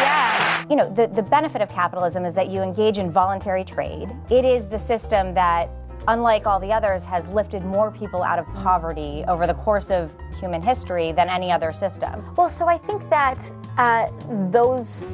Yeah. 0.00 0.64
You 0.70 0.76
know, 0.76 0.92
the, 0.94 1.08
the 1.08 1.22
benefit 1.22 1.60
of 1.60 1.68
capitalism 1.70 2.24
is 2.24 2.34
that 2.34 2.48
you 2.48 2.62
engage 2.62 2.98
in 2.98 3.10
voluntary 3.10 3.64
trade. 3.64 4.08
It 4.30 4.44
is 4.44 4.68
the 4.68 4.78
system 4.78 5.34
that, 5.34 5.68
unlike 6.08 6.46
all 6.46 6.60
the 6.60 6.72
others, 6.72 7.04
has 7.04 7.26
lifted 7.28 7.64
more 7.64 7.90
people 7.90 8.22
out 8.22 8.38
of 8.38 8.46
poverty 8.54 9.24
over 9.28 9.46
the 9.46 9.54
course 9.54 9.90
of 9.90 10.10
human 10.38 10.62
history 10.62 11.12
than 11.12 11.28
any 11.28 11.52
other 11.52 11.72
system. 11.72 12.24
Well, 12.36 12.50
so 12.50 12.66
I 12.66 12.78
think 12.78 13.08
that 13.10 13.38
uh, 13.76 14.10
those 14.50 15.04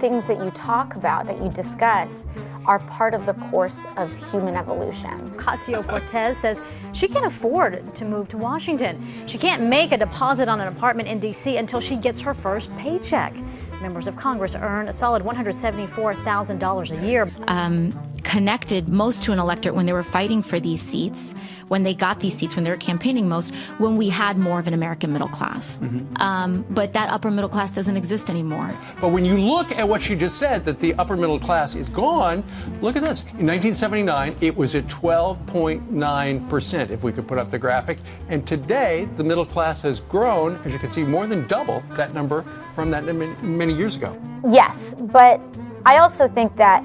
things 0.00 0.26
that 0.26 0.38
you 0.38 0.50
talk 0.52 0.96
about, 0.96 1.26
that 1.26 1.38
you 1.42 1.50
discuss, 1.50 2.24
are 2.66 2.78
part 2.80 3.14
of 3.14 3.26
the 3.26 3.34
course 3.34 3.78
of 3.96 4.12
human 4.30 4.54
evolution. 4.54 5.30
Ocasio 5.30 5.86
Cortez 5.86 6.36
says 6.36 6.62
she 6.92 7.08
can't 7.08 7.26
afford 7.26 7.94
to 7.94 8.04
move 8.04 8.28
to 8.28 8.36
Washington. 8.36 9.02
She 9.26 9.38
can't 9.38 9.62
make 9.62 9.92
a 9.92 9.96
deposit 9.96 10.48
on 10.48 10.60
an 10.60 10.68
apartment 10.68 11.08
in 11.08 11.18
D.C. 11.18 11.56
until 11.56 11.80
she 11.80 11.96
gets 11.96 12.20
her 12.20 12.34
first 12.34 12.74
paycheck. 12.76 13.34
Members 13.80 14.06
of 14.06 14.16
Congress 14.16 14.54
earn 14.56 14.88
a 14.88 14.92
solid 14.92 15.22
$174,000 15.22 17.02
a 17.02 17.06
year. 17.06 17.30
Um, 17.46 17.98
connected 18.24 18.88
most 18.88 19.22
to 19.22 19.32
an 19.32 19.38
electorate 19.38 19.74
when 19.74 19.86
they 19.86 19.92
were 19.92 20.02
fighting 20.02 20.42
for 20.42 20.60
these 20.60 20.82
seats, 20.82 21.34
when 21.68 21.82
they 21.82 21.94
got 21.94 22.20
these 22.20 22.36
seats, 22.36 22.56
when 22.56 22.64
they 22.64 22.70
were 22.70 22.76
campaigning 22.76 23.28
most, 23.28 23.54
when 23.78 23.96
we 23.96 24.08
had 24.08 24.38
more 24.38 24.58
of 24.58 24.66
an 24.66 24.74
American 24.74 25.12
middle 25.12 25.28
class. 25.28 25.78
Um, 26.16 26.64
but 26.70 26.92
that 26.92 27.10
upper 27.10 27.30
middle 27.30 27.48
class 27.48 27.72
doesn't 27.72 27.96
exist 27.96 28.28
anymore. 28.28 28.76
But 29.00 29.08
when 29.08 29.24
you 29.24 29.36
look 29.36 29.72
at 29.72 29.88
what 29.88 30.02
she 30.02 30.16
just 30.16 30.38
said, 30.38 30.64
that 30.64 30.80
the 30.80 30.94
upper 30.94 31.16
middle 31.16 31.38
class 31.38 31.74
is 31.74 31.88
gone, 31.88 32.42
look 32.80 32.96
at 32.96 33.02
this. 33.02 33.22
In 33.38 33.46
1979, 33.46 34.36
it 34.40 34.56
was 34.56 34.74
at 34.74 34.86
12.9%, 34.86 36.90
if 36.90 37.02
we 37.02 37.12
could 37.12 37.28
put 37.28 37.38
up 37.38 37.50
the 37.50 37.58
graphic. 37.58 37.98
And 38.28 38.46
today, 38.46 39.08
the 39.16 39.24
middle 39.24 39.46
class 39.46 39.82
has 39.82 40.00
grown, 40.00 40.56
as 40.64 40.72
you 40.72 40.78
can 40.78 40.90
see, 40.90 41.02
more 41.02 41.26
than 41.26 41.46
double 41.46 41.82
that 41.92 42.14
number 42.14 42.44
from 42.74 42.90
that 42.90 43.04
many 43.04 43.34
many 43.42 43.74
years 43.74 43.96
ago. 43.96 44.16
Yes, 44.48 44.94
but 44.98 45.40
I 45.84 45.98
also 45.98 46.28
think 46.28 46.56
that 46.56 46.84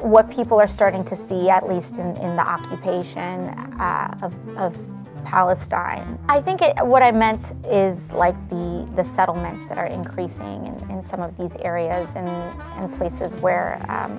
what 0.00 0.30
people 0.30 0.60
are 0.60 0.68
starting 0.68 1.04
to 1.04 1.16
see, 1.28 1.48
at 1.48 1.68
least 1.68 1.94
in, 1.94 2.16
in 2.16 2.36
the 2.36 2.42
occupation 2.42 3.48
uh, 3.80 4.18
of, 4.22 4.56
of 4.56 4.78
Palestine, 5.24 6.18
I 6.28 6.40
think 6.40 6.62
it, 6.62 6.74
what 6.86 7.02
I 7.02 7.10
meant 7.10 7.42
is 7.66 8.10
like 8.12 8.36
the, 8.48 8.88
the 8.96 9.04
settlements 9.04 9.66
that 9.68 9.76
are 9.76 9.86
increasing 9.86 10.66
in, 10.66 10.90
in 10.90 11.04
some 11.04 11.20
of 11.20 11.36
these 11.36 11.52
areas 11.60 12.08
and, 12.14 12.28
and 12.28 12.92
places 12.96 13.34
where, 13.36 13.84
um, 13.90 14.16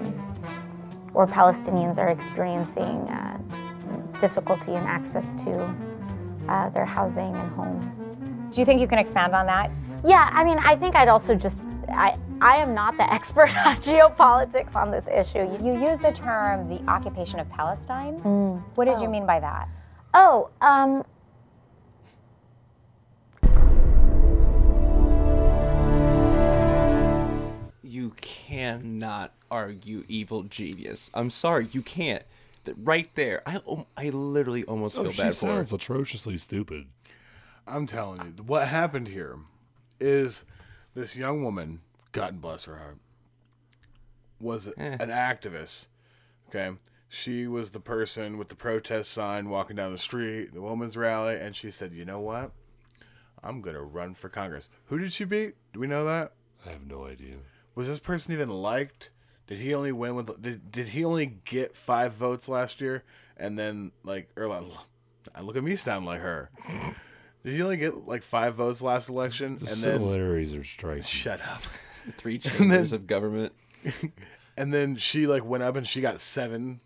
where 1.13 1.27
Palestinians 1.27 1.97
are 1.97 2.09
experiencing 2.09 3.09
uh, 3.09 3.37
difficulty 4.21 4.73
in 4.73 4.83
access 4.83 5.25
to 5.43 5.75
uh, 6.47 6.69
their 6.69 6.85
housing 6.85 7.35
and 7.35 7.51
homes. 7.53 7.95
Do 8.53 8.61
you 8.61 8.65
think 8.65 8.81
you 8.81 8.87
can 8.87 8.99
expand 8.99 9.33
on 9.33 9.45
that? 9.45 9.71
Yeah, 10.05 10.29
I 10.31 10.43
mean, 10.43 10.57
I 10.59 10.75
think 10.75 10.95
I'd 10.95 11.07
also 11.07 11.35
just 11.35 11.59
I 11.91 12.17
I 12.41 12.55
am 12.57 12.73
not 12.73 12.97
the 12.97 13.11
expert 13.13 13.49
on 13.65 13.75
geopolitics 13.77 14.75
on 14.75 14.91
this 14.91 15.05
issue. 15.07 15.47
You 15.63 15.73
use 15.89 15.99
the 15.99 16.11
term 16.11 16.67
the 16.69 16.81
occupation 16.89 17.39
of 17.39 17.49
Palestine. 17.49 18.15
What 18.75 18.85
did 18.85 18.99
you 19.01 19.07
Oh. 19.07 19.11
mean 19.11 19.25
by 19.25 19.39
that? 19.39 19.67
Oh, 20.13 20.49
um, 20.61 21.03
You 27.81 28.13
cannot 28.21 29.33
argue 29.49 30.03
evil 30.07 30.43
genius. 30.43 31.09
I'm 31.13 31.31
sorry, 31.31 31.67
you 31.71 31.81
can't. 31.81 32.23
That 32.65 32.75
right 32.77 33.09
there, 33.15 33.41
I 33.47 33.59
I 33.97 34.09
literally 34.09 34.63
almost 34.65 34.97
Oh, 34.97 35.03
feel 35.03 35.11
she 35.11 35.21
bad 35.23 35.35
for 35.35 35.47
her. 35.47 35.51
sounds 35.55 35.73
atrociously 35.73 36.37
stupid. 36.37 36.87
I'm 37.65 37.87
telling 37.87 38.21
you, 38.37 38.43
what 38.43 38.67
happened 38.67 39.07
here 39.07 39.37
is 39.99 40.43
this 40.99 41.15
young 41.15 41.43
woman, 41.43 41.81
God 42.11 42.41
bless 42.41 42.65
her 42.65 42.77
heart, 42.77 42.97
was 44.39 44.67
Eh. 44.77 44.97
an 44.99 45.09
activist. 45.09 45.87
Okay. 46.49 46.75
She 47.07 47.47
was 47.47 47.71
the 47.71 47.79
person 47.79 48.37
with 48.37 48.49
the 48.49 48.55
protest 48.55 49.11
sign 49.11 49.49
walking 49.49 49.75
down 49.75 49.91
the 49.91 49.97
street, 49.97 50.53
the 50.53 50.61
woman's 50.61 50.95
rally, 50.95 51.35
and 51.39 51.55
she 51.55 51.71
said, 51.71 51.91
You 51.93 52.05
know 52.05 52.19
what? 52.19 52.51
I'm 53.43 53.61
going 53.61 53.75
to 53.75 53.81
run 53.81 54.13
for 54.13 54.29
Congress. 54.29 54.69
Who 54.85 54.99
did 54.99 55.11
she 55.13 55.23
beat? 55.23 55.55
Do 55.73 55.79
we 55.79 55.87
know 55.87 56.03
that? 56.05 56.33
I 56.65 56.69
have 56.71 56.85
no 56.85 57.05
idea. 57.05 57.37
Was 57.75 57.87
this 57.87 57.99
person 57.99 58.33
even 58.33 58.49
liked? 58.49 59.09
Did 59.47 59.57
he 59.59 59.73
only 59.73 59.91
win 59.91 60.15
with? 60.15 60.39
Did, 60.41 60.71
did 60.71 60.89
he 60.89 61.03
only 61.05 61.25
get 61.45 61.75
five 61.75 62.13
votes 62.13 62.47
last 62.49 62.81
year? 62.81 63.03
And 63.37 63.57
then 63.57 63.91
like, 64.03 64.29
or 64.35 64.47
like, 64.47 64.65
look 65.41 65.55
at 65.55 65.63
me 65.63 65.75
sound 65.77 66.05
like 66.05 66.19
her. 66.21 66.51
Did 67.43 67.53
he 67.53 67.61
only 67.61 67.77
get 67.77 68.07
like 68.07 68.23
five 68.23 68.55
votes 68.55 68.81
last 68.81 69.09
election? 69.09 69.57
The 69.59 69.71
and 69.71 69.81
then 69.81 70.55
are 70.59 70.63
striking. 70.63 71.03
shut 71.03 71.39
up. 71.41 71.61
Three 72.17 72.35
And 72.43 72.43
then- 72.43 72.69
chambers 72.69 72.93
of 72.93 73.07
government. 73.07 73.53
and 74.57 74.73
then 74.73 74.95
she 74.97 75.25
like 75.27 75.45
went 75.45 75.63
up 75.63 75.75
and 75.75 75.87
she 75.87 76.01
got 76.01 76.19
seven. 76.19 76.79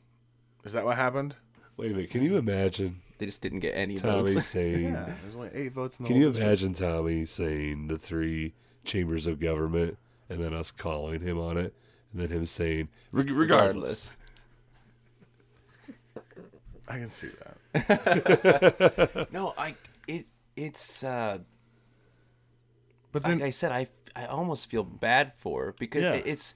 Is 0.63 0.73
that 0.73 0.85
what 0.85 0.95
happened? 0.95 1.35
Wait 1.77 1.91
a 1.91 1.95
minute. 1.95 2.11
Can 2.11 2.21
you 2.23 2.38
imagine? 2.38 3.01
They 3.17 3.25
just 3.25 3.41
didn't 3.41 3.59
get 3.61 3.71
any 3.75 3.95
Tommy 3.95 4.31
votes. 4.31 4.45
saying. 4.47 4.84
Yeah, 4.84 5.09
there's 5.23 5.35
only 5.35 5.49
eight 5.53 5.71
votes 5.73 5.99
in 5.99 6.03
the 6.03 6.07
Can 6.07 6.15
whole 6.17 6.21
you 6.23 6.30
district. 6.30 6.47
imagine 6.61 6.73
Tommy 6.73 7.25
saying 7.25 7.88
the 7.88 7.97
three 7.97 8.53
chambers 8.85 9.27
of 9.27 9.39
government, 9.39 9.97
and 10.30 10.39
then 10.41 10.53
us 10.53 10.71
calling 10.71 11.21
him 11.21 11.39
on 11.39 11.57
it, 11.57 11.73
and 12.11 12.21
then 12.21 12.30
him 12.30 12.45
saying 12.45 12.89
"Reg- 13.11 13.30
regardless. 13.31 14.11
I 16.88 16.97
can 16.97 17.09
see 17.09 17.30
that. 17.73 19.27
no, 19.31 19.53
I 19.57 19.75
it 20.07 20.25
it's 20.55 21.03
uh 21.03 21.39
but 23.11 23.23
like 23.23 23.41
I 23.41 23.49
said 23.49 23.71
I 23.71 23.88
I 24.15 24.25
almost 24.25 24.69
feel 24.69 24.84
bad 24.84 25.34
for 25.38 25.65
her 25.65 25.75
because 25.77 26.03
Yeah. 26.03 26.13
it's 26.13 26.55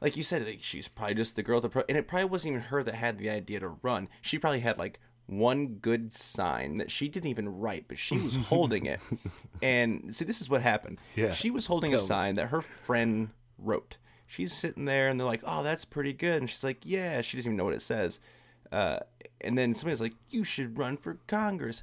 like 0.00 0.16
you 0.16 0.22
said 0.22 0.46
like, 0.46 0.62
she's 0.62 0.88
probably 0.88 1.14
just 1.14 1.36
the 1.36 1.42
girl 1.42 1.56
at 1.56 1.62
the 1.62 1.68
pro 1.68 1.82
and 1.88 1.96
it 1.98 2.06
probably 2.08 2.26
wasn't 2.26 2.52
even 2.52 2.62
her 2.68 2.82
that 2.82 2.94
had 2.94 3.18
the 3.18 3.30
idea 3.30 3.60
to 3.60 3.76
run. 3.82 4.08
She 4.22 4.38
probably 4.38 4.60
had 4.60 4.78
like 4.78 5.00
one 5.26 5.74
good 5.82 6.14
sign 6.14 6.78
that 6.78 6.90
she 6.90 7.08
didn't 7.08 7.28
even 7.28 7.48
write, 7.60 7.84
but 7.88 7.98
she 7.98 8.16
was 8.18 8.36
holding 8.36 8.86
it. 8.86 9.00
And 9.62 10.14
see 10.14 10.24
this 10.24 10.40
is 10.40 10.48
what 10.48 10.62
happened. 10.62 10.98
Yeah. 11.16 11.32
She 11.32 11.50
was 11.50 11.66
holding 11.66 11.92
a 11.92 11.96
Tell 11.96 12.04
me. 12.04 12.08
sign 12.08 12.34
that 12.36 12.46
her 12.48 12.62
friend 12.62 13.30
wrote. 13.58 13.98
She's 14.26 14.52
sitting 14.52 14.84
there 14.84 15.08
and 15.08 15.18
they're 15.18 15.26
like, 15.26 15.42
"Oh, 15.44 15.62
that's 15.62 15.84
pretty 15.84 16.12
good." 16.12 16.36
And 16.42 16.48
she's 16.50 16.62
like, 16.62 16.78
"Yeah." 16.84 17.22
She 17.22 17.36
doesn't 17.36 17.50
even 17.50 17.56
know 17.56 17.64
what 17.64 17.74
it 17.74 17.82
says. 17.82 18.20
Uh, 18.70 18.98
and 19.40 19.56
then 19.58 19.74
somebody's 19.74 20.00
like, 20.02 20.14
"You 20.30 20.44
should 20.44 20.78
run 20.78 20.96
for 20.98 21.18
Congress." 21.26 21.82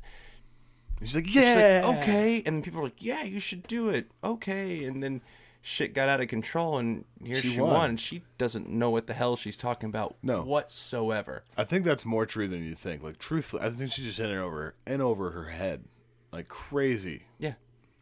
She's 1.01 1.15
like, 1.15 1.25
She's 1.25 1.35
"Yeah." 1.35 1.81
like, 1.85 1.97
okay. 1.99 2.43
And 2.45 2.63
people 2.63 2.79
were 2.81 2.87
like, 2.87 3.03
yeah, 3.03 3.23
you 3.23 3.39
should 3.39 3.67
do 3.67 3.89
it. 3.89 4.07
Okay. 4.23 4.85
And 4.85 5.03
then 5.03 5.21
shit 5.61 5.93
got 5.93 6.09
out 6.09 6.21
of 6.21 6.27
control, 6.27 6.77
and 6.77 7.05
here 7.23 7.35
She 7.41 7.49
she, 7.53 7.59
won. 7.61 7.73
won. 7.73 7.89
and 7.91 7.99
She 7.99 8.21
doesn't 8.37 8.69
know 8.69 8.89
what 8.91 9.07
the 9.07 9.13
hell 9.13 9.35
she's 9.35 9.57
talking 9.57 9.89
about 9.89 10.15
No. 10.23 10.43
whatsoever. 10.43 11.43
I 11.57 11.63
think 11.63 11.85
that's 11.85 12.05
more 12.05 12.25
true 12.25 12.47
than 12.47 12.63
you 12.63 12.75
think. 12.75 13.03
Like 13.03 13.17
truthfully, 13.17 13.63
I 13.63 13.69
think 13.71 13.91
she's 13.91 14.05
just 14.05 14.19
in 14.19 14.29
it 14.31 14.37
over 14.37 14.75
in 14.87 15.01
over 15.01 15.31
her 15.31 15.45
head, 15.45 15.83
like 16.31 16.47
crazy. 16.47 17.23
Yeah. 17.39 17.53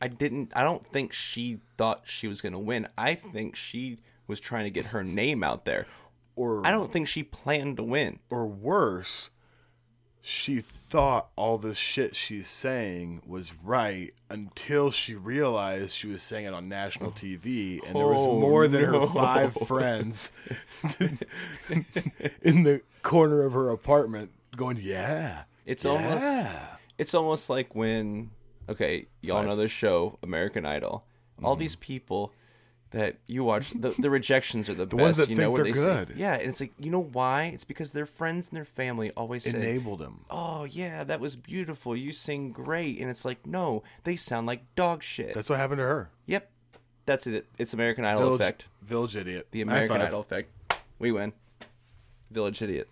I 0.02 0.08
didn't, 0.10 0.52
I 0.54 0.64
don't 0.64 0.86
think 0.86 1.14
she 1.14 1.60
thought 1.78 2.02
she 2.04 2.28
was 2.28 2.42
going 2.42 2.52
to 2.54 2.60
win. 2.60 2.90
I 2.98 3.16
think 3.16 3.56
she 3.56 4.00
was 4.28 4.42
trying 4.42 4.66
to 4.66 4.70
get 4.70 4.88
her 4.88 5.02
name 5.04 5.44
out 5.46 5.64
there. 5.64 5.88
Or 6.36 6.66
I 6.68 6.72
don't 6.72 6.92
think 6.92 7.08
she 7.08 7.24
planned 7.24 7.78
to 7.78 7.84
win. 7.84 8.20
Or 8.30 8.46
worse, 8.46 9.30
she 10.26 10.62
thought 10.62 11.28
all 11.36 11.58
this 11.58 11.78
shit 11.78 12.16
she's 12.16 12.48
saying 12.48 13.22
was 13.28 13.54
right 13.62 14.14
until 14.30 14.90
she 14.90 15.16
realized 15.16 15.94
she 15.94 16.08
was 16.08 16.24
saying 16.24 16.46
it 16.46 16.54
on 16.54 16.70
national 16.70 17.12
TV, 17.12 17.86
and 17.86 17.94
there 17.94 18.08
was 18.08 18.26
Oh, 18.26 18.40
more 18.40 18.70
than 18.70 18.90
no. 18.90 19.02
her 19.02 19.08
five 19.14 19.54
friends 19.68 20.32
in 22.42 22.64
the 22.64 22.82
corner 23.02 23.44
of 23.44 23.52
her 23.52 23.70
apartment 23.70 24.32
going, 24.56 24.78
"Yeah." 24.82 25.44
It's 25.66 25.84
yeah." 25.84 25.92
almost 25.92 26.26
it's 26.98 27.14
almost 27.14 27.50
like 27.50 27.76
when 27.76 28.32
okay, 28.70 29.08
y'all 29.20 29.40
Five. 29.40 29.48
know 29.48 29.56
the 29.58 29.68
show 29.68 30.18
American 30.24 30.66
Idol. 30.66 31.04
All 31.44 31.56
mm-hmm. 31.56 31.60
these 31.60 31.76
people 31.76 32.32
that 32.94 33.18
you 33.28 33.44
watch 33.44 33.72
the, 33.72 33.90
the 34.00 34.10
rejections 34.10 34.70
are 34.70 34.74
the, 34.74 34.86
The 34.86 34.96
best. 34.96 35.02
ones 35.04 35.18
that 35.18 35.30
you 35.30 35.36
know 35.36 35.44
think 35.46 35.54
where 35.54 35.64
they're 35.64 35.74
they 35.74 35.80
say- 35.80 36.06
good. 36.06 36.14
yeah, 36.18 36.34
and 36.36 36.44
it's 36.50 36.62
like 36.62 36.72
you 36.80 36.90
know 36.90 37.02
why? 37.04 37.46
It's 37.54 37.64
because 37.66 37.92
their 37.92 38.06
friends 38.06 38.50
and 38.50 38.56
their 38.58 38.66
family 38.66 39.12
always 39.18 39.44
say 39.44 39.58
enabled 39.58 40.00
them. 40.00 40.26
Oh 40.30 40.64
yeah, 40.64 41.04
that 41.04 41.20
was 41.20 41.36
beautiful. 41.36 41.96
You 41.98 42.14
sing 42.14 42.52
great, 42.52 43.00
and 43.00 43.10
it's 43.10 43.26
like 43.26 43.46
no, 43.46 43.84
they 44.06 44.16
sound 44.16 44.48
like 44.48 44.62
dog 44.76 45.04
shit. 45.04 45.34
That's 45.34 45.50
what 45.50 45.60
happened 45.60 45.80
to 45.80 45.84
her. 45.86 46.10
Yep, 46.28 46.50
that's 47.06 47.28
it. 47.28 47.48
It's 47.58 47.74
American 47.74 48.06
Idol 48.06 48.22
Village, 48.22 48.42
effect. 48.42 48.68
Village 48.82 49.18
idiot. 49.18 49.48
The 49.52 49.62
American. 49.62 50.00
Idol 50.02 50.22
effect. 50.22 50.50
We 51.00 51.12
win. 51.12 51.34
Village 52.32 52.62
idiot. 52.62 52.88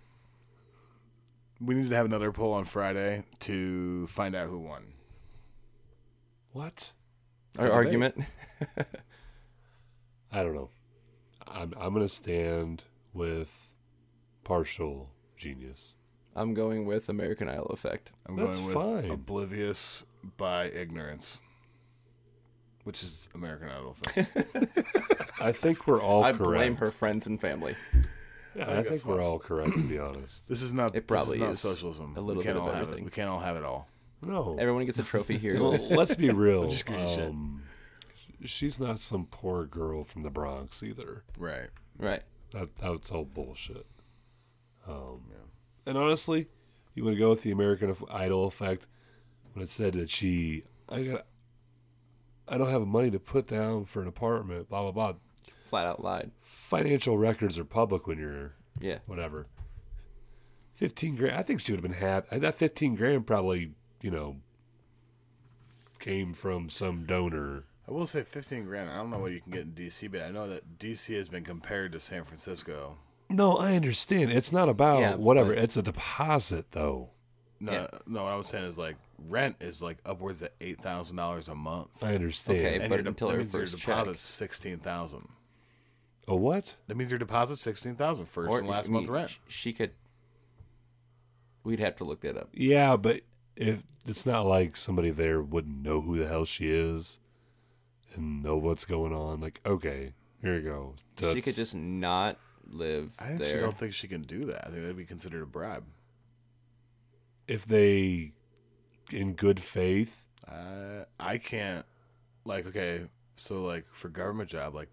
We 1.60 1.76
need 1.76 1.88
to 1.90 1.96
have 1.96 2.06
another 2.06 2.32
poll 2.32 2.52
on 2.54 2.64
Friday 2.64 3.22
to 3.40 4.08
find 4.08 4.34
out 4.34 4.48
who 4.48 4.58
won. 4.58 4.82
What? 6.52 6.92
Our 7.56 7.64
debate. 7.66 7.76
argument. 7.76 8.24
I 10.32 10.42
don't 10.42 10.54
know. 10.54 10.70
I'm 11.46 11.74
I'm 11.78 11.92
gonna 11.92 12.08
stand 12.08 12.84
with 13.12 13.68
partial 14.44 15.10
genius. 15.36 15.94
I'm 16.34 16.54
going 16.54 16.86
with 16.86 17.08
American 17.08 17.48
Idol 17.48 17.66
effect. 17.66 18.10
I'm 18.26 18.36
That's 18.36 18.58
going 18.58 18.74
with 18.74 19.02
fine. 19.04 19.10
oblivious 19.10 20.04
by 20.38 20.66
ignorance, 20.70 21.42
which 22.84 23.02
is 23.02 23.28
American 23.34 23.68
Idol 23.68 23.96
effect. 24.04 25.30
I 25.40 25.52
think 25.52 25.86
we're 25.86 26.00
all 26.00 26.24
I 26.24 26.32
correct. 26.32 26.42
blame 26.58 26.76
her 26.76 26.90
friends 26.90 27.26
and 27.26 27.40
family. 27.40 27.76
Yeah, 28.54 28.66
I 28.68 28.70
I 28.70 28.74
think 28.76 28.88
think, 28.88 29.04
we're 29.06 29.16
possible. 29.16 29.32
all 29.34 29.38
correct 29.38 29.72
to 29.72 29.78
be 29.82 29.98
honest. 29.98 30.46
This 30.48 30.62
is 30.62 30.72
not. 30.72 30.90
It 30.90 30.92
this 30.94 31.04
probably 31.06 31.36
is 31.38 31.42
not 31.42 31.50
is 31.52 31.60
socialism. 31.60 32.14
a 32.16 32.20
little 32.20 32.40
we 32.40 32.44
can't 32.44 32.56
bit 32.56 32.62
of 32.62 32.68
all 32.68 32.72
have 32.72 32.78
it. 32.78 32.82
everything. 32.84 33.04
We 33.04 33.10
can't 33.10 33.28
all 33.28 33.40
have 33.40 33.56
it 33.56 33.64
all. 33.64 33.88
No. 34.22 34.56
Everyone 34.58 34.86
gets 34.86 34.98
a 34.98 35.02
trophy 35.02 35.36
here. 35.36 35.60
Well, 35.60 35.72
let's 35.90 36.14
be 36.16 36.30
real. 36.46 36.68
Just 36.68 36.86
kidding, 36.86 37.06
shit. 37.08 37.28
Um, 37.28 37.62
she's 38.44 38.78
not 38.80 39.00
some 39.00 39.26
poor 39.26 39.64
girl 39.66 40.04
from 40.04 40.22
the 40.22 40.30
Bronx 40.30 40.82
either. 40.82 41.24
Right. 41.38 41.68
Right. 41.98 42.22
That 42.52 42.76
that's 42.76 43.10
all 43.10 43.24
bullshit. 43.24 43.86
Um, 44.86 45.22
And 45.86 45.96
honestly, 45.98 46.48
you 46.94 47.04
want 47.04 47.16
to 47.16 47.20
go 47.20 47.30
with 47.30 47.42
the 47.42 47.50
American 47.50 47.94
Idol 48.10 48.46
effect 48.46 48.86
when 49.52 49.62
it 49.64 49.70
said 49.70 49.94
that 49.94 50.10
she, 50.10 50.64
I 50.88 51.02
got, 51.02 51.26
I 52.48 52.58
don't 52.58 52.70
have 52.70 52.86
money 52.86 53.10
to 53.10 53.18
put 53.20 53.46
down 53.46 53.84
for 53.86 54.02
an 54.02 54.08
apartment. 54.08 54.68
Blah 54.68 54.82
blah 54.82 54.92
blah. 54.92 55.14
Flat 55.66 55.86
out 55.86 56.02
lied. 56.02 56.30
Financial 56.42 57.16
records 57.16 57.58
are 57.58 57.64
public 57.64 58.06
when 58.06 58.18
you're 58.18 58.54
Yeah. 58.80 58.98
whatever. 59.06 59.46
Fifteen 60.74 61.16
grand. 61.16 61.36
I 61.36 61.42
think 61.42 61.60
she 61.60 61.72
would 61.72 61.82
have 61.82 61.90
been 61.90 62.00
happy. 62.00 62.38
That 62.38 62.56
fifteen 62.56 62.94
grand 62.96 63.26
probably, 63.26 63.72
you 64.02 64.10
know, 64.10 64.36
came 65.98 66.32
from 66.34 66.68
some 66.68 67.04
donor. 67.04 67.64
I 67.92 67.94
will 67.94 68.06
say 68.06 68.22
15 68.22 68.64
grand. 68.64 68.88
I 68.90 68.96
don't 68.96 69.10
know 69.10 69.18
what 69.18 69.32
you 69.32 69.40
can 69.40 69.52
get 69.52 69.62
in 69.62 69.72
DC, 69.72 70.10
but 70.10 70.22
I 70.22 70.30
know 70.30 70.48
that 70.48 70.78
DC 70.78 71.14
has 71.16 71.28
been 71.28 71.44
compared 71.44 71.92
to 71.92 72.00
San 72.00 72.24
Francisco. 72.24 72.96
No, 73.28 73.56
I 73.56 73.74
understand. 73.76 74.32
It's 74.32 74.50
not 74.50 74.68
about 74.70 75.00
Yeah, 75.00 75.14
whatever. 75.16 75.54
but- 75.54 75.62
It's 75.62 75.76
a 75.76 75.82
deposit, 75.82 76.72
though. 76.72 77.10
No, 77.60 77.86
no. 78.06 78.24
What 78.24 78.32
I 78.32 78.36
was 78.36 78.46
saying 78.48 78.64
is 78.64 78.76
like 78.78 78.96
rent 79.28 79.56
is 79.60 79.80
like 79.82 79.98
upwards 80.04 80.42
of 80.42 80.48
eight 80.60 80.80
thousand 80.80 81.14
dollars 81.16 81.46
a 81.48 81.54
month. 81.54 82.02
I 82.02 82.14
understand. 82.16 82.58
Okay, 82.58 82.80
and 82.80 82.88
but 82.88 82.96
your 82.96 83.02
de- 83.04 83.08
until 83.10 83.28
that 83.28 83.38
means 83.38 83.52
your 83.54 83.64
deposit 83.66 83.86
deposit's 83.86 84.20
sixteen 84.22 84.78
thousand. 84.80 85.28
A 86.26 86.34
what? 86.34 86.74
That 86.88 86.96
means 86.96 87.10
your 87.12 87.20
deposit's 87.20 87.60
sixteen 87.62 87.94
thousand 87.94 88.24
first 88.26 88.50
Or, 88.50 88.58
and 88.58 88.66
last 88.66 88.86
I 88.86 88.88
mean, 88.88 88.94
month's 88.94 89.10
rent. 89.10 89.38
She 89.46 89.72
could. 89.72 89.92
We'd 91.62 91.78
have 91.78 91.94
to 91.96 92.04
look 92.04 92.22
that 92.22 92.36
up. 92.36 92.48
Yeah, 92.52 92.96
but 92.96 93.20
if 93.54 93.84
it's 94.06 94.26
not 94.26 94.44
like 94.44 94.76
somebody 94.76 95.10
there 95.10 95.40
wouldn't 95.40 95.82
know 95.82 96.00
who 96.00 96.18
the 96.18 96.26
hell 96.26 96.44
she 96.44 96.68
is 96.68 97.20
and 98.14 98.42
know 98.42 98.56
what's 98.56 98.84
going 98.84 99.12
on. 99.12 99.40
Like, 99.40 99.60
okay, 99.64 100.12
here 100.42 100.56
you 100.56 100.62
go. 100.62 100.94
She 101.32 101.40
could 101.42 101.54
just 101.54 101.74
not 101.74 102.38
live 102.70 103.10
I 103.18 103.32
actually 103.32 103.44
there. 103.52 103.60
don't 103.60 103.76
think 103.76 103.92
she 103.94 104.08
can 104.08 104.22
do 104.22 104.46
that. 104.46 104.62
I 104.66 104.70
think 104.70 104.80
that'd 104.82 104.96
be 104.96 105.04
considered 105.04 105.42
a 105.42 105.46
bribe. 105.46 105.84
if 107.48 107.66
they, 107.66 108.32
in 109.10 109.34
good 109.34 109.60
faith, 109.60 110.26
Uh, 110.48 111.04
I 111.20 111.38
can't. 111.38 111.84
Like, 112.44 112.66
okay, 112.66 113.02
so 113.36 113.62
like 113.62 113.86
for 113.92 114.08
government 114.08 114.50
job, 114.50 114.74
like 114.74 114.90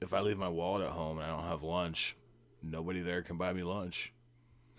if 0.00 0.14
I 0.14 0.20
leave 0.20 0.38
my 0.38 0.48
wallet 0.48 0.82
at 0.86 0.92
home 0.92 1.18
and 1.18 1.26
I 1.26 1.36
don't 1.36 1.44
have 1.46 1.62
lunch, 1.62 2.16
nobody 2.62 3.00
there 3.00 3.22
can 3.22 3.36
buy 3.36 3.52
me 3.52 3.62
lunch, 3.62 4.12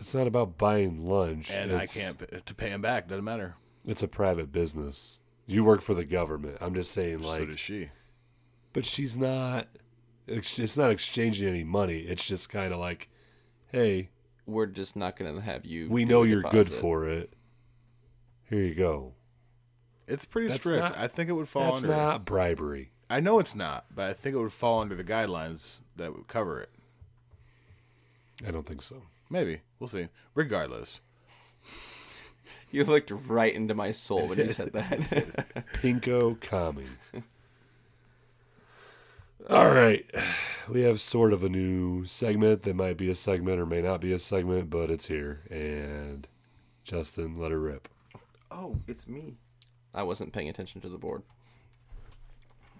it's 0.00 0.14
not 0.14 0.26
about 0.26 0.58
buying 0.58 1.06
lunch. 1.06 1.50
and 1.50 1.72
I 1.76 1.86
can't 1.86 2.18
p- 2.18 2.40
to 2.44 2.54
pay 2.54 2.70
him 2.70 2.82
back. 2.82 3.06
Doesn't 3.08 3.24
matter. 3.24 3.54
It's 3.86 4.02
a 4.02 4.08
private 4.08 4.50
business. 4.50 5.20
You 5.46 5.64
work 5.64 5.80
for 5.82 5.94
the 5.94 6.04
government. 6.04 6.58
I'm 6.60 6.74
just 6.74 6.92
saying, 6.92 7.22
like, 7.22 7.40
so 7.40 7.46
does 7.46 7.60
she. 7.60 7.88
but 8.72 8.84
she's 8.86 9.16
not. 9.16 9.66
It's 10.26 10.58
it's 10.58 10.76
not 10.76 10.90
exchanging 10.90 11.48
any 11.48 11.64
money. 11.64 11.98
It's 12.00 12.24
just 12.24 12.48
kind 12.48 12.72
of 12.72 12.78
like, 12.78 13.08
hey, 13.72 14.10
We're 14.46 14.66
just 14.66 14.94
not 14.96 15.16
going 15.16 15.34
to 15.34 15.40
have 15.40 15.64
you. 15.64 15.88
we 15.90 16.04
know 16.04 16.22
you're 16.22 16.42
good 16.42 16.68
for 16.68 17.06
it. 17.08 17.32
Here 18.48 18.62
you 18.62 18.74
go. 18.74 19.14
It's 20.06 20.24
pretty 20.24 20.48
That's 20.48 20.60
strict. 20.60 20.80
not- 20.82 20.96
I 20.98 21.08
think 21.08 21.28
it 21.28 21.32
would 21.32 21.48
fall 21.48 21.64
That's 21.72 21.76
under. 21.84 21.88
not 21.88 22.24
bribery. 22.24 22.92
I 23.10 23.20
know 23.20 23.38
it's 23.40 23.54
not, 23.56 23.86
but 23.94 24.06
I 24.06 24.12
think 24.14 24.34
it 24.36 24.38
would 24.38 24.52
fall 24.52 24.80
under 24.80 24.94
the 24.94 25.04
guidelines 25.04 25.80
that 25.96 26.14
would 26.14 26.28
cover 26.28 26.60
it. 26.60 26.70
I 28.46 28.50
don't 28.50 28.66
think 28.66 28.82
so. 28.82 29.02
Maybe 29.30 29.60
we'll 29.78 29.88
see. 29.88 30.08
Regardless, 30.34 31.00
You 32.70 32.84
looked 32.84 33.10
right 33.10 33.54
into 33.54 33.74
my 33.74 33.90
soul 33.90 34.26
when 34.28 34.38
you 34.38 34.48
said 34.48 34.72
that. 34.72 34.88
Pinko 35.82 36.40
Kami. 36.40 36.86
All 39.50 39.68
right. 39.68 40.06
We 40.70 40.80
have 40.82 40.98
sort 41.00 41.32
of 41.34 41.42
a 41.44 41.48
new 41.50 42.06
segment 42.06 42.62
that 42.62 42.74
might 42.74 42.96
be 42.96 43.10
a 43.10 43.14
segment 43.14 43.60
or 43.60 43.66
may 43.66 43.82
not 43.82 44.00
be 44.00 44.12
a 44.12 44.18
segment, 44.18 44.70
but 44.70 44.90
it's 44.90 45.06
here. 45.06 45.42
And 45.50 46.26
Justin, 46.84 47.36
let 47.36 47.50
her 47.50 47.58
rip. 47.60 47.88
oh, 48.50 48.78
it's 48.86 49.06
me. 49.06 49.36
I 49.92 50.02
wasn't 50.04 50.32
paying 50.32 50.48
attention 50.48 50.80
to 50.80 50.88
the 50.88 50.96
board. 50.96 51.22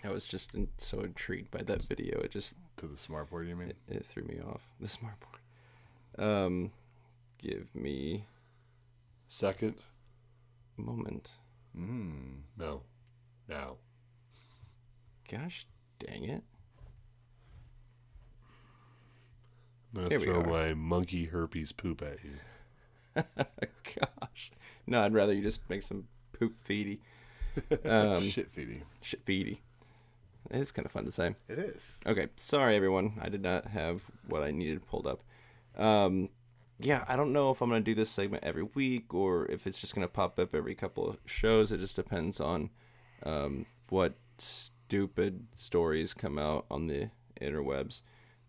I 0.05 0.11
was 0.11 0.25
just 0.25 0.55
in, 0.55 0.69
so 0.79 1.01
intrigued 1.01 1.51
by 1.51 1.63
that 1.65 1.83
video. 1.83 2.19
It 2.21 2.31
just 2.31 2.57
to 2.79 2.87
the 2.87 2.97
smart 2.97 3.31
board. 3.31 3.47
You 3.47 3.57
mean? 3.57 3.69
It, 3.71 3.77
it 3.89 4.07
threw 4.07 4.25
me 4.25 4.41
off. 4.41 4.63
The 4.81 4.89
smart 4.89 5.17
board. 5.21 6.31
Um, 6.31 6.71
give 7.39 7.67
me 7.75 8.25
Second. 9.33 9.77
moment. 10.77 11.31
Mm. 11.75 12.43
No. 12.59 12.83
Now. 13.49 13.77
Gosh, 15.27 15.67
dang 15.99 16.25
it! 16.25 16.43
I'm 19.97 20.07
going 20.07 20.11
to 20.11 20.19
throw 20.19 20.43
my 20.43 20.75
monkey 20.75 21.25
herpes 21.25 21.73
poop 21.73 22.03
at 22.03 22.19
you. 22.23 23.23
Gosh, 24.21 24.53
no, 24.87 25.01
I'd 25.01 25.15
rather 25.15 25.33
you 25.33 25.43
just 25.43 25.63
make 25.71 25.81
some 25.81 26.09
poop 26.39 26.53
feedy. 26.69 26.99
Um, 27.87 28.23
Shit 28.29 28.55
feedy. 28.55 28.83
Shit 29.01 29.25
feedy. 29.25 29.61
It's 30.51 30.73
kind 30.73 30.85
of 30.85 30.93
fun 30.93 31.07
to 31.07 31.11
say. 31.11 31.35
It 31.49 31.59
is. 31.59 32.01
Okay, 32.07 32.29
sorry 32.37 32.77
everyone. 32.77 33.19
I 33.19 33.31
did 33.31 33.41
not 33.41 33.69
have 33.69 34.05
what 34.29 34.43
I 34.43 34.51
needed 34.51 34.87
pulled 34.87 35.07
up. 35.07 35.23
Um, 35.79 36.29
yeah, 36.85 37.05
I 37.09 37.17
don't 37.17 37.33
know 37.33 37.51
if 37.51 37.61
I'm 37.61 37.71
gonna 37.71 37.81
do 37.81 37.95
this 37.95 38.11
segment 38.11 38.45
every 38.45 38.63
week 38.63 39.15
or 39.15 39.47
if 39.51 39.67
it's 39.67 39.81
just 39.81 39.95
gonna 39.95 40.09
pop 40.09 40.39
up 40.39 40.55
every 40.55 40.75
couple 40.75 41.09
of 41.09 41.19
shows. 41.25 41.73
It 41.73 41.79
just 41.79 41.97
depends 41.97 42.41
on 42.41 42.71
um, 43.23 43.67
what 43.89 44.15
stupid 44.39 45.47
stories 45.55 46.15
come 46.15 46.39
out 46.39 46.67
on 46.71 46.87
the 46.87 47.11
interwebs. 47.41 48.03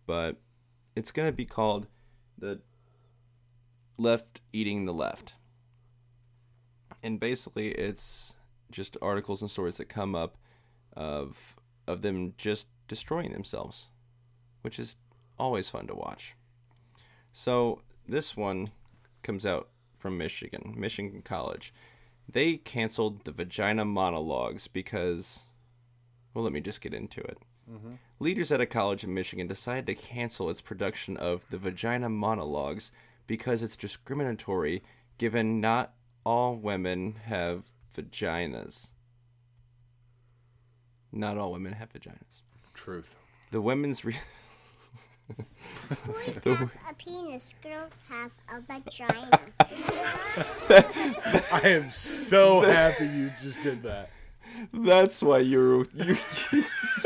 But 0.06 0.38
it's 0.96 1.12
gonna 1.12 1.32
be 1.32 1.46
called 1.46 1.88
the 2.38 2.60
left 3.98 4.42
eating 4.52 4.86
the 4.86 4.94
left, 4.94 5.36
and 7.02 7.20
basically 7.20 7.70
it's 7.70 8.36
just 8.72 8.98
articles 9.02 9.42
and 9.42 9.50
stories 9.50 9.78
that 9.78 9.90
come 9.90 10.16
up 10.16 10.38
of 10.96 11.56
of 11.88 12.02
them 12.02 12.34
just 12.38 12.68
destroying 12.88 13.32
themselves, 13.32 13.90
which 14.62 14.80
is 14.80 14.96
always 15.38 15.70
fun 15.70 15.88
to 15.88 15.96
watch. 15.96 16.36
So 17.32 17.82
this 18.08 18.36
one 18.38 18.72
comes 19.22 19.46
out 19.46 19.70
from 19.98 20.18
Michigan, 20.18 20.74
Michigan 20.78 21.22
College. 21.24 21.74
They 22.30 22.58
canceled 22.58 23.26
the 23.26 23.32
vagina 23.32 23.86
monologues 23.86 24.68
because, 24.68 25.44
well, 26.34 26.44
let 26.44 26.54
me 26.54 26.62
just 26.62 26.82
get 26.82 26.94
into 26.94 27.22
it. 27.22 27.38
Mhm. 27.70 27.98
Leaders 28.20 28.52
at 28.52 28.62
a 28.62 28.66
college 28.66 29.04
in 29.04 29.14
Michigan 29.14 29.48
decided 29.48 29.86
to 29.88 29.96
cancel 29.96 30.50
its 30.50 30.62
production 30.62 31.16
of 31.18 31.50
the 31.50 31.58
vagina 31.58 32.10
monologues 32.10 32.92
because 33.28 33.64
it's 33.64 33.78
discriminatory, 33.78 34.84
given 35.18 35.62
not 35.62 35.94
all 36.26 36.56
women 36.56 37.14
have 37.26 37.72
vaginas. 37.96 38.92
Not 41.12 41.38
all 41.38 41.52
women 41.52 41.74
have 41.74 41.92
vaginas. 41.94 42.42
Truth. 42.74 43.16
The 43.52 43.62
women's 43.62 44.04
re- 44.04 44.16
Boys 46.06 46.36
The- 46.44 46.56
have 46.56 46.72
a 46.90 46.94
penis, 46.96 47.54
girls 47.64 48.04
have 48.10 48.32
a 48.52 48.62
vagina. 48.62 49.40
I 51.52 51.62
am 51.66 51.92
so 51.92 52.62
happy 52.62 53.06
you 53.08 53.32
just 53.42 53.62
did 53.62 53.84
that. 53.84 54.10
That's 54.72 55.22
why 55.24 55.40
you're 55.40 55.86
you 55.96 56.16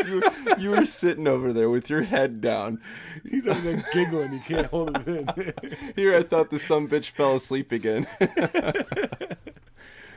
you 0.05 0.21
you 0.57 0.69
were 0.71 0.85
sitting 0.85 1.27
over 1.27 1.53
there 1.53 1.69
with 1.69 1.89
your 1.89 2.03
head 2.03 2.41
down. 2.41 2.81
He's 3.29 3.47
over 3.47 3.59
there 3.61 3.85
giggling. 3.93 4.31
He 4.31 4.39
can't 4.39 4.67
hold 4.67 4.97
it 4.97 5.07
in. 5.07 5.53
Here, 5.95 6.15
I 6.17 6.23
thought 6.23 6.49
the 6.51 6.59
some 6.59 6.87
bitch 6.89 7.11
fell 7.11 7.37
asleep 7.37 7.71
again. 7.71 8.05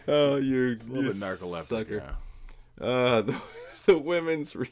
oh, 0.09 0.37
you 0.37 0.73
It's 0.73 0.87
a 0.87 0.91
little 0.91 1.05
you 1.05 1.11
bit 1.11 1.17
narcoleptic, 1.17 1.69
sucker. 1.69 2.03
Uh, 2.81 3.23
the, 3.23 3.37
the 3.87 3.99
women's. 3.99 4.57
Re- 4.57 4.69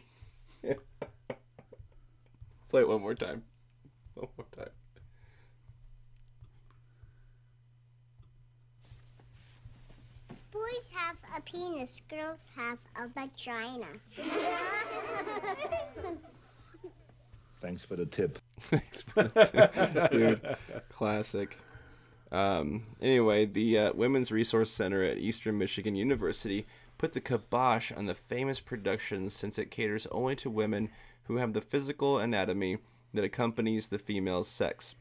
Play 2.69 2.83
it 2.83 2.89
one 2.89 3.01
more 3.01 3.15
time. 3.15 3.43
One 4.15 4.29
more 4.37 4.47
time. 4.55 4.71
Boys 10.51 10.93
have 10.95 11.17
a 11.37 11.41
penis, 11.41 12.03
girls 12.09 12.51
have 12.57 12.79
a 12.97 13.09
vagina. 13.09 13.87
Thanks 17.61 17.85
for 17.85 17.97
the 17.97 18.07
tip. 18.07 18.39
Dude, 20.11 20.57
classic. 20.91 21.57
Um, 22.31 22.87
anyway, 23.01 23.47
the 23.47 23.79
uh, 23.79 23.93
Women's 23.95 24.31
Resource 24.31 24.71
Center 24.71 25.03
at 25.03 25.19
Eastern 25.19 25.59
Michigan 25.59 25.95
University 25.95 26.67
put 26.99 27.13
the 27.13 27.21
kibosh 27.21 27.93
on 27.93 28.07
the 28.07 28.15
famous 28.15 28.61
production 28.61 29.29
since 29.29 29.59
it 29.59 29.71
caters 29.71 30.07
only 30.11 30.37
to 30.37 30.51
women 30.51 30.91
who 31.29 31.37
have 31.37 31.53
the 31.53 31.61
physical 31.61 32.19
anatomy 32.19 32.79
that 33.15 33.25
accompanies 33.25 33.89
the 33.89 33.99
female's 33.99 34.49
sex. 34.49 34.97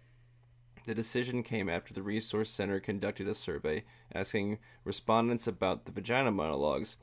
The 0.85 0.95
decision 0.95 1.41
came 1.43 1.67
after 1.67 1.93
the 1.93 2.03
Resource 2.03 2.49
Center 2.49 2.79
conducted 2.79 3.27
a 3.27 3.33
survey 3.33 3.83
asking 4.13 4.59
respondents 4.83 5.47
about 5.47 5.85
the 5.85 5.91
vagina 5.91 6.31
monologues. 6.31 6.95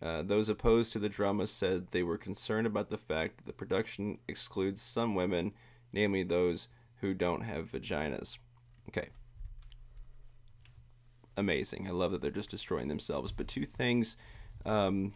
Uh, 0.00 0.22
those 0.22 0.48
opposed 0.48 0.92
to 0.92 0.98
the 0.98 1.08
drama 1.08 1.46
said 1.46 1.88
they 1.88 2.02
were 2.02 2.18
concerned 2.18 2.66
about 2.66 2.88
the 2.88 2.98
fact 2.98 3.36
that 3.36 3.46
the 3.46 3.52
production 3.52 4.18
excludes 4.26 4.80
some 4.80 5.14
women, 5.14 5.52
namely 5.92 6.22
those 6.22 6.68
who 7.00 7.14
don't 7.14 7.42
have 7.42 7.70
vaginas. 7.70 8.38
Okay. 8.88 9.08
Amazing. 11.36 11.86
I 11.86 11.90
love 11.90 12.12
that 12.12 12.22
they're 12.22 12.30
just 12.30 12.50
destroying 12.50 12.88
themselves. 12.88 13.30
But 13.30 13.48
two 13.48 13.66
things 13.66 14.16
um, 14.64 15.14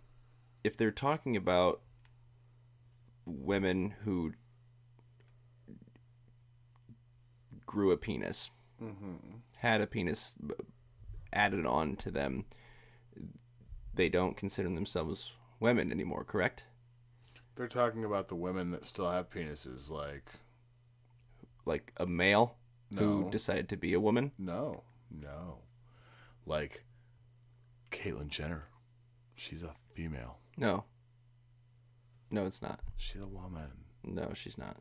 if 0.62 0.76
they're 0.76 0.90
talking 0.90 1.36
about 1.36 1.80
women 3.26 3.94
who 4.04 4.32
grew 7.66 7.90
a 7.90 7.96
penis, 7.96 8.50
had 9.58 9.80
a 9.80 9.86
penis 9.86 10.34
added 11.32 11.64
on 11.66 11.96
to 11.96 12.10
them, 12.10 12.44
they 13.94 14.08
don't 14.08 14.36
consider 14.36 14.68
themselves 14.68 15.34
women 15.60 15.92
anymore, 15.92 16.24
correct? 16.24 16.64
They're 17.54 17.68
talking 17.68 18.04
about 18.04 18.28
the 18.28 18.34
women 18.34 18.70
that 18.72 18.84
still 18.84 19.10
have 19.10 19.30
penises, 19.30 19.90
like 19.90 20.24
Like 21.64 21.92
a 21.96 22.06
male 22.06 22.56
who 22.94 23.30
decided 23.30 23.68
to 23.70 23.76
be 23.76 23.94
a 23.94 24.00
woman? 24.00 24.32
no, 24.38 24.82
no, 25.10 25.58
like 26.46 26.84
Caitlyn 27.90 28.28
Jenner. 28.28 28.64
She's 29.34 29.62
a 29.62 29.74
female. 29.94 30.38
No. 30.56 30.84
No, 32.32 32.46
it's 32.46 32.60
not. 32.62 32.80
She's 32.96 33.22
a 33.22 33.26
woman. 33.26 33.68
No, 34.02 34.32
she's 34.34 34.58
not. 34.58 34.76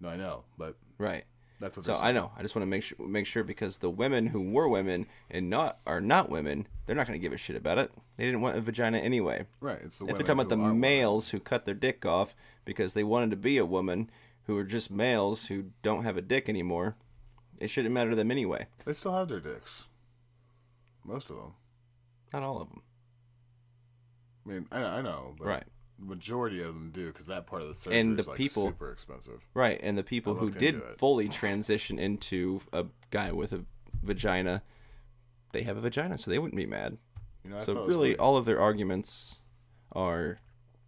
No, 0.00 0.08
I 0.10 0.16
know, 0.16 0.44
but 0.58 0.76
Right. 0.98 1.24
That's 1.60 1.76
what 1.76 1.84
So 1.86 1.92
they're 1.92 2.00
I 2.00 2.04
saying. 2.06 2.14
know. 2.16 2.32
I 2.36 2.42
just 2.42 2.56
want 2.56 2.62
to 2.62 2.66
make 2.70 2.82
sure 2.82 3.06
make 3.06 3.26
sure 3.26 3.44
because 3.44 3.78
the 3.78 3.90
women 3.90 4.26
who 4.28 4.40
were 4.50 4.66
women 4.66 5.06
and 5.30 5.48
not 5.50 5.78
are 5.86 6.00
not 6.00 6.30
women, 6.30 6.66
they're 6.86 6.96
not 6.96 7.06
going 7.06 7.18
to 7.18 7.22
give 7.22 7.32
a 7.34 7.36
shit 7.36 7.54
about 7.56 7.76
it. 7.78 7.92
They 8.16 8.24
didn't 8.24 8.40
want 8.40 8.56
a 8.56 8.60
vagina 8.62 8.98
anyway. 8.98 9.46
Right, 9.60 9.78
it's 9.82 9.98
the 9.98 10.06
if 10.06 10.12
we're 10.12 10.18
talking 10.20 10.32
about 10.32 10.48
the 10.48 10.56
are 10.56 10.62
women. 10.68 10.80
males 10.80 11.28
who 11.30 11.38
cut 11.38 11.66
their 11.66 11.74
dick 11.74 12.04
off 12.06 12.34
because 12.64 12.94
they 12.94 13.04
wanted 13.04 13.30
to 13.30 13.36
be 13.36 13.58
a 13.58 13.66
woman, 13.66 14.10
who 14.44 14.56
are 14.56 14.64
just 14.64 14.90
males 14.90 15.46
who 15.46 15.66
don't 15.82 16.02
have 16.04 16.16
a 16.16 16.22
dick 16.22 16.48
anymore, 16.48 16.96
it 17.58 17.68
shouldn't 17.68 17.92
matter 17.94 18.10
to 18.10 18.16
them 18.16 18.30
anyway. 18.30 18.66
they 18.86 18.94
still 18.94 19.12
have 19.12 19.28
their 19.28 19.40
dicks. 19.40 19.86
Most 21.04 21.28
of 21.28 21.36
them. 21.36 21.52
Not 22.32 22.42
all 22.42 22.60
of 22.62 22.68
them. 22.70 22.82
I 24.46 24.48
mean, 24.48 24.66
I, 24.72 24.82
I 24.82 25.02
know, 25.02 25.34
but 25.38 25.46
Right. 25.46 25.64
Majority 26.00 26.60
of 26.62 26.74
them 26.74 26.90
do 26.92 27.06
because 27.08 27.26
that 27.26 27.46
part 27.46 27.62
of 27.62 27.68
the 27.68 27.74
surgery 27.74 28.00
and 28.00 28.16
the 28.16 28.20
is 28.20 28.28
like 28.28 28.36
people 28.36 28.62
super 28.64 28.90
expensive. 28.90 29.40
right 29.54 29.78
and 29.82 29.96
the 29.98 30.02
people 30.02 30.34
who 30.34 30.50
did 30.50 30.80
fully 30.98 31.28
transition 31.28 31.98
into 31.98 32.60
a 32.72 32.84
guy 33.10 33.30
with 33.32 33.52
a 33.52 33.64
vagina 34.02 34.62
they 35.52 35.62
have 35.62 35.76
a 35.76 35.80
vagina 35.80 36.16
so 36.16 36.30
they 36.30 36.38
wouldn't 36.38 36.56
be 36.56 36.66
mad 36.66 36.96
You 37.44 37.50
know, 37.50 37.60
so 37.60 37.84
really 37.86 38.16
all 38.16 38.36
of 38.36 38.44
their 38.46 38.60
arguments 38.60 39.40
are 39.92 40.38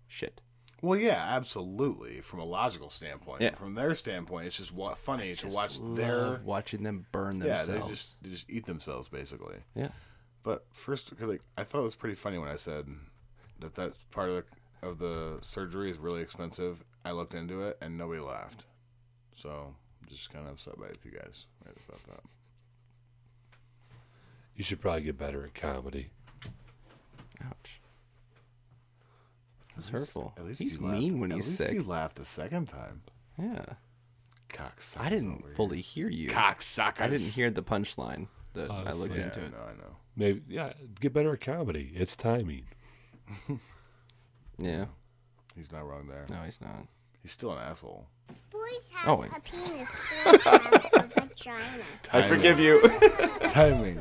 shit 0.07 0.41
Well, 0.81 0.99
yeah, 0.99 1.23
absolutely. 1.37 2.21
From 2.23 2.41
a 2.41 2.45
logical 2.45 2.91
standpoint, 2.91 3.41
Yeah. 3.43 3.55
from 3.55 3.75
their 3.75 3.95
standpoint, 3.95 4.47
it's 4.47 4.57
just 4.57 4.73
wa- 4.73 4.95
funny 4.95 5.33
to 5.35 5.43
just 5.43 5.57
watch 5.57 5.79
love 5.79 5.97
their 5.97 6.41
watching 6.45 6.83
them 6.83 7.07
burn 7.13 7.37
themselves. 7.39 7.69
Yeah, 7.69 7.79
they 7.81 7.89
just 7.89 8.23
they 8.23 8.31
just 8.31 8.51
eat 8.51 8.67
themselves 8.67 9.09
basically. 9.09 9.59
Yeah. 9.77 9.91
But 10.43 10.65
first, 10.73 11.11
'cause, 11.17 11.29
like 11.29 11.43
I 11.57 11.63
thought 11.65 11.81
it 11.81 11.83
was 11.91 11.95
pretty 11.95 12.17
funny 12.17 12.39
when 12.39 12.49
I 12.49 12.57
said 12.57 12.89
that 13.61 13.75
that's 13.77 13.97
part 14.11 14.29
of 14.31 14.35
the 14.37 14.45
of 14.83 14.99
the 14.99 15.39
surgery 15.43 15.91
is 15.91 15.99
really 15.99 16.21
expensive. 16.23 16.83
I 17.05 17.13
looked 17.13 17.35
into 17.35 17.63
it 17.63 17.79
and 17.81 17.97
nobody 17.97 18.21
laughed, 18.21 18.65
so 19.37 19.75
I'm 20.03 20.09
just 20.09 20.31
kind 20.33 20.47
of 20.47 20.53
upset 20.53 20.79
by 20.79 20.87
it 20.87 20.91
with 21.03 21.05
you 21.05 21.13
guys 21.19 21.47
right 21.65 21.77
about 21.89 22.03
that. 22.09 22.21
You 24.57 24.65
should 24.65 24.81
probably 24.81 25.03
get 25.03 25.19
better 25.19 25.45
at 25.45 25.55
comedy. 25.55 26.11
ouch 27.45 27.81
That's 29.71 29.71
At 29.71 29.77
least- 29.77 29.91
hurtful. 29.91 30.35
At 30.37 30.45
least 30.45 30.61
He's 30.63 30.75
you 30.75 30.81
laughed- 30.83 30.99
mean 31.01 31.21
when 31.21 31.33
at 31.33 31.37
he's 31.37 31.47
least 31.47 31.59
sick. 31.59 31.73
You 31.73 31.83
laughed 31.83 32.17
the 32.17 32.25
second 32.25 32.67
time. 32.67 33.03
yeah 33.39 33.65
Cocksuckers 34.51 35.01
i 35.01 35.09
didn't 35.09 35.33
over 35.37 35.47
here. 35.47 35.55
fully 35.57 35.81
hear 35.81 36.09
you 36.11 36.29
Cocksuckers. 36.29 37.01
i 37.01 37.07
didn't 37.09 37.27
hear 37.33 37.51
the 37.51 37.63
punchline 37.63 38.27
that 38.53 38.71
i 38.71 38.93
looked 38.93 39.15
Yeah, 39.15 39.25
into 39.25 39.41
it 39.45 39.51
no, 39.53 39.59
I 39.63 39.73
know. 39.73 39.97
Maybe 40.15 40.43
yeah, 40.47 40.75
get 41.01 41.15
better 41.15 41.33
at 41.33 41.41
comedy. 41.41 41.91
It's 41.95 42.15
timing. 42.17 42.65
yeah 44.59 44.87
He's 45.57 45.71
not 45.73 45.87
wrong 45.87 46.07
there. 46.09 46.25
no 46.31 46.37
he's 46.45 46.61
not 46.61 46.87
He's 47.23 47.31
still 47.33 47.53
an 47.53 47.59
asshole. 47.59 48.07
Boys 48.51 48.91
have 48.95 49.09
Oh, 49.11 49.15
wait. 49.21 49.31
a 49.37 49.41
penis. 49.41 50.13
Girls 50.25 50.43
have 50.43 51.13
a 51.17 51.27
vagina. 51.29 51.65
i 52.13 52.23
forgive 52.23 52.59
you 52.59 52.81
Timing. 53.49 53.99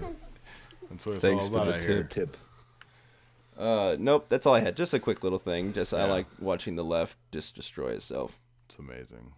That's 0.89 1.05
what 1.05 1.13
it's 1.15 1.21
Thanks 1.23 1.45
all 1.45 1.51
for 1.51 1.57
about. 1.57 1.67
the 1.67 1.73
I 1.75 1.77
hear. 1.85 1.95
Good 2.03 2.09
tip. 2.09 2.37
Uh, 3.59 3.95
nope, 3.99 4.25
that's 4.27 4.47
all 4.47 4.55
I 4.55 4.61
had. 4.61 4.75
Just 4.75 4.93
a 4.95 4.99
quick 4.99 5.23
little 5.23 5.37
thing. 5.37 5.71
Just 5.73 5.93
I 5.93 6.05
Yeah. 6.07 6.11
like 6.11 6.25
watching 6.39 6.75
the 6.75 6.83
left 6.83 7.15
just 7.31 7.53
destroy 7.55 7.89
itself. 7.91 8.39
It's 8.65 8.79
amazing. 8.79 9.33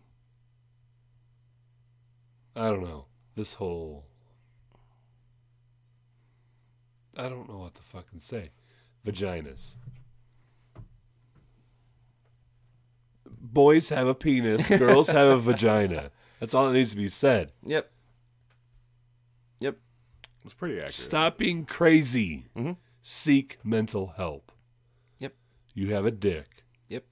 I 2.55 2.67
don't 2.69 2.83
know. 2.83 3.05
This 3.35 3.55
whole 3.55 4.05
I 7.17 7.23
don't 7.29 7.49
know 7.49 7.57
what 7.59 7.75
to 7.75 7.81
fucking 7.81 8.21
say. 8.21 8.51
Vaginas. 9.05 9.75
Boys 13.43 13.89
have 13.89 14.07
a 14.07 14.15
penis, 14.15 14.69
girls 14.69 15.09
have 15.09 15.27
a 15.29 15.37
vagina. 15.37 16.11
That's 16.39 16.53
all 16.53 16.65
that 16.67 16.73
needs 16.73 16.91
to 16.91 16.97
be 16.97 17.09
said. 17.09 17.51
Yep. 17.65 17.91
Yep. 19.59 19.77
It's 20.45 20.53
pretty 20.53 20.75
accurate. 20.75 20.93
Stop 20.93 21.37
being 21.37 21.65
crazy. 21.65 22.47
Mhm. 22.55 22.77
Seek 23.01 23.57
mental 23.63 24.13
help. 24.15 24.51
Yep. 25.19 25.35
You 25.73 25.93
have 25.93 26.05
a 26.05 26.11
dick. 26.11 26.63
Yep. 26.87 27.03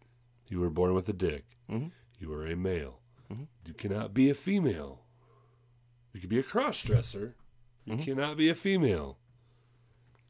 You 0.48 0.60
were 0.62 0.70
born 0.70 0.94
with 0.94 1.10
a 1.10 1.14
dick. 1.14 1.46
Mhm. 1.70 1.92
You 2.18 2.32
are 2.34 2.46
a 2.48 2.56
male. 2.56 3.02
Mhm. 3.30 3.48
You 3.66 3.74
cannot 3.74 4.14
be 4.14 4.30
a 4.30 4.34
female. 4.34 5.04
You 6.14 6.22
could 6.22 6.30
be 6.30 6.40
a 6.40 6.44
cross 6.44 6.82
dresser. 6.82 7.36
You 7.86 7.96
Mhm. 7.96 8.04
cannot 8.04 8.38
be 8.38 8.48
a 8.50 8.56
female. 8.56 9.18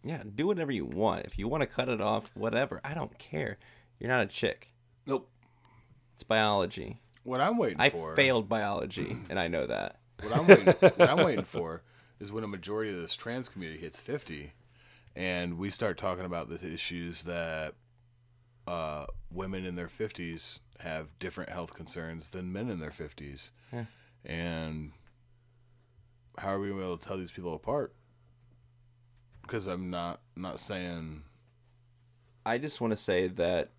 Yeah, 0.03 0.23
do 0.23 0.47
whatever 0.47 0.71
you 0.71 0.85
want. 0.85 1.25
If 1.25 1.37
you 1.37 1.47
want 1.47 1.61
to 1.61 1.67
cut 1.67 1.89
it 1.89 2.01
off, 2.01 2.31
whatever. 2.35 2.81
I 2.83 2.95
don't 2.95 3.17
care. 3.19 3.59
You're 3.99 4.09
not 4.09 4.21
a 4.21 4.27
chick. 4.27 4.73
Nope. 5.05 5.29
It's 6.21 6.27
biology. 6.27 7.01
What 7.23 7.41
I'm 7.41 7.57
waiting 7.57 7.81
I 7.81 7.89
for. 7.89 8.15
failed 8.15 8.47
biology, 8.47 9.17
and 9.31 9.39
I 9.39 9.47
know 9.47 9.65
that. 9.65 9.95
What 10.21 10.37
I'm 10.37 10.45
waiting, 10.45 10.65
what 10.67 11.09
I'm 11.09 11.17
waiting 11.25 11.43
for 11.45 11.81
is 12.19 12.31
when 12.31 12.43
a 12.43 12.47
majority 12.47 12.91
of 12.93 13.01
this 13.01 13.15
trans 13.15 13.49
community 13.49 13.81
hits 13.81 13.99
50, 13.99 14.51
and 15.15 15.57
we 15.57 15.71
start 15.71 15.97
talking 15.97 16.25
about 16.25 16.47
the 16.47 16.63
issues 16.71 17.23
that 17.23 17.73
uh, 18.67 19.07
women 19.31 19.65
in 19.65 19.73
their 19.73 19.87
50s 19.87 20.59
have 20.79 21.07
different 21.17 21.49
health 21.49 21.73
concerns 21.73 22.29
than 22.29 22.53
men 22.53 22.69
in 22.69 22.79
their 22.79 22.91
50s, 22.91 23.49
Yeah. 23.73 23.85
and 24.23 24.91
how 26.37 26.49
are 26.49 26.59
we 26.59 26.67
gonna 26.69 26.81
be 26.81 26.85
able 26.85 26.97
to 26.99 27.07
tell 27.07 27.17
these 27.17 27.31
people 27.31 27.55
apart? 27.55 27.95
Because 29.41 29.65
I'm 29.65 29.89
not 29.89 30.21
not 30.35 30.59
saying 30.59 31.23
I 32.45 32.59
just 32.59 32.79
want 32.79 32.91
to 32.91 32.97
say 32.97 33.27
that 33.27 33.71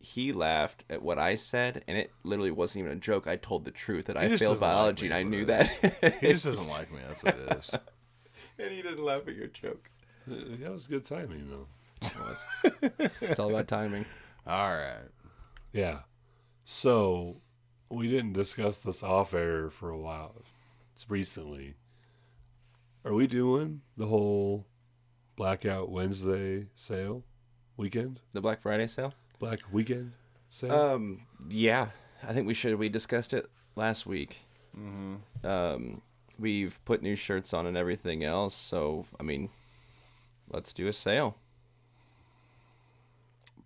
he 0.00 0.32
laughed 0.32 0.84
at 0.88 1.02
what 1.02 1.18
I 1.18 1.34
said, 1.34 1.84
and 1.88 1.98
it 1.98 2.12
literally 2.22 2.50
wasn't 2.50 2.84
even 2.84 2.96
a 2.96 3.00
joke. 3.00 3.26
I 3.26 3.36
told 3.36 3.64
the 3.64 3.70
truth 3.70 4.06
that 4.06 4.16
I 4.16 4.36
failed 4.36 4.60
like 4.60 4.60
biology, 4.60 5.08
me, 5.08 5.14
and 5.14 5.14
I 5.14 5.22
knew 5.22 5.44
that. 5.46 6.16
he 6.20 6.32
just 6.32 6.44
doesn't 6.44 6.68
like 6.68 6.92
me. 6.92 7.00
That's 7.06 7.22
what 7.22 7.36
it 7.36 7.58
is. 7.58 7.70
and 8.58 8.70
he 8.70 8.82
didn't 8.82 9.02
laugh 9.02 9.26
at 9.26 9.34
your 9.34 9.48
joke. 9.48 9.90
That 10.26 10.70
was 10.70 10.86
good 10.86 11.04
timing, 11.04 11.48
though. 11.50 11.66
It 12.02 12.14
was. 12.20 13.10
it's 13.20 13.40
all 13.40 13.50
about 13.50 13.66
timing. 13.66 14.04
All 14.46 14.70
right. 14.70 15.08
Yeah. 15.72 16.00
So 16.64 17.40
we 17.90 18.08
didn't 18.08 18.34
discuss 18.34 18.76
this 18.78 19.02
off 19.02 19.34
air 19.34 19.70
for 19.70 19.90
a 19.90 19.98
while. 19.98 20.42
It's 20.94 21.10
recently. 21.10 21.74
Are 23.04 23.14
we 23.14 23.26
doing 23.26 23.80
the 23.96 24.06
whole 24.06 24.66
Blackout 25.36 25.90
Wednesday 25.90 26.66
sale 26.74 27.24
weekend? 27.76 28.20
The 28.32 28.40
Black 28.40 28.60
Friday 28.60 28.86
sale? 28.86 29.14
Black 29.38 29.60
weekend 29.72 30.12
sale? 30.50 30.72
Um, 30.72 31.20
yeah, 31.48 31.88
I 32.26 32.32
think 32.32 32.46
we 32.46 32.54
should. 32.54 32.74
We 32.76 32.88
discussed 32.88 33.32
it 33.32 33.48
last 33.76 34.06
week. 34.06 34.38
Mm-hmm. 34.76 35.46
Um, 35.46 36.02
we've 36.38 36.78
put 36.84 37.02
new 37.02 37.16
shirts 37.16 37.52
on 37.52 37.66
and 37.66 37.76
everything 37.76 38.24
else. 38.24 38.54
So 38.54 39.06
I 39.18 39.22
mean, 39.22 39.50
let's 40.50 40.72
do 40.72 40.86
a 40.88 40.92
sale. 40.92 41.36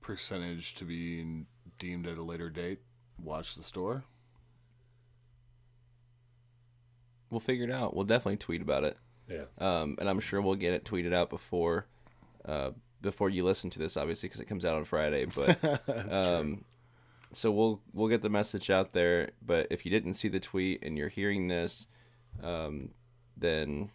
Percentage 0.01 0.74
to 0.74 0.85
be 0.85 1.44
deemed 1.78 2.07
at 2.07 2.19
a 2.19 2.23
later 2.23 2.51
date. 2.51 2.81
Watch 3.23 3.55
the 3.55 3.62
store. 3.62 4.05
We'll 7.31 7.40
figure 7.40 7.65
it 7.65 7.70
out. 7.70 7.97
We'll 7.97 8.05
definitely 8.05 8.36
tweet 8.36 8.61
about 8.61 8.85
it. 8.85 8.99
Yeah. 9.28 9.44
Um, 9.59 9.97
and 9.99 10.09
I'm 10.09 10.20
sure 10.20 10.43
we'll 10.43 10.55
get 10.55 10.74
it 10.74 10.85
tweeted 10.85 11.15
out 11.15 11.31
before, 11.31 11.86
uh, 12.44 12.73
before 13.03 13.29
you 13.29 13.45
listen 13.45 13.69
to 13.70 13.79
this, 13.79 13.97
obviously, 13.97 14.29
because 14.29 14.41
it 14.41 14.47
comes 14.47 14.65
out 14.65 14.77
on 14.77 14.85
Friday. 14.85 15.27
But 15.27 15.59
um, 16.12 16.65
so 17.33 17.51
we'll 17.51 17.81
we'll 17.93 18.09
get 18.09 18.23
the 18.23 18.31
message 18.31 18.70
out 18.70 18.93
there. 18.93 19.31
But 19.45 19.66
if 19.70 19.85
you 19.85 19.91
didn't 19.91 20.15
see 20.15 20.29
the 20.29 20.41
tweet 20.41 20.83
and 20.83 20.97
you're 20.97 21.09
hearing 21.09 21.49
this, 21.49 21.89
um, 22.43 22.91
then 23.37 23.91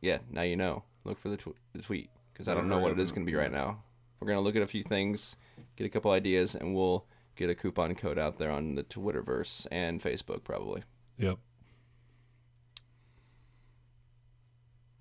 yeah, 0.00 0.18
now 0.30 0.42
you 0.42 0.56
know. 0.56 0.82
Look 1.04 1.18
for 1.18 1.30
the, 1.30 1.36
tw- 1.36 1.56
the 1.72 1.82
tweet 1.82 2.10
because 2.32 2.46
I 2.46 2.54
don't 2.54 2.68
know 2.68 2.78
what 2.78 2.92
it 2.92 2.98
is 3.00 3.10
going 3.10 3.26
to 3.26 3.30
be 3.30 3.36
right 3.36 3.50
now. 3.50 3.82
We're 4.20 4.28
gonna 4.28 4.40
look 4.40 4.54
at 4.54 4.62
a 4.62 4.68
few 4.68 4.84
things, 4.84 5.34
get 5.74 5.84
a 5.84 5.88
couple 5.88 6.12
ideas, 6.12 6.54
and 6.54 6.76
we'll 6.76 7.06
get 7.34 7.50
a 7.50 7.56
coupon 7.56 7.96
code 7.96 8.18
out 8.18 8.38
there 8.38 8.52
on 8.52 8.76
the 8.76 8.84
Twitterverse 8.84 9.66
and 9.72 10.00
Facebook 10.00 10.44
probably. 10.44 10.84
Yep. 11.18 11.38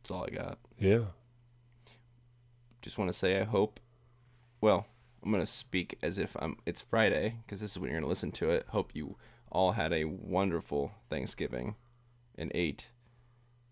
That's 0.01 0.09
all 0.09 0.25
I 0.25 0.29
got. 0.29 0.57
Yeah. 0.79 1.03
Just 2.81 2.97
want 2.97 3.11
to 3.11 3.17
say 3.17 3.39
I 3.39 3.43
hope. 3.43 3.79
Well, 4.59 4.87
I'm 5.23 5.31
gonna 5.31 5.45
speak 5.45 5.97
as 6.01 6.17
if 6.17 6.35
I'm. 6.39 6.57
It's 6.65 6.81
Friday 6.81 7.37
because 7.45 7.61
this 7.61 7.71
is 7.71 7.79
when 7.79 7.91
you're 7.91 7.99
gonna 7.99 8.09
listen 8.09 8.31
to 8.33 8.49
it. 8.49 8.65
Hope 8.69 8.91
you 8.93 9.17
all 9.51 9.73
had 9.73 9.93
a 9.93 10.05
wonderful 10.05 10.91
Thanksgiving, 11.09 11.75
and 12.37 12.51
ate 12.55 12.87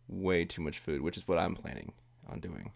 way 0.07 0.45
too 0.45 0.61
much 0.61 0.79
food, 0.79 1.01
which 1.01 1.17
is 1.17 1.27
what 1.27 1.39
I'm 1.39 1.55
planning 1.55 1.93
on 2.27 2.39
doing. 2.39 2.71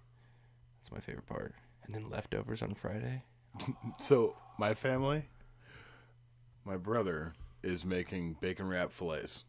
That's 0.79 0.91
my 0.91 0.99
favorite 0.99 1.27
part. 1.27 1.53
And 1.83 1.93
then 1.93 2.09
leftovers 2.09 2.61
on 2.61 2.73
Friday. 2.75 3.23
so 3.99 4.35
my 4.57 4.73
family, 4.73 5.25
my 6.65 6.77
brother 6.77 7.33
is 7.61 7.85
making 7.85 8.37
bacon 8.41 8.67
wrap 8.67 8.91
fillets. 8.91 9.45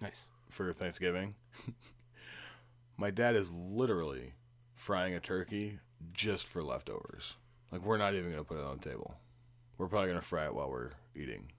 Nice 0.00 0.30
for 0.48 0.72
Thanksgiving. 0.72 1.34
my 2.96 3.10
dad 3.10 3.36
is 3.36 3.50
literally 3.52 4.32
frying 4.74 5.14
a 5.14 5.20
turkey 5.20 5.78
just 6.12 6.46
for 6.46 6.62
leftovers. 6.62 7.34
Like 7.72 7.82
we're 7.84 7.98
not 7.98 8.14
even 8.14 8.30
gonna 8.30 8.44
put 8.44 8.58
it 8.58 8.64
on 8.64 8.78
the 8.78 8.88
table. 8.88 9.14
We're 9.78 9.88
probably 9.88 10.08
gonna 10.08 10.20
fry 10.20 10.44
it 10.44 10.54
while 10.54 10.70
we're 10.70 10.90
eating. 11.16 11.50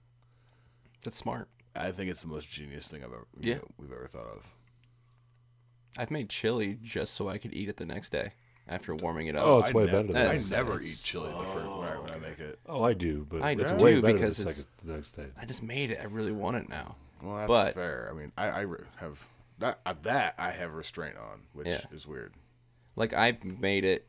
That's 1.04 1.16
smart. 1.18 1.48
I 1.74 1.92
think 1.92 2.10
it's 2.10 2.22
the 2.22 2.28
most 2.28 2.50
genius 2.50 2.88
thing 2.88 3.02
I've 3.04 3.12
ever 3.12 3.26
Yeah. 3.40 3.54
you 3.54 3.58
know, 3.60 3.68
we've 3.78 3.92
ever 3.92 4.06
thought 4.08 4.26
of. 4.26 4.46
I've 5.98 6.10
made 6.10 6.28
chili 6.28 6.78
just 6.82 7.14
so 7.14 7.28
I 7.28 7.38
could 7.38 7.54
eat 7.54 7.68
it 7.68 7.76
the 7.76 7.86
next 7.86 8.10
day 8.10 8.32
after 8.68 8.94
warming 8.94 9.28
it 9.28 9.36
up. 9.36 9.44
Oh, 9.46 9.58
it's 9.60 9.72
way 9.72 9.84
I 9.84 9.86
better 9.86 10.12
than 10.12 10.16
I 10.16 10.36
that. 10.36 10.50
never 10.50 10.72
That's- 10.72 10.86
eat 10.92 11.02
chili 11.04 11.30
the 11.30 11.36
first, 11.44 11.54
when, 11.78 11.88
I, 11.88 11.98
when 11.98 12.10
I 12.10 12.18
make 12.18 12.38
it. 12.38 12.58
Oh, 12.66 12.82
I 12.82 12.92
do, 12.92 13.26
but 13.28 13.42
I 13.42 13.52
it's 13.52 13.72
do 13.72 13.82
way 13.84 14.00
better 14.00 14.14
because 14.14 14.36
the 14.38 14.48
it's 14.48 14.56
second, 14.58 14.72
the 14.88 14.92
next 14.94 15.10
day. 15.12 15.26
I 15.40 15.44
just 15.46 15.62
made 15.62 15.90
it. 15.90 15.98
I 16.00 16.04
really 16.04 16.32
want 16.32 16.56
it 16.56 16.68
now. 16.68 16.96
Well, 17.22 17.36
that's 17.36 17.48
but 17.48 17.74
fair. 17.74 18.08
I 18.10 18.14
mean, 18.14 18.32
I, 18.36 18.48
I 18.62 18.66
have 18.96 19.26
that 19.58 19.80
uh, 19.86 19.94
that 20.02 20.34
I 20.38 20.50
have 20.50 20.74
restraint 20.74 21.16
on, 21.16 21.42
which 21.54 21.66
Yeah. 21.68 21.80
is 21.92 22.06
weird. 22.06 22.34
like 22.94 23.14
I 23.14 23.38
made 23.42 23.84
it 23.84 24.06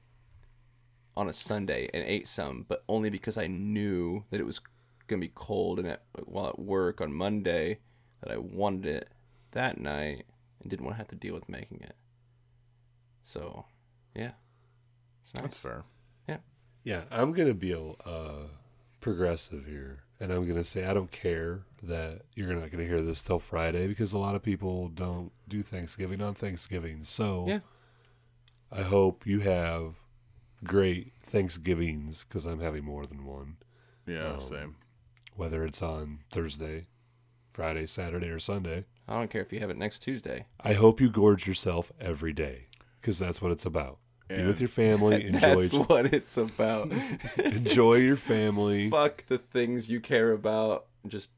on 1.18 1.28
a 1.28 1.34
Sunday 1.34 1.90
and 1.94 2.04
ate 2.04 2.28
some, 2.28 2.66
but 2.68 2.84
only 2.88 3.10
because 3.10 3.38
I 3.38 3.48
knew 3.48 4.24
that 4.30 4.40
it 4.40 4.46
was 4.46 4.62
gonna 5.08 5.20
be 5.22 5.32
cold 5.34 5.80
and 5.80 5.88
at, 5.88 6.04
while 6.26 6.48
at 6.48 6.60
work 6.60 7.02
on 7.02 7.12
Monday 7.14 7.80
that 8.22 8.32
I 8.32 8.38
wanted 8.38 8.86
it 8.86 9.10
that 9.52 9.80
night 9.80 10.26
and 10.62 10.70
didn't 10.70 10.86
want 10.86 10.96
to 10.96 11.00
have 11.00 11.08
to 11.10 11.16
deal 11.16 11.34
with 11.34 11.50
making 11.50 11.82
it. 11.82 11.96
So, 13.24 13.66
yeah, 14.16 14.32
it's 15.22 15.34
nice. 15.34 15.42
That's 15.44 15.60
fair. 15.60 15.84
Yeah. 16.28 16.38
Yeah, 16.84 17.04
I'm 17.12 17.34
gonna 17.34 17.54
be 17.54 17.72
a 17.72 17.82
uh, 17.82 18.48
progressive 19.02 19.66
here, 19.66 20.04
and 20.20 20.32
I'm 20.32 20.48
gonna 20.48 20.64
say 20.64 20.86
I 20.86 20.94
don't 20.94 21.12
care 21.12 21.62
that 21.84 22.22
you're 22.36 22.54
not 22.54 22.72
gonna 22.72 22.86
hear 22.86 23.02
this 23.02 23.22
till 23.22 23.40
Friday 23.40 23.88
because 23.88 24.14
a 24.14 24.18
lot 24.18 24.36
of 24.36 24.44
people 24.44 24.88
don't 24.90 25.32
do 25.48 25.64
Thanksgiving 25.64 26.22
on 26.22 26.36
Thanksgiving. 26.36 27.04
So, 27.04 27.46
Yeah. 27.48 27.60
I 28.72 28.84
hope 28.84 29.26
you 29.26 29.40
have 29.42 29.96
great 30.64 31.14
Thanksgivings 31.26 32.26
because 32.28 32.46
I'm 32.46 32.60
having 32.60 32.84
more 32.84 33.06
than 33.06 33.26
one. 33.26 33.58
Yeah, 34.06 34.34
um, 34.34 34.42
same. 34.42 34.76
Whether 35.36 35.64
it's 35.66 35.82
on 35.82 36.20
Thursday, 36.32 36.88
Friday, 37.54 37.86
Saturday, 37.86 38.28
or 38.28 38.40
Sunday. 38.40 38.86
I 39.08 39.14
don't 39.16 39.30
care 39.30 39.42
if 39.42 39.54
you 39.54 39.60
have 39.60 39.70
it 39.70 39.78
next 39.78 40.00
Tuesday. 40.00 40.48
I 40.60 40.74
hope 40.74 41.00
you 41.00 41.10
gorge 41.10 41.48
yourself 41.48 41.92
every 42.00 42.34
day 42.34 42.68
because 43.02 43.20
that's 43.20 43.42
what 43.42 43.52
it's 43.52 43.66
about. 43.66 44.00
Be 44.28 44.44
with 44.46 44.60
your 44.60 44.68
family. 44.68 45.26
Enjoy. 45.28 45.40
That's 45.62 45.74
what 45.74 46.14
it's 46.14 46.36
about. 46.36 46.92
enjoy 47.38 47.96
your 47.96 48.18
family. 48.18 48.90
Fuck 48.90 49.26
the 49.28 49.38
things 49.38 49.90
you 49.90 50.02
care 50.02 50.34
about. 50.34 50.88
Just 51.08 51.30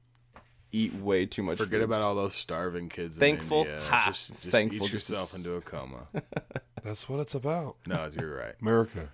eat 0.72 0.94
way 0.96 1.28
too 1.28 1.44
much. 1.44 1.58
Forget 1.58 1.82
food. 1.82 1.86
about 1.86 2.02
all 2.02 2.16
those 2.16 2.34
starving 2.34 2.90
kids. 2.90 3.18
Thankful. 3.18 3.62
in 3.62 3.68
India. 3.68 3.84
Ha! 3.90 4.04
Just, 4.08 4.30
just 4.30 4.44
Thankful 4.44 4.88
eat 4.88 4.94
yourself 4.94 5.32
to- 5.32 5.38
into 5.38 5.56
a 5.56 5.62
coma. 5.62 6.08
That's 6.84 7.08
what 7.10 7.20
it's 7.20 7.36
about. 7.36 7.76
No, 7.88 8.10
you're 8.18 8.36
right. 8.38 8.56
America. 8.62 9.10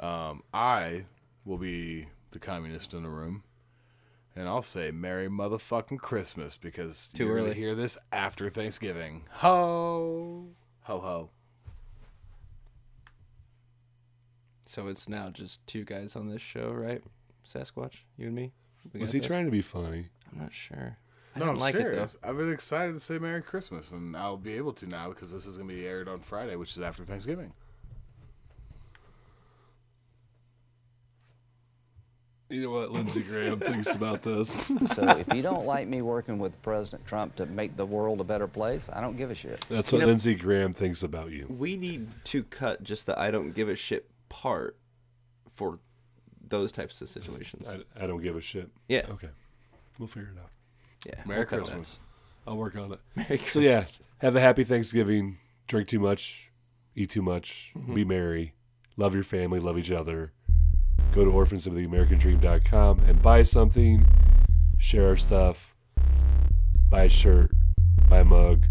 Um, 0.00 0.42
I 0.52 1.04
will 1.44 1.58
be 1.58 2.06
the 2.32 2.38
communist 2.38 2.94
in 2.94 3.02
the 3.02 3.08
room, 3.08 3.42
and 4.36 4.48
I'll 4.48 4.62
say 4.62 4.90
Merry 4.90 5.28
motherfucking 5.28 5.98
Christmas 5.98 6.56
because 6.56 7.08
Too 7.14 7.26
you're 7.26 7.38
gonna 7.38 7.54
hear 7.54 7.74
this 7.74 7.96
after 8.12 8.50
Thanksgiving. 8.50 9.24
Ho, 9.30 10.46
ho, 10.82 11.00
ho. 11.00 11.30
So 14.66 14.88
it's 14.88 15.08
now 15.08 15.30
just 15.30 15.64
two 15.66 15.84
guys 15.84 16.16
on 16.16 16.28
this 16.28 16.42
show, 16.42 16.70
right? 16.70 17.02
Sasquatch, 17.48 17.98
you 18.16 18.26
and 18.26 18.34
me. 18.34 18.52
We 18.92 19.00
Was 19.00 19.10
got 19.10 19.14
he 19.14 19.18
this? 19.20 19.26
trying 19.28 19.44
to 19.44 19.50
be 19.50 19.62
funny? 19.62 20.06
I'm 20.32 20.40
not 20.40 20.52
sure. 20.52 20.96
I 21.34 21.38
No, 21.40 21.46
didn't 21.46 21.56
I'm 21.56 21.60
like 21.60 21.74
serious. 21.76 22.14
it. 22.14 22.20
I've 22.22 22.36
been 22.36 22.52
excited 22.52 22.92
to 22.94 23.00
say 23.00 23.18
Merry 23.18 23.42
Christmas, 23.42 23.90
and 23.90 24.16
I'll 24.16 24.36
be 24.36 24.52
able 24.54 24.72
to 24.74 24.86
now 24.86 25.08
because 25.08 25.32
this 25.32 25.46
is 25.46 25.56
gonna 25.56 25.72
be 25.72 25.86
aired 25.86 26.08
on 26.08 26.20
Friday, 26.20 26.54
which 26.56 26.70
is 26.72 26.80
after 26.80 27.04
Thanksgiving. 27.04 27.52
You 32.50 32.60
know 32.60 32.70
what 32.70 32.92
Lindsey 32.92 33.22
Graham 33.22 33.58
thinks 33.60 33.94
about 33.96 34.22
this. 34.22 34.50
So 34.86 35.02
if 35.08 35.32
you 35.34 35.42
don't 35.42 35.64
like 35.64 35.88
me 35.88 36.02
working 36.02 36.38
with 36.38 36.60
President 36.62 37.04
Trump 37.06 37.34
to 37.36 37.46
make 37.46 37.76
the 37.76 37.86
world 37.86 38.20
a 38.20 38.24
better 38.24 38.46
place, 38.46 38.88
I 38.92 39.00
don't 39.00 39.16
give 39.16 39.30
a 39.30 39.34
shit. 39.34 39.64
That's 39.68 39.90
You 39.90 39.98
what 39.98 40.02
know- 40.02 40.08
Lindsey 40.08 40.34
Graham 40.34 40.72
thinks 40.74 41.02
about 41.02 41.30
you. 41.30 41.46
We 41.48 41.76
need 41.76 42.08
to 42.26 42.44
cut 42.44 42.82
just 42.84 43.06
the 43.06 43.18
I 43.18 43.30
don't 43.30 43.54
give 43.54 43.68
a 43.68 43.76
shit 43.76 44.08
part 44.28 44.76
for 45.50 45.78
those 46.46 46.70
types 46.70 47.00
of 47.00 47.08
situations. 47.08 47.68
I, 47.68 48.04
I 48.04 48.06
don't 48.06 48.22
give 48.22 48.36
a 48.36 48.40
shit. 48.40 48.70
Yeah. 48.88 49.06
Okay. 49.10 49.30
We'll 49.98 50.06
figure 50.08 50.30
it 50.36 50.38
out. 50.38 50.50
Yeah. 51.06 51.14
Merry 51.26 51.40
we'll. 51.50 51.60
Christmas. 51.60 51.98
I'll 52.46 52.56
work 52.56 52.76
on 52.76 52.92
it. 52.92 53.00
Merry 53.16 53.38
So 53.46 53.60
yeah, 53.60 53.84
have 54.18 54.36
a 54.36 54.40
happy 54.40 54.64
Thanksgiving. 54.64 55.38
Drink 55.66 55.88
too 55.88 55.98
much, 55.98 56.50
eat 56.94 57.10
too 57.10 57.22
much, 57.22 57.72
Mhm. 57.76 57.94
be 57.94 58.04
merry, 58.04 58.54
love 58.96 59.14
your 59.14 59.22
family, 59.24 59.60
love 59.60 59.78
each 59.78 59.90
other. 59.90 60.32
Go 61.12 61.24
to 61.24 61.30
orphansoftheamericandream.com 61.30 63.00
and 63.06 63.22
buy 63.22 63.42
something. 63.42 64.04
Share 64.78 65.08
our 65.08 65.16
stuff. 65.16 65.74
Buy 66.90 67.04
a 67.04 67.08
shirt. 67.08 67.50
Buy 68.08 68.18
a 68.20 68.24
mug. 68.24 68.66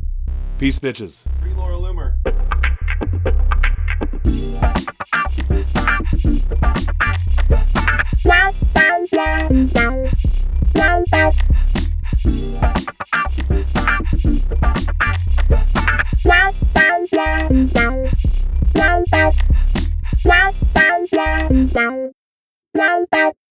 Peace, 0.60 0.77
bitches. 0.80 1.23
Free 1.41 1.53
Laura 1.53 1.76
Loomer. 1.76 2.14
Wow, 22.75 23.05
wow. 23.11 23.43